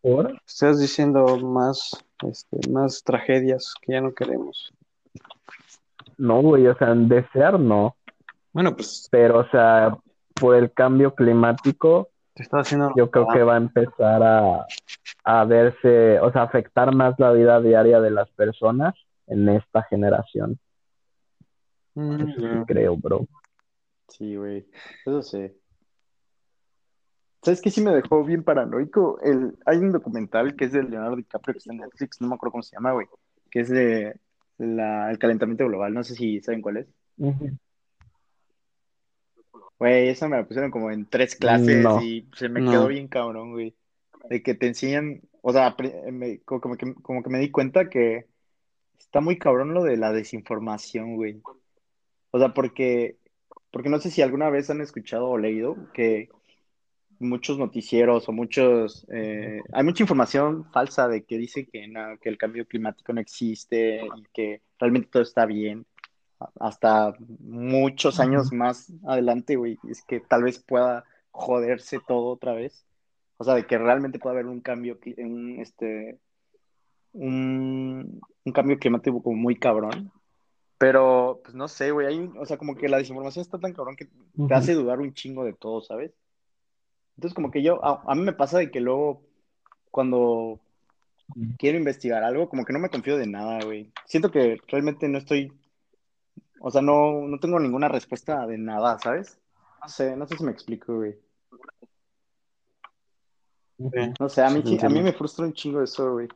¿Por? 0.07 0.41
estás 0.47 0.79
diciendo 0.79 1.37
más, 1.39 1.91
este, 2.25 2.71
más 2.71 3.03
tragedias 3.03 3.75
que 3.83 3.95
ya 3.95 4.01
no 4.01 4.15
queremos. 4.15 4.73
No, 6.17 6.41
güey, 6.43 6.65
o 6.69 6.77
sea, 6.77 6.93
en 6.93 7.09
desear 7.09 7.59
no, 7.59 7.97
Bueno, 8.53 8.77
pues 8.77 9.09
pero, 9.11 9.41
o 9.41 9.49
sea, 9.49 9.99
por 10.41 10.55
el 10.55 10.73
cambio 10.73 11.13
climático, 11.13 12.11
te 12.35 12.45
haciendo. 12.53 12.93
yo 12.95 13.11
creo 13.11 13.27
que 13.27 13.43
va 13.43 13.55
a 13.55 13.57
empezar 13.57 14.23
a, 14.23 14.65
a 15.25 15.45
verse, 15.45 16.21
o 16.21 16.31
sea, 16.31 16.43
afectar 16.43 16.95
más 16.95 17.19
la 17.19 17.33
vida 17.33 17.61
diaria 17.61 18.01
de 18.01 18.13
las 18.13 18.31
personas 18.31 18.95
en 19.27 19.49
esta 19.49 19.83
generación. 19.83 20.57
Mm, 21.95 22.15
Eso 22.21 22.41
sí 22.41 22.43
ya. 22.43 22.65
creo, 22.65 22.97
bro. 22.97 23.27
Sí, 24.07 24.37
güey. 24.37 24.69
Eso 25.05 25.23
sí. 25.23 25.51
¿Sabes 27.47 27.61
qué 27.63 27.71
sí 27.71 27.81
me 27.81 27.93
dejó 27.95 28.25
bien 28.25 28.43
paranoico? 28.43 29.21
El, 29.23 29.57
hay 29.67 29.79
un 29.79 29.93
documental 29.93 30.57
que 30.57 30.65
es 30.65 30.73
de 30.73 30.83
Leonardo 30.83 31.15
DiCaprio 31.15 31.53
que 31.55 31.59
está 31.59 31.73
en 31.73 31.79
Netflix, 31.79 32.21
no 32.21 32.27
me 32.27 32.35
acuerdo 32.35 32.51
cómo 32.51 32.63
se 32.65 32.75
llama, 32.75 32.91
güey. 32.91 33.07
Que 33.53 33.61
es 33.61 33.69
de 33.69 34.17
la, 34.59 35.13
el 35.13 35.19
calentamiento 35.21 35.65
global. 35.65 35.95
No 35.95 36.03
sé 36.03 36.17
si 36.17 36.41
saben 36.41 36.61
cuál 36.61 36.79
es. 36.79 36.87
Güey, 39.79 40.09
esa 40.09 40.27
me 40.29 40.39
la 40.39 40.45
pusieron 40.45 40.73
como 40.73 40.91
en 40.91 41.07
tres 41.07 41.37
clases 41.37 41.85
No. 41.85 42.03
y 42.03 42.29
se 42.35 42.49
me 42.49 42.61
No. 42.61 42.73
quedó 42.73 42.89
bien 42.89 43.07
cabrón, 43.07 43.53
güey. 43.53 43.77
De 44.29 44.43
que 44.43 44.57
te 44.57 44.67
enseñan, 44.67 45.21
o 45.41 45.53
sea, 45.53 45.77
me- 46.11 46.41
como 46.41 46.77
que, 46.77 46.95
como 46.95 47.23
que 47.23 47.31
me 47.31 47.39
di 47.39 47.53
cuenta 47.53 47.89
que 47.89 48.27
está 48.99 49.21
muy 49.21 49.39
cabrón 49.39 49.73
lo 49.73 49.85
de 49.85 49.97
la 49.97 50.11
desinformación, 50.11 51.15
güey. 51.15 51.41
O 52.33 52.41
sea, 52.41 52.53
porque, 52.55 53.19
porque 53.71 53.89
no 53.89 54.01
sé 54.01 54.11
si 54.11 54.21
alguna 54.21 54.51
vez 54.51 54.69
han 54.69 54.81
escuchado 54.81 55.29
o 55.29 55.39
leído 55.39 55.77
que 55.93 56.29
muchos 57.19 57.59
noticieros 57.59 58.29
o 58.29 58.33
muchos, 58.33 59.07
eh, 59.13 59.61
hay 59.73 59.85
mucha 59.85 60.03
información 60.03 60.65
falsa 60.73 61.09
de 61.09 61.25
que 61.25 61.39
dice 61.39 61.67
que, 61.67 61.89
no, 61.89 62.19
que 62.21 62.29
el 62.29 62.39
cambio 62.39 62.67
climático 62.67 63.13
no 63.13 63.21
existe 63.21 64.03
y 64.05 64.25
que 64.33 64.63
realmente 64.79 65.09
todo 65.11 65.23
está 65.23 65.47
bien. 65.47 65.87
Hasta 66.61 67.15
muchos 67.41 68.21
años 68.21 68.53
más 68.53 68.93
adelante, 69.07 69.57
güey, 69.57 69.79
es 69.89 70.03
que 70.03 70.21
tal 70.21 70.43
vez 70.43 70.59
pueda 70.59 71.05
joderse 71.31 71.99
todo 72.07 72.27
otra 72.27 72.53
vez. 72.53 72.85
O 73.39 73.45
sea, 73.45 73.55
de 73.55 73.67
que 73.67 73.79
realmente 73.79 74.19
pueda 74.19 74.35
haber 74.35 74.47
un 74.47 74.61
cambio, 74.61 74.99
un, 75.19 75.61
este, 75.61 76.19
un, 77.13 78.21
un 78.45 78.53
cambio 78.53 78.79
climático 78.79 79.23
como 79.23 79.37
muy 79.37 79.57
cabrón. 79.57 80.13
Pero, 80.79 81.41
pues 81.43 81.55
no 81.55 81.69
sé, 81.69 81.91
güey, 81.91 82.07
hay, 82.07 82.31
o 82.39 82.45
sea, 82.45 82.59
como 82.59 82.77
que 82.77 82.89
la 82.89 82.99
desinformación 82.99 83.43
está 83.43 83.59
tan 83.59 83.73
cabrón 83.73 83.97
que 83.97 84.09
te 84.47 84.55
hace 84.55 84.75
dudar 84.75 85.01
un 85.01 85.15
chingo 85.15 85.45
de 85.45 85.55
todo, 85.55 85.81
¿sabes? 85.81 86.13
Entonces, 87.17 87.35
como 87.35 87.51
que 87.51 87.63
yo, 87.63 87.83
a, 87.85 88.03
a 88.07 88.15
mí 88.15 88.23
me 88.23 88.33
pasa 88.33 88.59
de 88.59 88.71
que 88.71 88.81
luego, 88.81 89.23
cuando 89.91 90.61
quiero 91.59 91.79
investigar 91.79 92.23
algo, 92.23 92.49
como 92.49 92.65
que 92.65 92.73
no 92.73 92.79
me 92.79 92.91
confío 92.91 93.17
de 93.17 93.27
nada, 93.27 93.65
güey. 93.65 93.91
Siento 94.05 94.31
que 94.31 94.59
realmente 94.69 95.09
no 95.09 95.19
estoy, 95.19 95.53
o 96.61 96.71
sea, 96.71 96.83
no, 96.83 97.23
no 97.27 97.39
tengo 97.39 97.59
ninguna 97.59 97.89
respuesta 97.89 98.47
de 98.47 98.59
nada, 98.59 98.99
¿sabes? 98.99 99.41
No 99.83 99.89
sé, 99.89 100.17
no 100.17 100.27
sé 100.27 100.37
si 100.37 100.45
me 100.45 100.53
explico, 100.53 100.97
güey. 100.97 101.17
No 104.19 104.29
sé, 104.29 104.43
a 104.43 104.51
mí, 104.51 104.63
Sí, 104.65 104.79
a 104.83 104.89
mí 104.89 105.01
me 105.01 105.13
frustra 105.13 105.45
un 105.45 105.53
chingo 105.53 105.83
eso, 105.83 106.13
güey. 106.13 106.29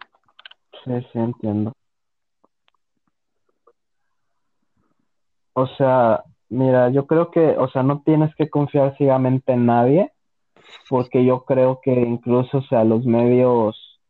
Sí, 0.84 0.92
sí, 1.12 1.18
entiendo. 1.18 1.72
O 5.52 5.66
sea, 5.66 6.22
mira, 6.48 6.90
yo 6.90 7.06
creo 7.06 7.30
que, 7.30 7.40
o 7.58 7.68
sea, 7.70 7.82
no 7.82 8.02
tienes 8.02 8.34
que 8.36 8.48
confiar 8.48 8.96
ciegamente 8.96 9.52
en 9.52 9.66
nadie, 9.66 10.12
porque 10.88 11.24
yo 11.24 11.44
creo 11.44 11.80
que 11.82 11.92
incluso, 11.92 12.58
o 12.58 12.62
sea, 12.62 12.84
los 12.84 13.04
medios 13.04 14.00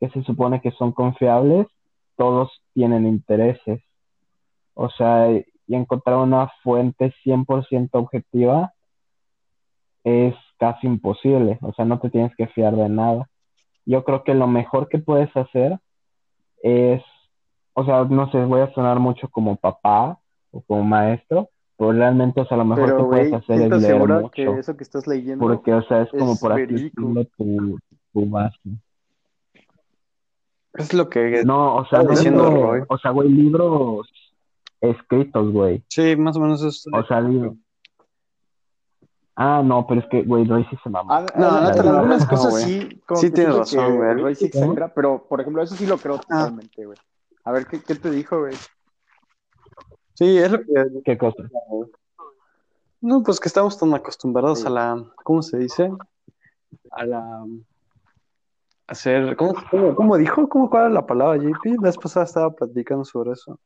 que 0.00 0.08
se 0.10 0.22
supone 0.24 0.60
que 0.60 0.70
son 0.72 0.92
confiables, 0.92 1.66
todos 2.16 2.50
tienen 2.74 3.06
intereses. 3.06 3.82
O 4.74 4.90
sea, 4.90 5.30
y 5.30 5.74
encontrar 5.74 6.16
una 6.16 6.50
fuente 6.62 7.12
100% 7.24 7.90
objetiva 7.92 8.72
es 10.02 10.34
casi 10.58 10.86
imposible. 10.86 11.58
O 11.62 11.72
sea, 11.72 11.84
no 11.84 11.98
te 11.98 12.10
tienes 12.10 12.34
que 12.36 12.46
fiar 12.48 12.76
de 12.76 12.88
nada. 12.88 13.28
Yo 13.86 14.04
creo 14.04 14.24
que 14.24 14.34
lo 14.34 14.46
mejor 14.46 14.88
que 14.88 14.98
puedes 14.98 15.34
hacer 15.36 15.78
es, 16.62 17.02
o 17.74 17.84
sea, 17.84 18.04
no 18.04 18.30
sé, 18.30 18.44
voy 18.44 18.60
a 18.60 18.72
sonar 18.72 18.98
mucho 18.98 19.28
como 19.28 19.56
papá 19.56 20.18
o 20.50 20.62
como 20.62 20.84
maestro, 20.84 21.48
pero 21.76 21.92
realmente, 21.92 22.40
o 22.40 22.46
sea, 22.46 22.56
lo 22.56 22.64
mejor 22.64 22.84
Pero, 22.84 22.96
que 22.98 23.04
puedes 23.04 23.28
güey, 23.30 23.40
hacer 23.42 23.56
¿quién 23.56 23.70
te 23.70 23.76
es 23.76 23.82
leer 23.82 23.94
asegura 23.94 24.30
que 24.32 24.46
mucho, 24.46 24.58
eso 24.60 24.76
que 24.76 24.84
estás 24.84 25.06
leyendo 25.06 25.44
porque, 25.46 25.74
o 25.74 25.82
sea, 25.82 26.02
es 26.02 26.10
como 26.10 26.32
es 26.34 26.40
por 26.40 26.52
así 26.52 26.60
verídico? 26.62 27.02
decirlo 27.02 27.24
tu, 27.36 27.78
tu 28.12 28.30
base. 28.30 28.58
Es 30.74 30.92
lo 30.92 31.08
que 31.08 31.42
No, 31.44 31.76
o 31.76 31.86
sea, 31.86 32.00
está 32.00 32.10
no 32.12 32.16
diciendo 32.16 32.50
Roy. 32.50 32.82
o 32.88 32.98
sea, 32.98 33.10
güey, 33.12 33.28
libros 33.28 34.08
escritos, 34.80 35.52
güey. 35.52 35.84
Sí, 35.88 36.16
más 36.16 36.36
o 36.36 36.40
menos 36.40 36.62
es. 36.62 36.84
O 36.92 37.04
sea, 37.06 37.22
digo. 37.22 37.56
Ah, 39.36 39.62
no, 39.64 39.84
pero 39.86 40.00
es 40.00 40.06
que, 40.08 40.22
güey, 40.22 40.44
Roy 40.44 40.64
sí 40.70 40.76
se 40.82 40.88
mamó. 40.90 41.12
Ah, 41.12 41.26
No, 41.36 41.50
no 41.50 41.60
la- 41.60 41.68
algunas 41.70 42.22
no, 42.22 42.28
cosas 42.28 42.62
sí, 42.62 43.00
como 43.06 43.20
Sí 43.20 43.30
tienes 43.32 43.56
razón, 43.56 43.96
güey. 43.96 44.10
el 44.10 44.20
Roy 44.22 44.34
sí 44.36 44.40
¿Sí? 44.42 44.58
exagera, 44.58 44.92
pero 44.94 45.26
por 45.28 45.40
ejemplo, 45.40 45.62
eso 45.62 45.74
sí 45.74 45.86
lo 45.86 45.96
creo 45.98 46.16
Ah. 46.16 46.18
totalmente, 46.44 46.84
güey. 46.86 46.98
A 47.44 47.52
ver, 47.52 47.66
¿qué, 47.66 47.80
qué 47.80 47.94
te 47.96 48.10
dijo, 48.10 48.38
güey? 48.40 48.54
Sí, 50.14 50.38
es 50.38 50.50
lo 50.50 50.60
que. 50.60 51.02
¿Qué 51.04 51.18
cosa? 51.18 51.42
No, 53.00 53.22
pues 53.22 53.38
que 53.38 53.48
estamos 53.48 53.78
tan 53.78 53.92
acostumbrados 53.94 54.60
Sí. 54.60 54.66
a 54.66 54.70
la. 54.70 55.04
¿Cómo 55.24 55.42
se 55.42 55.58
dice? 55.58 55.90
A 56.90 57.04
la. 57.04 57.44
Hacer. 58.86 59.36
¿Cómo, 59.36 59.54
cómo, 59.70 59.94
cómo 59.94 60.16
dijo? 60.16 60.48
¿Cómo 60.48 60.70
cuál 60.70 60.84
era 60.84 60.94
la 60.94 61.06
palabra, 61.06 61.36
JP? 61.36 61.76
La 61.80 61.88
vez 61.88 61.98
pasada 61.98 62.24
estaba 62.24 62.50
platicando 62.54 63.04
sobre 63.04 63.32
eso. 63.32 63.58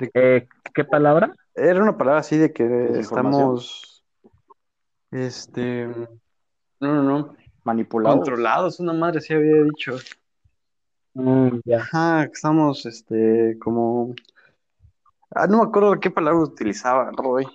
Eh, 0.00 0.48
¿qué 0.74 0.84
palabra? 0.84 1.32
Era 1.54 1.80
una 1.82 1.96
palabra 1.96 2.20
así 2.20 2.36
de 2.36 2.52
que 2.52 2.98
estamos. 2.98 4.04
Este. 5.10 5.86
No, 6.80 6.94
no, 6.94 7.02
no. 7.02 7.36
Manipulados. 7.62 8.18
Controlados, 8.18 8.80
una 8.80 8.92
madre 8.92 9.20
sí 9.20 9.32
había 9.32 9.62
dicho. 9.62 9.96
Mm, 11.14 11.60
ya. 11.64 11.78
Ajá, 11.78 12.24
estamos, 12.24 12.84
este, 12.86 13.56
como... 13.58 14.14
Ah, 15.34 15.46
no 15.48 15.58
me 15.58 15.64
acuerdo 15.64 15.98
qué 16.00 16.10
palabra 16.10 16.40
utilizaba 16.40 17.10
Roy. 17.16 17.46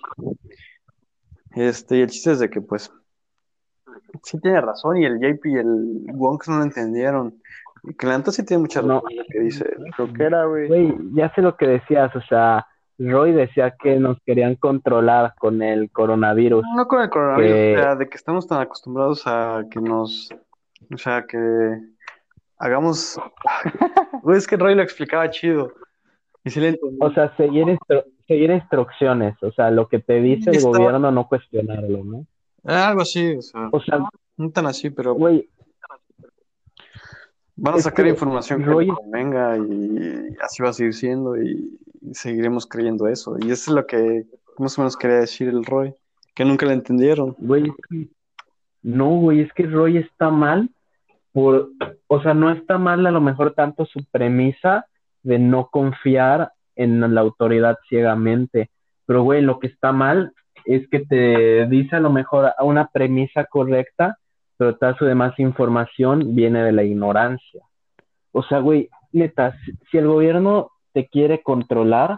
Este, 1.56 1.98
y 1.98 2.02
el 2.02 2.10
chiste 2.10 2.32
es 2.32 2.40
de 2.40 2.50
que, 2.50 2.62
pues, 2.62 2.92
sí 4.24 4.40
tiene 4.40 4.62
razón 4.62 4.98
y 4.98 5.06
el 5.06 5.20
JP 5.20 5.46
y 5.46 5.56
el 5.56 6.04
Wonks 6.14 6.48
no 6.50 6.58
lo 6.58 6.64
entendieron. 6.64 7.42
Y 7.84 7.94
que 7.96 8.08
la 8.08 8.18
neta 8.18 8.32
sí 8.32 8.46
tiene 8.46 8.62
mucha 8.62 8.82
No. 8.82 8.96
razón 8.96 9.12
en 9.12 9.18
lo 9.20 9.24
que 9.30 9.40
dice. 9.40 9.66
Creo 9.96 10.14
que 10.14 10.24
era, 10.24 10.46
güey. 10.46 10.68
Güey, 10.68 10.96
ya 11.14 11.34
sé 11.34 11.42
lo 11.42 11.56
que 11.56 11.68
decías, 11.68 12.14
o 12.16 12.22
sea, 12.22 12.68
Roy 12.98 13.32
decía 13.32 13.74
que 13.82 13.98
nos 13.98 14.18
querían 14.26 14.56
controlar 14.56 15.34
con 15.40 15.62
el 15.62 15.90
coronavirus. 15.92 16.64
No 16.76 16.88
con 16.88 17.02
el 17.02 17.10
coronavirus, 17.10 17.52
Que- 17.54 17.78
o 17.78 17.82
sea, 17.82 17.96
de 17.96 18.10
que 18.10 18.18
estamos 18.18 18.48
tan 18.48 18.62
acostumbrados 18.62 19.24
a 19.26 19.64
que 19.72 19.80
nos, 19.80 20.30
o 20.94 20.98
sea, 20.98 21.26
que 21.26 21.38
hagamos... 22.58 23.20
Es 24.36 24.46
que 24.46 24.58
Roy 24.58 24.76
lo 24.76 24.84
explicaba 24.84 25.30
chido. 25.30 25.72
O 27.00 27.12
sea, 27.12 27.36
seguir, 27.38 27.66
instru- 27.66 28.06
seguir 28.28 28.50
instrucciones, 28.52 29.36
o 29.44 29.52
sea, 29.52 29.70
lo 29.72 29.88
que 29.88 30.00
te 30.00 30.22
dice 30.22 30.52
el 30.52 30.62
gobierno, 30.62 31.12
no 31.12 31.28
cuestionarlo, 31.28 32.04
¿no? 32.04 32.26
Ah, 32.64 32.90
Algo 32.90 33.02
así, 33.02 33.36
o 33.36 33.42
sea, 33.42 33.70
O 33.72 33.80
sea, 33.82 34.00
no 34.38 34.50
tan 34.52 34.66
así, 34.66 34.90
pero 34.90 35.14
güey, 35.14 35.50
van 37.56 37.76
a 37.76 37.80
sacar 37.80 38.06
que 38.06 38.12
información 38.12 38.60
que 38.60 38.66
Roy- 38.66 38.88
le 38.88 38.94
convenga 38.94 39.58
y 39.58 40.36
así 40.42 40.64
va 40.64 40.70
a 40.70 40.74
seguir 40.74 40.94
siendo 40.94 41.38
y, 41.42 41.78
seguiremos 42.14 42.66
creyendo 42.66 43.08
eso. 43.08 43.36
Y 43.40 43.52
eso 43.52 43.72
es 43.72 43.76
lo 43.76 43.86
que 43.86 44.26
más 44.58 44.78
o 44.78 44.82
menos 44.82 44.96
quería 44.96 45.18
decir 45.18 45.50
el 45.50 45.66
Roy, 45.66 45.94
que 46.34 46.46
nunca 46.46 46.66
le 46.66 46.74
entendieron. 46.74 47.36
Güey, 47.38 47.64
es 47.66 47.76
que- 47.90 48.08
no, 48.82 49.10
güey, 49.18 49.42
es 49.42 49.52
que 49.54 49.64
Roy 49.64 49.98
está 49.98 50.30
mal 50.30 50.70
por, 51.34 51.70
o 52.08 52.22
sea, 52.22 52.34
no 52.34 52.50
está 52.52 52.78
mal 52.78 53.06
a 53.06 53.12
lo 53.12 53.20
mejor 53.22 53.54
tanto 53.54 53.86
su 53.86 54.00
premisa 54.10 54.86
de 55.24 55.40
no 55.40 55.68
confiar 55.72 56.52
en 56.76 57.14
la 57.14 57.22
autoridad 57.22 57.78
ciegamente, 57.90 58.70
pero 59.06 59.24
güey, 59.24 59.42
lo 59.42 59.60
que 59.60 59.68
está 59.68 59.92
mal 59.92 60.32
es 60.66 60.88
que 60.90 61.00
te 61.00 61.66
dice 61.68 61.96
a 61.96 62.00
lo 62.00 62.10
mejor 62.10 62.52
una 62.62 62.88
premisa 62.88 63.46
correcta, 63.46 64.18
pero 64.58 64.76
toda 64.76 64.96
su 64.98 65.06
demás 65.06 65.38
información 65.40 66.36
viene 66.36 66.64
de 66.64 66.72
la 66.72 66.84
ignorancia. 66.84 67.62
O 68.32 68.44
sea, 68.44 68.60
güey, 68.60 68.90
neta, 69.12 69.56
si, 69.90 69.98
el 69.98 70.08
gobierno 70.08 70.70
te 70.94 71.08
quiere 71.08 71.42
controlar, 71.42 72.18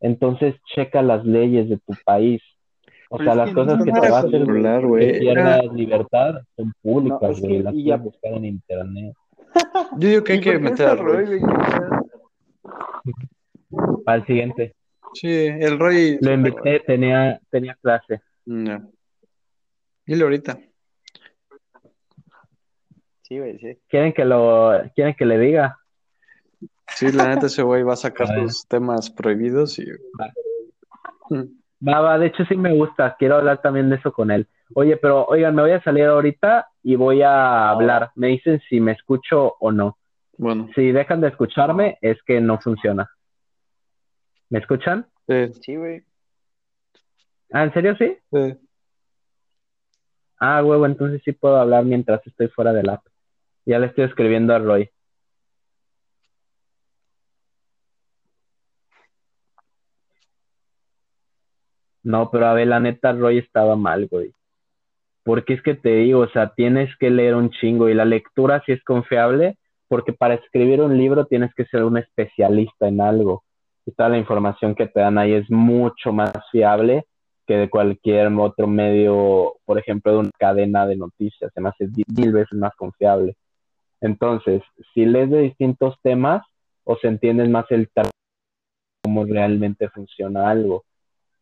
entonces 0.00 0.54
checa 0.74 1.02
las 1.02 1.24
leyes 1.24 1.68
de 1.68 1.76
tu 1.78 1.92
país. 2.04 2.40
O 3.10 3.18
sea, 3.18 3.34
las 3.34 3.50
que 3.50 3.54
cosas 3.54 3.78
no 3.78 3.84
que 3.84 3.92
te 3.92 4.00
va 4.10 4.16
a 4.16 4.20
hacer 4.20 4.40
controlar, 4.44 4.80
que 4.98 5.18
pierdas 5.20 5.64
libertad 5.74 6.34
son 6.56 6.72
públicas, 6.82 7.20
No, 7.20 7.28
güey, 7.46 7.56
que- 7.58 7.62
las 7.62 7.74
y 7.74 7.84
ya- 7.84 7.98
puedes 7.98 8.12
buscar 8.14 8.32
en 8.32 8.44
internet. 8.46 9.14
Yo 9.98 10.08
digo 10.08 10.24
que 10.24 10.32
hay 10.32 10.38
¿Y 10.38 10.42
que 10.42 10.58
meter 10.58 10.88
a 10.88 10.94
Roy. 10.94 11.26
güey? 11.26 11.40
Para 14.04 14.18
el 14.18 14.26
siguiente. 14.26 14.74
Sí, 15.14 15.28
el 15.28 15.78
Roy. 15.78 16.18
Lo 16.20 16.32
invité, 16.32 16.80
tenía, 16.80 17.40
tenía 17.50 17.76
clase. 17.82 18.20
Mm, 18.46 18.66
ya. 18.66 18.82
Dile 20.06 20.24
ahorita. 20.24 20.58
Sí, 23.22 23.38
güey, 23.38 23.58
sí. 23.58 23.78
¿Quieren 23.88 24.12
que 24.12 24.24
lo, 24.24 24.72
quieren 24.94 25.14
que 25.14 25.24
le 25.24 25.38
diga? 25.38 25.78
Sí, 26.88 27.10
la 27.12 27.28
neta 27.28 27.46
ese 27.46 27.62
güey 27.62 27.82
va 27.82 27.94
a 27.94 27.96
sacar 27.96 28.30
A 28.30 28.48
sus 28.48 28.66
temas 28.66 29.10
prohibidos 29.10 29.78
y... 29.78 29.86
Mm. 31.30 31.62
Va, 31.88 32.00
va, 32.00 32.18
de 32.18 32.26
hecho 32.26 32.44
sí 32.44 32.56
me 32.56 32.72
gusta, 32.72 33.16
quiero 33.18 33.36
hablar 33.36 33.60
también 33.60 33.90
de 33.90 33.96
eso 33.96 34.12
con 34.12 34.30
él. 34.30 34.46
Oye, 34.74 34.96
pero 34.96 35.24
oigan, 35.26 35.54
me 35.54 35.62
voy 35.62 35.72
a 35.72 35.82
salir 35.82 36.04
ahorita 36.04 36.68
y 36.82 36.94
voy 36.94 37.22
a 37.22 37.70
hablar. 37.70 38.10
Me 38.14 38.28
dicen 38.28 38.60
si 38.68 38.80
me 38.80 38.92
escucho 38.92 39.56
o 39.58 39.72
no. 39.72 39.98
Bueno, 40.42 40.68
Si 40.74 40.90
dejan 40.90 41.20
de 41.20 41.28
escucharme, 41.28 41.98
es 42.00 42.20
que 42.24 42.40
no 42.40 42.58
funciona. 42.58 43.08
¿Me 44.50 44.58
escuchan? 44.58 45.06
sí, 45.28 45.52
Sí, 45.62 45.76
güey. 45.76 46.02
Ah, 47.52 47.62
¿en 47.62 47.72
serio 47.72 47.94
sí? 47.96 48.16
sí. 48.32 48.58
Ah, 50.40 50.60
huevo, 50.64 50.84
entonces 50.86 51.22
sí 51.24 51.30
puedo 51.30 51.58
hablar 51.58 51.84
mientras 51.84 52.26
estoy 52.26 52.48
fuera 52.48 52.72
del 52.72 52.88
app. 52.88 53.04
Ya 53.66 53.78
le 53.78 53.86
estoy 53.86 54.02
escribiendo 54.04 54.52
a 54.52 54.58
Roy. 54.58 54.90
No, 62.02 62.30
pero 62.32 62.46
a 62.46 62.54
ver, 62.54 62.66
la 62.66 62.80
neta, 62.80 63.12
Roy 63.12 63.38
estaba 63.38 63.76
mal, 63.76 64.08
güey. 64.08 64.32
Porque 65.24 65.54
es 65.54 65.62
que 65.62 65.74
te 65.74 65.90
digo, 65.96 66.20
o 66.20 66.28
sea, 66.28 66.54
tienes 66.54 66.90
que 66.98 67.10
leer 67.10 67.36
un 67.36 67.50
chingo 67.50 67.88
y 67.88 67.94
la 67.94 68.04
lectura 68.04 68.62
sí 68.66 68.72
es 68.72 68.82
confiable, 68.84 69.56
porque 69.92 70.14
para 70.14 70.32
escribir 70.36 70.80
un 70.80 70.96
libro 70.96 71.26
tienes 71.26 71.52
que 71.54 71.66
ser 71.66 71.84
un 71.84 71.98
especialista 71.98 72.88
en 72.88 72.98
algo. 73.02 73.44
Y 73.84 73.92
toda 73.92 74.08
la 74.08 74.16
información 74.16 74.74
que 74.74 74.86
te 74.86 75.00
dan 75.00 75.18
ahí 75.18 75.34
es 75.34 75.50
mucho 75.50 76.14
más 76.14 76.32
fiable 76.50 77.04
que 77.46 77.56
de 77.58 77.68
cualquier 77.68 78.28
otro 78.28 78.66
medio, 78.66 79.56
por 79.66 79.78
ejemplo, 79.78 80.12
de 80.12 80.18
una 80.20 80.30
cadena 80.38 80.86
de 80.86 80.96
noticias, 80.96 81.52
hace 81.62 81.88
di- 81.88 82.04
mil 82.16 82.32
veces 82.32 82.58
más 82.58 82.74
confiable. 82.74 83.36
Entonces, 84.00 84.62
si 84.94 85.04
lees 85.04 85.28
de 85.28 85.40
distintos 85.40 85.94
temas, 86.02 86.42
o 86.84 86.96
se 86.96 87.08
entiendes 87.08 87.50
más 87.50 87.66
el 87.70 87.90
cómo 89.04 89.26
realmente 89.26 89.90
funciona 89.90 90.48
algo, 90.48 90.84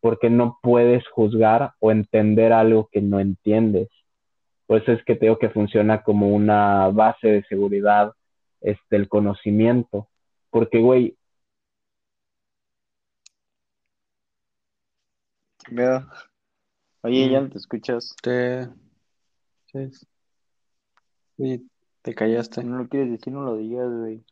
porque 0.00 0.28
no 0.28 0.58
puedes 0.60 1.06
juzgar 1.06 1.74
o 1.78 1.92
entender 1.92 2.52
algo 2.52 2.88
que 2.90 3.00
no 3.00 3.20
entiendes. 3.20 3.86
Por 4.66 4.82
eso 4.82 4.90
es 4.90 5.04
que 5.04 5.14
te 5.14 5.26
digo 5.26 5.38
que 5.38 5.50
funciona 5.50 6.02
como 6.02 6.30
una 6.30 6.88
base 6.88 7.28
de 7.28 7.44
seguridad, 7.44 8.12
este, 8.60 8.96
el 8.96 9.08
conocimiento. 9.08 10.08
Porque, 10.50 10.80
güey, 10.80 11.16
Veo. 15.70 16.06
Oye, 17.02 17.30
ya 17.30 17.40
Mm. 17.40 17.44
no 17.44 17.50
te 17.50 17.58
escuchas. 17.58 18.16
Te... 18.22 18.68
Sí. 21.36 21.68
Te 22.02 22.14
callaste. 22.14 22.64
No 22.64 22.78
lo 22.78 22.88
quieres 22.88 23.10
decir, 23.12 23.32
no 23.32 23.42
lo 23.42 23.56
digas, 23.56 23.88
güey. 23.90 24.24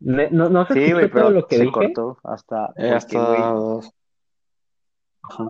ne- 0.00 0.30
no, 0.30 0.48
no 0.48 0.66
se 0.66 0.74
Sí, 0.74 0.92
güey, 0.92 1.04
todo 1.04 1.12
pero 1.14 1.30
lo 1.30 1.46
que 1.46 1.56
se 1.56 1.62
dije. 1.62 1.72
cortó 1.72 2.18
hasta. 2.24 2.72
Eh, 2.76 2.90
hasta 2.90 3.24
güey, 3.24 3.40
dos. 3.40 3.90
Ajá. 5.22 5.48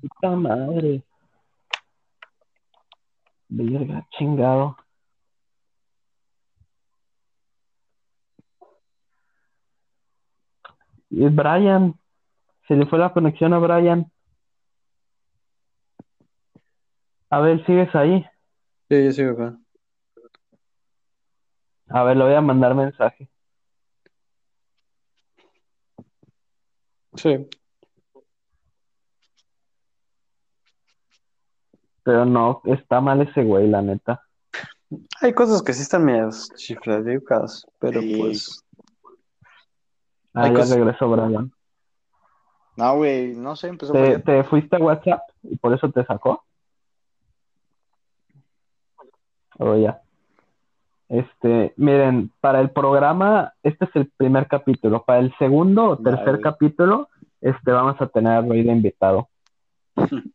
Puta 0.00 0.30
madre. 0.36 1.02
Verga, 3.48 4.06
chingado. 4.16 4.76
Y 10.60 10.90
es 10.90 10.96
Brian. 11.10 11.98
Se 12.66 12.74
le 12.74 12.86
fue 12.86 12.98
la 12.98 13.12
conexión 13.12 13.52
a 13.54 13.58
Brian. 13.58 14.10
A 17.30 17.40
ver, 17.40 17.64
¿sigues 17.66 17.94
ahí? 17.94 18.24
Sí, 18.88 19.04
yo 19.04 19.12
sigo 19.12 19.32
acá. 19.32 19.58
A 21.90 22.02
ver, 22.04 22.16
le 22.16 22.24
voy 22.24 22.34
a 22.34 22.40
mandar 22.40 22.74
mensaje. 22.74 23.28
Sí. 27.16 27.48
Pero 32.02 32.24
no, 32.24 32.62
está 32.64 33.00
mal 33.00 33.20
ese 33.22 33.42
güey, 33.44 33.68
la 33.68 33.82
neta. 33.82 34.22
Hay 35.20 35.34
cosas 35.34 35.62
que 35.62 35.72
sí 35.74 35.82
están 35.82 36.04
medias 36.04 36.48
chifladitas, 36.56 37.66
pero 37.78 38.00
Sí. 38.00 38.16
pues. 38.16 38.64
Ah, 40.34 40.48
ya 40.52 40.74
regresó 40.76 41.08
Brian. 41.10 41.52
No, 42.76 42.96
güey, 42.96 43.34
no 43.34 43.56
sé, 43.56 43.68
empezó 43.68 43.92
¿Te, 43.92 44.20
te 44.20 44.44
fuiste 44.44 44.76
a 44.76 44.78
WhatsApp 44.78 45.22
y 45.42 45.56
por 45.56 45.74
eso 45.74 45.90
te 45.90 46.04
sacó? 46.04 46.44
O 49.58 49.76
ya. 49.76 50.00
Este, 51.08 51.72
miren, 51.76 52.30
para 52.40 52.60
el 52.60 52.70
programa, 52.70 53.54
este 53.62 53.86
es 53.86 53.96
el 53.96 54.10
primer 54.16 54.46
capítulo. 54.46 55.04
Para 55.04 55.20
el 55.20 55.34
segundo 55.38 55.86
o 55.86 55.96
tercer 55.96 56.40
capítulo, 56.40 57.08
este, 57.40 57.72
vamos 57.72 58.00
a 58.00 58.06
tener 58.06 58.32
a 58.34 58.42
Roy 58.42 58.62
de 58.62 58.72
invitado. 58.72 59.28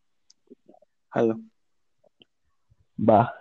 Jalo. 1.11 1.39
Va. 2.97 3.33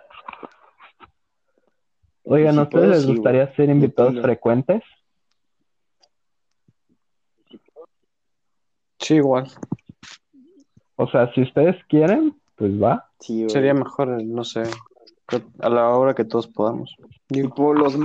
Oigan, 2.23 2.53
Si 2.53 2.59
¿a 2.59 2.63
ustedes 2.63 2.89
les 2.89 3.01
sí, 3.01 3.15
gustaría 3.15 3.55
ser 3.55 3.69
invitados 3.69 4.21
frecuentes? 4.21 4.83
Sí, 9.03 9.15
igual. 9.15 9.51
O 10.95 11.07
sea, 11.07 11.31
si 11.33 11.41
ustedes 11.41 11.75
quieren, 11.87 12.39
pues 12.55 12.71
va. 12.81 13.09
Sí, 13.19 13.39
güey. 13.39 13.49
Sería 13.49 13.73
mejor, 13.73 14.23
no 14.23 14.43
sé, 14.43 14.63
a 15.59 15.69
la 15.69 15.89
hora 15.89 16.13
que 16.13 16.23
todos 16.23 16.47
podamos. 16.47 16.95
Tipo, 17.27 17.73
los, 17.73 17.97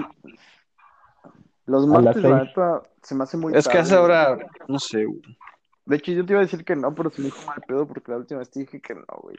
los 1.66 1.86
martes, 1.86 2.22
la 2.22 2.44
neta, 2.44 2.82
se 3.02 3.14
me 3.14 3.22
hace 3.22 3.36
muy 3.36 3.54
es 3.54 3.68
que 3.68 3.78
a 3.78 3.82
tarde, 3.82 3.88
esa 3.88 4.02
hora, 4.02 4.38
no 4.66 4.78
sé, 4.78 5.04
güey. 5.04 5.20
De 5.86 5.96
hecho, 5.96 6.12
yo 6.12 6.26
te 6.26 6.32
iba 6.32 6.40
a 6.40 6.44
decir 6.44 6.64
que 6.64 6.76
no, 6.76 6.94
pero 6.94 7.10
se 7.10 7.22
me 7.22 7.26
dijo 7.26 7.46
mal 7.46 7.62
pedo 7.66 7.86
porque 7.86 8.10
la 8.10 8.18
última 8.18 8.40
vez 8.40 8.50
te 8.50 8.60
dije 8.60 8.80
que 8.80 8.94
no, 8.94 9.04
güey. 9.22 9.36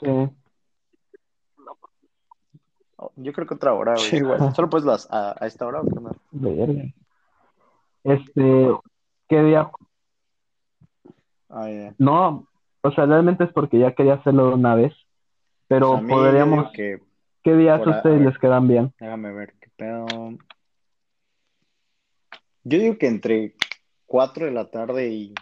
Sí. 0.00 0.34
Yo 3.16 3.32
creo 3.32 3.46
que 3.46 3.54
otra 3.54 3.74
hora, 3.74 3.94
güey. 3.94 4.04
Sí, 4.04 4.16
igual. 4.16 4.38
¿Solo 4.56 4.70
pues 4.70 4.84
las 4.84 5.06
a, 5.10 5.36
a 5.38 5.46
esta 5.46 5.66
hora 5.66 5.80
o 5.82 5.86
qué 5.86 5.98
onda? 5.98 6.12
Verga. 6.32 6.82
Este, 8.02 8.70
¿qué 9.28 9.42
día? 9.42 9.70
Ah. 11.50 11.92
No, 11.98 12.46
o 12.82 12.90
sea, 12.92 13.06
realmente 13.06 13.44
es 13.44 13.52
porque 13.52 13.78
ya 13.78 13.94
quería 13.94 14.14
hacerlo 14.14 14.48
de 14.48 14.54
una 14.54 14.74
vez. 14.74 14.94
Pero 15.68 15.98
Pues 15.98 16.08
podríamos, 16.08 16.70
que, 16.72 17.00
¿qué 17.44 17.54
días 17.54 17.78
a 17.86 17.90
ustedes 17.90 18.16
a 18.16 18.18
ver. 18.18 18.26
les 18.28 18.38
quedan 18.38 18.68
bien? 18.68 18.92
déjame 18.98 19.32
ver 19.32 19.54
qué 19.60 19.68
pedo. 19.76 20.06
Yo 22.64 22.78
digo 22.78 22.98
que 22.98 23.06
entre 23.06 23.54
4 24.06 24.46
de 24.46 24.52
la 24.52 24.70
tarde 24.70 25.08
y 25.08 25.34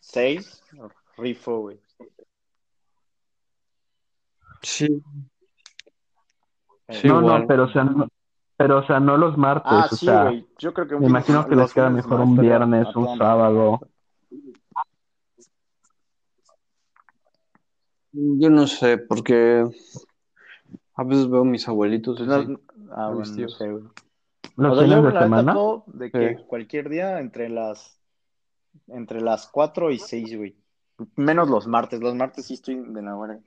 6, 0.00 0.62
rifo, 1.16 1.60
güey. 1.60 1.80
Sí. 4.62 4.86
Eh, 6.88 6.94
Sí, 6.94 7.06
no, 7.06 7.20
igual. 7.20 7.42
no, 7.42 7.46
pero 7.46 7.64
o 7.64 7.68
sea, 7.68 7.84
no, 7.84 8.08
pero 8.56 8.78
o 8.78 8.86
sea, 8.86 8.98
no 8.98 9.18
los 9.18 9.36
martes, 9.36 9.70
Ah, 9.72 9.88
o 9.90 9.94
sí, 9.94 10.06
sea, 10.06 10.22
güey. 10.24 10.46
Yo 10.58 10.72
creo 10.72 10.88
que 10.88 10.94
un 10.94 11.02
me 11.02 11.08
imagino 11.08 11.44
que 11.44 11.50
les 11.50 11.58
los 11.58 11.74
queda 11.74 11.90
mejor 11.90 12.20
un 12.20 12.36
viernes, 12.36 12.96
un 12.96 13.18
sábado. 13.18 13.80
Yo 18.12 18.50
no 18.50 18.66
sé, 18.66 18.98
porque 18.98 19.64
a 20.94 21.04
veces 21.04 21.28
veo 21.28 21.42
a 21.42 21.44
mis 21.44 21.68
abuelitos 21.68 22.20
ah, 22.20 23.10
bueno, 23.12 23.18
no 23.18 23.48
sé, 23.48 23.70
güey. 23.70 23.84
Los 24.56 24.72
O 24.72 24.74
sea, 24.74 24.84
fines 24.84 25.02
yo 25.02 25.10
la 25.10 25.22
semana, 25.22 25.54
de 25.86 26.10
que 26.10 26.36
Sí. 26.36 26.44
cualquier 26.48 26.88
día 26.88 27.20
entre 27.20 27.48
las 27.48 27.98
entre 28.88 29.20
las 29.20 29.46
4 29.48 29.90
y 29.90 29.98
6, 29.98 30.36
güey. 30.36 30.56
Menos 31.16 31.48
los 31.48 31.66
martes. 31.66 32.00
Los 32.00 32.14
martes 32.14 32.46
sí 32.46 32.54
estoy 32.54 32.76
de 32.76 33.02
la 33.02 33.16
hora. 33.16 33.38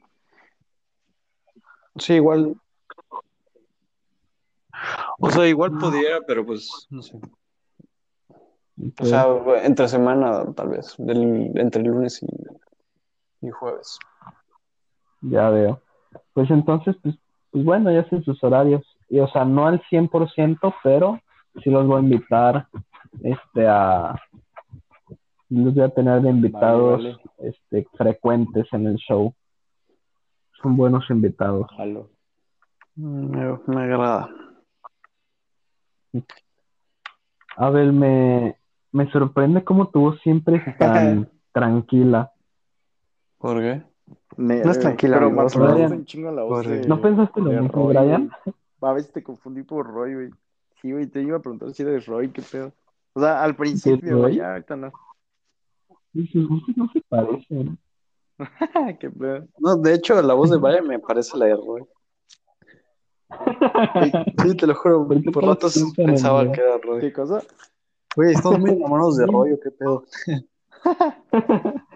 Sí, 1.97 2.13
igual. 2.13 2.55
O 5.19 5.29
sea, 5.29 5.47
igual 5.47 5.77
pudiera, 5.77 6.21
pero 6.25 6.45
pues, 6.45 6.87
no 6.89 7.01
sé. 7.01 7.19
O 8.99 9.05
sea, 9.05 9.25
entre 9.63 9.87
semana, 9.87 10.45
tal 10.53 10.69
vez. 10.69 10.95
Del, 10.97 11.51
entre 11.55 11.83
lunes 11.83 12.23
y, 12.23 13.45
y 13.45 13.49
jueves. 13.49 13.99
Ya 15.21 15.49
veo. 15.49 15.81
Pues 16.33 16.49
entonces, 16.49 16.95
pues, 17.01 17.15
pues 17.51 17.63
bueno, 17.63 17.91
ya 17.91 18.07
sé 18.09 18.21
sus 18.23 18.43
horarios. 18.43 18.83
Y 19.09 19.19
o 19.19 19.27
sea, 19.27 19.45
no 19.45 19.67
al 19.67 19.81
100%, 19.89 20.73
pero 20.83 21.19
sí 21.63 21.69
los 21.69 21.85
voy 21.85 21.97
a 21.97 22.03
invitar 22.03 22.67
este 23.23 23.67
a 23.67 24.15
los 25.49 25.73
voy 25.75 25.83
a 25.83 25.89
tener 25.89 26.21
de 26.21 26.29
invitados 26.29 27.03
Vale, 27.03 27.17
este 27.39 27.85
frecuentes 27.97 28.65
en 28.71 28.87
el 28.87 28.95
show. 28.95 29.33
Son 30.61 30.77
buenos 30.77 31.09
invitados. 31.09 31.67
Me, 32.95 33.57
me 33.67 33.81
agrada. 33.81 34.29
Abel, 37.57 37.91
me, 37.91 38.55
me 38.91 39.11
sorprende 39.11 39.63
cómo 39.63 39.89
tu 39.89 40.01
voz 40.01 40.19
siempre 40.21 40.63
es 40.65 40.77
tan 40.77 41.29
tranquila. 41.51 42.31
¿Por 43.37 43.59
qué? 43.59 43.83
Me- 44.37 44.63
No 44.63 44.71
es 44.71 44.79
tranquila, 44.79 45.17
Pero 45.17 45.29
mi 45.31 45.37
me 45.37 45.43
Brian. 45.73 45.91
un 45.93 46.05
chingo 46.05 46.31
la 46.31 46.43
voz 46.43 46.65
de, 46.65 46.87
¿No 46.87 47.01
pensaste 47.01 47.41
lo 47.41 47.49
de 47.49 47.61
mismo, 47.61 47.83
Roy, 47.83 47.95
Brian? 47.95 48.31
A 48.81 48.93
veces 48.93 49.11
te 49.11 49.23
confundí 49.23 49.63
por 49.63 49.87
Roy, 49.87 50.13
güey. 50.15 50.29
Sí, 50.81 50.91
güey, 50.91 51.07
te 51.07 51.21
iba 51.21 51.37
a 51.37 51.41
preguntar 51.41 51.71
si 51.73 51.83
era 51.83 51.91
de 51.91 51.99
Roy, 51.99 52.29
qué 52.29 52.41
pedo. 52.41 52.71
O 53.13 53.19
sea, 53.21 53.43
al 53.43 53.55
principio, 53.55 54.19
güey, 54.19 54.37
ya 54.37 54.51
ahorita 54.53 54.75
no. 54.75 54.91
Y 56.13 56.27
sus 56.27 56.47
voces 56.49 56.77
no 56.77 56.89
se 56.91 57.01
parecen. 57.07 57.77
qué 58.99 59.09
pedo. 59.09 59.47
No, 59.59 59.75
de 59.77 59.93
hecho, 59.93 60.19
la 60.21 60.33
voz 60.33 60.49
de 60.49 60.57
Brian 60.57 60.87
me 60.87 60.99
parece 60.99 61.37
la 61.37 61.45
de 61.45 61.55
Roy. 61.55 61.83
Sí, 64.43 64.55
te 64.57 64.67
lo 64.67 64.75
juro. 64.75 65.07
¿Por 65.07 65.23
Por 65.31 65.45
ratos 65.45 65.81
pensaba 65.95 66.51
que 66.51 66.59
era 66.61 66.77
Roy. 66.77 66.99
¿Qué 67.01 67.13
cosa? 67.13 67.41
Güey, 68.15 68.33
estamos 68.33 68.59
muy 68.59 68.71
enamorados 68.71 69.15
de 69.17 69.25
Roy, 69.25 69.53
¿o 69.53 69.59
qué 69.59 69.71
pedo? 69.71 70.03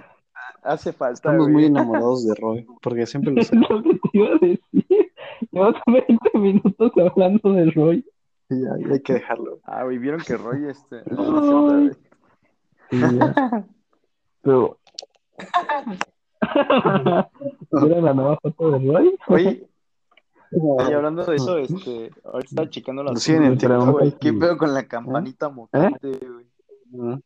Hace 0.66 0.92
falta, 0.94 1.14
Estamos 1.14 1.42
güey. 1.44 1.54
muy 1.54 1.66
enamorados 1.66 2.26
de 2.26 2.34
Roy, 2.36 2.66
porque 2.82 3.06
siempre 3.06 3.32
lo 3.34 3.42
Es 3.42 3.48
sé. 3.48 3.56
lo 3.56 3.84
que 3.84 3.94
te 3.94 4.00
iba 4.14 4.28
a 4.28 4.38
decir. 4.42 5.12
Llevas 5.52 5.76
20 5.86 6.40
minutos 6.40 6.92
hablando 6.98 7.54
de 7.54 7.72
Roy. 7.72 8.06
Y 8.50 8.62
ya, 8.62 8.70
hay 8.94 9.00
que 9.02 9.14
dejarlo. 9.14 9.60
Ah, 9.64 9.84
güey, 9.84 9.98
vieron 10.00 10.22
que 10.22 10.38
Roy, 10.38 10.68
este... 10.70 11.04
Sí. 12.90 12.92
Pero. 14.42 14.78
¿Vieron 17.72 18.06
la 18.06 18.14
nueva 18.14 18.38
foto 18.42 18.72
de 18.72 18.80
Roy? 18.92 19.16
Oye, 19.28 19.68
oye, 20.52 20.94
hablando 20.94 21.26
de 21.26 21.36
eso, 21.36 21.58
este, 21.58 22.12
ahorita 22.24 22.50
estaba 22.50 22.70
checando 22.70 23.04
las 23.04 23.14
Lo 23.14 23.20
siguen 23.20 23.44
en 23.44 23.58
güey. 23.92 24.12
sí. 24.12 24.18
¿Qué 24.20 24.34
pedo 24.34 24.58
con 24.58 24.74
la 24.74 24.88
campanita 24.88 25.50
mutante, 25.50 26.20
güey? 26.20 26.46
Mm. 26.92 27.20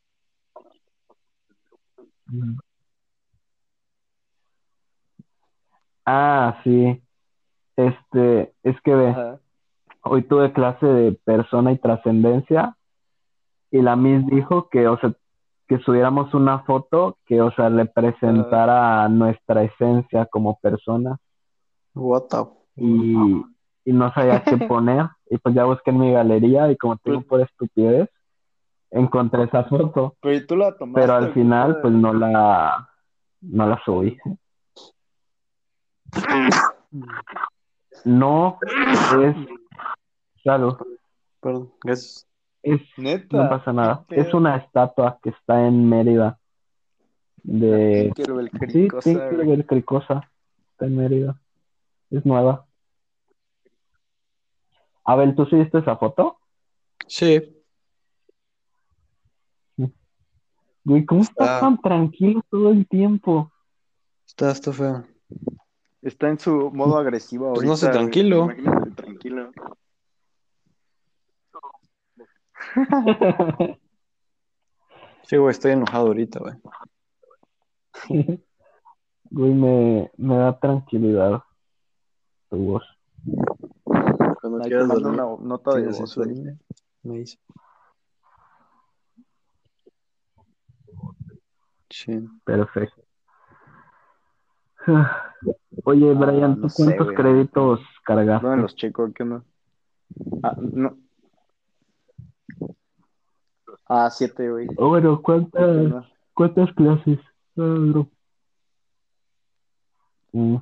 Ah, 6.11 6.59
sí. 6.63 7.01
Este, 7.75 8.53
es 8.63 8.81
que 8.81 8.95
ve, 8.95 9.09
Ajá. 9.09 9.39
hoy 10.01 10.23
tuve 10.23 10.51
clase 10.53 10.85
de 10.85 11.11
persona 11.23 11.71
y 11.71 11.77
trascendencia 11.77 12.75
y 13.69 13.81
la 13.83 13.95
Miss 13.95 14.25
dijo 14.25 14.69
que, 14.69 14.87
o 14.87 14.97
sea, 14.99 15.13
que 15.67 15.77
subiéramos 15.79 16.33
una 16.33 16.59
foto 16.63 17.17
que, 17.27 17.41
o 17.41 17.51
sea, 17.51 17.69
representara 17.69 19.07
nuestra 19.07 19.63
esencia 19.63 20.25
como 20.25 20.57
persona 20.59 21.19
What 21.93 22.23
the 22.29 22.37
y, 22.75 23.45
y 23.85 23.93
no 23.93 24.11
sabía 24.13 24.43
qué 24.43 24.57
poner 24.67 25.05
y 25.29 25.37
pues 25.37 25.53
ya 25.53 25.65
busqué 25.65 25.91
en 25.91 25.99
mi 25.99 26.11
galería 26.11 26.71
y 26.71 26.75
como 26.75 26.97
tengo 26.97 27.21
por 27.21 27.41
estupidez, 27.41 28.09
encontré 28.89 29.43
esa 29.43 29.65
foto, 29.65 30.15
Pero 30.21 30.45
tú 30.47 30.57
la 30.57 30.75
tomaste. 30.75 31.01
pero 31.01 31.13
¿o 31.13 31.17
al 31.17 31.33
final 31.33 31.81
pues 31.81 31.93
no 31.93 32.13
la, 32.13 32.89
no 33.41 33.67
la 33.67 33.79
subí. 33.85 34.17
No, 38.05 38.57
es, 38.63 39.35
salud, 40.43 40.77
Perdón, 41.41 41.73
es 41.85 42.29
es 42.61 42.81
Neta. 42.97 43.37
No 43.37 43.49
pasa 43.49 43.73
nada. 43.73 44.05
¿Qué 44.07 44.19
Es 44.19 44.33
una 44.33 44.57
estatua 44.57 45.19
que 45.23 45.29
está 45.29 45.65
en 45.65 45.87
Mérida. 45.87 46.39
De... 47.43 48.11
Sí, 48.15 48.23
cricosa, 48.23 49.09
güey. 49.11 49.29
Tinkerbell 49.29 49.65
Cricosa. 49.65 50.29
Está 50.71 50.85
en 50.85 50.97
Mérida. 50.97 51.41
Es 52.09 52.25
nueva. 52.25 52.65
Abel, 55.05 55.35
¿tú 55.35 55.45
sí 55.45 55.55
viste 55.55 55.79
esa 55.79 55.95
foto? 55.95 56.37
Sí. 57.07 57.55
Güey, 60.83 61.05
¿cómo 61.05 61.21
estás 61.21 61.47
Está- 61.47 61.59
tan 61.61 61.81
tranquilo 61.81 62.41
todo 62.49 62.71
el 62.71 62.87
tiempo? 62.87 63.51
Está, 64.27 64.51
está 64.51 64.73
feo. 64.73 65.05
Está 66.01 66.29
en 66.29 66.39
su 66.39 66.71
modo 66.71 66.97
agresivo 66.97 67.47
ahorita. 67.47 67.59
Pues 67.59 67.67
no 67.67 67.75
sé, 67.77 67.89
tranquilo. 67.89 68.43
Imagínate, 68.45 68.91
tranquilo. 68.91 69.51
Sí, 75.29 75.37
güey, 75.37 75.51
estoy 75.51 75.73
enojado 75.73 76.07
ahorita, 76.07 76.39
güey. 76.39 76.55
Güey, 79.31 79.53
me, 79.53 80.11
me 80.17 80.37
da 80.37 80.57
tranquilidad 80.59 81.43
tu 82.49 82.57
voz. 82.57 82.83
Cuando 83.83 84.59
quieras 84.61 84.87
dormir, 84.87 85.21
una 85.21 85.37
nota 85.39 85.75
de 85.75 85.87
voz, 85.87 86.17
me 87.03 87.19
dice. 87.19 87.37
Sí. 91.91 92.27
Perfecto. 92.43 93.03
Oye, 95.85 96.13
Brian, 96.13 96.51
Ah, 96.51 96.55
¿tú 96.55 96.61
no 96.61 96.69
sé, 96.69 96.83
cuántos 96.83 97.05
güey. 97.05 97.15
créditos 97.15 97.79
cargaste? 98.03 98.47
¿Dónde 98.47 98.61
los 98.63 98.75
checo? 98.75 99.11
¿Qué 99.13 99.23
onda? 99.23 99.43
Ah, 100.43 100.55
no. 100.59 100.97
Ah, 103.87 104.09
siete, 104.09 104.49
güey. 104.49 104.67
Oh, 104.77 104.89
bueno, 104.89 105.17
¿Qué 105.17 105.23
¿cuántas, 105.23 106.05
cuántas 106.33 106.73
clases? 106.73 107.19
Ah, 107.57 107.75
bro. 107.77 108.07
Mm. 110.31 110.57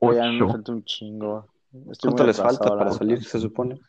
Ya 0.00 0.08
me 0.32 0.42
Ocho. 0.42 0.48
falta 0.48 0.72
un 0.72 0.84
chingo. 0.84 1.46
Estoy 1.90 2.10
¿Cuánto 2.10 2.24
les 2.24 2.40
falta 2.40 2.76
para 2.76 2.92
salir, 2.92 3.22
se 3.22 3.38
supone? 3.38 3.80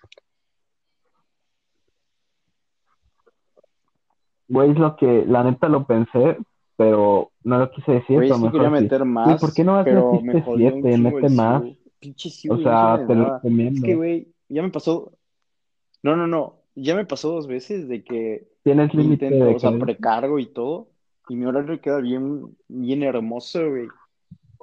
Güey, 4.47 4.71
es 4.71 4.77
lo 4.77 4.95
que, 4.95 5.25
la 5.25 5.43
neta 5.43 5.67
lo 5.67 5.87
pensé, 5.87 6.37
pero 6.83 7.31
no 7.43 7.57
lo 7.57 7.71
quise 7.71 7.91
decir, 7.93 8.15
Güey, 8.17 8.29
mejor 8.29 8.51
quería 8.51 8.67
sí. 8.67 8.83
meter 8.83 9.05
más, 9.05 9.25
Güey, 9.27 9.39
¿por 9.39 9.53
qué 9.53 9.63
no 9.63 9.73
vas 9.73 9.85
pero 9.85 10.21
me 10.21 10.41
jodió 10.41 10.75
un 10.75 10.81
siete? 10.83 10.97
Mete 10.97 11.29
más. 11.29 11.63
Pinche 11.99 12.29
O 12.49 12.55
no 12.55 12.63
sea, 12.63 12.97
de 12.97 13.07
te 13.07 13.15
lo 13.15 13.21
nada. 13.21 13.37
Es 13.37 13.43
recomiendo. 13.43 13.85
que, 13.85 13.95
güey, 13.95 14.27
ya 14.49 14.61
me 14.61 14.69
pasó. 14.69 15.13
No, 16.01 16.15
no, 16.15 16.27
no. 16.27 16.59
Ya 16.75 16.95
me 16.95 17.05
pasó 17.05 17.31
dos 17.31 17.47
veces 17.47 17.87
de 17.87 18.03
que 18.03 18.47
Tienes 18.63 18.93
límite 18.93 19.55
o 19.55 19.59
sea, 19.59 19.77
precargo 19.77 20.39
y 20.39 20.47
todo, 20.47 20.87
y 21.29 21.35
mi 21.35 21.45
horario 21.45 21.79
queda 21.81 21.99
bien, 21.99 22.55
bien 22.67 23.03
hermoso, 23.03 23.69
güey. 23.69 23.87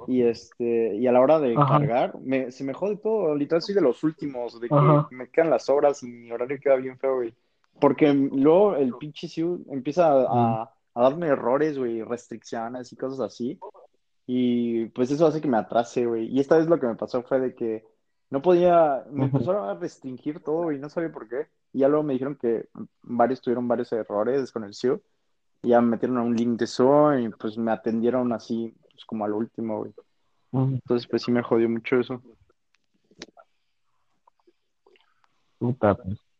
Y 0.07 0.23
este, 0.23 0.95
y 0.95 1.05
a 1.05 1.11
la 1.11 1.21
hora 1.21 1.39
de 1.39 1.55
Ajá. 1.55 1.77
cargar, 1.79 2.19
me, 2.19 2.51
se 2.51 2.63
me 2.63 2.73
jode 2.73 2.97
todo. 2.97 3.35
Literal, 3.35 3.61
soy 3.61 3.75
de 3.75 3.81
los 3.81 4.03
últimos, 4.03 4.59
de 4.59 4.67
que 4.67 4.73
Ajá. 4.75 5.07
me 5.11 5.29
quedan 5.29 5.51
las 5.51 5.69
horas 5.69 6.01
y 6.01 6.07
mi 6.07 6.31
horario 6.31 6.59
queda 6.59 6.75
bien 6.75 6.97
feo, 6.97 7.17
güey. 7.17 7.33
Porque 7.79 8.11
luego 8.13 8.75
el 8.75 8.93
pinche 8.95 9.27
Siu 9.27 9.63
empieza 9.69 10.11
a, 10.11 10.61
a, 10.63 10.71
a 10.93 11.03
darme 11.03 11.27
errores, 11.27 11.77
güey, 11.77 12.03
restricciones 12.03 12.91
y 12.91 12.95
cosas 12.95 13.19
así. 13.19 13.59
Y 14.27 14.85
pues 14.87 15.11
eso 15.11 15.25
hace 15.27 15.41
que 15.41 15.47
me 15.47 15.57
atrase, 15.57 16.05
güey. 16.05 16.27
Y 16.27 16.39
esta 16.39 16.57
vez 16.57 16.67
lo 16.67 16.79
que 16.79 16.87
me 16.87 16.95
pasó 16.95 17.23
fue 17.23 17.39
de 17.39 17.55
que 17.55 17.85
no 18.29 18.41
podía, 18.41 19.05
me 19.11 19.25
empezó 19.25 19.61
a 19.61 19.75
restringir 19.75 20.39
todo 20.41 20.71
y 20.71 20.79
no 20.79 20.89
sabía 20.89 21.11
por 21.11 21.27
qué. 21.27 21.47
Y 21.73 21.79
ya 21.79 21.87
luego 21.87 22.03
me 22.03 22.13
dijeron 22.13 22.35
que 22.35 22.69
varios 23.01 23.41
tuvieron 23.41 23.67
varios 23.67 23.91
errores 23.91 24.51
con 24.51 24.63
el 24.63 24.73
SEO. 24.73 25.01
Y 25.63 25.69
ya 25.69 25.81
me 25.81 25.91
metieron 25.91 26.17
a 26.17 26.23
un 26.23 26.35
link 26.35 26.59
de 26.59 26.67
Zoom 26.67 27.19
y 27.19 27.29
pues 27.29 27.57
me 27.57 27.71
atendieron 27.71 28.31
así, 28.33 28.73
pues 28.91 29.05
como 29.05 29.25
al 29.25 29.33
último, 29.33 29.79
güey. 29.79 29.93
Entonces 30.53 31.07
pues 31.07 31.23
sí 31.23 31.31
me 31.31 31.43
jodió 31.43 31.69
mucho 31.69 31.97
eso. 31.97 32.21
puta, 35.59 35.93
pues. 35.95 36.30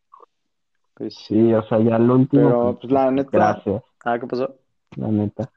Pues 1.02 1.16
sí. 1.16 1.52
O 1.52 1.62
sea, 1.64 1.80
ya 1.80 1.98
lo 1.98 2.14
último. 2.14 2.42
Pero 2.44 2.78
pues 2.80 2.92
la 2.92 3.10
neta. 3.10 3.30
Gracias, 3.32 3.82
Ah, 4.04 4.20
¿qué 4.20 4.26
pasó? 4.28 4.54
la 4.96 5.08
neta. 5.08 5.50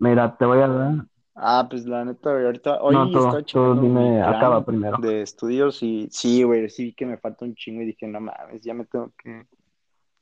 Mira, 0.00 0.36
te 0.36 0.44
voy 0.44 0.58
a 0.58 0.68
dar. 0.68 0.94
Ah, 1.34 1.66
pues 1.70 1.86
la 1.86 2.04
neta, 2.04 2.32
güey, 2.32 2.44
ahorita, 2.44 2.82
hoy 2.82 2.94
No, 2.94 3.40
checando 3.42 3.80
dime, 3.80 4.20
acaba 4.22 4.62
primero. 4.66 4.98
de 4.98 5.22
estudios 5.22 5.82
y 5.82 6.08
sí, 6.10 6.42
güey, 6.42 6.68
sí 6.68 6.84
vi 6.84 6.92
que 6.92 7.06
me 7.06 7.16
falta 7.16 7.46
un 7.46 7.54
chingo 7.54 7.80
y 7.80 7.86
dije, 7.86 8.06
no 8.06 8.20
mames, 8.20 8.60
ya 8.60 8.74
me 8.74 8.84
tengo 8.84 9.12
que, 9.16 9.46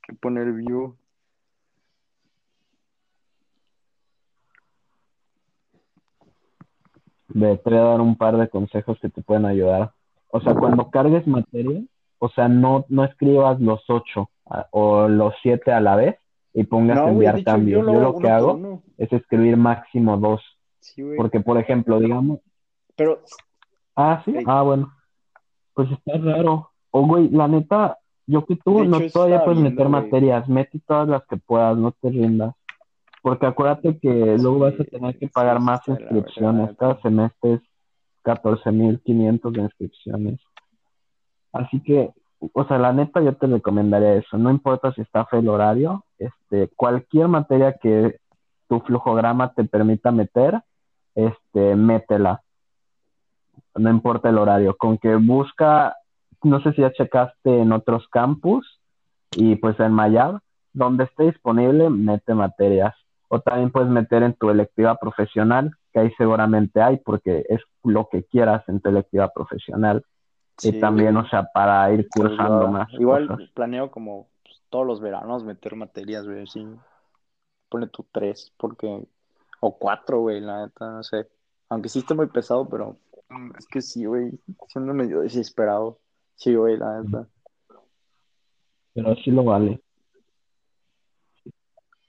que 0.02 0.14
poner 0.14 0.52
view. 0.52 0.96
Ve, 7.28 7.56
te 7.58 7.70
voy 7.70 7.78
a 7.80 7.82
dar 7.82 8.00
un 8.00 8.14
par 8.16 8.36
de 8.36 8.48
consejos 8.48 9.00
que 9.00 9.08
te 9.08 9.20
pueden 9.22 9.46
ayudar. 9.46 9.92
O 10.28 10.40
sea, 10.40 10.54
cuando 10.54 10.90
cargues 10.90 11.26
materia, 11.26 11.82
o 12.18 12.28
sea, 12.30 12.48
no, 12.48 12.84
no 12.88 13.04
escribas 13.04 13.60
los 13.60 13.82
ocho 13.88 14.30
a- 14.48 14.66
o 14.70 15.08
los 15.08 15.34
siete 15.42 15.72
a 15.72 15.80
la 15.80 15.96
vez 15.96 16.16
y 16.54 16.64
pongas 16.64 16.96
No, 16.98 17.08
enviar 17.08 17.42
cambios. 17.44 17.84
yo 17.86 17.92
Yo 17.92 18.00
lo 18.00 18.18
que 18.18 18.28
hago 18.30 18.54
uno. 18.54 18.82
es 18.96 19.12
escribir 19.12 19.56
máximo 19.56 20.16
dos. 20.16 20.40
Sí. 20.80 21.02
Porque, 21.16 21.40
por 21.40 21.58
ejemplo, 21.58 21.98
digamos, 22.00 22.40
Pero, 22.96 23.20
ah, 23.96 24.22
sí, 24.24 24.34
ah, 24.46 24.62
bueno, 24.62 24.92
pues 25.74 25.90
está 25.90 26.16
raro. 26.18 26.70
O, 26.90 27.06
güey, 27.06 27.28
la 27.28 27.46
neta, 27.48 27.98
yo 28.26 28.44
que 28.46 28.56
tú, 28.56 28.78
De 28.80 28.86
no 28.88 28.98
todavía 29.12 29.44
puedes 29.44 29.60
viendo, 29.60 29.70
meter 29.82 29.88
güey. 29.90 30.02
materias, 30.02 30.48
mete 30.48 30.80
todas 30.86 31.08
las 31.08 31.26
que 31.26 31.36
puedas, 31.36 31.76
no 31.76 31.92
te 31.92 32.08
rindas. 32.08 32.54
Porque 33.20 33.44
acuérdate 33.46 33.98
que 33.98 34.08
luego 34.40 34.60
vas 34.60 34.80
a 34.80 34.84
tener 34.84 35.18
que 35.18 35.28
pagar 35.28 35.58
sí 35.58 35.64
más 35.64 35.86
inscripciones. 35.88 36.76
Cada 36.78 37.00
semestre 37.02 37.54
es 37.54 37.60
14.500 38.22 39.52
de 39.52 39.60
inscripciones. 39.62 40.40
Así 41.56 41.80
que, 41.80 42.10
o 42.52 42.64
sea, 42.64 42.78
la 42.78 42.92
neta 42.92 43.20
yo 43.20 43.34
te 43.34 43.46
recomendaría 43.46 44.14
eso. 44.14 44.36
No 44.36 44.50
importa 44.50 44.92
si 44.92 45.00
está 45.00 45.24
feo 45.26 45.40
el 45.40 45.48
horario, 45.48 46.04
este, 46.18 46.68
cualquier 46.76 47.28
materia 47.28 47.76
que 47.80 48.18
tu 48.68 48.80
flujograma 48.80 49.52
te 49.54 49.64
permita 49.64 50.10
meter, 50.10 50.60
este, 51.14 51.76
métela. 51.76 52.42
No 53.74 53.90
importa 53.90 54.28
el 54.28 54.38
horario. 54.38 54.76
Con 54.76 54.98
que 54.98 55.14
busca, 55.16 55.96
no 56.42 56.60
sé 56.60 56.72
si 56.72 56.82
ya 56.82 56.92
checaste 56.92 57.60
en 57.62 57.72
otros 57.72 58.06
campus 58.08 58.80
y 59.32 59.56
pues 59.56 59.78
en 59.80 59.92
Mayab, 59.92 60.40
donde 60.72 61.04
esté 61.04 61.24
disponible, 61.24 61.90
mete 61.90 62.34
materias. 62.34 62.94
O 63.28 63.40
también 63.40 63.70
puedes 63.70 63.90
meter 63.90 64.22
en 64.22 64.34
tu 64.34 64.50
electiva 64.50 64.96
profesional, 64.96 65.72
que 65.92 66.00
ahí 66.00 66.12
seguramente 66.16 66.80
hay, 66.80 66.98
porque 66.98 67.44
es 67.48 67.60
lo 67.82 68.08
que 68.08 68.24
quieras 68.24 68.62
en 68.68 68.80
tu 68.80 68.90
electiva 68.90 69.30
profesional. 69.34 70.04
Sí, 70.58 70.70
y 70.70 70.80
también, 70.80 71.16
o 71.16 71.28
sea, 71.28 71.44
para 71.52 71.92
ir 71.92 72.08
cursando 72.08 72.68
más 72.68 72.88
Igual 72.94 73.28
cosas. 73.28 73.50
planeo 73.50 73.90
como 73.90 74.28
pues, 74.42 74.62
todos 74.70 74.86
los 74.86 75.00
veranos 75.00 75.44
meter 75.44 75.76
materias, 75.76 76.26
güey, 76.26 76.42
así. 76.42 76.66
Pone 77.68 77.88
tú 77.88 78.06
tres, 78.10 78.52
porque. 78.56 79.06
O 79.60 79.78
cuatro, 79.78 80.20
güey, 80.20 80.40
la 80.40 80.66
neta, 80.66 80.90
no 80.90 81.02
sé. 81.02 81.28
Aunque 81.68 81.88
sí 81.88 81.98
está 82.00 82.14
muy 82.14 82.26
pesado, 82.28 82.68
pero. 82.68 82.96
Es 83.58 83.66
que 83.66 83.82
sí, 83.82 84.04
güey. 84.06 84.32
Siendo 84.68 84.94
medio 84.94 85.20
desesperado. 85.20 85.98
Sí, 86.36 86.54
güey, 86.54 86.76
la 86.76 87.02
neta. 87.02 87.26
Pero 88.94 89.14
sí 89.16 89.30
lo 89.30 89.44
vale. 89.44 89.82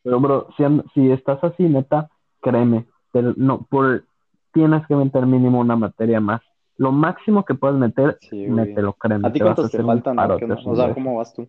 Pero, 0.03 0.22
bro, 0.22 0.48
si, 0.56 0.64
si 0.94 1.11
estás 1.11 1.44
así, 1.44 1.64
neta, 1.64 2.10
créeme, 2.41 2.88
pero 3.11 3.34
no, 3.36 3.64
por, 3.64 4.06
tienes 4.53 4.88
que 4.88 4.95
meter 4.95 5.26
mínimo 5.26 5.60
una 5.60 5.76
materia 5.76 6.22
más. 6.22 6.41
Lo 6.77 6.91
máximo 6.91 7.43
que 7.43 7.55
puedes 7.55 7.77
meter, 7.77 8.17
Sí, 8.21 8.47
mételo, 8.47 8.93
créeme. 8.93 9.27
¿A 9.27 9.31
ti 9.31 9.39
cuántos 9.39 9.71
te 9.71 9.83
faltan? 9.83 10.13
o 10.13 10.21
parote 10.21 10.45
qué 10.45 10.53
onda? 10.53 10.71
O 10.71 10.75
sea. 10.75 10.93
¿cómo 10.93 11.17
vas 11.17 11.33
tú? 11.33 11.47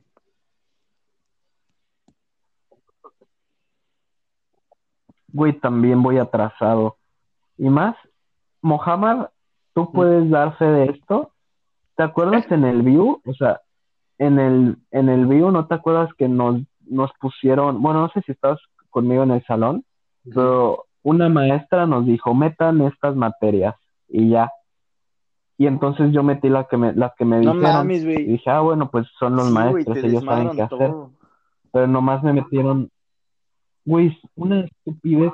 Güey, 5.30 5.52
también 5.60 6.02
voy 6.02 6.18
atrasado. 6.18 6.96
Y 7.58 7.68
más, 7.68 7.94
Mohamed, 8.62 9.26
tú 9.74 9.92
puedes 9.92 10.30
dar 10.30 10.56
fe 10.56 10.64
de 10.64 10.84
esto. 10.86 11.32
¿Te 11.96 12.02
acuerdas 12.02 12.50
en 12.50 12.64
el 12.64 12.82
view? 12.82 13.20
O 13.26 13.34
sea, 13.34 13.60
en 14.18 14.38
el, 14.38 14.76
en 14.90 15.08
el 15.08 15.26
view, 15.26 15.50
¿no 15.50 15.66
te 15.66 15.74
acuerdas 15.74 16.10
que 16.16 16.28
nos, 16.28 16.60
nos 16.86 17.10
pusieron, 17.20 17.82
bueno, 17.82 18.00
no 18.00 18.08
sé 18.10 18.22
si 18.22 18.32
estabas 18.32 18.60
conmigo 18.90 19.22
en 19.22 19.32
el 19.32 19.44
salón, 19.44 19.84
pero 20.24 20.86
una 21.02 21.28
maestra 21.28 21.86
nos 21.86 22.06
dijo, 22.06 22.34
metan 22.34 22.80
estas 22.82 23.14
materias 23.14 23.74
y 24.08 24.30
ya. 24.30 24.50
Y 25.58 25.66
entonces 25.66 26.12
yo 26.12 26.22
metí 26.22 26.48
la 26.48 26.64
que 26.68 26.76
me, 26.76 26.92
las 26.94 27.14
que 27.16 27.24
me 27.24 27.40
No 27.40 27.52
dijeron. 27.52 27.62
mames, 27.74 28.02
Y 28.04 28.24
dije, 28.24 28.50
ah, 28.50 28.60
bueno, 28.60 28.90
pues 28.90 29.06
son 29.18 29.36
los 29.36 29.46
Sí, 29.46 29.52
maestros, 29.52 29.98
ellos 30.04 30.24
saben 30.24 30.50
qué 30.50 30.62
hacer. 30.62 30.96
Pero 31.72 31.86
nomás 31.86 32.22
me 32.22 32.32
metieron, 32.32 32.90
güey, 33.84 34.16
una 34.36 34.60
estupidez. 34.60 35.32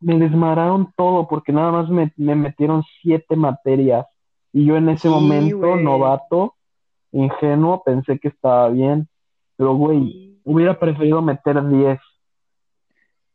Me 0.00 0.18
desmadraron 0.18 0.92
todo 0.96 1.28
porque 1.28 1.52
nada 1.52 1.72
más 1.72 1.88
me, 1.88 2.12
me 2.16 2.34
metieron 2.34 2.82
siete 3.02 3.36
materias. 3.36 4.06
Y 4.52 4.66
yo 4.66 4.76
en 4.76 4.88
ese 4.90 5.08
Sí, 5.08 5.08
momento, 5.08 5.76
novato, 5.76 6.54
ingenuo, 7.12 7.82
pensé 7.84 8.18
que 8.18 8.28
estaba 8.28 8.68
bien. 8.70 9.08
Pero, 9.56 9.74
güey, 9.76 10.40
hubiera 10.44 10.78
preferido 10.78 11.22
meter 11.22 11.66
10. 11.68 12.00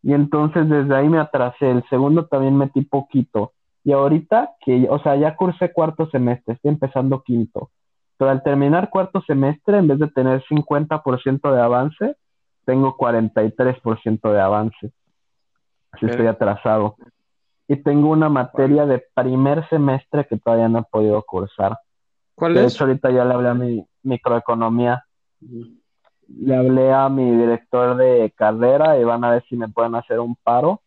Y 0.04 0.14
entonces 0.14 0.70
desde 0.70 0.96
ahí 0.96 1.10
me 1.10 1.20
atrasé. 1.20 1.70
El 1.72 1.84
segundo 1.90 2.26
también 2.28 2.58
metí 2.58 2.82
poquito. 2.82 3.54
Y 3.88 3.94
ahorita 3.94 4.50
que, 4.60 4.86
o 4.90 5.00
sea, 5.00 5.16
ya 5.16 5.38
cursé 5.38 5.72
cuarto 5.72 6.10
semestre, 6.10 6.56
estoy 6.56 6.72
empezando 6.72 7.24
quinto. 7.24 7.70
Pero 8.18 8.30
al 8.32 8.44
terminar 8.44 8.90
cuarto 8.90 9.22
semestre, 9.22 9.78
en 9.78 9.88
vez 9.88 9.98
de 10.00 10.10
tener 10.10 10.44
50% 10.44 11.54
de 11.54 11.62
avance, 11.62 12.18
tengo 12.66 12.98
43% 12.98 14.30
de 14.30 14.42
avance. 14.42 14.92
Así 15.94 16.06
estoy 16.06 16.28
atrasado. 16.28 16.98
Y 17.70 17.78
tengo 17.78 18.10
una 18.10 18.28
materia 18.28 18.86
de 18.86 19.06
primer 19.14 19.66
semestre 19.70 20.28
que 20.28 20.38
todavía 20.38 20.68
no 20.68 20.80
he 20.80 20.84
podido 20.84 21.24
cursar. 21.24 21.80
¿Cuál 22.36 22.56
De 22.56 22.66
es? 22.66 22.74
hecho, 22.74 22.84
ahorita 22.84 23.10
ya 23.10 23.24
le 23.24 23.36
hablé 23.36 23.48
a 23.48 23.54
mi 23.54 23.88
microeconomía. 24.04 25.06
Le 26.28 26.58
hablé 26.58 26.92
a 26.92 27.08
mi 27.08 27.32
director 27.32 27.96
de 27.96 28.34
carrera 28.36 29.00
y 29.00 29.06
van 29.06 29.24
a 29.24 29.32
ver 29.32 29.46
si 29.48 29.56
me 29.56 29.70
pueden 29.70 29.96
hacer 29.96 30.20
un 30.20 30.36
paro 30.36 30.82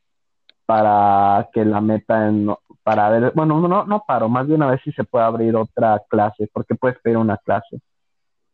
para 0.71 1.49
que 1.53 1.65
la 1.65 1.81
meta 1.81 2.29
en, 2.29 2.49
para 2.85 3.09
ver, 3.11 3.33
bueno, 3.35 3.59
no, 3.59 3.85
no 3.85 4.05
paro, 4.07 4.29
más 4.29 4.47
bien 4.47 4.63
a 4.63 4.71
ver 4.71 4.81
si 4.85 4.93
se 4.93 5.03
puede 5.03 5.25
abrir 5.25 5.57
otra 5.57 6.01
clase, 6.09 6.49
porque 6.53 6.77
puedes 6.77 6.97
pedir 7.01 7.17
una 7.17 7.39
clase. 7.39 7.81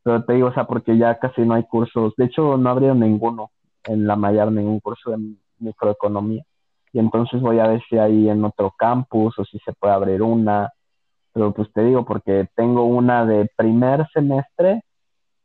Pero 0.03 0.25
te 0.25 0.33
digo, 0.33 0.49
o 0.49 0.55
sea, 0.55 0.65
porque 0.67 0.97
ya 0.97 1.19
casi 1.19 1.43
no 1.43 1.53
hay 1.53 1.65
cursos, 1.65 2.15
de 2.17 2.25
hecho 2.25 2.57
no 2.57 2.71
abrieron 2.71 3.01
ninguno 3.01 3.51
en 3.85 4.07
la 4.07 4.17
Mayar, 4.17 4.51
ningún 4.51 4.81
curso 4.81 5.11
de 5.11 5.19
microeconomía. 5.59 6.43
Y 6.91 7.01
entonces 7.01 7.43
voy 7.43 7.59
a 7.59 7.69
ver 7.69 7.83
si 7.87 7.99
hay 7.99 8.31
en 8.31 8.43
otro 8.47 8.73
campus 8.79 9.39
o 9.39 9.45
si 9.45 9.59
se 9.59 9.75
puede 9.75 9.93
abrir 9.93 10.23
una. 10.23 10.73
Pero 11.35 11.53
pues 11.53 11.71
te 11.75 11.83
digo, 11.83 12.07
porque 12.07 12.49
tengo 12.57 12.87
una 12.87 13.27
de 13.27 13.51
primer 13.57 14.09
semestre, 14.15 14.81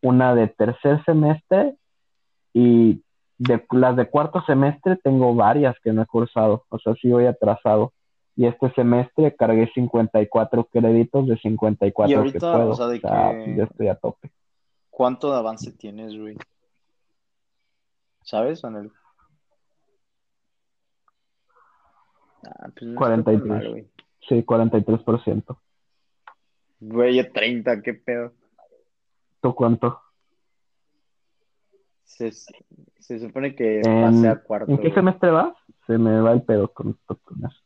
una 0.01 0.33
de 0.35 0.47
tercer 0.47 1.03
semestre 1.03 1.75
y 2.53 3.03
de 3.43 3.65
las 3.71 3.95
de 3.95 4.07
cuarto 4.07 4.43
semestre 4.45 4.97
tengo 4.97 5.33
varias 5.33 5.75
que 5.83 5.91
no 5.91 6.03
he 6.03 6.05
cursado, 6.05 6.63
o 6.69 6.77
sea, 6.77 6.93
sí 6.93 7.09
voy 7.09 7.25
atrasado. 7.25 7.91
Y 8.35 8.45
este 8.45 8.71
semestre 8.73 9.35
cargué 9.35 9.69
54 9.73 10.65
créditos 10.65 11.27
de 11.27 11.37
54 11.37 12.11
Y 12.11 12.13
ahorita, 12.15 12.33
que 12.33 12.39
puedo. 12.57 12.69
o 12.69 12.75
sea, 12.75 12.87
de 12.87 13.01
que- 13.01 13.07
pues, 13.07 13.57
ya 13.57 13.63
estoy 13.63 13.87
a 13.87 13.95
tope. 13.95 14.31
¿Cuánto 14.91 15.31
de 15.31 15.37
avance 15.39 15.71
tienes, 15.71 16.15
güey? 16.17 16.37
¿Sabes, 18.23 18.63
Anel? 18.63 18.91
Ah, 22.43 22.69
pues 22.73 22.83
no 22.83 22.93
está 22.93 23.07
tan 23.07 23.23
43. 23.23 23.47
mal, 23.47 23.69
güey. 23.69 23.87
Sí, 24.29 24.43
43%. 24.43 25.57
Güey, 26.79 27.15
yo 27.17 27.31
30, 27.31 27.81
qué 27.81 27.93
pedo. 27.95 28.33
¿Tú 29.41 29.55
cuánto? 29.55 29.99
Se, 32.11 32.31
se 32.31 33.19
supone 33.19 33.55
que 33.55 33.79
En- 33.79 34.01
pasé 34.01 34.27
a 34.27 34.35
cuarto. 34.35 34.71
¿En 34.71 34.79
qué 34.79 34.91
semestre 34.93 35.31
vas? 35.31 35.53
Se 35.87 35.97
me 35.97 36.19
va 36.19 36.33
el 36.33 36.43
pedo 36.43 36.67
con, 36.71 36.97
eso. 37.09 37.59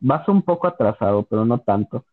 Vas 0.00 0.28
un 0.28 0.42
poco 0.42 0.66
atrasado, 0.66 1.24
pero 1.24 1.44
no 1.44 1.58
tanto. 1.60 2.04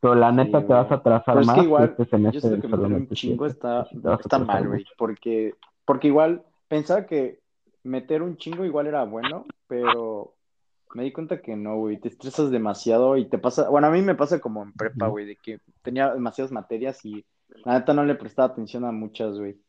Pero 0.00 0.14
la 0.14 0.30
Sí, 0.30 0.36
neta 0.36 0.66
te 0.66 0.72
vas 0.72 0.90
a 0.90 0.94
atrasar 0.96 1.34
Pero 1.34 1.40
es 1.40 1.46
que 1.46 1.56
más 1.56 1.64
igual, 1.64 1.84
este 1.84 2.04
Yo 2.04 2.10
semestre 2.10 2.40
siento 2.40 2.60
que 2.68 2.76
meter 2.76 2.92
un 2.96 3.08
chingo 3.10 3.46
está, 3.46 3.86
está 4.20 4.38
mal, 4.38 4.68
güey, 4.68 4.84
porque, 4.98 5.54
porque 5.84 6.08
igual 6.08 6.42
pensaba 6.68 7.06
que 7.06 7.38
meter 7.84 8.22
un 8.22 8.36
chingo 8.36 8.64
igual 8.64 8.86
era 8.88 9.04
bueno, 9.04 9.46
pero 9.66 10.34
me 10.94 11.04
di 11.04 11.12
cuenta 11.12 11.40
que 11.40 11.54
no, 11.54 11.76
güey, 11.76 11.98
te 11.98 12.08
estresas 12.08 12.50
demasiado 12.50 13.16
y 13.16 13.26
te 13.26 13.38
pasa, 13.38 13.68
bueno, 13.68 13.86
a 13.86 13.90
mí 13.90 14.02
me 14.02 14.14
pasa 14.14 14.40
como 14.40 14.62
en 14.62 14.72
prepa, 14.72 15.06
güey, 15.06 15.26
de 15.26 15.36
que 15.36 15.60
tenía 15.82 16.12
demasiadas 16.12 16.50
materias 16.52 17.04
y 17.04 17.24
la 17.64 17.78
neta 17.78 17.94
no 17.94 18.04
le 18.04 18.14
prestaba 18.14 18.48
atención 18.48 18.84
a 18.84 18.92
muchas, 18.92 19.38
güey. 19.38 19.60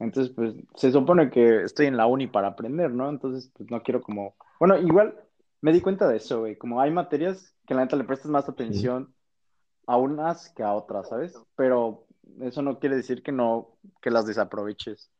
Entonces, 0.00 0.32
pues, 0.34 0.54
se 0.74 0.92
supone 0.92 1.30
que 1.30 1.62
estoy 1.62 1.86
en 1.86 1.96
la 1.96 2.06
uni 2.06 2.26
para 2.26 2.48
aprender, 2.48 2.90
¿no? 2.90 3.08
Entonces, 3.08 3.50
pues, 3.56 3.70
no 3.70 3.82
quiero 3.82 4.02
como, 4.02 4.34
bueno, 4.58 4.76
igual 4.78 5.14
me 5.60 5.72
di 5.72 5.80
cuenta 5.80 6.08
de 6.08 6.16
eso, 6.16 6.40
güey, 6.40 6.56
como 6.56 6.80
hay 6.80 6.90
materias 6.90 7.54
que 7.66 7.74
la 7.74 7.82
neta 7.82 7.96
le 7.96 8.04
prestas 8.04 8.30
más 8.30 8.48
atención 8.48 9.14
a 9.86 9.96
unas 9.96 10.50
que 10.50 10.62
a 10.62 10.72
otras, 10.72 11.08
¿sabes? 11.08 11.34
Pero 11.56 12.06
eso 12.40 12.62
no 12.62 12.78
quiere 12.78 12.96
decir 12.96 13.22
que 13.22 13.32
no, 13.32 13.76
que 14.02 14.10
las 14.10 14.26
desaproveches. 14.26 15.10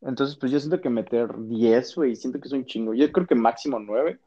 Entonces, 0.00 0.36
pues 0.36 0.52
yo 0.52 0.60
siento 0.60 0.80
que 0.80 0.90
meter 0.90 1.34
10, 1.36 1.94
güey, 1.96 2.16
siento 2.16 2.40
que 2.40 2.48
es 2.48 2.52
un 2.52 2.66
chingo. 2.66 2.94
Yo 2.94 3.10
creo 3.10 3.26
que 3.26 3.34
máximo 3.34 3.78
9. 3.78 4.20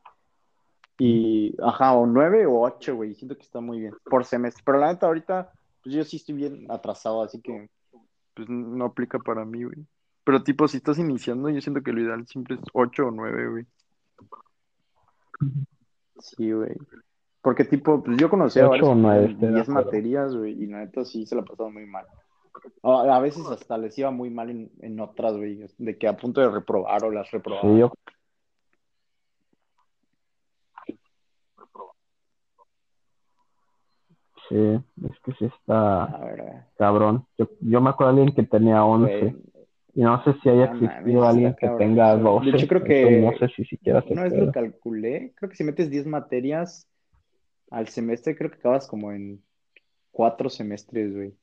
Y, 1.00 1.56
ajá, 1.62 1.94
o 1.94 2.08
9 2.08 2.48
o 2.48 2.62
8, 2.62 2.96
güey, 2.96 3.14
siento 3.14 3.36
que 3.36 3.44
está 3.44 3.60
muy 3.60 3.80
bien 3.80 3.94
por 4.06 4.26
semestre. 4.26 4.64
Pero 4.66 4.80
la 4.80 4.92
neta, 4.92 5.06
ahorita, 5.06 5.52
pues 5.88 5.96
yo 5.96 6.04
sí 6.04 6.18
estoy 6.18 6.36
bien 6.36 6.66
atrasado, 6.70 7.24
así 7.24 7.40
que, 7.42 7.70
pues 8.34 8.50
no 8.50 8.84
aplica 8.84 9.20
para 9.20 9.46
mí, 9.46 9.64
güey. 9.64 9.88
Pero 10.26 10.44
tipo, 10.44 10.68
si 10.68 10.78
estás 10.78 11.00
iniciando, 11.00 11.50
yo 11.50 11.62
siento 11.62 11.82
que 11.82 11.94
lo 11.94 12.02
ideal 12.02 12.28
siempre 12.28 12.56
es 12.56 12.62
8 12.74 13.08
o 13.08 13.12
9, 13.12 13.50
güey. 13.50 13.66
Sí, 16.20 16.52
güey. 16.52 16.76
Porque 17.42 17.64
tipo, 17.64 18.04
pues 18.04 18.18
yo 18.18 18.30
conocí 18.30 18.60
a 18.60 18.68
Ocho 18.68 18.70
varios 18.70 18.90
o 18.90 18.96
que 18.96 18.96
nueve, 18.96 19.28
tenían 19.28 19.32
estoy 19.32 19.48
de 19.48 19.54
10 19.54 19.70
acuerdo. 19.70 19.86
materias, 19.86 20.36
güey, 20.36 20.62
y 20.62 20.68
la 20.68 20.80
neta 20.80 21.06
sí 21.06 21.26
se 21.26 21.38
la 21.38 21.44
pasaban 21.44 21.72
muy 21.74 21.86
mal. 21.86 22.06
A, 22.84 23.16
a 23.16 23.20
veces 23.22 23.46
hasta 23.48 23.78
les 23.78 23.98
iba 23.98 24.12
muy 24.12 24.30
mal 24.30 24.50
en, 24.50 24.70
en 24.82 25.00
otras, 25.00 25.38
güey, 25.38 25.66
de 25.78 25.98
que 25.98 26.08
a 26.10 26.18
punto 26.18 26.42
de 26.42 26.50
reprobar 26.50 27.06
o 27.06 27.12
las 27.12 27.32
reprobaban. 27.32 27.72
Sí, 27.74 27.80
yo 27.80 27.94
sí, 34.50 34.82
es 35.06 35.20
que 35.24 35.32
sí 35.34 35.46
está 35.46 36.20
eh, 36.38 36.64
cabrón. 36.78 37.26
Yo, 37.38 37.50
yo 37.62 37.82
me 37.82 37.90
acuerdo 37.90 38.14
de 38.14 38.22
alguien 38.22 38.36
que 38.36 38.44
tenía 38.44 38.84
11 38.84 39.20
güey, 39.20 39.36
y 39.98 40.02
no 40.02 40.24
sé 40.24 40.36
si 40.44 40.50
haya 40.50 40.66
existido 40.66 41.28
alguien 41.28 41.56
que 41.60 41.68
tenga 41.70 42.14
eso. 42.14 42.24
12. 42.24 42.52
De 42.52 42.58
hecho, 42.58 42.68
creo 42.68 42.84
que 42.84 43.22
no 43.22 43.38
sé 43.40 43.48
si 43.56 43.66
siquiera 43.66 44.04
una 44.08 44.24
vez 44.24 44.34
lo 44.34 44.52
calculé, 44.52 45.34
creo 45.36 45.50
que 45.50 45.56
si 45.56 45.64
metes 45.64 45.90
10 45.90 46.06
materias 46.06 46.88
al 47.72 47.88
semestre, 47.88 48.36
creo 48.36 48.52
que 48.52 48.58
acabas 48.58 48.88
como 48.88 49.12
en 49.12 49.42
4 50.12 50.50
semestres, 50.50 51.16
güey. 51.16 51.34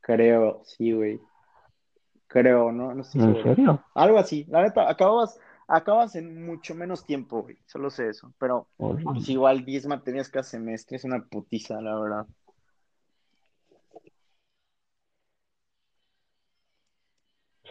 Creo, 0.00 0.62
sí, 0.64 0.92
güey. 0.92 1.20
Creo, 2.26 2.72
no, 2.72 2.92
no 2.92 3.02
estoy 3.02 3.20
¿En 3.20 3.26
seguro. 3.28 3.54
serio? 3.54 3.84
Algo 3.94 4.18
así, 4.18 4.44
la 4.48 4.62
neta, 4.62 4.90
acabas, 4.90 5.38
acabas 5.72 6.14
en 6.16 6.44
mucho 6.44 6.74
menos 6.74 7.06
tiempo, 7.06 7.42
güey, 7.42 7.56
solo 7.66 7.88
sé 7.88 8.10
eso, 8.10 8.32
pero 8.38 8.68
pues 8.76 9.28
igual 9.30 9.64
10 9.64 9.86
materias 9.86 10.28
cada 10.28 10.42
semestre 10.42 10.98
es 10.98 11.04
una 11.04 11.24
putiza, 11.24 11.80
la 11.80 11.98
verdad. 11.98 12.26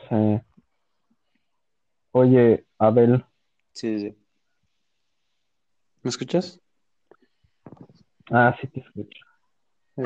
Sí. 0.10 0.42
Oye, 2.12 2.66
Abel, 2.80 3.24
Sí, 3.74 4.00
sí. 4.00 4.18
¿Me 6.02 6.10
escuchas? 6.10 6.60
ah, 8.32 8.56
sí 8.60 8.68
te 8.68 8.80
escucho. 8.80 9.26
Sí. 9.96 10.04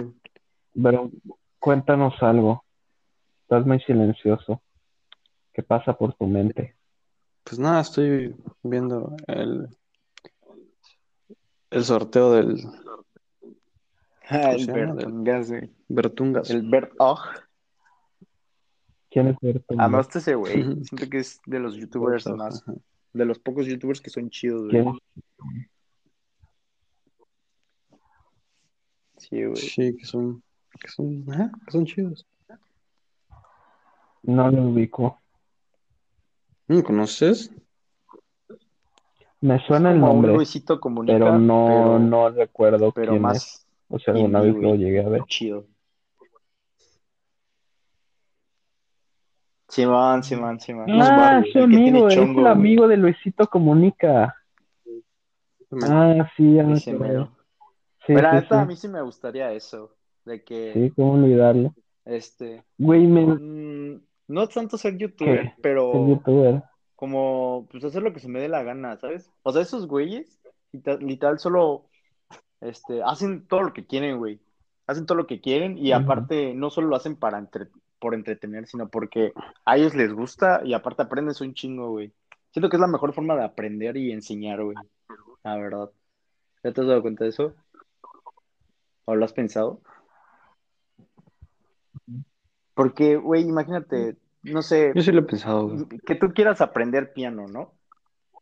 Pero 0.84 1.09
cuéntanos 1.59 2.13
algo. 2.22 2.65
Estás 3.43 3.65
muy 3.65 3.80
silencioso. 3.80 4.61
¿Qué 5.53 5.63
pasa 5.63 5.97
por 5.97 6.13
tu 6.15 6.27
mente? 6.27 6.76
Pues 7.45 7.59
nada, 7.59 7.80
estoy 7.80 8.35
viendo 8.63 9.15
el, 9.27 9.69
el 11.69 11.85
sorteo 11.85 12.34
del 12.34 12.57
Ah, 14.27 14.55
¿Cómo 14.55 14.76
el? 14.76 14.93
Bertungas, 14.93 15.51
güey. 15.51 15.69
Bertungas. 15.88 16.49
El 16.49 16.67
Bert 16.67 16.93
Og. 16.97 17.19
¿Quién 19.11 19.27
es 19.27 19.38
Berto? 19.39 19.76
Ah, 19.77 19.88
me 19.88 19.97
gusta 19.97 20.19
ese 20.19 20.35
güey. 20.35 20.53
Siento 20.84 21.09
que 21.09 21.19
es 21.19 21.39
de 21.45 21.59
los 21.59 21.76
youtubers 21.76 22.26
Bertog, 22.26 22.38
más, 22.38 22.61
ajá. 22.63 22.73
de 23.13 23.26
los 23.26 23.39
pocos 23.39 23.67
youtubers 23.67 24.01
que 24.01 24.09
son 24.09 24.30
chidos, 24.30 24.63
güey. 24.72 24.84
Sí, 29.17 29.45
güey. 29.45 29.55
Sí, 29.55 29.95
que 29.95 30.05
son, 30.05 30.43
que 30.80 30.88
son, 30.88 31.26
ajá, 31.31 31.51
que 31.65 31.72
son 31.72 31.85
chidos. 31.85 32.26
No 34.23 34.49
lo 34.49 34.63
ubico. 34.63 35.22
¿No 36.67 36.83
conoces? 36.83 37.51
Me 39.41 39.59
suena 39.67 39.91
el 39.91 39.99
nombre, 39.99 40.33
Luisito 40.33 40.79
Comunica, 40.79 41.19
pero 41.19 41.37
no, 41.37 41.67
pero, 41.67 41.99
no 41.99 42.29
recuerdo 42.29 42.91
pero 42.91 43.11
quién 43.11 43.17
es. 43.17 43.21
más 43.21 43.67
O 43.89 43.99
sea, 43.99 44.13
alguna 44.15 44.41
vez 44.41 44.55
lo 44.55 44.75
llegué 44.75 45.03
a 45.03 45.09
ver. 45.09 45.23
chido. 45.25 45.65
Simón, 49.67 50.23
Simón, 50.23 50.59
Simón. 50.59 50.85
Ah, 50.89 51.41
es 51.45 51.51
su 51.51 51.59
amigo, 51.59 52.07
es 52.09 52.17
el 52.17 52.47
amigo 52.47 52.87
de 52.87 52.97
Luisito 52.97 53.47
Comunica. 53.47 54.35
Ah, 55.83 56.29
sí, 56.37 56.55
ya 56.55 56.63
me. 56.63 56.79
Sí, 56.79 56.93
Pero 58.07 58.41
sí, 58.41 58.53
a 58.55 58.65
mí 58.65 58.75
sí 58.75 58.87
me 58.87 59.01
gustaría 59.01 59.51
eso. 59.51 59.95
De 60.23 60.43
que, 60.43 60.73
Sí, 60.73 60.91
cómo 60.95 61.13
olvidarlo. 61.13 61.73
este, 62.05 62.63
Güey, 62.77 63.05
me 63.05 63.25
mm, 63.25 64.01
no 64.27 64.47
tanto 64.47 64.77
ser 64.77 64.97
youtuber, 64.97 65.53
pero 65.61 66.07
youtuber. 66.07 66.64
como, 66.95 67.68
pues 67.72 67.84
hacer 67.84 68.03
lo 68.03 68.14
que 68.14 68.19
se 68.19 68.27
me 68.30 68.39
dé 68.39 68.49
la 68.49 68.64
gana, 68.64 68.97
¿sabes? 68.97 69.30
O 69.43 69.52
sea, 69.52 69.61
esos 69.61 69.88
güeyes, 69.88 70.39
literal, 70.99 71.39
solo, 71.39 71.85
este, 72.61 73.02
hacen 73.03 73.47
todo 73.47 73.61
lo 73.64 73.73
que 73.73 73.85
quieren, 73.85 74.18
güey. 74.18 74.39
Hacen 74.88 75.06
todo 75.06 75.18
lo 75.18 75.26
que 75.27 75.41
quieren 75.41 75.77
y 75.77 75.91
aparte 75.93 76.53
no 76.53 76.69
solo 76.69 76.88
lo 76.88 76.95
hacen 76.95 77.15
para 77.15 77.39
entre- 77.39 77.69
por 77.99 78.14
entretener, 78.14 78.68
sino 78.68 78.88
porque 78.88 79.34
a 79.65 79.77
ellos 79.77 79.95
les 79.95 80.14
gusta 80.14 80.61
y 80.64 80.73
aparte 80.73 81.02
aprendes 81.02 81.41
un 81.41 81.53
chingo, 81.53 81.89
güey. 81.89 82.14
Siento 82.52 82.69
que 82.69 82.77
es 82.77 82.81
la 82.81 82.88
mejor 82.88 83.14
forma 83.14 83.35
de 83.35 83.43
aprender 83.43 83.97
y 83.97 84.11
enseñar, 84.11 84.64
güey. 84.64 84.77
La 85.43 85.56
verdad. 85.57 85.89
¿Ya 86.64 86.72
te 86.72 86.81
has 86.81 86.88
dado 86.88 87.02
cuenta 87.02 87.23
de 87.23 87.31
eso? 87.31 87.53
¿O 89.06 89.15
lo 89.15 89.26
has 89.26 89.34
pensado? 89.34 89.81
Porque, 92.76 93.15
güey, 93.15 93.43
imagínate, 93.43 94.18
no 94.43 94.61
sé, 94.61 94.91
Yo 94.93 95.02
sí 95.02 95.11
lo 95.11 95.22
he 95.22 95.23
pensado, 95.23 95.69
güey. 95.69 95.85
que 96.06 96.15
tú 96.15 96.34
quieras 96.34 96.61
aprender 96.61 97.14
piano, 97.14 97.47
¿no? 97.47 97.73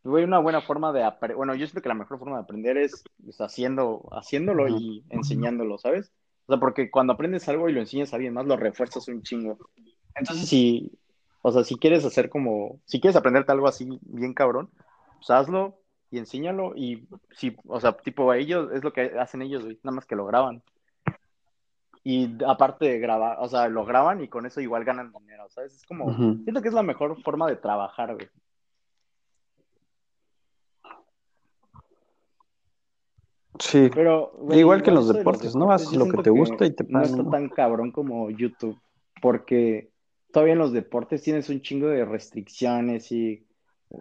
Güey, 0.04 0.26
una 0.26 0.40
buena 0.40 0.60
forma 0.60 0.92
de 0.92 1.04
aprender, 1.04 1.38
bueno, 1.38 1.56
yo 1.56 1.66
siento 1.66 1.82
que 1.82 1.88
la 1.88 1.96
mejor 1.96 2.20
forma 2.20 2.36
de 2.38 2.44
aprender 2.44 2.78
es, 2.78 3.06
es 3.26 3.40
haciendo, 3.40 4.10
haciéndolo 4.12 4.68
y 4.68 5.06
enseñándolo, 5.10 5.78
¿sabes? 5.78 6.12
O 6.46 6.52
sea, 6.52 6.60
porque 6.60 6.92
cuando 6.92 7.14
aprendes 7.14 7.48
algo 7.48 7.70
y 7.70 7.74
lo 7.74 7.80
enseñas 7.80 8.12
a 8.12 8.18
alguien 8.18 8.34
más, 8.34 8.46
lo 8.46 8.58
refuerzas 8.58 9.08
un 9.08 9.22
chingo. 9.22 9.58
Entonces, 10.16 10.50
si, 10.50 10.92
o 11.42 11.52
sea, 11.52 11.64
si 11.64 11.78
quieres 11.78 12.04
hacer 12.04 12.30
como, 12.30 12.82
si 12.86 13.00
quieres 13.00 13.16
aprenderte 13.16 13.54
algo 13.54 13.68
así 13.68 13.88
bien 14.02 14.34
cabrón, 14.34 14.70
pues 15.18 15.30
hazlo 15.30 15.80
y 16.12 16.18
enséñalo 16.18 16.76
y 16.76 17.08
si, 17.32 17.56
o 17.66 17.80
sea, 17.80 17.94
tipo 17.94 18.30
a 18.30 18.38
ellos, 18.38 18.72
es 18.74 18.84
lo 18.84 18.92
que 18.92 19.14
hacen 19.20 19.42
ellos, 19.42 19.64
güey, 19.64 19.80
nada 19.84 19.96
más 19.96 20.06
que 20.06 20.16
lo 20.16 20.26
graban. 20.26 20.64
Y 22.06 22.44
aparte 22.46 22.86
de 22.86 23.00
grabar, 23.00 23.38
o 23.40 23.48
sea, 23.48 23.70
lo 23.70 23.86
graban 23.86 24.22
y 24.22 24.28
con 24.28 24.46
eso 24.46 24.60
igual 24.60 24.84
ganan 24.84 25.14
dinero, 25.14 25.48
¿sabes? 25.50 25.74
Es 25.74 25.86
como, 25.86 26.14
siento 26.44 26.62
que 26.62 26.68
es 26.68 26.74
la 26.74 26.84
mejor 26.84 27.22
forma 27.24 27.48
de 27.48 27.56
trabajar, 27.56 28.14
güey. 28.16 28.28
Sí, 33.60 33.90
Pero, 33.94 34.32
güey, 34.38 34.60
Igual 34.60 34.82
que 34.82 34.90
en 34.90 34.96
los 34.96 35.08
deportes, 35.08 35.56
¿no? 35.56 35.72
Haces 35.72 35.94
lo 35.94 36.10
que 36.10 36.24
te 36.24 36.30
gusta 36.32 36.66
y 36.66 36.72
te 36.72 36.84
No 36.86 36.90
pagan, 36.94 37.10
está 37.10 37.24
¿no? 37.24 37.30
tan 37.30 37.50
cabrón 37.50 37.92
como 37.92 38.30
YouTube, 38.32 38.80
porque 39.22 39.92
todavía 40.32 40.54
en 40.54 40.60
los 40.60 40.74
deportes 40.74 41.22
tienes 41.22 41.50
un 41.50 41.62
chingo 41.62 41.88
de 41.88 42.04
restricciones 42.04 43.12
y 43.12 43.46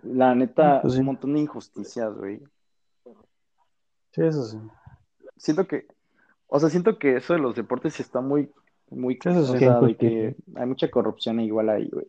la 0.03 0.35
neta, 0.35 0.81
Pues 0.81 0.95
sí. 0.95 1.01
un 1.01 1.07
montón 1.07 1.35
de 1.35 1.41
injusticias, 1.41 2.15
güey. 2.17 2.41
sí, 4.13 4.23
eso 4.25 4.45
sí. 4.45 4.59
Siento 5.37 5.67
que, 5.67 5.87
o 6.55 6.61
sea, 6.61 6.69
siento 6.69 6.99
que 6.99 7.17
eso 7.17 7.33
de 7.33 7.39
los 7.39 7.55
deportes 7.55 7.99
está 7.99 8.21
muy, 8.21 8.51
muy, 8.91 9.19
Eso 9.25 9.47
sí. 9.55 9.59
que 9.95 10.37
hay 10.55 10.67
mucha 10.67 10.91
corrupción 10.91 11.41
igual 11.41 11.71
ahí, 11.71 11.89
güey. 11.91 12.07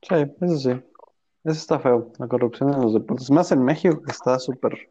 Sí, 0.00 0.14
eso 0.40 0.56
sí. 0.56 0.70
Eso 0.70 1.58
está 1.58 1.78
feo, 1.78 2.10
la 2.18 2.26
corrupción 2.26 2.72
en 2.72 2.80
los 2.80 2.94
deportes. 2.94 3.30
Más 3.30 3.52
en 3.52 3.62
México, 3.62 4.00
que 4.02 4.12
está 4.12 4.38
súper 4.38 4.88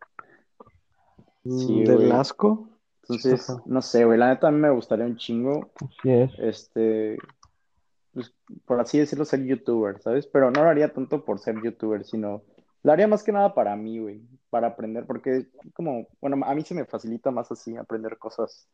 Sí, 1.44 1.84
del 1.84 2.12
asco. 2.12 2.70
Entonces, 3.10 3.52
no 3.66 3.82
sé, 3.82 4.06
güey, 4.06 4.20
la 4.20 4.28
neta 4.30 4.50
a 4.50 4.52
mí 4.52 4.60
me 4.60 4.70
gustaría 4.70 5.06
un 5.06 5.18
chingo, 5.18 5.72
Así 5.78 6.12
es. 6.12 6.32
este, 6.38 7.18
pues, 8.14 8.36
por 8.66 8.80
así 8.80 9.00
decirlo, 9.00 9.26
ser 9.26 9.44
youtuber, 9.46 10.00
¿sabes? 10.00 10.28
Pero 10.28 10.52
no 10.52 10.64
lo 10.64 10.70
haría 10.70 10.94
tanto 10.94 11.26
por 11.26 11.40
ser 11.40 11.60
youtuber, 11.64 12.04
sino 12.06 12.44
lo 12.88 12.94
haría 12.94 13.06
más 13.06 13.22
que 13.22 13.34
nada 13.34 13.54
para 13.54 13.76
mí, 13.76 14.00
güey, 14.00 14.22
para 14.50 14.68
aprender, 14.68 15.06
porque 15.06 15.48
como, 15.74 16.08
bueno, 16.22 16.38
a 16.46 16.56
mí 16.56 16.62
se 16.62 16.74
me 16.74 16.86
facilita 16.86 17.32
más 17.32 17.52
así 17.52 17.76
aprender 17.76 18.18
cosas. 18.18 18.66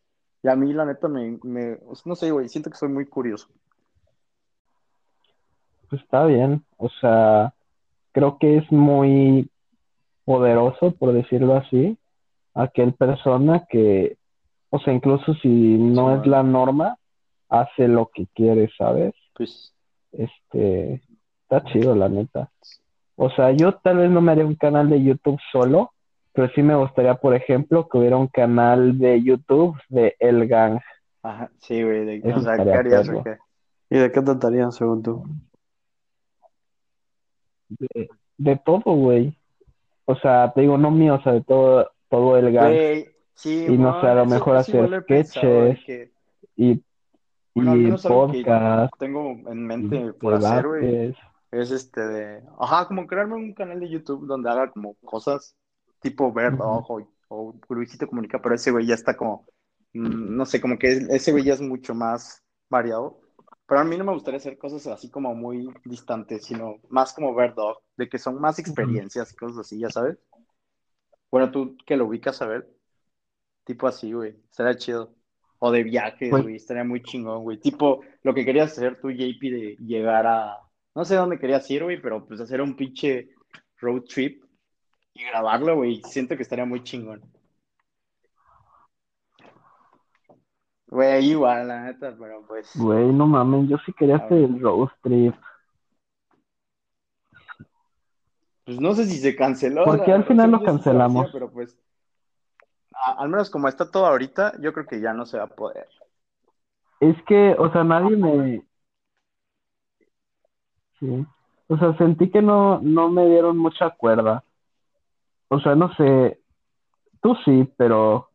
Y 0.43 0.49
a 0.49 0.55
mí, 0.55 0.71
la 0.71 0.85
neta, 0.85 1.07
me, 1.07 1.39
me, 1.41 1.77
sea, 1.95 2.03
no 2.05 2.15
sé, 2.15 2.29
güey, 2.29 2.47
siento 2.47 2.69
que 2.69 2.77
soy 2.77 2.89
muy 2.89 3.07
curioso. 3.07 3.47
Pues 5.89 6.03
está 6.03 6.25
bien. 6.25 6.63
O 6.77 6.89
sea, 7.01 7.55
creo 8.11 8.37
que 8.37 8.57
es 8.57 8.71
muy 8.71 9.49
poderoso, 10.25 10.91
por 10.91 11.11
decirlo 11.11 11.55
así, 11.55 11.97
aquel 12.53 12.93
persona 12.93 13.65
que, 13.67 14.19
o 14.69 14.77
sea, 14.77 14.93
incluso 14.93 15.33
si 15.41 15.47
no 15.49 16.13
Sí, 16.13 16.21
es 16.21 16.27
la 16.27 16.43
norma, 16.43 16.99
hace 17.49 17.87
lo 17.87 18.11
que 18.13 18.27
quiere, 18.35 18.69
¿sabes? 18.77 19.15
Pues, 19.33 19.73
Este, 20.11 21.01
está 21.41 21.63
chido, 21.63 21.95
la 21.95 22.09
neta. 22.09 22.51
O 23.15 23.29
sea, 23.29 23.51
yo 23.51 23.73
tal 23.75 23.97
vez 23.97 24.09
no 24.09 24.21
me 24.21 24.31
haría 24.31 24.45
un 24.45 24.55
canal 24.55 24.89
de 24.89 25.03
YouTube 25.03 25.39
solo, 25.51 25.91
pero 26.33 26.49
sí 26.55 26.63
me 26.63 26.75
gustaría, 26.75 27.13
por 27.15 27.35
ejemplo, 27.35 27.87
que 27.87 27.97
hubiera 27.99 28.17
un 28.17 28.27
canal 28.27 28.97
de 28.97 29.21
YouTube 29.21 29.77
de 29.89 30.15
El 30.19 30.47
Gang. 30.47 30.79
ajá, 31.21 31.49
sí, 31.59 31.83
güey, 31.83 32.05
de- 32.05 32.15
Eso 32.23 32.39
o 32.39 32.41
sea, 32.41 32.57
¿qué 32.57 32.73
harías 32.73 33.07
o 33.09 33.23
qué? 33.23 33.37
¿Y 33.89 33.97
de 33.99 34.11
qué 34.11 34.21
tratarían, 34.21 34.71
según 34.71 35.03
tú? 35.03 35.23
De, 37.69 38.09
de 38.37 38.55
todo, 38.57 38.81
güey. 38.95 39.37
O 40.05 40.15
sea, 40.15 40.51
te 40.53 40.61
digo, 40.61 40.77
no 40.77 40.91
mío, 40.91 41.15
o 41.15 41.21
sea, 41.21 41.33
de 41.33 41.41
todo, 41.41 41.89
todo 42.09 42.37
El 42.37 42.51
Gang. 42.51 42.73
Güey, 42.73 43.07
sí, 43.35 43.65
Y 43.69 43.77
no 43.77 44.01
sé, 44.01 44.07
a 44.07 44.15
lo 44.15 44.25
mejor 44.25 44.47
igual 44.47 44.59
hacer 44.59 44.89
de 44.89 45.01
sketches. 45.01 45.85
que, 45.85 46.11
Y, 46.55 46.71
y 47.55 47.91
podcast, 48.07 48.93
tengo 48.97 49.31
en 49.47 49.65
mente 49.67 50.13
por 50.13 50.33
hacer, 50.33 50.67
güey. 50.67 51.15
Es 51.53 51.69
este 51.71 52.01
de, 52.01 52.43
ajá, 52.59 52.87
como 52.87 53.05
crearme 53.05 53.35
un 53.35 53.53
canal 53.53 53.79
de 53.79 53.87
YouTube 53.89 54.25
donde 54.25 54.49
haga 54.49 54.71
como 54.71 54.95
cosas 55.05 55.55
tipo 56.01 56.27
Ujú. 56.27 56.63
Ojo 56.63 57.07
o 57.29 57.53
Luisito 57.69 58.07
Comunica, 58.07 58.41
pero 58.41 58.55
ese 58.55 58.71
güey 58.71 58.85
ya 58.87 58.95
está 58.95 59.15
como, 59.15 59.45
mm, 59.93 60.35
no 60.35 60.45
sé, 60.45 60.59
como 60.59 60.77
que 60.77 60.91
es- 60.91 61.09
ese 61.09 61.31
güey 61.31 61.43
ya 61.43 61.53
es 61.53 61.61
mucho 61.61 61.93
más 61.93 62.43
variado. 62.69 63.19
Pero 63.67 63.81
a 63.81 63.83
mí 63.83 63.97
no 63.97 64.03
me 64.03 64.13
gustaría 64.13 64.37
hacer 64.37 64.57
cosas 64.57 64.85
así 64.87 65.09
como 65.09 65.33
muy 65.35 65.69
distantes, 65.85 66.43
sino 66.45 66.77
más 66.89 67.13
como 67.13 67.33
Verd 67.35 67.53
Dog, 67.55 67.77
de 67.97 68.09
que 68.09 68.17
son 68.17 68.39
más 68.41 68.59
experiencias 68.59 69.31
y 69.31 69.35
cosas 69.35 69.59
así, 69.59 69.79
ya 69.79 69.89
sabes. 69.89 70.17
Bueno, 71.31 71.51
tú 71.51 71.77
que 71.85 71.97
lo 71.97 72.05
ubicas 72.05 72.41
a 72.41 72.47
ver, 72.47 72.67
tipo 73.63 73.87
así, 73.87 74.11
güey, 74.13 74.35
estaría 74.49 74.75
chido. 74.75 75.13
O 75.59 75.71
de 75.71 75.83
viajes, 75.83 76.29
Pues- 76.29 76.43
güey, 76.43 76.55
estaría 76.55 76.83
muy 76.83 77.01
chingón, 77.03 77.43
güey. 77.43 77.57
Tipo 77.59 78.01
lo 78.23 78.33
que 78.33 78.43
querías 78.43 78.71
hacer 78.73 78.99
tú, 78.99 79.09
JP, 79.11 79.49
de 79.49 79.77
llegar 79.79 80.27
a, 80.27 80.59
no 80.95 81.05
sé 81.05 81.15
dónde 81.15 81.39
querías 81.39 81.69
ir, 81.71 81.83
güey, 81.83 82.01
pero 82.01 82.25
pues 82.25 82.39
hacer 82.41 82.61
un 82.61 82.75
pinche 82.75 83.29
road 83.79 84.03
trip 84.03 84.43
y 85.13 85.23
grabarlo, 85.25 85.75
güey. 85.77 86.01
Siento 86.03 86.35
que 86.35 86.43
estaría 86.43 86.65
muy 86.65 86.83
chingón. 86.83 87.21
Güey, 90.87 91.31
igual, 91.31 91.67
la 91.67 91.81
neta, 91.85 92.15
pero 92.19 92.45
pues. 92.47 92.71
Güey, 92.75 93.11
no 93.11 93.25
mames, 93.25 93.67
yo 93.67 93.77
sí 93.85 93.93
quería 93.93 94.17
hacer 94.17 94.37
el 94.37 94.59
road 94.61 94.89
trip. 95.01 95.33
Pues 98.65 98.79
no 98.79 98.93
sé 98.93 99.05
si 99.05 99.17
se 99.17 99.35
canceló. 99.35 99.83
Porque 99.85 100.09
la- 100.11 100.17
al 100.17 100.25
final 100.25 100.51
lo 100.51 100.63
cancelamos. 100.63 101.29
pero 101.33 101.51
pues. 101.51 101.77
a- 102.93 103.13
al 103.21 103.29
menos 103.29 103.49
como 103.49 103.67
está 103.67 103.89
todo 103.89 104.05
ahorita, 104.05 104.53
yo 104.61 104.71
creo 104.71 104.85
que 104.85 105.01
ya 105.01 105.13
no 105.13 105.25
se 105.25 105.37
va 105.37 105.45
a 105.45 105.47
poder. 105.47 105.87
Es 106.99 107.21
que, 107.23 107.53
o 107.57 107.69
sea, 107.71 107.83
nadie 107.83 108.15
me... 108.15 108.63
Sí. 111.03 111.25
O 111.67 111.77
sea, 111.77 111.97
sentí 111.97 112.29
que 112.29 112.41
no, 112.41 112.79
no 112.81 113.09
me 113.09 113.25
dieron 113.27 113.57
mucha 113.57 113.89
cuerda. 113.89 114.43
O 115.49 115.59
sea, 115.59 115.75
no 115.75 115.93
sé, 115.95 116.39
tú 117.21 117.35
sí, 117.43 117.69
pero 117.77 118.29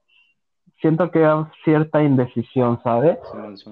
siento 0.80 1.10
que 1.10 1.24
hay 1.24 1.44
cierta 1.64 2.02
indecisión, 2.02 2.80
¿sabes? 2.82 3.18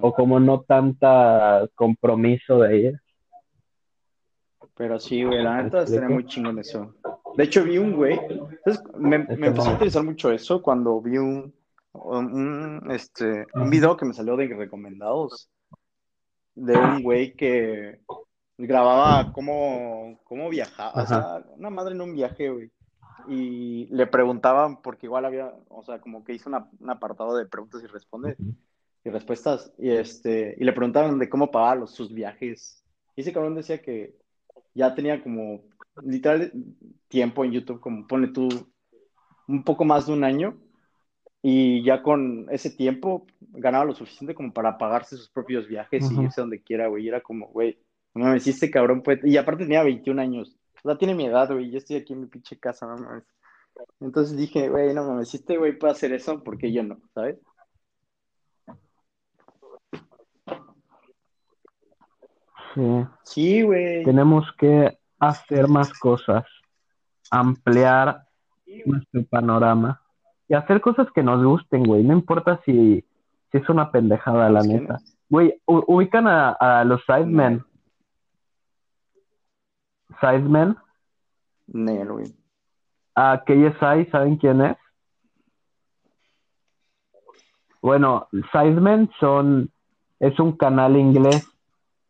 O 0.01 0.13
como 0.15 0.41
no 0.41 0.63
tanta 0.63 1.69
compromiso 1.75 2.61
de 2.61 2.79
ir. 2.79 3.01
Pero 4.77 4.99
sí, 4.99 5.25
güey, 5.25 5.43
la 5.43 5.57
¿Me 5.57 5.63
neta 5.65 5.83
estaría 5.83 6.09
muy 6.09 6.27
chingón 6.27 6.59
eso. 6.59 6.95
De 7.37 7.45
hecho, 7.45 7.65
vi 7.65 7.79
un 7.79 7.93
güey, 7.93 8.19
entonces, 8.29 8.83
me, 8.97 9.19
me 9.19 9.25
Está 9.25 9.47
empezó 9.47 9.69
a 9.69 9.73
interesar 9.73 10.05
mucho 10.05 10.31
eso 10.33 10.63
cuando 10.63 11.01
vi 11.01 11.19
un, 11.19 11.55
un, 11.93 12.91
este, 12.91 13.47
un 13.55 13.71
video 13.71 13.97
que 13.97 14.07
me 14.07 14.15
salió 14.15 14.37
de 14.37 14.49
recomendados 14.49 15.51
de 16.55 16.77
un 16.77 17.03
güey 17.03 17.35
que 17.35 18.01
grababa 18.59 19.33
cómo, 19.33 20.19
cómo 20.25 20.49
viajaba, 20.49 21.03
o 21.03 21.07
sea, 21.07 21.45
una 21.57 21.71
madre 21.71 21.95
en 21.95 22.01
un 22.01 22.15
viaje, 22.15 22.51
güey. 22.51 22.71
Y 23.29 23.87
le 23.87 24.07
preguntaban, 24.07 24.83
porque 24.83 25.07
igual 25.07 25.25
había, 25.25 25.53
o 25.69 25.83
sea, 25.83 26.01
como 26.01 26.23
que 26.25 26.35
hizo 26.35 26.49
una- 26.49 26.69
un 26.79 26.91
apartado 26.91 27.37
de 27.37 27.47
preguntas 27.47 27.83
y 27.83 27.87
respondes 27.87 28.37
y 29.05 29.11
respuestas, 29.11 29.73
y 29.79 29.91
este, 29.91 30.57
y 30.59 30.65
le 30.65 30.73
preguntaban 30.73 31.19
de 31.19 31.29
cómo 31.29 31.51
pagaba 31.51 31.77
los, 31.77 31.93
sus 31.93 32.13
viajes. 32.13 32.85
Y 33.15 33.21
ese 33.21 33.33
cabrón 33.33 33.55
decía 33.55 33.81
que 33.81 34.17
ya 34.75 34.95
tenía 34.95 35.23
como 35.23 35.61
literal 36.03 36.53
tiempo 37.09 37.45
en 37.45 37.53
YouTube, 37.53 37.81
como 37.81 38.07
pone 38.07 38.29
tú 38.29 38.49
un 39.49 39.63
poco 39.65 39.85
más 39.85 40.07
de 40.07 40.13
un 40.13 40.25
año, 40.25 40.57
y 41.43 41.85
ya 41.85 42.03
con 42.03 42.49
ese 42.51 42.71
tiempo 42.71 43.27
ganaba 43.41 43.85
lo 43.85 43.95
suficiente 43.95 44.35
como 44.35 44.53
para 44.53 44.77
pagarse 44.77 45.17
sus 45.17 45.31
propios 45.31 45.69
viajes 45.69 46.11
y 46.11 46.15
irse 46.25 46.41
donde 46.41 46.61
quiera, 46.61 46.89
güey. 46.89 47.05
Y 47.05 47.09
era 47.09 47.21
como, 47.21 47.47
güey, 47.49 47.79
no 48.17 48.25
mames, 48.25 48.45
si 48.45 48.51
este 48.51 48.71
cabrón 48.71 49.03
puede. 49.03 49.29
Y 49.29 49.37
aparte 49.37 49.65
tenía 49.65 49.83
21 49.83 50.21
años. 50.21 50.57
O 50.83 50.89
sea, 50.89 50.99
tiene 50.99 51.15
mi 51.15 51.27
edad, 51.27 51.51
güey. 51.53 51.71
Yo 51.71 51.79
estoy 51.79 51.97
aquí 51.97 52.13
en 52.13 52.21
mi 52.21 52.27
pinche 52.27 52.59
casa, 52.59 52.87
no 52.87 52.97
mames. 52.97 53.25
Entonces 54.01 54.37
dije, 54.37 54.69
güey, 54.69 54.95
no 54.95 55.05
mames, 55.05 55.29
si 55.29 55.37
este 55.37 55.57
güey 55.59 55.79
puede 55.79 55.93
hacer 55.93 56.13
eso, 56.13 56.43
¿por 56.43 56.57
qué 56.57 56.73
yo 56.73 56.83
no? 56.83 56.99
¿Sabes? 57.15 57.39
Sí. 62.75 63.07
Sí, 63.23 63.63
güey. 63.63 64.05
Tenemos 64.05 64.47
que 64.59 64.99
hacer 65.19 65.69
más 65.69 65.93
cosas, 65.99 66.45
ampliar 67.31 68.23
nuestro 68.85 69.25
panorama 69.25 70.01
y 70.49 70.55
hacer 70.55 70.81
cosas 70.81 71.09
que 71.15 71.23
nos 71.23 71.43
gusten, 71.45 71.85
güey. 71.85 72.03
No 72.05 72.13
importa 72.13 72.61
si, 72.65 73.05
si 73.51 73.59
es 73.59 73.69
una 73.69 73.91
pendejada, 73.91 74.51
la 74.51 74.63
neta. 74.63 74.99
Güey, 75.29 75.61
ubican 75.67 76.29
a, 76.29 76.53
a 76.53 76.85
los 76.85 77.03
Sidemen. 77.05 77.65
Sidemen. 80.21 80.77
Nel, 81.67 82.13
güey. 82.13 82.35
A 83.15 83.43
KSI, 83.45 84.11
¿saben 84.11 84.37
quién 84.37 84.61
es? 84.61 84.77
Bueno, 87.81 88.29
Sidemen 88.53 89.11
son, 89.21 89.71
es 90.19 90.39
un 90.41 90.57
canal 90.57 90.97
inglés 90.97 91.45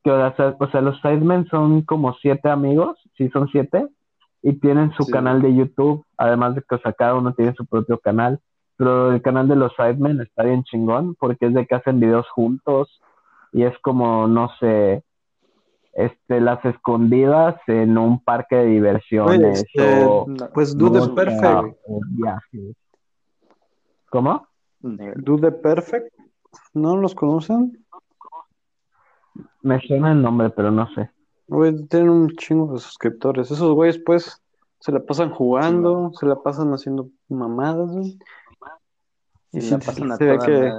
que, 0.02 0.10
o 0.10 0.36
sea, 0.36 0.56
o 0.58 0.70
sea, 0.70 0.80
los 0.80 1.00
Sidemen 1.00 1.46
son 1.48 1.82
como 1.82 2.14
siete 2.14 2.48
amigos, 2.48 2.98
sí 3.16 3.28
son 3.30 3.48
siete, 3.48 3.86
y 4.42 4.54
tienen 4.54 4.92
su 4.92 5.04
Sí. 5.04 5.12
canal 5.12 5.42
de 5.42 5.54
YouTube, 5.54 6.04
además 6.16 6.54
de 6.54 6.62
que, 6.62 6.76
o 6.76 6.78
sea, 6.78 6.92
cada 6.92 7.14
uno 7.14 7.34
tiene 7.34 7.52
su 7.54 7.66
propio 7.66 7.98
canal, 7.98 8.40
pero 8.76 9.12
el 9.12 9.20
canal 9.22 9.48
de 9.48 9.56
los 9.56 9.72
Sidemen 9.76 10.20
está 10.20 10.44
bien 10.44 10.64
chingón, 10.64 11.14
porque 11.16 11.46
es 11.46 11.54
de 11.54 11.66
que 11.66 11.74
hacen 11.74 12.00
videos 12.00 12.28
juntos, 12.30 13.00
y 13.52 13.64
es 13.64 13.76
como, 13.80 14.28
no 14.28 14.50
sé, 14.60 15.02
este, 15.96 16.40
las 16.40 16.62
escondidas 16.64 17.56
en 17.66 17.96
un 17.96 18.22
parque 18.22 18.56
de 18.56 18.66
diversiones, 18.66 19.64
este, 19.64 20.04
o 20.04 20.26
No, 20.28 20.50
Pues 20.52 20.76
Dude 20.76 21.00
música, 21.00 21.14
Perfect, 21.14 21.78
viajes. 22.10 22.76
¿Cómo? 24.10 24.46
Dude 24.80 25.52
Perfect. 25.52 26.14
¿No 26.74 26.96
los 26.96 27.14
conocen? 27.14 27.82
Me 29.62 29.80
suena 29.80 30.12
el 30.12 30.20
nombre, 30.20 30.50
pero 30.50 30.70
no 30.70 30.86
sé. 30.94 31.10
Güey, 31.48 31.86
tienen 31.86 32.10
un 32.10 32.30
chingo 32.30 32.74
de 32.74 32.78
suscriptores. 32.78 33.50
Esos 33.50 33.74
güeyes, 33.74 33.98
pues, 33.98 34.42
se 34.80 34.92
la 34.92 35.00
pasan 35.00 35.30
jugando, 35.30 36.12
se 36.12 36.26
la 36.26 36.42
pasan 36.42 36.72
haciendo 36.72 37.08
mamadas, 37.28 37.90
güey. 37.90 38.18
Y 39.52 39.62
Se 39.62 39.72
la 39.72 39.78
pasan 39.78 40.12
a 40.12 40.16
se 40.16 40.24
ve 40.24 40.34
toda 40.36 40.46
que, 40.46 40.72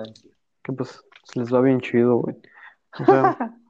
que, 0.64 0.74
pues, 0.74 1.04
se 1.24 1.40
les 1.40 1.52
va 1.52 1.62
bien 1.62 1.82
chido, 1.82 2.18
güey. 2.18 2.36
O 3.00 3.06
sea, 3.06 3.38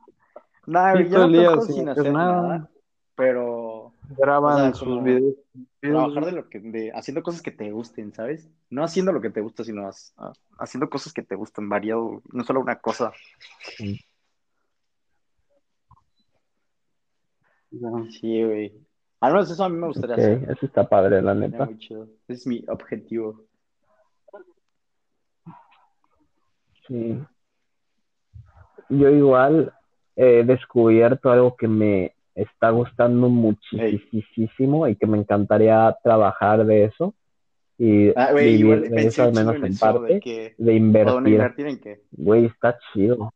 Nah, 0.67 0.97
sí, 0.97 1.09
yo 1.09 1.19
no 1.19 1.27
día 1.29 1.49
toco 1.49 1.61
sin 1.61 1.87
hacer 1.89 2.11
nada. 2.11 2.41
nada, 2.41 2.69
pero 3.15 3.93
graban 4.17 4.53
O 4.53 4.57
sea, 4.57 4.73
sus 4.73 5.01
videos. 5.03 5.35
trabajar 5.79 6.25
de 6.25 6.31
lo 6.33 6.49
que, 6.49 6.59
de 6.59 6.91
haciendo 6.93 7.23
cosas 7.23 7.41
que 7.41 7.51
te 7.51 7.71
gusten, 7.71 8.13
¿sabes? 8.13 8.49
No 8.69 8.83
haciendo 8.83 9.13
lo 9.13 9.21
que 9.21 9.29
te 9.29 9.39
gusta, 9.41 9.63
sino 9.63 9.87
has- 9.87 10.13
ah, 10.17 10.33
haciendo 10.59 10.89
cosas 10.89 11.13
que 11.13 11.23
te 11.23 11.35
gustan, 11.35 11.69
variado, 11.69 12.21
no 12.33 12.43
solo 12.43 12.59
una 12.59 12.79
cosa. 12.79 13.13
Sí, 18.19 18.43
güey. 18.43 18.73
Al 19.19 19.33
menos 19.33 19.49
eso 19.49 19.63
a 19.63 19.69
mí 19.69 19.77
me 19.77 19.87
gustaría 19.87 20.15
Ok, 20.15 20.19
hacer. 20.21 20.51
eso 20.51 20.65
está 20.65 20.87
padre, 20.87 21.21
la 21.21 21.33
neta. 21.33 21.65
muy 21.65 21.77
chido. 21.79 22.03
Ese 22.27 22.33
es 22.33 22.47
mi 22.47 22.63
objetivo. 22.67 23.45
Sí. 26.87 27.19
Yo 28.89 29.09
igual 29.09 29.73
he 30.17 30.43
descubierto 30.43 31.31
algo 31.31 31.55
que 31.55 31.67
me 31.69 32.13
está 32.35 32.71
gustando 32.71 33.29
muchísimo 33.29 34.87
y 34.87 34.95
que 34.95 35.07
me 35.07 35.17
encantaría 35.19 35.95
trabajar 36.03 36.65
de 36.65 36.85
eso 36.85 37.13
y 37.77 38.09
Ah, 38.15 38.33
vivir 38.33 38.59
igual 38.59 38.81
de 38.89 39.05
eso 39.07 39.23
al 39.23 39.33
menos 39.33 39.55
en 39.55 39.61
de 39.61 39.77
parte, 39.79 40.19
que, 40.19 40.55
de 40.57 40.71
¿o 40.71 41.05
dónde 41.05 41.29
invertir. 41.29 41.33
invertir 41.33 41.67
en 41.67 41.79
qué? 41.79 42.01
Güey, 42.11 42.45
está 42.45 42.77
chido. 42.91 43.31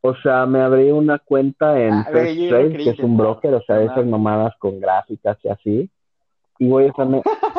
O 0.00 0.14
sea, 0.16 0.46
me 0.46 0.60
abrí 0.62 0.90
una 0.92 1.18
cuenta 1.18 1.80
en 1.80 1.92
Ah, 1.94 2.04
First 2.12 2.38
Trade, 2.48 2.76
que 2.76 2.90
es 2.90 2.98
un 3.00 3.16
broker, 3.16 3.54
o 3.54 3.62
sea, 3.62 3.76
de 3.78 3.86
esas 3.86 4.06
mamadas 4.06 4.54
con 4.58 4.78
gráficas 4.78 5.36
y 5.42 5.48
así. 5.48 5.90
Y 6.58 6.68
güey, 6.68 6.88
o 6.90 6.94
sea, 6.94 7.04
me, 7.04 7.22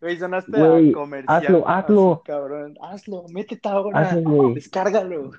Güey, 0.00 0.16
sonaste 0.16 0.52
Güey, 0.58 0.90
a 0.90 0.92
comercial. 0.92 1.36
hazlo, 1.36 1.68
hazlo. 1.68 2.12
así, 2.14 2.22
cabrón. 2.24 2.74
Hazlo, 2.80 3.24
métete 3.32 3.68
ahora. 3.68 4.00
hazlo. 4.00 4.52
Descárgalo. 4.54 5.30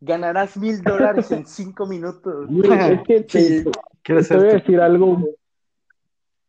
Ganarás 0.00 0.56
mil 0.56 0.80
dólares 0.82 1.30
en 1.32 1.46
cinco 1.46 1.86
minutos. 1.86 2.46
Güey, 2.48 2.92
es 2.94 3.02
que 3.02 3.20
te, 3.22 3.40
Sí. 3.40 3.64
te- 3.64 3.70
¿Quieres 4.02 4.28
te 4.28 4.36
voy 4.36 4.48
a 4.48 4.52
decir 4.54 4.80
algo. 4.80 5.18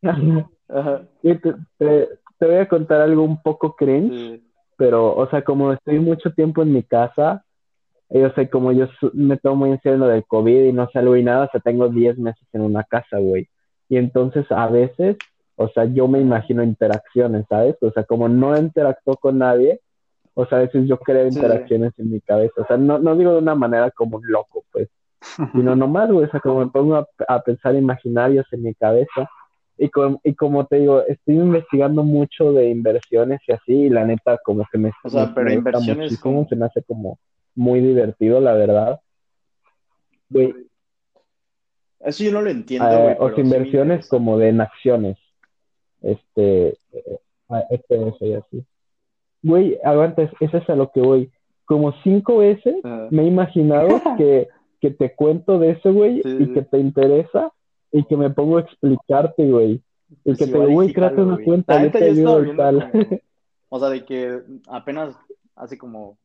Ajá. 0.02 1.02
Te, 1.22 1.36
te- 1.36 2.10
te 2.38 2.46
voy 2.46 2.56
a 2.56 2.68
contar 2.68 3.02
algo 3.02 3.24
un 3.24 3.42
poco 3.42 3.76
cringe, 3.76 4.14
Sí. 4.14 4.44
pero, 4.78 5.16
o 5.16 5.30
sea, 5.30 5.44
como 5.44 5.74
estoy 5.74 6.00
mucho 6.00 6.32
tiempo 6.34 6.62
en 6.62 6.72
mi 6.74 6.84
casa, 6.84 7.44
yo 8.10 8.30
sé, 8.32 8.50
como 8.50 8.72
yo 8.72 8.88
me 9.14 9.38
tomo 9.38 9.56
muy 9.58 9.72
en 9.72 9.82
serio 9.82 9.98
lo 9.98 10.08
del 10.08 10.26
COVID 10.26 10.66
y 10.66 10.74
no 10.74 10.90
salgo 10.92 11.16
y 11.16 11.24
nada, 11.24 11.46
o 11.46 11.50
sea, 11.52 11.60
tengo 11.60 11.90
10 11.90 12.18
meses 12.18 12.48
en 12.54 12.62
una 12.62 12.84
casa, 12.84 13.18
güey. 13.20 13.50
Y 13.90 13.98
entonces 13.98 14.46
a 14.52 14.68
veces, 14.68 15.18
o 15.62 15.68
sea, 15.70 15.84
yo 15.86 16.08
me 16.08 16.22
imagino 16.22 16.64
interacciones, 16.64 17.46
¿sabes? 17.50 17.76
O 17.82 17.92
sea, 17.92 18.04
como 18.06 18.30
no 18.30 18.58
interactúo 18.58 19.16
con 19.18 19.38
nadie, 19.40 19.82
o 20.34 20.46
sea, 20.46 20.60
a 20.60 20.62
veces 20.62 20.88
yo 20.88 20.98
creo 20.98 21.30
Sí. 21.30 21.36
interacciones 21.38 21.92
en 22.00 22.12
mi 22.12 22.22
cabeza. 22.22 22.62
O 22.62 22.66
sea, 22.66 22.78
no, 22.78 22.98
no 22.98 23.16
digo 23.18 23.34
de 23.34 23.40
una 23.40 23.56
manera 23.56 23.92
como 23.92 24.18
un 24.18 24.24
loco, 24.26 24.64
pues, 24.72 24.88
sino 25.54 25.76
nomás, 25.76 26.10
güey, 26.12 26.26
o 26.28 26.32
sea, 26.32 26.40
como 26.40 26.60
me 26.64 26.72
pongo 26.72 26.96
a, 26.96 27.08
a 27.28 27.42
pensar 27.42 27.76
imaginarios 27.76 28.46
en 28.54 28.64
mi 28.64 28.74
cabeza. 28.74 29.30
Y, 29.82 29.90
con- 29.90 30.20
y 30.24 30.34
como 30.36 30.66
te 30.66 30.78
digo, 30.78 31.04
estoy 31.08 31.36
investigando 31.36 32.04
mucho 32.04 32.52
de 32.54 32.70
inversiones 32.70 33.40
y 33.48 33.52
así, 33.54 33.74
y 33.74 33.90
la 33.90 34.06
neta, 34.06 34.38
como 34.44 34.66
que 34.72 34.78
me, 34.78 34.92
O 35.04 35.10
sea, 35.10 35.26
me- 35.28 35.34
pero 35.34 35.46
me 35.48 35.54
inversiones 35.56 35.98
muchísimo, 35.98 36.22
como- 36.22 36.48
se 36.50 36.56
me 36.56 36.66
hace 36.66 36.82
como 36.84 37.18
muy 37.56 37.80
divertido, 37.82 38.40
la 38.42 38.54
verdad. 38.54 39.00
Güey, 40.30 40.54
Eso 42.02 42.24
yo 42.24 42.32
no 42.32 42.42
lo 42.42 42.50
entiendo, 42.50 42.90
eh, 42.90 43.02
güey. 43.04 43.16
o 43.20 43.36
sea, 43.36 43.44
inversiones 43.44 44.08
como 44.08 44.38
de 44.38 44.50
en 44.50 44.62
acciones. 44.62 45.18
Este, 46.02 46.70
eh, 46.94 47.20
este, 47.70 48.08
eso 48.08 48.26
y 48.26 48.34
así. 48.34 48.64
Güey, 49.44 49.80
aguanta, 49.84 50.24
es- 50.24 50.32
eso 50.40 50.58
es 50.58 50.70
a 50.70 50.76
lo 50.76 50.92
que 50.92 51.02
voy. 51.02 51.32
Como 51.66 51.94
cinco 52.04 52.38
veces 52.40 52.76
me 53.12 53.24
he 53.24 53.28
imaginado 53.28 53.88
que, 54.18 54.48
que 54.82 54.92
te 54.92 55.14
cuento 55.16 55.60
de 55.60 55.72
eso, 55.72 55.94
güey, 55.94 56.22
Sí, 56.22 56.30
y 56.40 56.46
sí. 56.48 56.54
que 56.54 56.62
te 56.64 56.80
interesa, 56.80 57.52
y 57.92 58.04
que 58.06 58.18
me 58.18 58.30
pongo 58.30 58.58
a 58.58 58.62
explicarte, 58.62 59.50
güey. 59.50 59.82
Y 60.26 60.36
que 60.36 60.46
te 60.46 60.50
igual 60.52 60.62
digo, 60.68 60.74
güey, 60.74 60.88
sí 60.90 60.94
créate 60.94 61.22
una 61.22 61.38
cuenta, 61.44 61.76
La 61.76 61.84
yo 61.86 61.92
te 61.92 62.04
ayudo 62.06 62.44
y 62.46 62.56
tal. 62.56 62.92
como- 62.92 63.04
O 63.72 63.80
sea, 63.80 63.90
de 63.90 64.04
que 64.04 64.40
apenas 64.68 65.16
hace 65.56 65.78
como, 65.78 66.18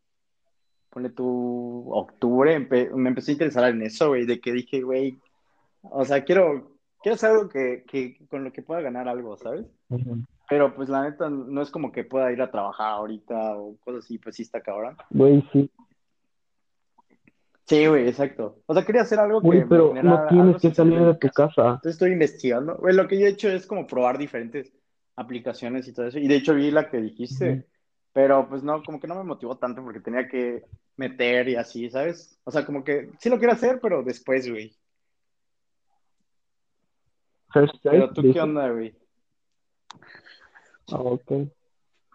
pone 0.91 1.11
tu 1.11 1.91
octubre, 1.93 2.57
empe- 2.57 2.91
me 2.93 3.11
empecé 3.11 3.33
a 3.33 3.35
interesar 3.35 3.69
en 3.71 3.83
eso, 3.83 4.09
güey, 4.09 4.25
de 4.25 4.41
que 4.41 4.53
dije, 4.53 4.81
güey, 4.81 5.19
o 5.83 6.05
sea, 6.07 6.25
quiero, 6.25 6.71
quiero 7.05 7.17
hacer 7.17 7.31
algo 7.33 7.51
que, 7.51 7.85
que 7.87 8.17
con 8.29 8.45
lo 8.45 8.51
que 8.51 8.63
pueda 8.63 8.81
ganar 8.81 9.09
algo, 9.09 9.37
¿sabes? 9.37 9.67
Pero 10.49 10.75
pues 10.75 10.89
la 10.89 11.03
neta 11.03 11.29
no 11.29 11.61
es 11.61 11.71
como 11.71 11.93
que 11.93 12.03
pueda 12.03 12.33
ir 12.33 12.41
a 12.41 12.51
trabajar 12.51 12.93
ahorita 12.93 13.59
o 13.59 13.77
cosas 13.77 14.07
así, 14.07 14.17
pues 14.17 14.37
sí 14.37 14.43
está 14.43 14.63
cabrón. 14.63 14.97
Güey, 15.11 15.47
sí. 15.53 15.71
Sí, 17.67 17.87
güey, 17.87 18.09
exacto. 18.09 18.63
O 18.65 18.73
sea, 18.73 18.87
quería 18.87 19.03
hacer 19.03 19.19
algo 19.19 19.43
que 19.43 19.47
Güey, 19.49 19.61
me 19.61 19.67
pero 19.67 19.95
no 20.03 20.27
tienes 20.29 20.63
que 20.63 20.75
salir 20.75 20.99
de 20.99 21.15
tu 21.15 21.29
casa. 21.29 21.63
Entonces 21.63 21.93
estoy 21.93 22.13
investigando. 22.13 22.77
Güey, 22.77 22.95
lo 22.95 23.07
que 23.07 23.19
yo 23.19 23.27
he 23.27 23.31
hecho 23.31 23.51
es 23.51 23.67
como 23.67 23.87
probar 23.87 24.17
diferentes 24.17 24.73
aplicaciones 25.17 25.87
y 25.87 25.93
todo 25.93 26.07
eso. 26.07 26.19
Y 26.19 26.27
de 26.27 26.37
hecho 26.37 26.55
vi 26.55 26.71
la 26.71 26.89
que 26.89 27.03
dijiste, 27.03 27.67
pero 28.15 28.49
pues 28.49 28.63
no, 28.63 28.83
como 28.83 28.99
que 28.99 29.09
no 29.09 29.15
me 29.15 29.25
motivó 29.25 29.59
tanto 29.59 29.85
porque 29.85 30.01
tenía 30.01 30.27
que 30.27 30.65
meter 30.97 31.51
y 31.51 31.57
así, 31.57 31.91
¿sabes? 31.91 32.39
O 32.45 32.51
sea, 32.51 32.65
como 32.65 32.83
que 32.83 33.11
sí 33.19 33.29
lo 33.29 33.39
quiero 33.39 33.53
hacer, 33.53 33.79
pero 33.83 34.03
después, 34.03 34.51
güey. 34.51 34.75
First 37.55 37.77
Pero 37.85 38.09
Date, 38.09 38.15
tú, 38.15 38.23
¿qué 38.23 38.29
dices. 38.29 38.43
onda, 38.43 38.69
güey? 38.69 38.95
Ah, 40.93 40.97
ok. 40.97 41.33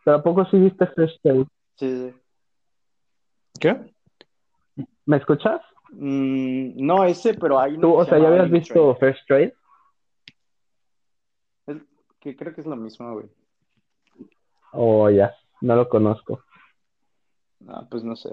Pero 0.03 0.17
¿a 0.17 0.21
poco 0.21 0.45
sí 0.45 0.59
viste 0.59 0.85
First 0.87 1.23
Date? 1.23 1.47
Sí, 1.77 2.11
sí. 2.11 2.13
¿Qué? 3.59 3.93
¿Me 5.05 5.17
escuchas? 5.17 5.61
Mm, 5.91 6.85
no 6.85 7.05
ese, 7.05 7.33
pero 7.33 7.57
hay 7.57 7.77
Tú, 7.79 7.93
o 7.93 8.03
se 8.03 8.11
sea, 8.11 8.19
¿ya 8.19 8.27
habías 8.27 8.51
visto 8.51 8.95
First 8.95 9.21
Trade? 9.27 9.53
Que 12.19 12.35
creo 12.35 12.53
que 12.53 12.61
es 12.61 12.67
lo 12.67 12.75
mismo, 12.75 13.13
güey. 13.13 13.27
Oh, 14.73 15.09
ya, 15.09 15.33
no 15.61 15.75
lo 15.77 15.87
conozco. 15.87 16.43
Ah, 17.67 17.87
pues 17.89 18.03
no 18.03 18.15
sé. 18.17 18.29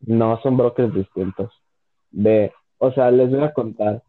No, 0.00 0.38
son 0.42 0.58
brokers 0.58 0.94
distintos. 0.94 1.52
De, 2.10 2.52
o 2.78 2.92
sea, 2.92 3.10
les 3.10 3.30
voy 3.30 3.42
a 3.42 3.54
contar. 3.54 4.02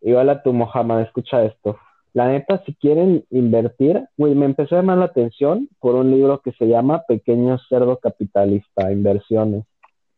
Igual 0.00 0.30
a 0.30 0.42
tu 0.42 0.52
Mohamed, 0.52 1.00
escucha 1.00 1.44
esto. 1.44 1.78
La 2.14 2.28
neta, 2.28 2.62
si 2.64 2.74
quieren 2.74 3.24
invertir, 3.30 4.06
güey, 4.16 4.34
me 4.34 4.46
empezó 4.46 4.74
a 4.74 4.78
llamar 4.78 4.98
la 4.98 5.04
atención 5.06 5.68
por 5.78 5.94
un 5.94 6.10
libro 6.10 6.40
que 6.40 6.52
se 6.52 6.66
llama 6.66 7.02
Pequeño 7.06 7.58
Cerdo 7.68 7.98
Capitalista, 7.98 8.90
Inversiones, 8.90 9.64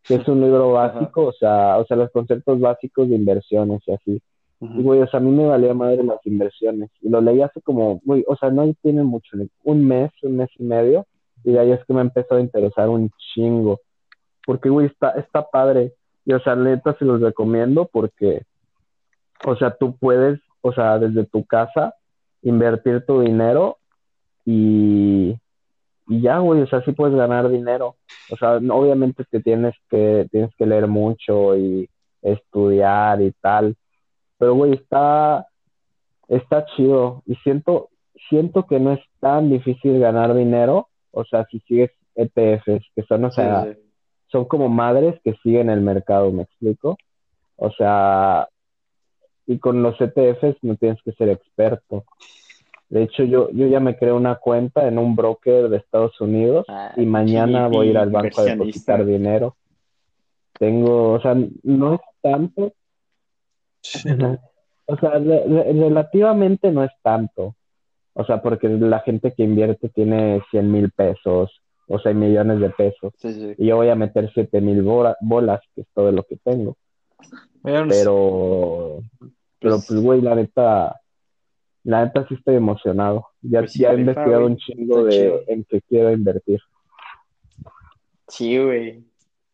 que 0.04 0.14
es 0.14 0.28
un 0.28 0.40
libro 0.40 0.72
básico, 0.72 1.26
o 1.26 1.32
sea, 1.32 1.78
o 1.78 1.84
sea, 1.86 1.96
los 1.96 2.10
conceptos 2.10 2.60
básicos 2.60 3.08
de 3.08 3.16
inversiones 3.16 3.82
y 3.86 3.92
así. 3.92 4.22
Y, 4.60 4.82
güey, 4.82 5.00
o 5.00 5.06
sea, 5.08 5.20
a 5.20 5.22
mí 5.22 5.30
me 5.30 5.46
valía 5.46 5.72
madre 5.72 6.02
las 6.04 6.24
inversiones. 6.26 6.90
Y 7.00 7.08
lo 7.08 7.20
leí 7.20 7.40
hace 7.40 7.62
como, 7.62 8.00
güey, 8.04 8.24
o 8.28 8.36
sea, 8.36 8.50
no 8.50 8.70
tiene 8.82 9.02
mucho, 9.02 9.38
un 9.64 9.86
mes, 9.86 10.10
un 10.22 10.36
mes 10.36 10.50
y 10.58 10.64
medio. 10.64 11.06
Y 11.44 11.52
de 11.52 11.60
ahí 11.60 11.72
es 11.72 11.82
que 11.86 11.94
me 11.94 12.02
empezó 12.02 12.34
a 12.34 12.40
interesar 12.40 12.90
un 12.90 13.10
chingo. 13.32 13.80
Porque, 14.44 14.68
güey, 14.68 14.86
está, 14.86 15.10
está 15.12 15.48
padre. 15.48 15.94
Y, 16.26 16.34
o 16.34 16.40
sea, 16.40 16.56
neta, 16.56 16.94
se 16.98 17.06
los 17.06 17.22
recomiendo 17.22 17.88
porque, 17.90 18.42
o 19.44 19.56
sea, 19.56 19.70
tú 19.76 19.96
puedes, 19.96 20.40
o 20.60 20.72
sea, 20.72 20.98
desde 20.98 21.24
tu 21.24 21.44
casa, 21.44 21.94
invertir 22.42 23.04
tu 23.06 23.20
dinero 23.20 23.78
y, 24.44 25.36
y 26.08 26.20
ya, 26.20 26.38
güey, 26.38 26.62
o 26.62 26.66
sea, 26.66 26.82
sí 26.82 26.92
puedes 26.92 27.16
ganar 27.16 27.48
dinero. 27.48 27.96
O 28.30 28.36
sea, 28.36 28.56
obviamente 28.56 29.24
que 29.30 29.40
tienes 29.40 29.74
que, 29.88 30.26
tienes 30.30 30.54
que 30.56 30.66
leer 30.66 30.86
mucho 30.86 31.56
y 31.56 31.88
estudiar 32.22 33.22
y 33.22 33.32
tal. 33.40 33.76
Pero, 34.38 34.54
güey, 34.54 34.74
está, 34.74 35.46
está 36.28 36.66
chido. 36.66 37.22
Y 37.26 37.36
siento, 37.36 37.90
siento 38.28 38.66
que 38.66 38.80
no 38.80 38.92
es 38.92 39.00
tan 39.20 39.50
difícil 39.50 40.00
ganar 40.00 40.34
dinero. 40.34 40.88
O 41.12 41.24
sea, 41.24 41.46
si 41.50 41.60
sigues 41.60 41.90
ETFs, 42.14 42.84
que 42.94 43.02
son, 43.08 43.24
o 43.24 43.30
sea, 43.30 43.74
son 44.28 44.44
como 44.44 44.68
madres 44.68 45.20
que 45.24 45.34
siguen 45.42 45.70
el 45.70 45.80
mercado, 45.80 46.30
¿me 46.32 46.42
explico? 46.42 46.96
O 47.56 47.70
sea, 47.72 48.48
y 49.50 49.58
con 49.58 49.82
los 49.82 50.00
ETFs 50.00 50.58
no 50.62 50.76
tienes 50.76 51.02
que 51.02 51.12
ser 51.12 51.28
experto. 51.28 52.04
De 52.88 53.02
hecho, 53.02 53.24
yo, 53.24 53.50
yo 53.50 53.66
ya 53.66 53.80
me 53.80 53.96
creé 53.96 54.12
una 54.12 54.36
cuenta 54.36 54.86
en 54.86 54.98
un 54.98 55.14
broker 55.16 55.68
de 55.68 55.76
Estados 55.78 56.20
Unidos 56.20 56.66
Ah, 56.68 56.92
y 56.96 57.04
mañana 57.06 57.68
voy 57.68 57.86
a 57.88 57.90
ir 57.90 57.98
al 57.98 58.10
banco 58.10 58.40
a 58.40 58.44
depositar 58.44 59.04
dinero. 59.04 59.56
Tengo, 60.58 61.12
o 61.14 61.20
sea, 61.20 61.36
no 61.62 61.94
es 61.94 62.00
tanto, 62.20 62.72
o 64.86 64.96
sea, 64.98 65.10
re- 65.18 65.44
re- 65.46 65.72
relativamente 65.72 66.70
no 66.70 66.84
es 66.84 66.90
tanto. 67.02 67.54
O 68.12 68.24
sea, 68.24 68.42
porque 68.42 68.68
la 68.68 69.00
gente 69.00 69.32
que 69.32 69.42
invierte 69.44 69.88
tiene 69.88 70.42
100 70.50 70.70
mil 70.70 70.90
pesos, 70.90 71.60
o 71.88 71.98
sea, 71.98 72.12
millones 72.12 72.60
de 72.60 72.70
pesos. 72.70 73.12
Sí, 73.16 73.32
sí. 73.32 73.54
Y 73.58 73.66
yo 73.66 73.76
voy 73.76 73.88
a 73.88 73.94
meter 73.94 74.30
7 74.34 74.60
mil 74.60 74.82
bolas, 74.82 75.60
que 75.74 75.82
es 75.82 75.86
todo 75.94 76.10
lo 76.12 76.22
que 76.24 76.36
tengo. 76.36 76.76
Pero, 77.88 79.02
pero 79.60 79.76
Pues- 79.76 80.00
güey, 80.00 80.20
la 80.20 80.34
neta, 80.34 81.00
la 81.84 82.04
neta 82.04 82.26
sí 82.28 82.34
estoy 82.34 82.56
emocionado. 82.56 83.28
Ya, 83.42 83.60
Pues 83.60 83.72
sí, 83.72 83.80
ya 83.80 83.92
he 83.92 84.00
investigado 84.00 84.46
un 84.46 84.56
chingo 84.56 85.06
Está 85.08 85.10
chido. 85.10 85.38
de 85.38 85.44
en 85.52 85.64
que 85.64 85.80
quiero 85.82 86.10
invertir. 86.12 86.60
Sí, 88.28 88.58
güey. 88.58 89.04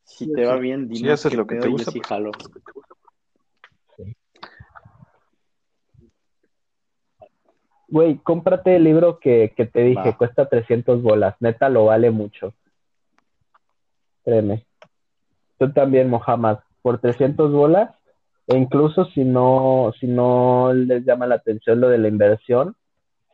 Si 0.04 0.26
Sí, 0.26 0.32
te 0.32 0.44
va 0.46 0.56
bien, 0.56 0.88
Sí, 0.88 1.02
dime 1.02 1.12
haces 1.12 1.30
qué 1.30 1.36
lo 1.36 1.46
que 1.46 1.56
te 1.56 1.66
yo 1.66 1.72
gusta, 1.72 1.90
sí 1.90 1.98
pues. 1.98 2.08
jalo. 2.08 2.30
Güey, 7.88 8.18
cómprate 8.18 8.76
el 8.76 8.84
libro 8.84 9.20
que, 9.20 9.52
que 9.56 9.66
te 9.66 9.82
dije, 9.82 10.10
Va. 10.10 10.16
cuesta 10.16 10.48
300 10.48 11.02
bolas. 11.02 11.36
Neta, 11.40 11.68
lo 11.68 11.84
vale 11.86 12.10
mucho. 12.10 12.52
Créeme. 14.24 14.66
Tú 15.58 15.72
también, 15.72 16.10
Mohamed, 16.10 16.56
por 16.82 16.98
300 17.00 17.52
bolas, 17.52 17.94
e 18.46 18.56
incluso 18.56 19.06
si 19.06 19.24
no, 19.24 19.92
si 19.98 20.06
no 20.06 20.72
les 20.72 21.04
llama 21.04 21.26
la 21.26 21.36
atención 21.36 21.80
lo 21.80 21.88
de 21.88 21.98
la 21.98 22.08
inversión, 22.08 22.76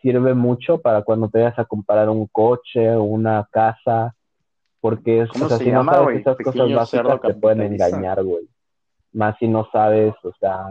sirve 0.01 0.35
mucho 0.35 0.79
para 0.81 1.03
cuando 1.03 1.29
te 1.29 1.39
vayas 1.39 1.59
a 1.59 1.65
comprar 1.65 2.09
un 2.09 2.27
coche, 2.27 2.97
una 2.97 3.47
casa, 3.51 4.15
porque 4.81 5.21
es, 5.23 5.29
¿Cómo 5.31 5.47
o 5.47 5.49
sea, 5.49 5.59
se 5.59 5.65
si 5.65 5.71
llama, 5.71 5.93
no 5.93 5.99
sabes 5.99 6.21
esas 6.21 6.37
cosas 6.37 6.53
Pequeño 6.55 6.87
cerdo 6.87 7.09
básicas 7.11 7.35
te 7.35 7.41
pueden 7.41 7.63
engañar, 7.63 8.23
güey. 8.25 8.49
Más 9.13 9.37
si 9.39 9.47
no 9.47 9.69
sabes, 9.71 10.15
o 10.25 10.33
sea, 10.41 10.67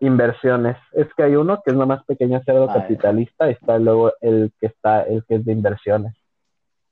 inversiones. 0.00 0.76
Es 0.92 1.12
que 1.14 1.22
hay 1.22 1.36
uno 1.36 1.60
que 1.64 1.70
es 1.72 1.76
nomás 1.76 2.04
pequeño 2.04 2.40
cerdo 2.44 2.68
Ah, 2.68 2.74
ya. 2.74 2.82
capitalista 2.82 3.48
y 3.48 3.52
está 3.52 3.78
luego 3.78 4.12
el 4.20 4.52
que 4.60 4.66
está, 4.66 5.02
el 5.02 5.24
que 5.24 5.36
es 5.36 5.44
de 5.44 5.52
inversiones. 5.52 6.14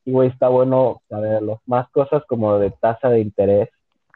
Y 0.05 0.13
güey, 0.13 0.31
está 0.31 0.49
bueno 0.49 1.03
saberlo. 1.09 1.61
Más 1.67 1.89
cosas 1.91 2.25
como 2.27 2.59
de 2.59 2.71
tasa 2.71 3.09
de 3.11 3.21
interés, 3.21 3.69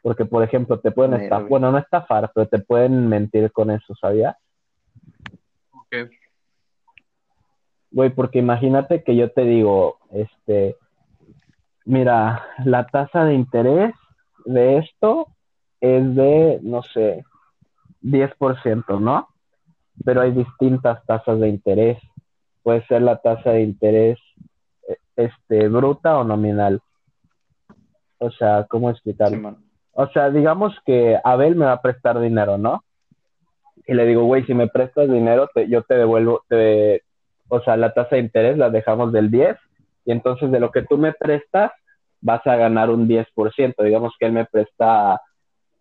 porque 0.07 0.23
por 0.23 0.41
ejemplo 0.41 0.79
te 0.79 0.91
pueden 0.91 1.15
estafar, 1.15 1.49
bueno, 1.49 1.69
no 1.69 1.79
estafar, 1.79 2.31
pero 2.33 2.47
te 2.47 2.59
pueden 2.59 3.09
mentir 3.09 3.51
con 3.51 3.69
eso, 3.69 3.93
¿sabías? 3.99 4.37
Ok. 5.73 6.09
Güey, 7.91 8.11
porque 8.11 8.39
imagínate 8.39 9.03
que 9.03 9.17
yo 9.17 9.29
te 9.29 9.41
digo, 9.41 9.97
este, 10.11 10.77
mira, 11.83 12.41
la 12.63 12.87
tasa 12.87 13.25
de 13.25 13.33
interés 13.33 13.93
de 14.45 14.77
esto 14.77 15.27
es 15.81 16.15
de, 16.15 16.61
no 16.63 16.83
sé, 16.83 17.25
10%, 18.01 19.01
¿no? 19.01 19.27
Pero 20.05 20.21
hay 20.21 20.31
distintas 20.31 21.05
tasas 21.05 21.37
de 21.37 21.49
interés. 21.49 21.97
Puede 22.63 22.87
ser 22.87 23.01
la 23.01 23.17
tasa 23.17 23.51
de 23.51 23.61
interés 23.61 24.17
eh, 24.87 24.99
este, 25.17 25.67
bruta 25.67 26.17
o 26.17 26.23
nominal. 26.23 26.81
O 28.19 28.31
sea, 28.31 28.65
¿cómo 28.69 28.89
explicarlo? 28.89 29.35
Simón. 29.35 29.66
O 29.99 30.07
sea, 30.09 30.29
digamos 30.29 30.75
que 30.85 31.17
Abel 31.23 31.55
me 31.55 31.65
va 31.65 31.71
a 31.71 31.81
prestar 31.81 32.19
dinero, 32.19 32.59
¿no? 32.59 32.83
Y 33.87 33.95
le 33.95 34.05
digo, 34.05 34.25
güey, 34.25 34.45
si 34.45 34.53
me 34.53 34.67
prestas 34.67 35.09
dinero, 35.09 35.49
te- 35.55 35.67
yo 35.69 35.81
te 35.81 35.95
devuelvo, 35.95 36.43
te, 36.47 37.01
o 37.47 37.61
sea, 37.61 37.77
la 37.77 37.95
tasa 37.95 38.15
de 38.15 38.21
interés 38.21 38.59
la 38.59 38.69
dejamos 38.69 39.11
del 39.11 39.31
10 39.31 39.57
y 40.05 40.11
entonces 40.11 40.51
de 40.51 40.59
lo 40.59 40.69
que 40.69 40.83
tú 40.83 40.99
me 40.99 41.13
prestas 41.13 41.71
vas 42.21 42.45
a 42.45 42.55
ganar 42.57 42.91
un 42.91 43.07
10%. 43.07 43.81
Digamos 43.83 44.13
que 44.19 44.27
él 44.27 44.33
me 44.33 44.45
presta 44.45 45.19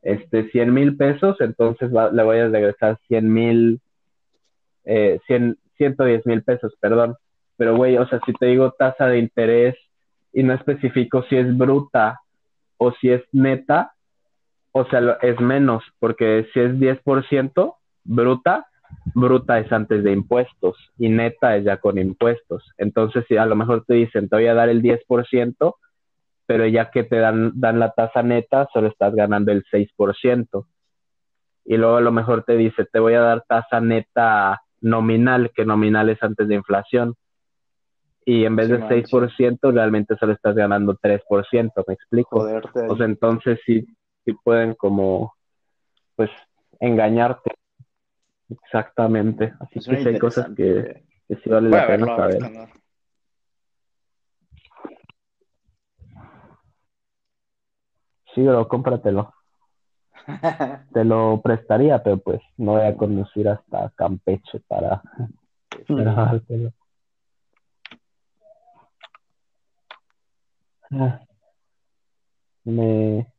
este 0.00 0.48
100 0.50 0.72
mil 0.72 0.96
pesos, 0.96 1.36
entonces 1.40 1.94
va- 1.94 2.10
le 2.10 2.22
voy 2.22 2.38
a 2.38 2.48
regresar 2.48 2.98
100 3.08 3.30
mil, 3.30 3.82
eh, 4.86 5.20
100, 5.26 5.58
110 5.76 6.24
mil 6.24 6.42
pesos, 6.42 6.72
perdón. 6.80 7.16
Pero, 7.58 7.76
güey, 7.76 7.98
o 7.98 8.06
sea, 8.08 8.18
si 8.24 8.32
te 8.32 8.46
digo 8.46 8.70
tasa 8.78 9.08
de 9.08 9.18
interés 9.18 9.74
y 10.32 10.42
no 10.42 10.54
especifico 10.54 11.22
si 11.24 11.36
es 11.36 11.54
bruta 11.54 12.20
o 12.78 12.92
si 12.92 13.10
es 13.10 13.22
neta, 13.32 13.92
o 14.78 14.84
sea, 14.90 15.16
es 15.22 15.40
menos, 15.40 15.82
porque 15.98 16.46
si 16.52 16.60
es 16.60 16.72
10% 16.72 17.76
bruta, 18.04 18.66
bruta 19.14 19.58
es 19.58 19.72
antes 19.72 20.04
de 20.04 20.12
impuestos 20.12 20.76
y 20.98 21.08
neta 21.08 21.56
es 21.56 21.64
ya 21.64 21.78
con 21.78 21.96
impuestos. 21.96 22.62
Entonces, 22.76 23.24
si 23.26 23.38
a 23.38 23.46
lo 23.46 23.56
mejor 23.56 23.86
te 23.86 23.94
dicen, 23.94 24.28
te 24.28 24.36
voy 24.36 24.46
a 24.48 24.54
dar 24.54 24.68
el 24.68 24.82
10%, 24.82 25.76
pero 26.44 26.66
ya 26.66 26.90
que 26.90 27.04
te 27.04 27.16
dan, 27.16 27.52
dan 27.54 27.80
la 27.80 27.92
tasa 27.92 28.22
neta, 28.22 28.68
solo 28.70 28.88
estás 28.88 29.14
ganando 29.14 29.50
el 29.50 29.64
6%. 29.64 30.66
Y 31.64 31.78
luego 31.78 31.96
a 31.96 32.02
lo 32.02 32.12
mejor 32.12 32.44
te 32.44 32.58
dice, 32.58 32.84
te 32.84 32.98
voy 32.98 33.14
a 33.14 33.20
dar 33.20 33.44
tasa 33.48 33.80
neta 33.80 34.60
nominal, 34.82 35.52
que 35.54 35.64
nominal 35.64 36.10
es 36.10 36.22
antes 36.22 36.48
de 36.48 36.54
inflación. 36.54 37.14
Y 38.26 38.44
en 38.44 38.56
vez 38.56 38.66
Sí, 38.66 38.72
de 38.74 38.78
man, 38.80 38.90
6%, 38.90 39.72
realmente 39.72 40.16
solo 40.16 40.34
estás 40.34 40.54
ganando 40.54 40.98
3%, 40.98 41.84
¿me 41.88 41.94
explico? 41.94 42.40
Joderte. 42.40 42.80
O 42.90 42.96
sea, 42.98 43.06
entonces 43.06 43.58
sí, 43.64 43.86
sí 44.26 44.32
pueden 44.44 44.74
como, 44.74 45.34
pues, 46.16 46.30
engañarte. 46.80 47.52
Exactamente. 48.50 49.54
Así 49.60 49.80
que 49.80 50.02
sí 50.02 50.08
hay 50.08 50.18
cosas 50.18 50.48
que, 50.54 51.04
que 51.28 51.36
sí 51.36 51.48
vale 51.48 51.70
Voy 51.70 51.78
la 51.78 51.86
pena 51.86 52.06
verlo, 52.06 52.16
saber. 52.16 52.70
Sí, 58.34 58.42
bro, 58.42 58.68
cómpratelo. 58.68 59.32
Te 60.92 61.04
lo 61.04 61.40
prestaría, 61.40 62.02
pero 62.02 62.18
pues 62.18 62.40
no 62.56 62.72
voy 62.72 62.82
a 62.82 62.96
conducir 62.96 63.48
hasta 63.48 63.90
Campeche 63.90 64.60
para, 64.66 65.02
para 65.88 66.12
dártelo. 66.12 66.72
Ah, 70.90 71.20
Me, 72.64 73.32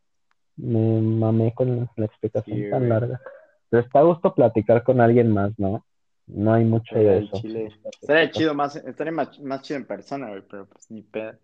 me 0.57 1.01
mamé 1.01 1.53
con 1.53 1.89
la 1.95 2.05
explicación 2.05 2.57
Sí, 2.57 2.69
tan 2.69 2.79
güey. 2.79 2.89
larga. 2.89 3.21
Pero 3.69 3.83
está 3.83 3.99
a 3.99 4.03
gusto 4.03 4.33
platicar 4.33 4.83
con 4.83 4.99
alguien 5.01 5.31
más, 5.31 5.57
¿no? 5.57 5.85
No 6.27 6.53
hay 6.53 6.65
mucho 6.65 6.95
de 6.95 7.19
eso. 7.19 7.37
chile. 7.41 7.69
Estaría 8.01 8.29
chido 8.31 8.53
más, 8.53 8.75
estaría 8.75 9.13
más, 9.13 9.39
más 9.39 9.61
chido 9.61 9.79
en 9.79 9.85
persona, 9.87 10.29
güey, 10.29 10.41
pero 10.49 10.65
pues 10.67 10.89
ni 10.91 11.01
pedo. 11.01 11.37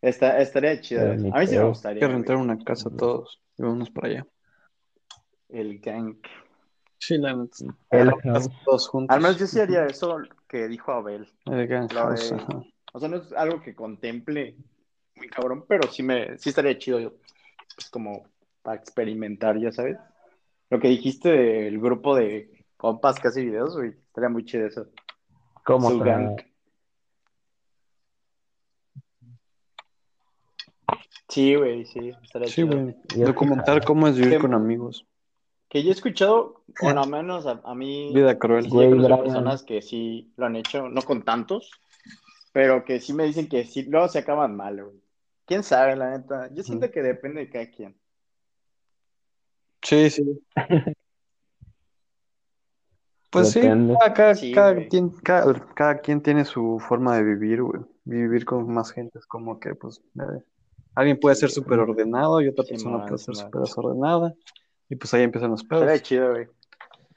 Está, 0.00 0.38
estaría 0.40 0.80
chido. 0.80 1.02
A 1.12 1.14
mí 1.14 1.18
sí 1.18 1.24
me 1.24 1.30
pedo. 1.46 1.62
Hay 1.62 1.68
gustaría. 1.68 2.00
que 2.00 2.08
rentar 2.08 2.36
güey. 2.36 2.48
una 2.48 2.64
casa 2.64 2.90
todos 2.96 3.40
y 3.58 3.62
vamos 3.62 3.90
para 3.90 4.08
allá. 4.08 4.26
El 5.48 5.78
gang. 5.80 6.16
Sí, 6.98 7.18
la 7.18 7.34
neta. 7.34 7.56
El 7.90 8.10
Todos 8.64 8.88
juntos. 8.88 9.14
Al 9.14 9.20
menos 9.22 9.38
yo 9.38 9.46
sí 9.46 9.60
haría 9.60 9.84
eso 9.86 10.18
que 10.48 10.68
dijo 10.68 10.92
Abel. 10.92 11.28
El 11.46 11.66
gang 11.66 11.92
Lo 11.92 12.10
de-. 12.10 12.72
O 12.92 12.98
sea, 13.00 13.08
no 13.08 13.16
es 13.18 13.32
algo 13.32 13.60
que 13.62 13.74
contemple 13.74 14.56
muy 15.16 15.28
cabrón, 15.28 15.64
pero 15.68 15.88
sí 15.90 16.02
me, 16.02 16.36
sí 16.38 16.48
estaría 16.48 16.78
chido, 16.78 17.14
pues 17.74 17.90
como 17.90 18.24
para 18.62 18.78
experimentar, 18.80 19.58
ya 19.58 19.70
sabes. 19.72 19.96
Lo 20.70 20.78
que 20.80 20.88
dijiste 20.88 21.30
del 21.30 21.80
grupo 21.80 22.14
de 22.16 22.64
compas 22.76 23.18
que 23.20 23.28
hace 23.28 23.44
videos, 23.44 23.76
güey, 23.76 23.90
estaría 23.90 24.28
muy 24.28 24.44
chido 24.44 24.66
eso. 24.66 24.86
¿Cómo? 25.64 25.90
Sí, 31.28 31.54
güey, 31.54 31.84
sí, 31.84 32.12
estaría 32.22 32.48
Sí, 32.48 32.54
chido. 32.64 32.68
güey. 32.76 32.94
Documentar 33.24 33.84
cómo 33.84 34.08
es 34.08 34.16
vivir 34.16 34.34
Que- 34.34 34.38
con 34.40 34.54
amigos. 34.54 35.06
Que 35.68 35.84
yo 35.84 35.90
he 35.90 35.92
escuchado, 35.92 36.64
o 36.82 36.88
al 36.88 37.08
menos 37.08 37.46
a, 37.46 37.60
a 37.62 37.74
mí, 37.76 38.10
Vida 38.12 38.36
cruel. 38.38 38.64
sí, 38.64 38.70
Güey, 38.70 38.90
personas 38.90 39.62
que 39.62 39.80
sí 39.82 40.32
lo 40.36 40.46
han 40.46 40.56
hecho, 40.56 40.88
no 40.88 41.02
con 41.02 41.22
tantos, 41.22 41.70
pero 42.52 42.84
que 42.84 43.00
sí 43.00 43.12
me 43.12 43.24
dicen 43.24 43.48
que 43.48 43.64
sí, 43.64 43.82
luego 43.84 44.08
se 44.08 44.18
acaban 44.20 44.56
mal, 44.56 44.82
güey. 44.82 45.00
¿Quién 45.46 45.62
sabe, 45.62 45.96
la 45.96 46.16
neta? 46.16 46.48
Yo 46.52 46.62
siento 46.62 46.90
que 46.90 47.02
depende 47.02 47.40
de 47.40 47.50
cada 47.50 47.66
quien. 47.70 47.96
Sí, 49.82 50.10
sí. 50.10 50.42
Pues 53.30 53.50
sí, 53.52 53.60
Depende. 53.60 53.94
cada, 54.00 54.12
cada- 54.14 54.34
Sí, 54.34 54.50
cada 54.52 54.72
güey. 54.72 54.88
quien, 54.88 55.10
cada, 55.10 55.54
cada 55.74 55.98
quien 55.98 56.20
tiene 56.20 56.44
su 56.44 56.80
forma 56.80 57.16
de 57.16 57.22
vivir, 57.22 57.62
güey. 57.62 57.80
Vivir 58.04 58.44
con 58.44 58.68
más 58.74 58.90
gente 58.90 59.20
es 59.20 59.26
como 59.26 59.60
que, 59.60 59.74
pues, 59.76 60.02
eh, 60.16 60.42
alguien 60.96 61.16
puede 61.20 61.36
ser 61.36 61.48
súper 61.50 61.78
ordenado 61.78 62.40
y 62.40 62.48
otra 62.48 62.64
Sí, 62.64 62.70
persona 62.70 62.98
man, 62.98 63.06
puede 63.06 63.18
ser 63.18 63.36
súper 63.36 63.60
desordenada. 63.60 64.34
Y 64.88 64.96
pues 64.96 65.14
ahí 65.14 65.22
empiezan 65.22 65.52
los 65.52 65.62
pedos. 65.62 66.02
Chido, 66.02 66.30
güey. 66.30 66.48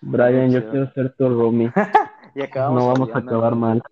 Brian, 0.01 0.51
yo 0.51 0.59
chido. 0.59 0.71
quiero 0.71 0.91
ser 0.93 1.15
tu 1.15 1.29
roomie. 1.29 1.71
Y 2.35 2.41
acabamos 2.41 2.81
No 2.83 2.87
vamos 2.89 3.09
a 3.13 3.17
acabar 3.19 3.55
mal. 3.55 3.83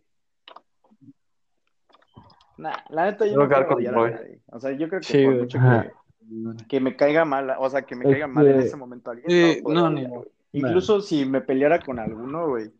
Nah, 2.62 2.78
la 2.90 3.06
neta 3.06 3.26
yo 3.26 3.36
no 3.38 3.48
quiero 3.48 3.68
con 3.68 3.78
odiar 3.78 3.94
a 3.94 3.98
Roy. 3.98 4.12
nadie. 4.12 4.40
O 4.52 4.60
sea, 4.60 4.72
yo 4.74 4.88
creo 4.88 5.02
que 5.02 5.08
Sí, 5.08 5.24
por 5.26 5.36
mucho 5.36 5.60
que, 5.60 6.66
que 6.68 6.80
me 6.80 6.96
caiga 6.96 7.26
mal, 7.26 7.52
o 7.58 7.70
sea, 7.70 7.82
que 7.82 7.96
me 7.96 8.06
Es 8.06 8.12
caiga 8.12 8.28
mal 8.28 8.46
en 8.48 8.60
que- 8.60 8.66
ese 8.66 8.78
momento 8.78 9.10
alguien. 9.10 9.30
Sí, 9.30 9.62
no, 9.66 9.86
odiar, 9.88 10.10
güey. 10.10 10.28
Incluso 10.54 11.02
si 11.02 11.26
me 11.26 11.42
peleara 11.42 11.80
con 11.80 11.98
alguno, 11.98 12.50
güey, 12.50 12.72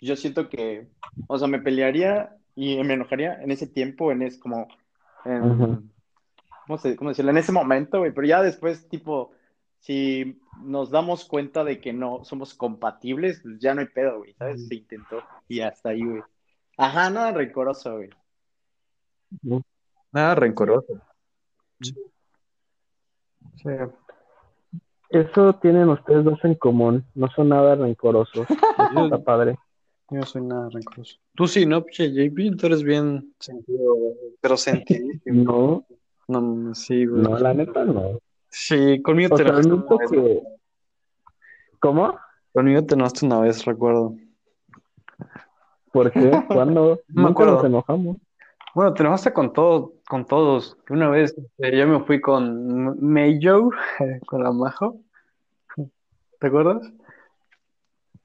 yo 0.00 0.14
siento 0.14 0.48
que, 0.48 0.86
o 1.26 1.36
sea, 1.36 1.48
me 1.48 1.58
pelearía 1.60 2.36
y 2.54 2.82
me 2.84 2.94
enojaría 2.94 3.42
en 3.42 3.50
ese 3.50 3.66
tiempo, 3.66 4.12
en 4.12 4.22
ese 4.22 4.38
como, 4.38 4.68
en. 5.24 5.90
¿cómo, 6.66 6.78
se- 6.78 6.94
cómo 6.96 7.10
decirlo? 7.10 7.32
En 7.32 7.38
ese 7.38 7.50
momento, 7.50 7.98
güey, 7.98 8.12
pero 8.12 8.26
ya 8.26 8.40
después, 8.42 8.88
tipo, 8.88 9.32
si 9.80 10.40
nos 10.62 10.90
damos 10.90 11.24
cuenta 11.24 11.64
de 11.64 11.80
que 11.80 11.92
no 11.92 12.24
somos 12.24 12.54
compatibles, 12.54 13.40
pues 13.42 13.58
ya 13.58 13.74
no 13.74 13.80
hay 13.80 13.88
pedo, 13.88 14.18
güey, 14.18 14.34
¿sabes? 14.34 14.66
Se 14.68 14.74
intentó 14.76 15.22
y 15.48 15.60
hasta 15.60 15.88
ahí, 15.90 16.04
güey. 16.04 16.22
Ajá, 16.76 17.10
nada 17.10 17.32
rencoroso, 17.32 17.96
güey. 17.96 18.10
Nada 20.12 20.34
rencoroso. 20.34 21.00
Sí. 21.80 21.94
Eso 25.10 25.54
tienen 25.54 25.88
ustedes 25.88 26.24
dos 26.24 26.38
en 26.44 26.54
común. 26.54 27.04
No 27.14 27.28
son 27.30 27.48
nada 27.50 27.74
rencorosos. 27.74 28.46
Eso 28.92 29.04
está 29.04 29.18
padre. 29.22 29.58
Yo 30.10 30.18
no 30.20 30.26
soy 30.26 30.42
nada 30.42 30.68
rencoroso. 30.70 31.16
Tú 31.34 31.46
sí, 31.46 31.66
¿no? 31.66 31.84
Pinche 31.84 32.10
JP, 32.12 32.56
tú 32.58 32.66
eres 32.66 32.82
bien 32.82 33.34
sentido, 33.38 33.94
pero 34.40 34.56
sentidísimo. 34.56 35.84
No, 36.28 36.40
No, 36.40 36.74
sí, 36.74 37.04
güey. 37.06 37.22
no, 37.22 37.38
la 37.38 37.52
neta 37.54 37.84
no. 37.84 38.18
Sí, 38.50 39.02
conmigo 39.02 39.34
O 39.34 39.36
te 39.38 39.44
sea, 39.44 39.52
una 39.52 39.84
vez. 40.10 40.42
¿Cómo? 41.80 42.18
Conmigo 42.52 42.82
te 42.84 42.94
enojaste 42.94 43.26
una 43.26 43.40
vez, 43.40 43.64
recuerdo. 43.64 44.14
¿Por 45.92 46.10
qué? 46.12 46.30
¿Cuándo? 46.48 47.00
No 47.08 47.22
me 47.22 47.28
Nunca 47.28 47.30
acuerdo. 47.30 47.54
nos 47.56 47.64
enojamos. 47.64 48.16
Bueno, 48.78 48.94
te 48.94 49.02
enojaste 49.02 49.32
con 49.32 49.52
todo, 49.52 49.94
con 50.08 50.24
todos. 50.24 50.78
Una 50.88 51.08
vez 51.08 51.34
eh, 51.58 51.76
yo 51.76 51.84
me 51.88 51.98
fui 52.04 52.20
con 52.20 52.96
Mayo, 53.04 53.70
con 54.28 54.44
la 54.44 54.52
Majo. 54.52 55.00
¿Te 56.38 56.46
acuerdas? 56.46 56.88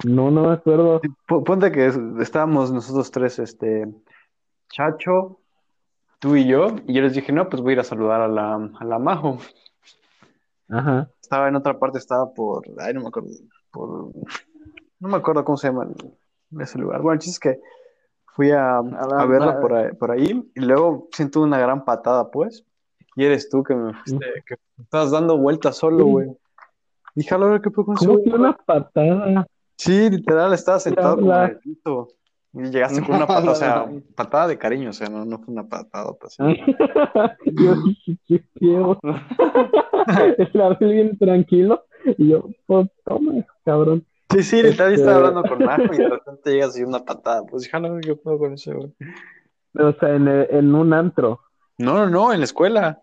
No, 0.06 0.30
no 0.30 0.44
me 0.50 0.54
acuerdo. 0.54 1.02
P- 1.02 1.10
Ponte 1.44 1.72
que 1.72 1.88
es- 1.88 2.00
estábamos 2.20 2.72
nosotros 2.72 3.10
tres, 3.10 3.40
este, 3.40 3.92
Chacho, 4.70 5.40
tú 6.20 6.36
y 6.36 6.46
yo, 6.46 6.68
y 6.86 6.94
yo 6.94 7.02
les 7.02 7.16
dije, 7.16 7.32
no, 7.32 7.50
pues 7.50 7.64
voy 7.64 7.72
a 7.72 7.74
ir 7.74 7.80
a 7.80 7.84
saludar 7.84 8.22
a 8.22 8.28
la, 8.28 8.54
a 8.80 8.86
la 8.86 9.00
Majo. 9.00 9.40
Ajá. 10.70 11.10
Estaba 11.20 11.48
en 11.48 11.56
otra 11.56 11.80
parte, 11.80 11.98
estaba 11.98 12.32
por, 12.32 12.62
ay, 12.78 12.94
no 12.94 13.02
me 13.02 13.08
acuerdo, 13.08 13.30
por, 13.72 14.12
no 15.00 15.10
me 15.10 15.18
acuerdo 15.18 15.44
cómo 15.46 15.58
se 15.58 15.70
llama 15.70 15.88
ese 16.60 16.78
lugar. 16.78 17.02
Bueno, 17.02 17.14
el 17.14 17.20
chiste 17.22 17.50
es 17.50 17.56
que 17.56 17.62
fui 18.36 18.52
a, 18.52 18.82
la- 18.82 19.22
a 19.22 19.26
verla 19.26 19.46
la- 19.56 19.60
por 19.62 19.74
ahí, 19.74 19.94
por 19.94 20.12
ahí, 20.12 20.52
y 20.56 20.60
luego 20.60 21.08
siento 21.12 21.42
una 21.42 21.60
gran 21.60 21.86
patada, 21.86 22.30
pues, 22.32 22.66
y 23.16 23.24
eres 23.26 23.50
tú 23.50 23.64
que 23.64 23.76
me 23.76 23.94
fuiste, 23.94 24.26
que 24.46 24.56
estabas 24.82 25.12
dando 25.12 25.38
vueltas 25.38 25.78
solo, 25.78 26.06
güey. 26.06 26.28
Dije, 27.16 27.36
a 27.36 27.38
la 27.38 27.46
hora 27.46 27.62
que 27.62 27.70
fue 27.70 27.86
con 27.86 27.96
¿Cómo 27.96 28.14
güey?" 28.14 28.24
que 28.24 28.30
una 28.32 28.54
patada? 28.54 29.46
Sí, 29.78 30.10
literal, 30.10 30.54
estaba 30.54 30.80
sentado 30.80 31.18
como 31.18 31.32
piso. 31.62 32.08
Y 32.56 32.70
llegaste 32.70 33.02
con 33.04 33.16
una 33.16 33.26
patada, 33.28 33.52
o 33.52 33.56
sea, 33.56 33.90
patada 34.16 34.48
de 34.48 34.58
cariño, 34.58 34.92
o 34.92 34.94
sea, 34.94 35.10
no, 35.10 35.26
no 35.26 35.40
fue 35.40 35.52
una 35.54 35.68
patada, 35.68 36.12
pues. 36.20 36.38
yo 37.46 37.76
dije, 37.84 38.18
qué 38.28 38.44
feo. 38.60 39.00
Estaba 40.38 40.76
bien 40.80 41.18
tranquilo. 41.18 41.84
Y 42.18 42.30
yo, 42.30 42.44
pues 42.66 42.90
toma, 43.06 43.34
cabrón. 43.64 44.06
Sí, 44.34 44.44
sí, 44.44 44.62
yo 44.62 44.70
Este- 44.70 44.94
estaba 44.96 45.16
hablando 45.18 45.44
con 45.44 45.60
Majo 45.66 45.94
y 45.94 45.98
de 45.98 46.10
repente 46.10 46.52
llegas 46.52 46.78
y 46.78 46.84
una 46.84 47.00
patada. 47.06 47.44
Pues 47.46 47.64
dije, 47.64 47.78
"Ah, 47.78 47.80
no, 47.80 48.00
yo 48.02 48.20
puedo 48.22 48.38
con 48.40 48.54
eso, 48.54 48.74
güey. 48.74 48.94
O 49.76 49.92
sea, 49.94 50.16
en, 50.16 50.28
en 50.28 50.76
un 50.76 50.94
antro. 50.94 51.40
No, 51.78 51.94
no, 51.96 52.10
no, 52.10 52.34
en 52.34 52.40
la 52.40 52.46
escuela. 52.46 53.02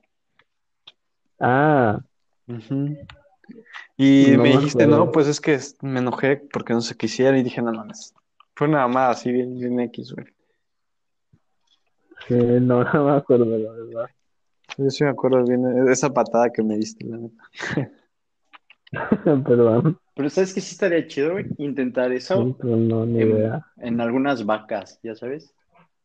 Ah, 1.38 1.98
Ujú. 2.48 2.96
Y 3.96 4.32
No 4.36 4.42
me 4.42 4.48
dijiste, 4.50 4.84
acuerdo. 4.84 5.04
no, 5.06 5.12
pues 5.12 5.26
es 5.28 5.40
que 5.40 5.58
me 5.82 6.00
enojé 6.00 6.36
porque 6.52 6.72
no 6.72 6.80
sé 6.80 6.96
qué 6.96 7.06
hiciera 7.06 7.36
y 7.38 7.42
dije, 7.42 7.60
no, 7.62 7.72
no, 7.72 7.84
no. 7.84 7.92
Fue 8.54 8.68
una 8.68 8.78
mamada 8.86 9.10
así, 9.10 9.30
bien, 9.32 9.58
bien 9.58 9.78
X, 9.80 10.12
güey. 10.14 10.26
sí, 12.28 12.34
no, 12.34 12.84
no 12.94 13.04
me 13.06 13.12
acuerdo, 13.16 13.44
la 13.46 13.70
verdad. 13.72 14.10
Yo 14.78 14.90
sí 14.90 15.04
me 15.04 15.10
acuerdo 15.10 15.44
bien 15.44 15.84
de 15.84 15.92
esa 15.92 16.10
patada 16.12 16.50
que 16.50 16.62
me 16.62 16.76
diste, 16.76 17.04
la 17.06 17.16
neta. 17.18 17.42
Perdón. 19.24 19.98
Pero 20.14 20.30
¿sabes 20.30 20.52
que 20.52 20.60
sí 20.60 20.72
estaría 20.72 21.06
chido, 21.06 21.32
güey? 21.32 21.46
Intentar 21.58 22.12
eso 22.12 22.44
Sí, 22.44 22.56
pero 22.60 22.76
no, 22.76 23.06
ni 23.06 23.22
en, 23.22 23.30
idea. 23.30 23.66
en 23.78 24.00
algunas 24.00 24.44
vacas, 24.44 24.98
ya 25.02 25.14
sabes. 25.14 25.54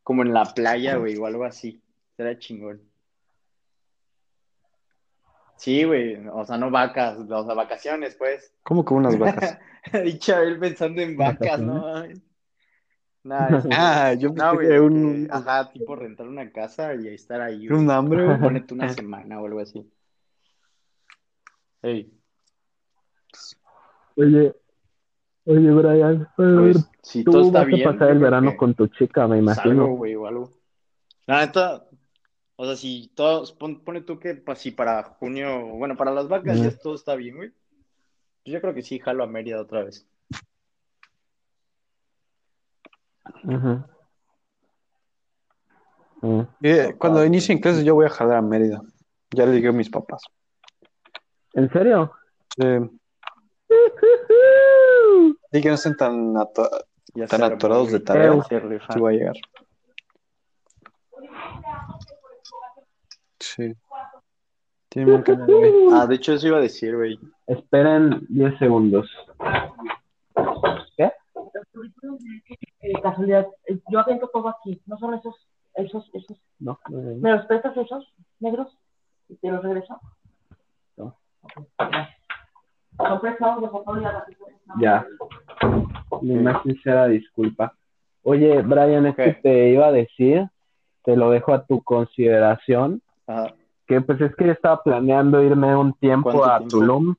Como 0.02 0.22
en 0.22 0.32
la 0.32 0.44
playa, 0.44 0.96
güey, 0.96 1.16
o 1.16 1.26
algo 1.26 1.44
así. 1.44 1.82
Estaría 2.10 2.38
chingón. 2.38 2.80
Sí, 5.56 5.84
güey, 5.84 6.16
o 6.32 6.44
sea, 6.44 6.58
no 6.58 6.70
vacas, 6.70 7.18
o 7.18 7.26
sea, 7.44 7.54
vacaciones, 7.54 8.14
pues. 8.14 8.52
¿Cómo 8.62 8.84
que 8.84 8.94
unas 8.94 9.18
vacas? 9.18 9.58
Y 10.04 10.18
Chabel 10.18 10.58
pensando 10.58 11.00
en 11.00 11.16
vacas, 11.16 11.60
¿no? 11.60 12.04
Nada, 13.22 13.62
Ah, 13.72 14.14
yo 14.14 14.30
no, 14.30 14.34
pensé 14.34 14.54
güey, 14.54 14.68
que 14.68 14.80
un, 14.80 15.28
ajá, 15.30 15.70
tipo 15.72 15.94
rentar 15.96 16.26
una 16.28 16.50
casa 16.50 16.94
y 16.94 17.08
estar 17.08 17.40
ahí, 17.40 17.68
un 17.68 17.90
hambre, 17.90 18.24
güey. 18.24 18.38
Ponete 18.38 18.74
una 18.74 18.88
semana 18.92 19.40
o 19.40 19.46
algo 19.46 19.60
así. 19.60 19.88
Ey, 21.82 22.15
Oye, 24.16 24.54
oye, 25.44 25.70
Brian, 25.70 26.28
pues, 26.36 26.90
si 27.02 27.22
todo 27.24 27.40
tú 27.42 27.46
está 27.48 27.58
vas 27.60 27.68
bien, 27.68 27.86
a 27.88 27.92
pasar 27.92 28.10
el 28.10 28.18
verano 28.18 28.56
con 28.56 28.74
tu 28.74 28.86
chica, 28.88 29.26
me 29.28 29.36
salgo, 29.54 29.70
imagino. 29.70 29.86
güey, 29.96 30.14
o 30.14 30.26
algo. 30.26 30.50
La 31.26 31.40
neta, 31.40 31.84
o 32.56 32.64
sea, 32.66 32.76
si 32.76 33.10
todos, 33.14 33.52
pon- 33.52 33.84
pone 33.84 34.00
tú 34.00 34.18
que 34.18 34.34
pa- 34.34 34.54
si 34.56 34.70
para 34.70 35.02
junio, 35.02 35.66
bueno, 35.76 35.96
para 35.96 36.12
las 36.12 36.28
vacas 36.28 36.60
ya 36.60 36.70
todo 36.78 36.94
está 36.94 37.14
bien, 37.14 37.36
güey. 37.36 37.50
Pues 38.44 38.54
yo 38.54 38.60
creo 38.60 38.74
que 38.74 38.82
sí, 38.82 38.98
jalo 38.98 39.24
a 39.24 39.26
Mérida 39.26 39.60
otra 39.60 39.84
vez. 39.84 40.06
Mm. 46.22 46.40
Eh, 46.62 46.94
Cuando 46.98 47.24
inicien 47.24 47.58
clases 47.58 47.84
yo 47.84 47.94
voy 47.94 48.06
a 48.06 48.10
jalar 48.10 48.38
a 48.38 48.42
Mérida. 48.42 48.80
Ya 49.30 49.46
le 49.46 49.52
dije 49.52 49.68
a 49.68 49.72
mis 49.72 49.90
papás. 49.90 50.22
¿En 51.54 51.70
serio? 51.70 52.12
Eh, 52.58 52.88
y 55.56 55.60
que 55.62 55.68
no 55.68 55.74
estén 55.74 55.96
tan, 55.96 56.36
ato- 56.36 56.68
tan 57.28 57.42
atorados 57.42 57.92
de 57.92 58.00
tarea. 58.00 58.32
Sí 58.92 58.98
voy 58.98 59.14
a 59.14 59.18
llegar. 59.18 59.36
Sí. 63.38 63.74
Tiene 64.88 65.14
un 65.14 65.22
canal, 65.22 65.46
güey. 65.46 65.72
Ah, 65.92 66.06
de 66.06 66.14
hecho 66.16 66.32
eso 66.32 66.46
iba 66.48 66.58
a 66.58 66.60
decir, 66.62 66.96
güey. 66.96 67.18
Esperen 67.46 68.24
10 68.28 68.58
segundos. 68.58 69.10
¿Qué? 70.96 71.12
Eh, 72.80 72.92
casualidad, 73.02 73.46
eh, 73.66 73.78
yo 73.90 73.98
aviento 73.98 74.28
todo 74.28 74.48
aquí, 74.48 74.80
no 74.86 74.96
son 74.98 75.14
esos, 75.14 75.34
esos, 75.74 76.08
esos. 76.14 76.38
No, 76.58 76.78
no, 76.88 76.98
no. 76.98 77.16
¿Me 77.16 77.32
los 77.32 77.46
prestas 77.46 77.76
esos 77.76 78.12
negros? 78.40 78.76
Y 79.28 79.36
te 79.36 79.50
los 79.50 79.62
regreso. 79.62 80.00
No. 80.96 81.18
Ok, 81.42 81.52
Ya. 84.80 85.06
Mi 86.22 86.34
más 86.36 86.62
sincera 86.62 87.06
disculpa. 87.06 87.74
Oye, 88.22 88.62
Brian, 88.62 89.06
es 89.06 89.14
que 89.16 89.32
te 89.34 89.70
iba 89.70 89.86
a 89.86 89.92
decir, 89.92 90.48
te 91.04 91.16
lo 91.16 91.30
dejo 91.30 91.52
a 91.54 91.64
tu 91.64 91.82
consideración, 91.82 93.00
Ajá. 93.26 93.54
que 93.86 94.00
pues 94.00 94.20
es 94.20 94.34
que 94.34 94.46
yo 94.46 94.52
estaba 94.52 94.82
planeando 94.82 95.42
irme 95.42 95.76
un 95.76 95.92
tiempo 95.94 96.32
¿Cuánto 96.32 96.44
a 96.50 96.58
tiempo? 96.58 96.78
Tulum 96.78 97.14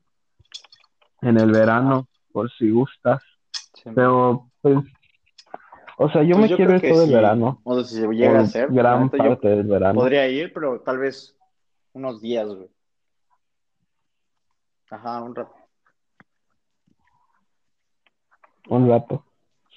en 1.22 1.38
el 1.40 1.50
verano, 1.50 2.06
por 2.32 2.50
si 2.52 2.70
gustas. 2.70 3.22
Sí. 3.74 3.90
Pero, 3.94 4.48
pues, 4.60 4.76
o 5.96 6.10
sea, 6.10 6.22
yo 6.22 6.36
Pues 6.36 6.42
me 6.42 6.48
yo 6.48 6.56
quiero 6.56 6.74
ir 6.76 6.82
todo 6.82 7.04
el 7.04 7.12
verano, 7.12 7.60
O 7.64 7.74
sea, 7.76 7.84
si 7.84 7.94
se 7.96 8.08
llega 8.08 8.40
a 8.40 8.42
la 8.42 8.66
gran 8.68 9.10
parte 9.10 9.48
del 9.48 9.66
verano. 9.66 9.94
podría 9.98 10.28
ir, 10.28 10.52
pero 10.52 10.80
tal 10.80 10.98
vez 10.98 11.36
unos 11.92 12.20
días, 12.20 12.46
güey. 12.46 12.68
Ajá, 14.90 15.22
un 15.22 15.34
rato. 15.34 15.54
Un 18.68 18.88
rato. 18.88 19.24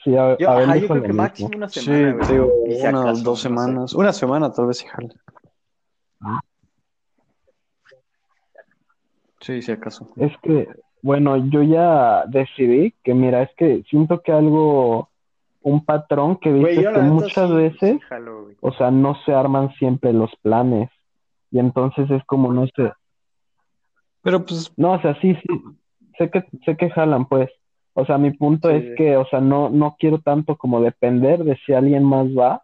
Sí, 0.03 0.15
a, 0.18 0.38
Yo, 0.38 0.49
a 0.49 0.55
ver, 0.55 0.63
ajá, 0.63 0.77
yo 0.77 0.88
creo 0.88 1.01
que 1.03 1.07
mismo. 1.09 1.23
máximo 1.23 1.49
una 1.55 1.69
semana, 1.69 2.27
digo, 2.27 2.53
unas 2.55 2.85
acaso, 2.85 3.13
dos 3.23 3.26
no 3.26 3.35
sé. 3.35 3.41
semanas. 3.43 3.93
Una 3.93 4.13
semana 4.13 4.51
tal 4.51 4.65
vez 4.68 4.84
jale. 4.84 5.09
Ah. 6.22 6.39
Sí, 9.39 9.61
si 9.61 9.72
acaso. 9.72 10.07
Es 10.18 10.31
que 10.43 10.68
bueno, 11.03 11.35
yo 11.49 11.63
ya 11.63 12.26
decidí 12.27 12.93
que, 13.03 13.13
mira, 13.15 13.41
es 13.41 13.49
que 13.57 13.84
siento 13.89 14.22
que 14.22 14.31
algo, 14.31 15.09
un 15.61 15.84
patrón 15.84 16.38
que 16.38 16.51
Güey, 16.51 16.81
yo 16.84 16.93
que 16.93 16.99
muchas 16.99 17.49
sí- 17.49 17.55
veces, 17.55 17.91
sí 17.93 17.99
jalo, 18.07 18.43
güey. 18.43 18.55
o 18.61 18.72
sea, 18.73 18.91
no 18.91 19.15
se 19.26 19.34
arman 19.34 19.72
siempre 19.76 20.13
los 20.13 20.30
planes. 20.43 20.89
Y 21.49 21.59
entonces 21.59 22.09
es 22.11 22.23
como, 22.26 22.53
no 22.53 22.65
sé, 22.76 22.93
Pero 24.22 24.45
pues, 24.45 24.72
no, 24.77 24.93
o 24.93 25.01
sea, 25.01 25.19
sí, 25.22 25.35
sí, 25.35 25.47
sé 26.18 26.30
que, 26.30 26.43
sé 26.65 26.77
que 26.77 26.89
jalan, 26.91 27.26
pues. 27.26 27.49
O 27.93 28.05
sea, 28.05 28.18
mi 28.18 28.31
punto 28.31 28.69
Sí. 28.69 28.76
es 28.77 28.95
que, 28.95 29.18
o 29.18 29.26
sea, 29.26 29.41
no, 29.41 29.69
no 29.69 29.95
quiero 29.99 30.19
tanto 30.19 30.55
como 30.55 30.80
depender 30.81 31.43
de 31.43 31.57
si 31.65 31.73
alguien 31.73 32.03
más 32.03 32.27
va, 32.27 32.63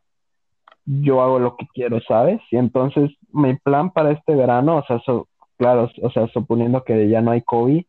yo 0.86 1.22
hago 1.22 1.38
lo 1.40 1.58
que 1.58 1.68
quiero, 1.74 2.00
¿sabes? 2.02 2.40
Y 2.50 2.56
entonces 2.58 3.12
mi 3.34 3.56
plan 3.56 3.92
para 3.92 4.12
este 4.12 4.36
verano, 4.36 4.78
o 4.78 4.84
sea, 4.86 5.00
so- 5.06 5.28
claro, 5.58 5.90
o 6.02 6.10
sea, 6.12 6.28
suponiendo 6.28 6.84
que 6.84 7.10
ya 7.10 7.22
no 7.22 7.32
hay 7.32 7.42
COVID, 7.42 7.84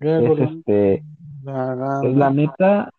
es 0.00 0.38
este, 0.40 0.94
es 0.94 2.16
la 2.16 2.30
neta, 2.30 2.90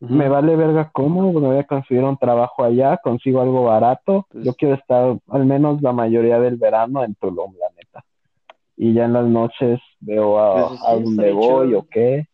me 0.00 0.28
vale 0.28 0.56
verga 0.56 0.90
cómo, 0.92 1.32
me 1.32 1.40
voy 1.46 1.58
a 1.58 1.64
conseguir 1.64 2.04
un 2.04 2.16
trabajo 2.16 2.64
allá, 2.64 2.96
consigo 2.98 3.40
algo 3.42 3.64
barato, 3.64 4.26
Pues- 4.30 4.44
yo 4.44 4.54
quiero 4.54 4.74
estar 4.76 5.16
al 5.28 5.44
menos 5.46 5.82
la 5.82 5.92
mayoría 5.92 6.38
del 6.40 6.56
verano 6.56 7.02
en 7.04 7.14
Tulum, 7.16 7.52
la 7.58 7.66
neta. 7.76 8.04
Y 8.78 8.92
ya 8.94 9.04
en 9.06 9.12
las 9.14 9.26
noches 9.26 9.80
veo 10.00 10.38
a, 10.38 10.68
Pues 10.68 10.80
sí, 10.80 10.86
a 10.86 10.94
dónde 10.94 11.32
voy 11.32 11.66
chido. 11.68 11.78
o 11.80 11.86
qué. 11.90 12.26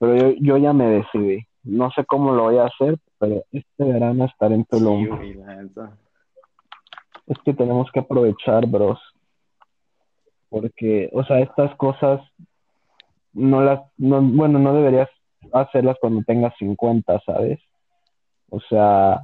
Pero 0.00 0.16
yo, 0.16 0.34
yo 0.40 0.56
ya 0.56 0.72
me 0.72 0.86
decidí. 0.86 1.46
No 1.62 1.90
sé 1.92 2.04
cómo 2.06 2.32
lo 2.32 2.44
voy 2.44 2.56
a 2.58 2.64
hacer, 2.64 2.96
pero 3.18 3.44
este 3.52 3.84
verano 3.84 4.24
estaré 4.24 4.54
en 4.56 4.64
Tulum. 4.64 5.20
Sí. 5.20 5.38
Es 7.26 7.38
que 7.44 7.54
tenemos 7.54 7.88
que 7.92 8.00
aprovechar, 8.00 8.66
bros. 8.66 8.98
Porque, 10.48 11.08
o 11.12 11.22
sea, 11.24 11.38
estas 11.40 11.74
cosas 11.76 12.20
no 13.32 13.62
las, 13.62 13.80
no, 13.98 14.20
bueno, 14.20 14.58
no 14.58 14.74
deberías 14.74 15.08
hacerlas 15.52 15.96
cuando 16.00 16.22
tengas 16.24 16.52
50, 16.58 17.20
¿sabes? 17.24 17.60
O 18.48 18.58
sea, 18.60 19.20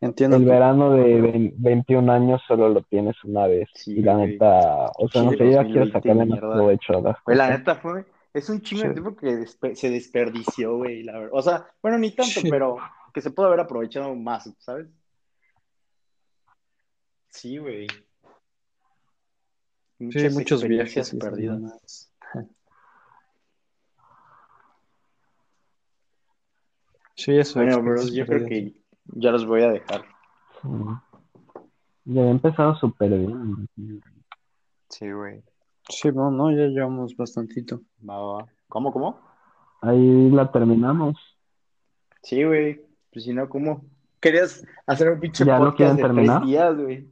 Entiendo. 0.00 0.36
el 0.36 0.44
verano 0.44 0.90
de 0.92 1.20
vein- 1.20 1.54
21 1.56 2.12
años 2.12 2.40
solo 2.46 2.68
lo 2.68 2.82
tienes 2.82 3.16
una 3.24 3.48
vez. 3.48 3.68
Sí, 3.74 3.94
y 3.98 4.02
la 4.02 4.14
neta, 4.14 4.92
o 4.98 5.08
sea, 5.08 5.24
no 5.24 5.30
sé, 5.32 5.38
yo 5.38 5.44
ya 5.46 5.62
2020 5.64 5.72
quiero 5.72 5.86
sacarle 5.90 6.26
más 6.26 6.38
provecho 6.38 6.98
a 6.98 7.00
las 7.00 7.16
Güey, 7.24 7.36
la 7.36 7.44
cosas. 7.46 7.58
neta 7.58 7.74
fue, 7.76 8.04
es 8.34 8.48
un 8.48 8.60
chingo 8.60 8.82
de 8.82 8.88
Sí. 8.88 8.94
tiempo 8.94 9.16
que 9.16 9.26
despe- 9.28 9.74
se 9.74 9.90
desperdició, 9.90 10.76
güey, 10.76 11.02
la 11.02 11.12
verdad. 11.18 11.30
O 11.32 11.42
sea, 11.42 11.66
bueno, 11.82 11.98
ni 11.98 12.10
tanto, 12.14 12.40
Sí. 12.40 12.50
pero 12.50 12.76
que 13.12 13.20
se 13.20 13.30
puede 13.30 13.48
haber 13.48 13.60
aprovechado 13.60 14.14
más, 14.14 14.50
¿sabes? 14.58 14.88
Sí, 17.28 17.58
güey. 17.58 17.86
Sí, 19.98 20.28
muchos 20.30 20.62
viajes 20.62 21.10
demás. 21.18 22.12
Sí, 27.16 27.36
eso. 27.36 27.58
Bueno, 27.58 27.82
bros, 27.82 28.12
yo 28.12 28.24
creo 28.26 28.46
que 28.46 28.74
ya 29.06 29.32
los 29.32 29.44
voy 29.44 29.62
a 29.62 29.72
dejar. 29.72 30.04
Ya 32.04 32.22
he 32.22 32.30
empezado 32.30 32.76
súper 32.76 33.10
bien. 33.10 33.68
Sí, 34.88 35.10
güey. 35.10 35.42
Sí, 35.88 36.10
no, 36.12 36.30
no, 36.30 36.50
ya 36.50 36.66
llevamos 36.66 37.16
bastantito. 37.16 37.80
Va, 38.08 38.18
va. 38.20 38.46
¿Cómo, 38.68 38.92
cómo? 38.92 39.18
Ahí 39.80 40.30
la 40.30 40.50
terminamos. 40.50 41.16
Sí, 42.22 42.44
güey. 42.44 42.80
Pues 43.12 43.24
si 43.24 43.32
no, 43.32 43.48
¿cómo? 43.48 43.82
Querías 44.20 44.66
hacer 44.86 45.10
un 45.12 45.20
pinche 45.20 45.44
¿Ya 45.44 45.58
lo 45.58 45.66
podcast 45.66 45.76
quieren 45.76 45.96
de 45.96 46.02
terminar? 46.02 46.38
tres 46.40 46.48
días, 46.50 46.76
güey. 46.76 47.08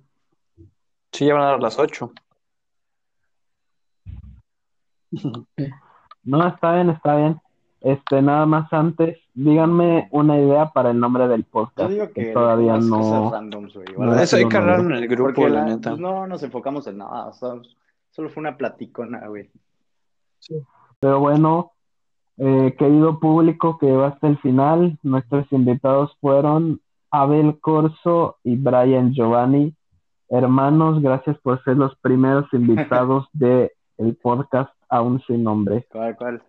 Sí, 1.13 1.27
ya 1.27 1.35
van 1.35 1.43
a 1.45 1.47
dar 1.47 1.61
las 1.63 1.79
ocho. 1.79 2.13
No, 6.25 6.45
está 6.49 6.75
bien, 6.75 6.91
está 6.91 7.17
bien. 7.17 7.41
Este, 7.81 8.21
nada 8.21 8.47
más 8.47 8.73
antes, 8.73 9.17
díganme 9.35 10.09
una 10.11 10.37
idea 10.41 10.67
para 10.73 10.91
el 10.91 10.99
nombre 10.99 11.29
del 11.29 11.43
Yo 11.45 11.51
podcast, 11.53 11.89
digo 11.91 12.09
que 12.09 12.15
que 12.15 12.23
le 12.25 12.33
todavía 12.33 12.79
no. 12.79 12.99
cosas 12.99 13.33
randoms, 13.33 13.75
güey. 13.75 13.87
o 13.91 13.99
no 13.99 14.03
algo 14.03 14.15
le 14.17 14.23
Eso 14.25 14.37
hay 14.37 14.49
que 14.49 14.57
hablar 14.57 14.81
en 14.81 14.91
el 14.91 15.07
grupo, 15.07 15.43
la 15.47 15.61
la- 15.61 15.65
neta. 15.67 15.91
pues 15.91 16.01
no 16.01 16.27
nos 16.27 16.43
enfocamos 16.43 16.85
en 16.89 16.99
nada, 16.99 17.27
o 17.29 17.33
sea, 17.33 17.51
solo 18.17 18.31
fue 18.31 18.41
una 18.41 18.57
platicona, 18.57 19.29
güey. 19.29 19.51
Pero 20.99 21.21
bueno, 21.21 21.73
eh, 22.39 22.75
querido 22.79 23.21
público 23.21 23.77
que 23.79 23.93
va 23.93 24.09
hasta 24.09 24.27
el 24.27 24.39
final, 24.39 24.99
nuestros 25.03 25.47
invitados 25.53 26.17
fueron 26.21 26.81
Abel 27.11 27.61
Corso 27.61 28.39
y 28.43 28.57
Brian 28.57 29.13
Giovanni. 29.13 29.75
Hermanos, 30.31 31.03
gracias 31.03 31.39
por 31.41 31.63
ser 31.63 31.77
los 31.77 31.95
primeros 31.97 32.47
invitados 32.53 33.29
de 33.35 33.73
el 33.99 34.17
podcast 34.17 34.73
Aún 34.89 35.21
sin 35.27 35.43
nombre. 35.43 35.87
¿Cuál, 35.91 36.17
cuál? 36.17 36.43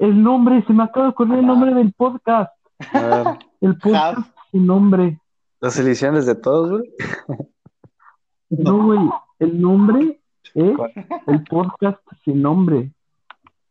El 0.00 0.22
nombre, 0.22 0.62
se 0.66 0.72
me 0.72 0.82
acaba 0.82 1.06
de 1.06 1.12
ocurrir 1.12 1.38
el 1.38 1.46
nombre 1.46 1.72
del 1.72 1.92
podcast. 1.92 2.52
El 3.60 3.78
podcast 3.78 4.28
sin 4.50 4.66
nombre. 4.66 5.18
las 5.60 5.78
ediciones 5.78 6.26
de 6.26 6.34
todos, 6.34 6.70
güey. 6.70 7.38
No, 8.50 8.84
güey, 8.84 9.00
el 9.38 9.60
nombre 9.60 10.20
¿Cuál? 10.54 10.92
el 11.26 11.44
podcast 11.44 12.00
sin 12.24 12.40
nombre. 12.42 12.92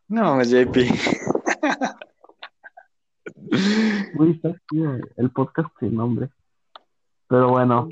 No, 0.07 0.41
JP. 0.43 0.77
Está 4.30 4.55
el 5.18 5.31
podcast 5.31 5.69
sin 5.80 5.95
nombre. 5.95 6.30
Pero 7.27 7.49
bueno, 7.49 7.89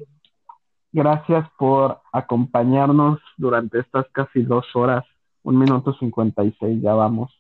gracias 0.92 1.48
por 1.58 2.02
acompañarnos 2.12 3.20
durante 3.38 3.80
estas 3.80 4.08
casi 4.12 4.44
dos 4.44 4.66
horas, 4.76 5.06
un 5.44 5.58
minuto 5.58 5.94
cincuenta 5.94 6.44
y 6.44 6.52
seis, 6.60 6.82
ya 6.82 6.94
vamos. 6.94 7.32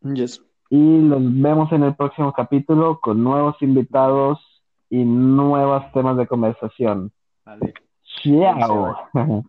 Yes. 0.00 0.42
Y 0.70 1.00
los 1.00 1.20
vemos 1.40 1.70
en 1.72 1.84
el 1.84 1.94
próximo 1.94 2.32
capítulo 2.32 2.98
con 3.00 3.22
nuevos 3.22 3.60
invitados 3.60 4.40
y 4.88 5.04
nuevos 5.04 5.84
temas 5.92 6.16
de 6.16 6.26
conversación. 6.26 7.12
Vale. 7.44 7.74
Chao. 8.22 8.96